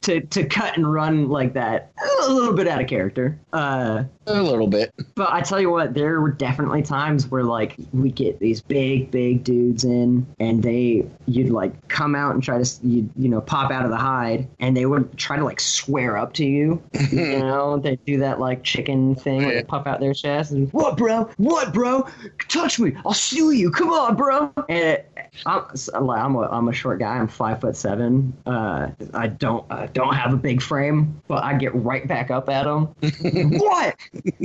to 0.05 0.21
to 0.21 0.45
cut 0.45 0.75
and 0.77 0.91
run 0.91 1.29
like 1.29 1.53
that 1.53 1.91
a 2.23 2.29
little 2.31 2.53
bit 2.53 2.67
out 2.67 2.81
of 2.81 2.87
character. 2.87 3.39
Uh, 3.53 4.03
A 4.27 4.41
little 4.41 4.67
bit. 4.67 4.91
But 5.15 5.31
I 5.31 5.41
tell 5.41 5.59
you 5.61 5.69
what, 5.69 5.93
there 5.93 6.19
were 6.21 6.31
definitely 6.31 6.81
times 6.81 7.27
where 7.27 7.43
like 7.43 7.75
we 7.93 8.11
get 8.11 8.39
these 8.39 8.61
big, 8.61 9.11
big 9.11 9.43
dudes 9.43 9.83
in, 9.83 10.25
and 10.39 10.61
they 10.63 11.05
you'd 11.25 11.49
like 11.51 11.87
come 11.87 12.15
out 12.15 12.33
and 12.33 12.43
try 12.43 12.61
to 12.61 12.79
you 12.87 13.09
you 13.15 13.29
know 13.29 13.41
pop 13.41 13.71
out 13.71 13.83
of 13.85 13.91
the 13.91 13.97
hide, 13.97 14.47
and 14.59 14.75
they 14.75 14.85
would 14.85 15.17
try 15.17 15.37
to 15.37 15.43
like 15.43 15.59
swear 15.59 16.17
up 16.17 16.33
to 16.33 16.45
you. 16.45 16.81
you 17.11 17.39
know, 17.39 17.77
they 17.77 17.95
do 17.97 18.19
that 18.19 18.39
like 18.39 18.63
chicken 18.63 19.15
thing 19.15 19.43
where 19.45 19.55
they 19.55 19.63
puff 19.63 19.87
out 19.87 19.99
their 19.99 20.13
chest 20.13 20.51
and 20.51 20.71
what, 20.73 20.97
bro? 20.97 21.29
What, 21.37 21.73
bro? 21.73 22.07
Touch 22.47 22.79
me, 22.79 22.95
I'll 23.05 23.13
sue 23.13 23.51
you. 23.51 23.71
Come 23.71 23.89
on, 23.89 24.15
bro. 24.15 24.51
And 24.69 24.79
it, 24.79 25.11
I'm 25.45 25.65
I'm 25.93 26.35
a, 26.35 26.41
I'm 26.49 26.67
a 26.67 26.73
short 26.73 26.99
guy. 26.99 27.17
I'm 27.17 27.27
five 27.27 27.61
foot 27.61 27.75
seven. 27.75 28.33
Uh, 28.45 28.89
I 29.13 29.27
don't 29.27 29.65
I 29.71 29.87
don't 29.95 30.13
have 30.13 30.31
a 30.33 30.37
big 30.37 30.61
frame, 30.61 31.19
but 31.27 31.43
I 31.43 31.55
get 31.55 31.73
right 31.73 32.07
back 32.07 32.29
up 32.29 32.49
at 32.49 32.65
them. 32.65 32.83
what? 33.59 33.95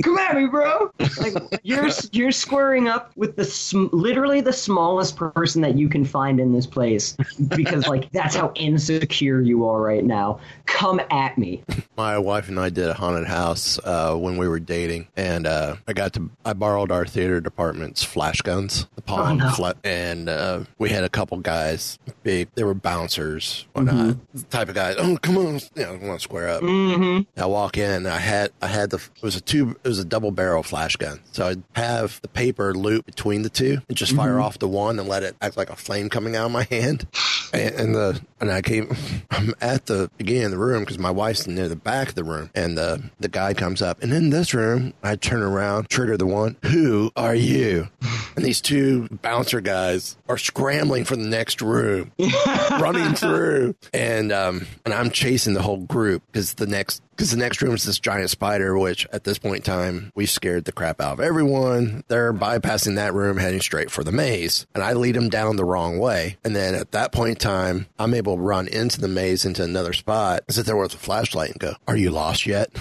Come 0.03 0.17
at 0.17 0.35
me, 0.35 0.47
bro! 0.47 0.89
Like 1.19 1.59
you're 1.63 1.89
you're 2.11 2.31
squaring 2.31 2.87
up 2.87 3.11
with 3.15 3.35
the 3.35 3.45
sm- 3.45 3.87
literally 3.91 4.41
the 4.41 4.53
smallest 4.53 5.17
person 5.17 5.61
that 5.61 5.77
you 5.77 5.89
can 5.89 6.05
find 6.05 6.39
in 6.39 6.53
this 6.53 6.65
place 6.65 7.15
because 7.49 7.87
like 7.87 8.09
that's 8.13 8.33
how 8.35 8.51
insecure 8.55 9.41
you 9.41 9.67
are 9.67 9.79
right 9.81 10.03
now. 10.05 10.39
Come 10.65 11.01
at 11.11 11.37
me. 11.37 11.63
My 11.97 12.17
wife 12.17 12.47
and 12.47 12.59
I 12.59 12.69
did 12.69 12.87
a 12.87 12.93
haunted 12.93 13.27
house 13.27 13.77
uh, 13.83 14.15
when 14.15 14.37
we 14.37 14.47
were 14.47 14.59
dating, 14.59 15.07
and 15.17 15.45
uh, 15.45 15.75
I 15.87 15.93
got 15.93 16.13
to 16.13 16.29
I 16.45 16.53
borrowed 16.53 16.91
our 16.91 17.05
theater 17.05 17.41
department's 17.41 18.03
flash 18.03 18.41
guns, 18.41 18.87
the 18.95 19.01
palm, 19.01 19.41
Oh, 19.41 19.55
no. 19.59 19.73
and 19.83 20.29
uh, 20.29 20.63
we 20.77 20.89
had 20.89 21.03
a 21.03 21.09
couple 21.09 21.37
guys, 21.39 21.99
big, 22.23 22.47
they 22.55 22.63
were 22.63 22.73
bouncers, 22.73 23.65
whatnot, 23.73 24.15
the 24.33 24.43
type 24.43 24.69
of 24.69 24.75
guys. 24.75 24.95
Oh, 24.97 25.17
come 25.21 25.37
on, 25.37 25.40
you 25.41 25.59
know, 25.83 25.91
want 26.07 26.19
to 26.19 26.23
square 26.23 26.49
up. 26.49 26.61
Mm-hmm. 26.61 27.39
I 27.41 27.45
walk 27.45 27.77
in. 27.77 28.05
I 28.05 28.17
had 28.19 28.51
I 28.61 28.67
had 28.67 28.89
the 28.89 28.97
it 28.97 29.23
was 29.23 29.35
a 29.35 29.41
two 29.41 29.75
it 29.83 29.87
was 29.87 29.99
a 29.99 30.05
double 30.05 30.31
barrel 30.31 30.63
flash 30.63 30.95
gun. 30.95 31.19
So 31.31 31.47
I'd 31.47 31.63
have 31.75 32.19
the 32.21 32.27
paper 32.27 32.73
loop 32.73 33.05
between 33.05 33.41
the 33.41 33.49
two 33.49 33.79
and 33.87 33.97
just 33.97 34.15
fire 34.15 34.35
Mhm. 34.37 34.43
off 34.43 34.59
the 34.59 34.67
one 34.67 34.99
and 34.99 35.07
let 35.09 35.23
it 35.23 35.35
act 35.41 35.57
like 35.57 35.69
a 35.69 35.75
flame 35.75 36.09
coming 36.09 36.35
out 36.35 36.45
of 36.47 36.51
my 36.51 36.67
hand. 36.69 37.05
And, 37.53 37.75
and 37.75 37.95
the 37.95 38.21
and 38.39 38.51
I 38.51 38.61
came 38.61 38.95
I'm 39.31 39.53
at 39.61 39.85
the 39.85 40.09
beginning 40.17 40.45
of 40.45 40.51
the 40.51 40.57
room 40.57 40.81
because 40.81 40.97
my 40.99 41.11
wife's 41.11 41.47
near 41.47 41.67
the 41.67 41.75
back 41.75 42.09
of 42.09 42.15
the 42.15 42.23
room. 42.23 42.49
And 42.55 42.77
the 42.77 43.03
the 43.19 43.29
guy 43.29 43.53
comes 43.53 43.81
up. 43.81 44.01
And 44.01 44.13
in 44.13 44.29
this 44.29 44.53
room 44.53 44.93
I 45.03 45.15
turn 45.15 45.41
around 45.41 45.89
trigger 45.89 46.17
the 46.17 46.25
one 46.27 46.57
who 46.63 47.11
are 47.15 47.35
you? 47.35 47.87
And 48.35 48.45
these 48.45 48.61
two 48.61 49.07
bouncer 49.21 49.61
guys 49.61 50.17
are 50.29 50.37
scrambling 50.37 51.05
for 51.05 51.15
the 51.15 51.27
next 51.27 51.61
room 51.61 52.11
running 52.79 53.13
through. 53.15 53.75
And 53.93 54.31
um 54.31 54.67
and 54.85 54.93
I'm 54.93 55.11
chasing 55.11 55.53
the 55.53 55.61
whole 55.61 55.77
group 55.77 56.23
because 56.27 56.55
the 56.55 56.67
next 56.67 57.01
because 57.21 57.29
the 57.29 57.37
next 57.37 57.61
room 57.61 57.75
is 57.75 57.83
this 57.83 57.99
giant 57.99 58.31
spider 58.31 58.75
which 58.79 59.05
at 59.13 59.25
this 59.25 59.37
point 59.37 59.57
in 59.57 59.61
time 59.61 60.11
we 60.15 60.25
scared 60.25 60.65
the 60.65 60.71
crap 60.71 60.99
out 60.99 61.13
of 61.13 61.19
everyone. 61.19 62.03
They're 62.07 62.33
bypassing 62.33 62.95
that 62.95 63.13
room 63.13 63.37
heading 63.37 63.61
straight 63.61 63.91
for 63.91 64.03
the 64.03 64.11
maze 64.11 64.65
and 64.73 64.83
I 64.83 64.93
lead 64.93 65.13
them 65.13 65.29
down 65.29 65.55
the 65.55 65.63
wrong 65.63 65.99
way. 65.99 66.37
And 66.43 66.55
then 66.55 66.73
at 66.73 66.93
that 66.93 67.11
point 67.11 67.29
in 67.29 67.35
time 67.35 67.85
I'm 67.99 68.15
able 68.15 68.37
to 68.37 68.41
run 68.41 68.67
into 68.67 68.99
the 68.99 69.07
maze 69.07 69.45
into 69.45 69.61
another 69.63 69.93
spot 69.93 70.41
sit 70.49 70.65
there 70.65 70.75
with 70.75 70.95
a 70.95 70.97
flashlight 70.97 71.51
and 71.51 71.59
go 71.59 71.75
are 71.87 71.95
you 71.95 72.09
lost 72.09 72.47
yet? 72.47 72.71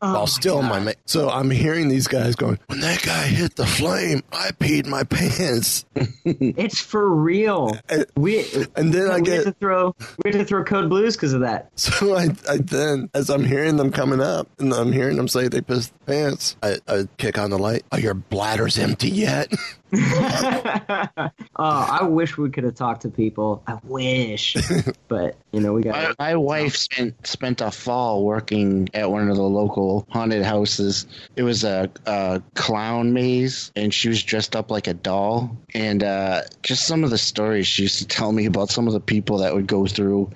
Oh 0.00 0.14
While 0.14 0.26
still 0.26 0.60
in 0.60 0.64
my 0.64 0.80
ma- 0.80 0.92
so 1.04 1.28
I'm 1.28 1.50
hearing 1.50 1.88
these 1.88 2.08
guys 2.08 2.36
going 2.36 2.58
when 2.68 2.80
that 2.80 3.02
guy 3.02 3.24
hit 3.26 3.56
the 3.56 3.66
flame 3.66 4.22
I 4.32 4.52
peed 4.52 4.86
my 4.86 5.04
pants. 5.04 5.84
It's 6.24 6.80
for 6.80 7.06
real. 7.06 7.76
We 8.16 8.46
and 8.76 8.94
then 8.94 9.10
I 9.10 9.20
get 9.20 9.44
to 9.44 9.52
throw 9.52 9.94
we 10.24 10.30
had 10.30 10.38
to 10.38 10.44
throw 10.46 10.64
code 10.64 10.88
blues 10.88 11.16
because 11.16 11.34
of 11.34 11.40
that. 11.42 11.70
So 12.00 12.14
I, 12.14 12.28
I 12.48 12.58
then, 12.58 13.10
as 13.14 13.28
I'm 13.30 13.44
hearing 13.44 13.76
them 13.76 13.89
coming 13.92 14.20
up, 14.20 14.48
and 14.58 14.72
I'm 14.72 14.92
hearing 14.92 15.16
them 15.16 15.28
say 15.28 15.48
they 15.48 15.60
pissed 15.60 15.92
the 15.92 16.04
pants, 16.04 16.56
I, 16.62 16.78
I 16.88 17.08
kick 17.18 17.38
on 17.38 17.50
the 17.50 17.58
light. 17.58 17.84
Are 17.92 18.00
your 18.00 18.14
bladders 18.14 18.78
empty 18.78 19.10
yet? 19.10 19.52
Oh, 21.62 21.88
I 22.00 22.04
wish 22.04 22.38
we 22.38 22.48
could 22.48 22.64
have 22.64 22.74
talked 22.74 23.02
to 23.02 23.10
people. 23.10 23.62
I 23.66 23.78
wish, 23.84 24.56
but 25.08 25.36
you 25.52 25.60
know 25.60 25.74
we 25.74 25.82
got. 25.82 26.18
my 26.18 26.34
wife 26.34 26.74
spent 26.74 27.26
spent 27.26 27.60
a 27.60 27.70
fall 27.70 28.24
working 28.24 28.88
at 28.94 29.10
one 29.10 29.28
of 29.28 29.36
the 29.36 29.42
local 29.42 30.06
haunted 30.08 30.42
houses. 30.42 31.06
It 31.36 31.42
was 31.42 31.62
a, 31.64 31.90
a 32.06 32.40
clown 32.54 33.12
maze, 33.12 33.72
and 33.76 33.92
she 33.92 34.08
was 34.08 34.22
dressed 34.22 34.56
up 34.56 34.70
like 34.70 34.86
a 34.86 34.94
doll. 34.94 35.54
And 35.74 36.02
uh, 36.02 36.42
just 36.62 36.86
some 36.86 37.04
of 37.04 37.10
the 37.10 37.18
stories 37.18 37.66
she 37.66 37.82
used 37.82 37.98
to 37.98 38.06
tell 38.06 38.32
me 38.32 38.46
about 38.46 38.70
some 38.70 38.86
of 38.86 38.94
the 38.94 39.00
people 39.00 39.38
that 39.38 39.52
would 39.52 39.66
go 39.66 39.86
through. 39.86 40.30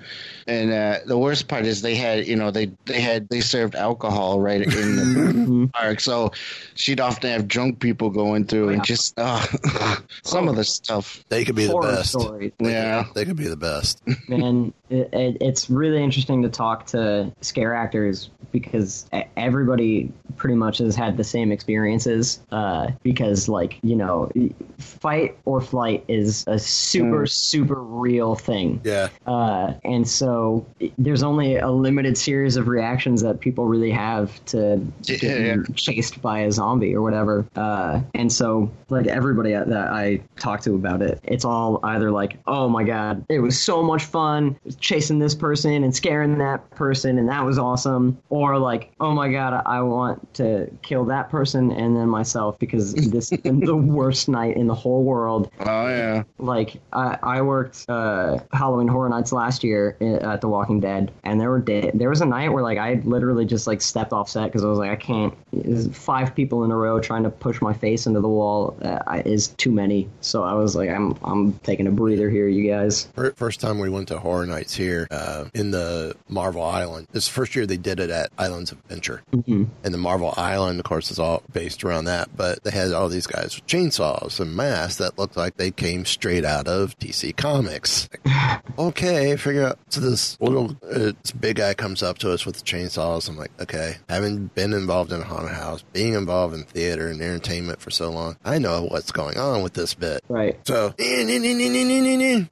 And 0.47 0.71
uh, 0.71 0.99
the 1.07 1.17
worst 1.17 1.47
part 1.47 1.65
is 1.65 1.81
they 1.81 1.95
had, 1.95 2.27
you 2.27 2.35
know, 2.35 2.51
they 2.51 2.71
they 2.85 3.01
had 3.01 3.27
they 3.29 3.41
served 3.41 3.73
alcohol 3.73 4.39
right 4.39 4.61
in 4.61 4.69
the 4.69 5.67
park, 5.73 5.99
so 6.01 6.33
she'd 6.75 6.99
often 6.99 7.31
have 7.31 7.47
drunk 7.47 7.79
people 7.79 8.11
going 8.11 8.45
through 8.45 8.69
and 8.69 8.83
just 8.85 9.17
uh, 9.17 9.43
some 10.23 10.47
of 10.47 10.53
oh. 10.55 10.57
the 10.57 10.63
stuff. 10.63 11.23
They 11.29 11.45
could 11.45 11.55
be 11.55 11.67
the 11.67 11.77
best. 11.77 12.09
stories. 12.09 12.51
They 12.59 12.71
Yeah. 12.71 13.05
they 13.13 13.25
could 13.25 13.37
be 13.37 13.47
the 13.47 13.57
best. 13.57 14.01
Man, 14.27 14.73
it, 14.89 15.09
it, 15.13 15.37
it's 15.41 15.69
really 15.69 16.03
interesting 16.03 16.41
to 16.43 16.49
talk 16.49 16.85
to 16.87 17.31
scare 17.41 17.73
actors 17.73 18.29
because 18.51 19.05
everybody 19.35 20.11
pretty 20.37 20.55
much 20.55 20.77
has 20.77 20.95
had 20.95 21.17
the 21.17 21.23
same 21.23 21.51
experiences. 21.51 22.41
Uh, 22.51 22.91
because, 23.03 23.49
like, 23.49 23.77
you 23.83 23.95
know, 23.95 24.31
fight 24.77 25.37
or 25.45 25.59
flight 25.61 26.03
is 26.07 26.43
a 26.47 26.59
super, 26.59 27.23
Mm. 27.23 27.29
super 27.29 27.81
real 27.81 28.35
thing. 28.35 28.81
Yeah. 28.83 29.09
Uh, 29.25 29.73
and 29.83 30.07
so 30.07 30.65
there's 30.97 31.23
only 31.23 31.57
a 31.57 31.69
limited 31.69 32.17
series 32.17 32.55
of 32.55 32.67
reactions 32.67 33.21
that 33.21 33.39
people 33.39 33.65
really 33.65 33.91
have 33.91 34.43
to 34.45 34.81
Yeah, 35.03 35.17
getting 35.17 35.73
chased 35.75 36.21
by 36.21 36.39
a 36.39 36.51
zombie 36.51 36.95
or 36.95 37.01
whatever. 37.01 37.45
Uh, 37.55 38.01
and 38.13 38.31
so, 38.31 38.69
like 38.89 39.07
everybody 39.07 39.51
that 39.53 39.71
I 39.91 40.21
talk 40.39 40.61
to 40.61 40.75
about 40.75 41.01
it, 41.01 41.19
it's 41.23 41.45
all 41.45 41.79
either 41.83 42.11
like, 42.11 42.37
"Oh 42.47 42.69
my 42.69 42.83
god, 42.83 43.25
it 43.29 43.39
was 43.39 43.61
so 43.61 43.81
much 43.83 44.03
fun 44.03 44.57
chasing 44.79 45.19
this 45.19 45.35
person 45.35 45.83
and 45.83 45.95
scaring 45.95 46.37
that 46.39 46.69
person, 46.71 47.17
and 47.17 47.29
that 47.29 47.45
was 47.45 47.57
awesome," 47.57 48.17
or 48.29 48.57
like, 48.57 48.91
"Oh 48.99 49.11
my 49.11 49.31
god, 49.31 49.61
I 49.65 49.81
want 49.81 50.33
to 50.35 50.69
kill 50.81 51.05
that 51.05 51.29
person 51.29 51.71
and 51.71 51.95
then 51.95 52.09
myself 52.09 52.59
because 52.59 52.93
this 52.93 53.29
has 53.29 53.39
been 53.39 53.59
the 53.59 53.75
worst 53.95 54.29
night 54.29 54.57
in 54.57 54.67
the 54.67 54.75
whole 54.75 55.03
world." 55.03 55.49
Oh 55.59 55.87
yeah. 55.87 56.23
like 56.37 56.81
I, 56.93 57.17
I 57.21 57.41
worked 57.41 57.85
uh, 57.89 58.39
Halloween 58.53 58.87
Horror 58.87 59.09
Nights 59.09 59.31
last 59.31 59.63
year 59.63 59.97
at 60.01 60.41
The 60.41 60.47
Walking 60.47 60.79
Dead, 60.79 61.11
and 61.23 61.39
there 61.39 61.49
were 61.49 61.59
day, 61.59 61.91
there 61.93 62.09
was 62.09 62.21
a 62.21 62.25
night 62.25 62.49
where 62.49 62.63
like 62.63 62.77
I 62.77 63.01
literally 63.03 63.45
just 63.45 63.67
like 63.67 63.81
stepped 63.81 64.13
off 64.13 64.29
set 64.29 64.45
because 64.45 64.63
I 64.63 64.67
was 64.67 64.79
like 64.79 64.91
I 64.91 64.95
can't. 64.95 65.33
there's 65.51 65.85
Five 65.95 66.35
people 66.35 66.63
in 66.63 66.71
a 66.71 66.75
row 66.75 66.99
trying 66.99 67.23
to 67.23 67.29
push 67.29 67.61
my 67.61 67.73
face 67.73 68.05
into 68.05 68.21
the 68.21 68.27
wall 68.27 68.77
uh, 68.81 69.21
is 69.25 69.47
too 69.49 69.71
many. 69.71 70.09
So 70.21 70.43
I 70.43 70.53
was 70.53 70.75
like 70.75 70.89
I'm 70.89 71.17
I'm 71.23 71.53
taking 71.59 71.87
a 71.87 71.91
breather 71.91 72.29
here, 72.29 72.47
you 72.47 72.69
guys. 72.69 73.07
First 73.35 73.59
time 73.59 73.79
we 73.79 73.89
went 73.89 74.07
to 74.09 74.19
Horror 74.19 74.45
Here 74.73 75.07
uh, 75.11 75.45
in 75.53 75.71
the 75.71 76.15
Marvel 76.27 76.63
Island. 76.63 77.07
This 77.11 77.27
first 77.27 77.55
year 77.55 77.65
they 77.65 77.77
did 77.77 77.99
it 77.99 78.09
at 78.09 78.31
Islands 78.37 78.71
of 78.71 78.79
Adventure. 78.79 79.21
Mhm. 79.33 79.67
And 79.83 79.93
the 79.93 79.97
Marvel 79.97 80.33
Island, 80.37 80.79
of 80.79 80.85
course, 80.85 81.11
is 81.11 81.19
all 81.19 81.43
based 81.53 81.83
around 81.83 82.05
that. 82.05 82.35
But 82.35 82.63
they 82.63 82.71
had 82.71 82.91
all 82.93 83.09
these 83.09 83.27
guys 83.27 83.55
with 83.55 83.67
chainsaws 83.67 84.39
and 84.39 84.55
masks 84.55 84.97
that 84.97 85.17
looked 85.17 85.37
like 85.37 85.57
they 85.57 85.71
came 85.71 86.05
straight 86.05 86.45
out 86.45 86.67
of 86.67 86.97
DC 86.99 87.35
Comics. 87.35 88.09
okay, 88.77 89.35
figure 89.35 89.67
out. 89.67 89.79
So 89.89 90.01
this 90.01 90.37
little, 90.41 90.75
uh, 90.83 91.11
this 91.21 91.31
big 91.31 91.57
guy 91.57 91.73
comes 91.73 92.03
up 92.03 92.17
to 92.19 92.31
us 92.31 92.45
with 92.45 92.57
the 92.57 92.63
chainsaws. 92.63 93.29
I'm 93.29 93.37
like, 93.37 93.51
okay, 93.61 93.95
having 94.09 94.47
been 94.47 94.73
involved 94.73 95.11
in 95.11 95.21
a 95.21 95.23
haunted 95.23 95.53
house, 95.55 95.83
being 95.93 96.13
involved 96.13 96.53
in 96.53 96.63
theater 96.63 97.07
and 97.07 97.21
entertainment 97.21 97.79
for 97.79 97.91
so 97.91 98.09
long, 98.11 98.37
I 98.43 98.57
know 98.57 98.83
what's 98.89 99.11
going 99.11 99.37
on 99.37 99.63
with 99.63 99.73
this 99.73 99.93
bit. 99.93 100.23
Right. 100.27 100.59
So 100.67 100.93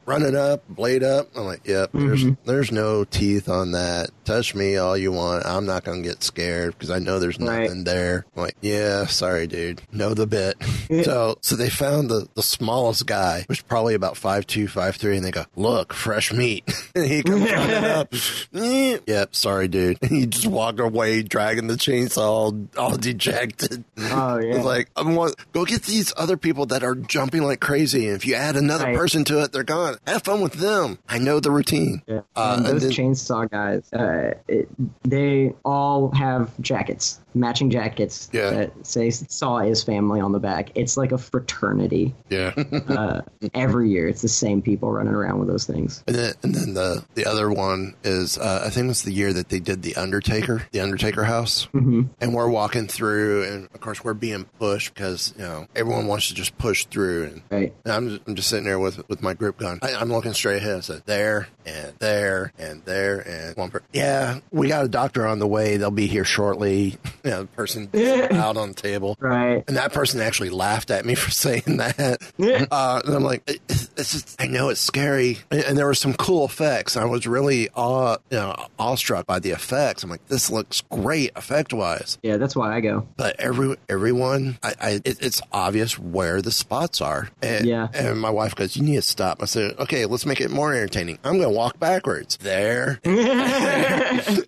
run 0.05 0.23
it 0.23 0.35
up, 0.35 0.63
blade 0.69 1.03
up. 1.03 1.29
I'm 1.35 1.45
like, 1.45 1.67
yep. 1.67 1.89
There's 2.07 2.23
mm-hmm. 2.23 2.49
there's 2.49 2.71
no 2.71 3.03
teeth 3.03 3.49
on 3.49 3.71
that. 3.71 4.09
Touch 4.25 4.55
me 4.55 4.77
all 4.77 4.97
you 4.97 5.11
want. 5.11 5.45
I'm 5.45 5.65
not 5.65 5.83
gonna 5.83 6.01
get 6.01 6.23
scared 6.23 6.73
because 6.73 6.89
I 6.89 6.99
know 6.99 7.19
there's 7.19 7.39
nothing 7.39 7.83
there. 7.83 8.25
I'm 8.35 8.43
like, 8.43 8.55
yeah, 8.61 9.05
sorry, 9.05 9.47
dude. 9.47 9.81
Know 9.91 10.13
the 10.13 10.27
bit. 10.27 10.55
so 11.03 11.37
so 11.41 11.55
they 11.55 11.69
found 11.69 12.09
the 12.09 12.27
the 12.33 12.43
smallest 12.43 13.05
guy, 13.05 13.45
which 13.47 13.59
is 13.59 13.63
probably 13.63 13.93
about 13.95 14.17
five 14.17 14.47
two, 14.47 14.67
five 14.67 14.95
three, 14.95 15.17
and 15.17 15.25
they 15.25 15.31
go, 15.31 15.45
look, 15.55 15.93
fresh 15.93 16.31
meat. 16.31 16.63
and 16.95 17.05
he 17.05 17.23
comes 17.23 17.51
running 17.51 17.83
up. 17.83 18.13
Yep, 18.53 19.35
sorry, 19.35 19.67
dude. 19.67 19.97
And 20.01 20.11
he 20.17 20.25
just 20.25 20.47
walked 20.47 20.79
away, 20.79 21.23
dragging 21.23 21.67
the 21.67 21.73
chainsaw, 21.75 22.17
all, 22.17 22.67
all 22.77 22.97
dejected. 22.97 23.83
Oh 23.97 24.37
yeah. 24.37 24.61
like, 24.61 24.89
I 24.95 25.03
want 25.03 25.35
go 25.51 25.65
get 25.65 25.83
these 25.83 26.13
other 26.17 26.37
people 26.37 26.53
people 26.53 26.67
that 26.67 26.83
are 26.83 26.95
jumping 26.95 27.43
like 27.43 27.59
crazy. 27.59 28.07
And 28.07 28.15
if 28.15 28.25
you 28.25 28.35
add 28.35 28.55
another 28.55 28.85
Right. 28.85 28.95
person 28.95 29.23
to 29.25 29.41
it, 29.41 29.51
they're 29.51 29.63
gone. 29.63 29.97
Have 30.05 30.23
fun 30.23 30.41
with 30.41 30.53
them. 30.53 30.99
I 31.09 31.17
know 31.17 31.39
the 31.39 31.51
routine. 31.51 31.92
Yeah. 32.07 32.21
Uh, 32.35 32.61
those 32.61 32.81
then- 32.83 32.91
chainsaw 32.91 33.49
guys, 33.49 33.91
uh, 33.93 34.33
it, 34.47 34.67
they 35.03 35.53
all 35.65 36.11
have 36.11 36.51
jackets, 36.61 37.21
matching 37.35 37.69
jackets 37.69 38.29
Yeah. 38.31 38.49
that 38.51 38.85
say 38.85 39.09
"Saw 39.09 39.59
is 39.59 39.83
family" 39.83 40.19
on 40.19 40.31
the 40.31 40.39
back. 40.39 40.71
It's 40.75 40.97
like 40.97 41.11
a 41.11 41.17
fraternity. 41.17 42.15
Yeah. 42.29 42.53
Uh, 42.87 43.21
every 43.53 43.89
year, 43.89 44.07
it's 44.07 44.21
the 44.21 44.27
same 44.27 44.61
people 44.61 44.91
running 44.91 45.13
around 45.13 45.39
with 45.39 45.47
those 45.47 45.65
things. 45.65 46.03
And 46.07 46.15
then, 46.15 46.33
and 46.43 46.55
then 46.55 46.73
the 46.73 47.03
the 47.15 47.25
other 47.25 47.51
one 47.51 47.95
is 48.03 48.37
uh, 48.37 48.63
I 48.65 48.69
think 48.69 48.89
it's 48.89 49.03
the 49.03 49.13
year 49.13 49.33
that 49.33 49.49
they 49.49 49.59
did 49.59 49.81
the 49.81 49.95
Undertaker, 49.95 50.65
the 50.71 50.79
Undertaker 50.79 51.23
house, 51.23 51.67
Mhm. 51.73 52.09
and 52.21 52.33
we're 52.33 52.49
walking 52.49 52.87
through, 52.87 53.43
and 53.43 53.65
of 53.73 53.79
course 53.81 54.03
we're 54.03 54.13
being 54.13 54.45
pushed 54.59 54.93
because 54.93 55.33
you 55.37 55.43
know 55.43 55.67
everyone 55.75 56.07
wants 56.07 56.27
to 56.29 56.33
just 56.33 56.57
push 56.57 56.85
through, 56.85 57.23
and, 57.25 57.41
Right. 57.49 57.73
and 57.85 57.93
I'm 57.93 58.09
just, 58.09 58.21
I'm 58.27 58.35
just 58.35 58.49
sitting 58.49 58.65
there 58.65 58.79
with 58.79 59.07
with 59.09 59.21
my 59.21 59.33
group 59.33 59.57
gun. 59.57 59.79
I, 59.81 59.93
I'm 59.95 60.09
looking 60.11 60.33
straight 60.33 60.57
ahead. 60.57 60.77
I 60.77 60.79
said 60.81 61.03
there 61.05 61.47
and 61.65 61.93
there 61.99 62.51
and 62.57 62.81
there 62.85 63.19
and 63.19 63.55
one. 63.57 63.69
Per- 63.69 63.81
yeah, 63.93 64.39
we 64.51 64.67
got 64.67 64.85
a 64.85 64.87
doctor 64.89 65.25
on 65.27 65.39
the 65.39 65.47
way. 65.47 65.77
They'll 65.77 65.91
be 65.91 66.07
here 66.07 66.25
shortly. 66.25 66.97
You 67.23 67.31
know, 67.31 67.41
the 67.43 67.47
person 67.47 67.89
out 68.33 68.57
on 68.57 68.69
the 68.69 68.73
table, 68.75 69.15
Right. 69.19 69.63
and 69.67 69.77
that 69.77 69.93
person 69.93 70.19
actually 70.21 70.49
laughed 70.49 70.91
at 70.91 71.05
me 71.05 71.15
for 71.23 71.31
saying 71.31 71.77
that. 71.77 72.21
Uh, 72.71 73.01
and 73.05 73.15
I'm 73.15 73.23
like, 73.23 73.43
it's 73.67 73.87
just, 74.11 74.41
I 74.41 74.47
know 74.47 74.69
it's 74.69 74.81
scary, 74.81 75.39
and, 75.51 75.61
and 75.63 75.77
there 75.77 75.85
were 75.85 75.93
some 75.93 76.13
cool 76.13 76.45
effects. 76.45 76.97
I 76.97 77.05
was 77.05 77.25
really 77.27 77.69
awe, 77.75 78.17
you 78.29 78.37
know, 78.37 78.55
awestruck 78.79 79.25
by 79.25 79.39
the 79.39 79.51
effects. 79.51 80.03
I'm 80.03 80.09
like, 80.09 80.25
this 80.27 80.49
looks 80.49 80.81
great 80.91 81.31
effect 81.35 81.73
wise. 81.73 82.17
Yeah, 82.23 82.37
that's 82.37 82.55
why 82.55 82.75
I 82.75 82.81
go. 82.81 83.07
But 83.17 83.39
every 83.39 83.75
everyone, 83.89 84.57
I, 84.63 84.73
I 84.81 84.89
it, 85.05 85.17
it's 85.21 85.41
obvious 85.51 85.97
where 85.99 86.41
the 86.41 86.51
spots 86.51 87.01
are. 87.01 87.29
And, 87.41 87.65
Yeah. 87.65 87.87
And 87.93 88.19
my 88.19 88.29
wife 88.29 88.55
goes, 88.55 88.75
"You 88.75 88.83
need 88.83 88.95
to 88.95 89.01
stop." 89.01 89.41
I 89.41 89.45
said, 89.45 89.75
"Okay, 89.79 90.05
let's 90.05 90.25
make 90.25 90.41
it 90.41 90.49
more 90.51 90.73
entertaining. 90.73 91.19
I'm 91.23 91.37
going 91.37 91.49
to 91.49 91.55
walk 91.57 91.79
backwards 91.79 92.37
there 92.37 92.99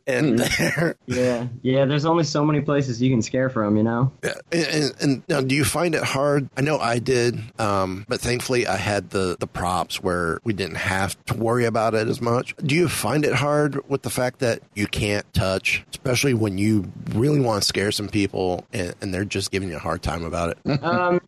and 0.07 0.39
there." 0.39 0.95
Yeah, 1.05 1.47
yeah. 1.61 1.85
There's 1.85 2.05
only 2.05 2.23
so 2.23 2.43
many 2.45 2.61
places 2.65 3.01
you 3.01 3.09
can 3.09 3.21
scare 3.21 3.49
from, 3.49 3.77
you 3.77 3.83
know. 3.83 4.11
Yeah. 4.23 4.33
And, 4.51 4.65
and, 4.67 4.93
and 5.01 5.23
now, 5.29 5.41
do 5.41 5.55
you 5.55 5.63
find 5.63 5.95
it 5.95 6.03
hard? 6.03 6.49
I 6.57 6.61
know 6.61 6.77
I 6.79 6.99
did, 6.99 7.39
um, 7.59 8.05
but 8.07 8.19
thankfully 8.19 8.67
I 8.67 8.77
had 8.77 9.09
the 9.11 9.37
the 9.39 9.47
props 9.47 10.01
where 10.01 10.39
we 10.43 10.53
didn't 10.53 10.75
have 10.77 11.23
to 11.25 11.33
worry 11.35 11.65
about 11.65 11.93
it 11.93 12.07
as 12.07 12.21
much. 12.21 12.55
Do 12.57 12.75
you 12.75 12.87
find 12.89 13.25
it 13.25 13.33
hard 13.33 13.87
with 13.89 14.01
the 14.01 14.09
fact 14.09 14.39
that 14.39 14.61
you 14.73 14.87
can't 14.87 15.31
touch, 15.33 15.83
especially 15.91 16.33
when 16.33 16.57
you 16.57 16.91
really 17.13 17.39
want 17.39 17.61
to 17.61 17.67
scare 17.67 17.91
some 17.91 18.07
people 18.09 18.65
and, 18.73 18.93
and 19.01 19.13
they're 19.13 19.25
just 19.25 19.51
giving 19.51 19.69
you 19.69 19.75
a 19.75 19.79
hard 19.79 20.01
time 20.01 20.23
about 20.23 20.49
it? 20.65 20.83
um, 20.83 21.21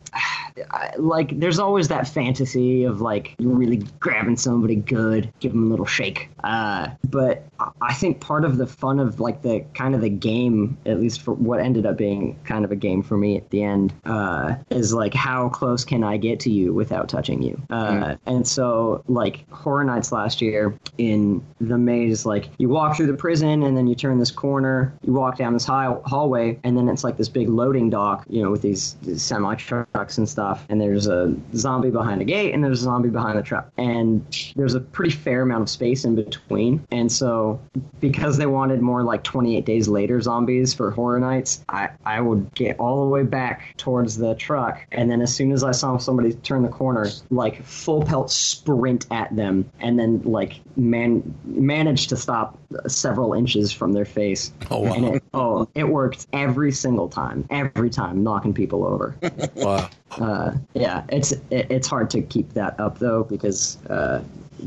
I, 0.72 0.93
like 0.97 1.38
there's 1.39 1.59
always 1.59 1.89
that 1.89 2.07
fantasy 2.07 2.84
of 2.85 3.01
like 3.01 3.35
really 3.39 3.77
grabbing 3.99 4.38
somebody 4.38 4.76
good, 4.76 5.31
give 5.39 5.51
them 5.51 5.68
a 5.68 5.69
little 5.69 5.85
shake. 5.85 6.30
Uh, 6.43 6.89
but 7.03 7.45
I- 7.59 7.72
I 7.81 7.93
think 7.93 8.19
part 8.19 8.43
of 8.45 8.57
the 8.57 8.68
fun 8.68 8.99
of 8.99 9.19
like 9.19 9.41
the 9.41 9.65
kind 9.73 9.95
of 9.95 10.01
the 10.01 10.09
game, 10.09 10.77
at 10.85 10.99
least 10.99 11.22
for 11.27 11.33
what 11.33 11.59
ended 11.59 11.85
up 11.85 11.97
being 11.97 12.39
kind 12.45 12.63
of 12.63 12.71
a 12.71 12.75
game 12.77 13.03
for 13.03 13.17
me 13.17 13.35
at 13.35 13.49
the 13.49 13.61
end, 13.61 13.93
uh, 14.05 14.55
is 14.69 14.93
like 14.93 15.13
how 15.13 15.49
close 15.49 15.83
can 15.83 16.01
I 16.01 16.15
get 16.15 16.39
to 16.41 16.49
you 16.49 16.71
without 16.71 17.09
touching 17.09 17.41
you? 17.41 17.61
Uh, 17.69 18.15
And 18.25 18.47
so 18.47 19.03
like 19.09 19.45
Horror 19.51 19.83
Nights 19.83 20.13
last 20.13 20.41
year 20.41 20.73
in 20.97 21.45
the 21.59 21.77
maze, 21.77 22.25
like 22.25 22.47
you 22.59 22.69
walk 22.69 22.95
through 22.95 23.07
the 23.07 23.13
prison 23.13 23.63
and 23.63 23.75
then 23.75 23.87
you 23.87 23.95
turn 23.95 24.19
this 24.19 24.31
corner, 24.31 24.93
you 25.03 25.11
walk 25.11 25.37
down 25.37 25.51
this 25.51 25.65
high 25.65 25.93
hallway, 26.05 26.57
and 26.63 26.77
then 26.77 26.87
it's 26.87 27.03
like 27.03 27.17
this 27.17 27.27
big 27.27 27.49
loading 27.49 27.89
dock, 27.89 28.25
you 28.29 28.41
know, 28.41 28.49
with 28.49 28.61
these, 28.61 28.95
these 29.01 29.21
semi 29.21 29.55
trucks 29.55 30.17
and 30.17 30.29
stuff. 30.29 30.65
And 30.69 30.79
there's 30.79 31.07
a 31.07 31.35
zombie 31.55 31.89
behind 31.89 32.21
a 32.21 32.25
gate 32.25 32.53
and 32.53 32.63
there's 32.63 32.79
a 32.79 32.85
zombie 32.85 33.09
behind 33.09 33.37
the 33.37 33.43
truck. 33.43 33.69
And 33.77 34.25
there's 34.55 34.75
a 34.75 34.79
pretty 34.79 35.11
fair 35.11 35.41
amount 35.41 35.63
of 35.63 35.69
space 35.69 36.05
in 36.05 36.15
between. 36.15 36.87
And 36.89 37.11
so 37.11 37.59
because 37.99 38.37
they 38.37 38.45
wanted 38.45 38.79
more 38.79 39.03
like 39.03 39.23
28 39.23 39.65
days 39.65 39.89
later 39.89 40.21
zombies 40.21 40.73
for 40.73 40.89
Horror 40.91 41.16
Nights, 41.19 41.64
I, 41.69 41.89
I 42.06 42.22
would 42.22 42.53
get 42.53 42.80
all 42.80 43.03
the 43.03 43.10
way 43.10 43.23
back 43.23 43.76
towards 43.77 44.18
the 44.18 44.35
truck. 44.35 44.85
And 44.91 45.10
then 45.10 45.22
as 45.22 45.34
soon 45.34 45.52
as 45.52 45.64
I 45.64 45.72
saw 45.72 45.98
somebody 45.98 46.34
turn 46.34 46.64
the 46.64 46.69
corner, 46.69 47.07
like 47.30 47.64
full 47.64 48.03
pelt 48.03 48.31
sprint 48.31 49.06
at 49.11 49.35
them 49.35 49.69
and 49.80 49.99
then 49.99 50.22
like 50.23 50.60
man 50.76 51.35
managed 51.45 52.10
to 52.10 52.18
stop 52.18 52.57
several 52.88 53.34
inches 53.34 53.72
from 53.72 53.94
their 53.94 54.06
face. 54.06 54.52
Oh, 54.69 54.80
wow. 54.80 54.94
And 54.94 55.06
it, 55.06 55.23
oh, 55.34 55.69
it 55.76 55.85
worked 55.85 56.27
every 56.34 56.72
single 56.72 57.10
time, 57.10 57.45
every 57.49 57.89
time 57.89 58.23
knocking 58.23 58.53
people 58.53 58.85
over. 58.85 59.15
Wow. 59.56 59.89
Uh, 60.11 60.53
yeah, 60.73 61.03
it's 61.10 61.31
it, 61.31 61.68
it's 61.69 61.88
hard 61.88 62.10
to 62.11 62.22
keep 62.22 62.53
that 62.53 62.80
up 62.80 62.99
though 62.99 63.23
because 63.23 63.77
uh, 63.88 64.22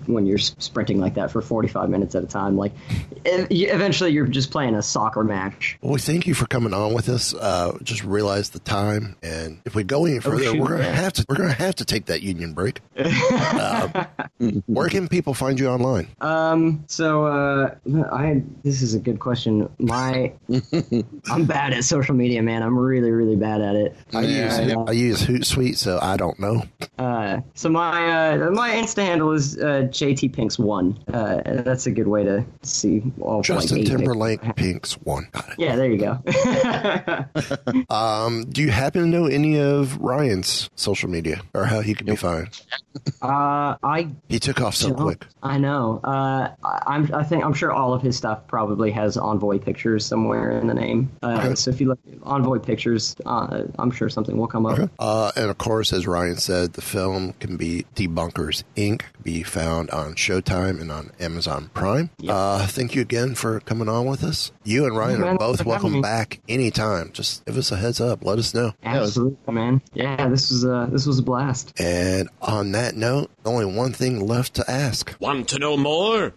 when 0.07 0.27
you're 0.27 0.39
sprinting 0.39 1.01
like 1.01 1.15
that 1.15 1.31
for 1.31 1.41
45 1.41 1.89
minutes 1.91 2.15
at 2.15 2.23
a 2.23 2.27
time, 2.27 2.57
like 2.57 2.73
eventually 3.25 4.11
you're 4.11 4.27
just 4.27 4.51
playing 4.51 4.75
a 4.75 4.83
soccer 4.83 5.25
match. 5.25 5.79
Well, 5.83 5.93
we 5.93 6.01
thank 6.01 6.27
you 6.27 6.35
for 6.35 6.47
coming 6.47 6.75
on 6.75 6.95
with 6.95 7.09
us. 7.09 7.35
Uh, 7.35 7.77
just 7.83 8.05
realize 8.05 8.51
the 8.51 8.59
time, 8.61 9.17
and 9.23 9.61
if 9.65 9.75
we 9.75 9.85
go 9.85 10.07
any 10.07 10.21
further, 10.21 10.45
shoot, 10.45 10.59
we're 10.59 10.69
gonna 10.69 10.85
yeah. 10.85 10.93
have 10.93 11.13
to 11.15 11.27
we're 11.29 11.37
gonna 11.37 11.53
have 11.53 11.77
to 11.77 11.85
take 11.85 12.07
that 12.07 12.23
union 12.23 12.53
break. 12.53 12.81
uh, 12.97 14.05
where 14.67 14.89
can 14.89 15.09
people 15.09 15.35
find 15.35 15.59
you 15.59 15.69
online? 15.69 16.09
Um, 16.21 16.85
so 16.87 17.27
uh, 17.27 17.75
I 18.13 18.43
this 18.63 18.83
is 18.83 18.95
a 18.95 18.99
good 18.99 19.19
question. 19.19 19.69
My 19.79 20.33
I'm 21.31 21.47
bad 21.47 21.73
at 21.73 21.85
social 21.85 22.15
media, 22.15 22.43
man. 22.43 22.63
I'm 22.63 22.79
really 22.79 23.11
really 23.11 23.37
bad 23.37 23.61
at 23.61 23.77
it. 23.77 23.97
I 24.13 24.21
use 24.23 24.59
Uh, 24.59 24.85
I 24.87 24.93
use 24.93 25.23
Hootsuite, 25.23 25.77
so 25.77 25.99
I 26.01 26.17
don't 26.17 26.39
know. 26.39 26.65
Uh, 26.99 27.41
so 27.55 27.69
my 27.69 28.33
uh, 28.33 28.51
my 28.51 28.73
Insta 28.73 29.03
handle 29.03 29.33
is 29.33 29.59
uh, 29.85 29.89
JT 29.89 30.33
Pink's 30.33 30.59
one. 30.59 30.99
Uh, 31.13 31.41
that's 31.63 31.87
a 31.87 31.91
good 31.91 32.09
way 32.09 32.25
to 32.25 32.45
see 32.63 33.03
all 33.21 33.43
Justin 33.43 33.79
like, 33.79 33.87
eight 33.87 33.91
Timberlake, 33.91 34.41
Pink's 34.57 34.95
one. 34.95 35.29
Got 35.33 35.59
Yeah, 35.59 35.77
there 35.77 35.91
you 35.91 35.99
go. 35.99 36.19
Um, 37.91 38.45
do 38.51 38.63
you 38.63 38.71
happen 38.71 39.03
to 39.03 39.07
know 39.09 39.27
any 39.27 39.59
of 39.61 39.99
Ryan's 39.99 40.71
social 40.75 41.09
media 41.09 41.41
or 41.55 41.65
how 41.65 41.81
he 41.81 41.95
can 41.95 42.07
be 42.07 42.17
found? 42.17 42.49
uh, 43.23 43.77
I 43.83 44.09
He 44.29 44.39
took 44.39 44.61
off 44.61 44.75
so 44.75 44.89
don't- 44.89 44.99
quick. 44.99 45.27
I 45.43 45.59
know. 45.59 46.01
Uh, 46.05 46.51
I- 46.63 46.83
I'm. 46.87 47.15
I 47.15 47.25
think 47.25 47.45
I'm 47.45 47.55
sure 47.55 47.73
all 47.73 47.95
of 47.95 48.03
his 48.03 48.17
stuff 48.17 48.47
probably 48.47 48.91
has 48.93 49.17
Envoy 49.17 49.59
Pictures 49.59 50.05
somewhere 50.05 50.51
in 50.59 50.67
the 50.67 50.75
name. 50.75 51.11
Uh, 51.23 51.39
Okay. 51.41 51.55
So 51.55 51.71
if 51.71 51.81
you 51.81 51.89
look 51.89 51.99
at 52.11 52.19
Envoy 52.25 52.59
Pictures, 52.59 53.17
uh, 53.25 53.63
I'm 53.79 53.91
sure 53.91 54.09
something 54.09 54.37
will 54.37 54.47
come 54.49 54.67
up. 54.67 54.91
Uh, 54.99 55.33
and 55.37 55.51
of 55.51 55.57
course, 55.59 55.93
as 55.93 56.07
Ryan 56.07 56.37
said, 56.37 56.75
the 56.75 56.83
film 56.83 57.33
can 57.35 57.57
be 57.57 57.87
Debunkers 57.95 58.63
Inc. 58.77 59.03
be 59.23 59.43
found 59.43 59.70
on 59.71 60.15
Showtime 60.15 60.81
and 60.81 60.91
on 60.91 61.13
Amazon 61.21 61.71
Prime. 61.75 62.11
Uh, 62.29 62.67
thank 62.67 62.95
you 62.95 63.03
again 63.03 63.35
for 63.35 63.61
coming 63.61 63.89
on 63.89 64.07
with 64.07 64.25
us. 64.25 64.53
You 64.65 64.85
and 64.87 64.97
Ryan 64.97 65.21
Yeah, 65.21 65.27
are 65.29 65.39
both 65.39 65.59
thanks 65.59 65.63
for 65.63 65.73
having 65.75 65.93
welcome 65.93 66.03
back 66.03 66.41
anytime. 66.49 67.11
Just 67.13 67.45
give 67.45 67.57
us 67.57 67.71
a 67.73 67.77
heads 67.77 68.01
up. 68.01 68.25
Let 68.25 68.39
us 68.39 68.53
know. 68.55 68.73
Absolutely, 68.83 69.55
man. 69.55 69.81
Yeah, 69.95 70.29
this 70.29 70.51
was 70.51 70.65
a 70.65 70.89
this 70.91 71.07
was 71.07 71.19
a 71.19 71.23
blast. 71.23 71.73
And 71.81 72.29
on 72.43 72.73
that 72.73 72.97
note, 72.97 73.31
only 73.45 73.65
one 73.65 73.93
thing 73.93 74.27
left 74.27 74.55
to 74.55 74.71
ask. 74.71 75.15
Want 75.21 75.49
to 75.49 75.59
know 75.59 75.77
more? 75.77 76.35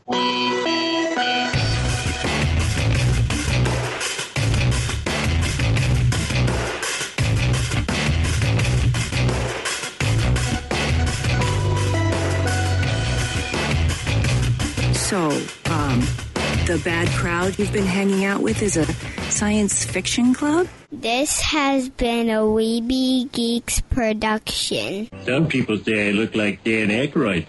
So, 15.13 15.29
um, 15.65 15.99
the 16.65 16.81
bad 16.83 17.07
crowd 17.09 17.59
you've 17.59 17.71
been 17.71 17.85
hanging 17.85 18.25
out 18.25 18.41
with 18.41 18.63
is 18.63 18.77
a 18.77 18.85
science 19.29 19.85
fiction 19.85 20.33
club? 20.33 20.67
This 20.91 21.39
has 21.41 21.89
been 21.89 22.31
a 22.31 22.39
Weeby 22.39 23.31
Geeks 23.31 23.81
production. 23.81 25.09
Some 25.23 25.47
people 25.47 25.77
say 25.77 26.09
I 26.09 26.11
look 26.13 26.33
like 26.33 26.63
Dan 26.63 26.87
Aykroyd. 26.87 27.41